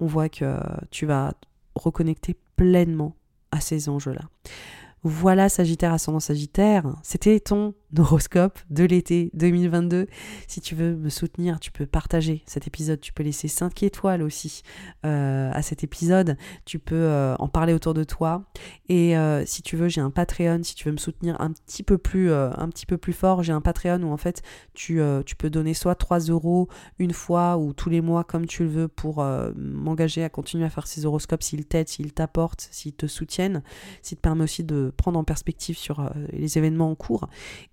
on 0.01 0.07
voit 0.07 0.29
que 0.29 0.59
tu 0.91 1.07
vas 1.07 1.35
reconnecter 1.75 2.37
pleinement 2.57 3.17
à 3.51 3.61
ces 3.61 3.89
enjeux-là. 3.89 4.29
Voilà 5.05 5.49
Sagittaire 5.49 5.93
ascendant 5.93 6.21
Sagittaire, 6.21 6.87
c'était 7.03 7.41
ton 7.41 7.75
horoscope 7.99 8.59
de 8.71 8.85
l'été 8.85 9.31
2022. 9.35 10.07
Si 10.49 10.61
tu 10.61 10.75
veux 10.75 10.95
me 10.95 11.09
soutenir, 11.09 11.61
tu 11.61 11.71
peux 11.71 11.87
partager 11.87 12.43
cet 12.47 12.67
épisode, 12.67 13.01
tu 13.01 13.13
peux 13.13 13.23
laisser 13.23 13.49
5 13.49 13.83
étoiles 13.83 14.23
aussi 14.23 14.63
euh, 15.05 15.51
à 15.53 15.63
cet 15.63 15.85
épisode, 15.85 16.37
tu 16.65 16.79
peux 16.79 16.95
euh, 16.95 17.35
en 17.39 17.49
parler 17.49 17.75
autour 17.75 17.95
de 17.95 18.05
toi. 18.05 18.45
Et 18.89 19.17
euh, 19.17 19.45
si 19.47 19.63
tu 19.63 19.77
veux, 19.77 19.89
j'ai 19.89 20.01
un 20.01 20.11
Patreon, 20.11 20.63
si 20.63 20.75
tu 20.75 20.87
veux 20.87 20.93
me 20.93 20.99
soutenir 20.99 21.41
un 21.41 21.53
petit 21.53 21.83
peu 21.83 21.99
plus, 21.99 22.31
fort, 23.13 23.43
j'ai 23.43 23.53
un 23.53 23.61
Patreon 23.61 24.03
où 24.03 24.13
en 24.13 24.17
fait 24.17 24.43
tu, 24.75 25.01
tu 25.27 25.37
peux 25.37 25.51
donner 25.51 25.75
soit 25.75 25.95
3 25.95 26.21
euros 26.21 26.69
une 26.99 27.13
fois 27.13 27.59
ou 27.59 27.73
tous 27.73 27.91
les 27.91 28.01
mois 28.01 28.25
comme 28.25 28.47
tu 28.47 28.63
le 28.63 28.71
veux 28.71 28.89
pour 28.89 29.25
m'engager 29.57 30.25
à 30.25 30.29
continuer 30.29 30.65
à 30.65 30.71
faire 30.71 30.87
ces 30.87 31.05
horoscopes 31.05 31.43
s'ils 31.43 31.67
t'aident, 31.67 31.89
s'ils 31.89 32.13
t'apportent, 32.13 32.69
s'ils 32.71 32.95
te 32.95 33.07
soutiennent, 33.07 33.63
s'ils 34.01 34.17
te 34.17 34.23
permet 34.23 34.45
aussi 34.45 34.65
de 34.65 34.93
prendre 34.97 35.19
en 35.19 35.25
perspective 35.25 35.77
sur 35.77 36.11
les 36.33 36.59
événements 36.59 36.91
en 36.91 36.95
cours. 36.95 37.29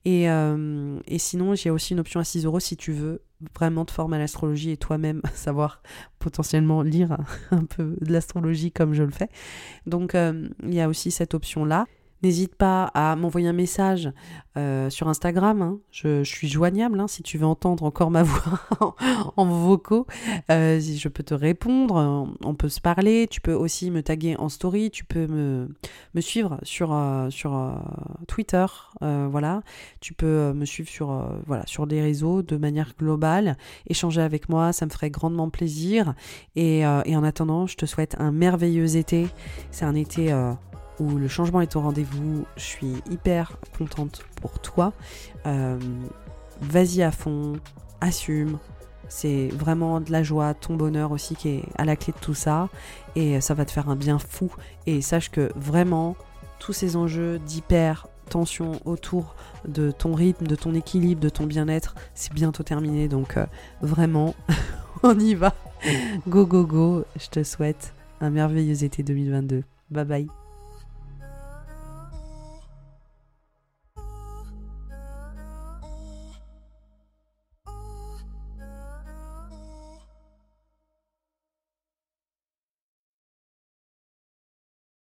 Euh, 0.10 1.00
et, 1.08 1.20
sinon, 1.20 1.56
j'ai 1.56 1.70
aussi 1.70 1.94
une 1.94 2.00
option 2.00 2.20
à 2.20 2.24
6 2.24 2.46
euros 2.46 2.60
si 2.60 2.78
tu 2.78 2.92
veux 2.92 3.22
vraiment 3.56 3.86
te 3.86 3.92
former 3.92 4.18
à 4.18 4.20
l'astrologie 4.20 4.72
et 4.72 4.78
toi-même 4.78 5.22
savoir 5.34 5.82
potentiellement 6.20 6.82
lire 6.82 7.18
un 7.52 7.66
peu 7.66 7.96
de 8.02 8.12
l'astrologie 8.12 8.72
comme 8.72 8.94
je 8.94 9.04
le 9.04 9.12
fais. 9.12 9.30
Donc, 9.86 10.16
euh, 10.16 10.50
il 10.64 10.74
y 10.74 10.82
a 10.82 10.90
aussi 10.90 11.12
cette 11.12 11.34
option-là. 11.34 11.86
N'hésite 12.22 12.56
pas 12.56 12.86
à 12.94 13.16
m'envoyer 13.16 13.48
un 13.48 13.54
message 13.54 14.12
euh, 14.58 14.90
sur 14.90 15.08
Instagram. 15.08 15.62
Hein. 15.62 15.80
Je, 15.90 16.24
suis 16.24 16.50
joignable 16.50 17.00
hein, 17.00 17.08
si 17.08 17.24
tu 17.24 17.38
veux 17.38 17.46
entendre 17.46 17.86
encore 17.86 18.12
ma 18.12 18.24
voix 18.24 18.60
en, 19.38 19.46
vocaux. 19.46 20.06
Euh, 20.52 20.82
je 20.82 21.08
peux 21.08 21.24
te 21.24 21.34
répondre, 21.34 22.28
on 22.44 22.56
peut 22.56 22.68
se 22.68 22.82
parler. 22.82 23.28
Tu 23.30 23.40
peux 23.40 23.54
aussi 23.54 23.90
me 23.90 24.04
taguer 24.04 24.36
en 24.38 24.50
story. 24.50 24.92
Tu 24.92 25.06
peux 25.06 25.28
me, 25.28 25.70
suivre 26.20 26.60
sur, 26.64 26.92
euh, 26.94 27.30
Twitter. 28.28 28.66
voilà. 29.00 29.62
Tu 30.02 30.14
peux 30.14 30.52
me 30.52 30.66
suivre 30.66 30.90
sur, 30.90 31.26
voilà, 31.48 31.64
des 31.88 32.02
réseaux 32.02 32.42
de 32.42 32.58
manière 32.58 32.94
globale. 33.00 33.58
Échanger 33.88 34.22
avec 34.22 34.50
moi, 34.50 34.74
ça 34.74 34.86
me 34.86 34.92
ferait 34.92 35.10
grandement 35.10 35.50
plaisir. 35.50 36.16
Et 36.58 36.86
en 36.86 37.24
attendant, 37.24 37.66
je 37.66 37.78
te 37.78 37.86
souhaite 37.86 38.16
un 38.20 38.32
merveilleux 38.32 38.98
été. 38.98 39.28
C'est 39.72 39.86
un 39.86 39.96
été 39.96 40.34
où 41.00 41.18
le 41.18 41.28
changement 41.28 41.62
est 41.62 41.76
au 41.76 41.82
rendez-vous. 41.82 42.46
Je 42.58 42.64
suis 42.64 42.94
hyper 43.10 43.58
contente 43.78 44.24
pour 44.42 44.60
toi. 44.60 44.94
Euh, 45.46 45.80
vas-y 46.62 47.02
à 47.02 47.12
fond, 47.12 47.54
assume. 48.02 48.60
C'est 49.08 49.50
vraiment 49.50 50.02
de 50.02 50.12
la 50.12 50.22
joie, 50.22 50.54
ton 50.54 50.76
bonheur 50.76 51.12
aussi 51.12 51.36
qui 51.36 51.50
est 51.50 51.64
à 51.78 51.86
la 51.86 51.96
clé 51.96 52.14
de 52.14 52.20
tout 52.20 52.36
ça. 52.36 52.70
Et 53.16 53.42
ça 53.42 53.54
va 53.54 53.66
te 53.66 53.72
faire 53.72 53.90
un 53.90 53.96
bien 53.96 54.20
fou. 54.20 54.52
Et 54.86 55.02
sache 55.02 55.32
que 55.32 55.52
vraiment, 55.56 56.16
tous 56.60 56.74
ces 56.74 56.96
enjeux 56.96 57.40
d'hyper 57.40 58.08
tension 58.30 58.80
autour 58.86 59.36
de 59.68 59.92
ton 59.92 60.14
rythme, 60.14 60.48
de 60.48 60.56
ton 60.56 60.74
équilibre, 60.76 61.22
de 61.22 61.30
ton 61.30 61.46
bien-être, 61.46 61.96
c'est 62.14 62.34
bientôt 62.34 62.64
terminé. 62.64 63.08
Donc 63.08 63.38
euh, 63.38 63.46
vraiment, 63.82 64.36
on 65.04 65.18
y 65.20 65.34
va. 65.34 65.56
Go, 66.28 66.46
go, 66.46 66.66
go. 66.66 67.04
Je 67.16 67.28
te 67.28 67.44
souhaite 67.44 67.94
un 68.22 68.30
merveilleux 68.30 68.84
été 68.84 69.04
2022. 69.04 69.64
Bye 69.90 70.06
bye. 70.06 70.28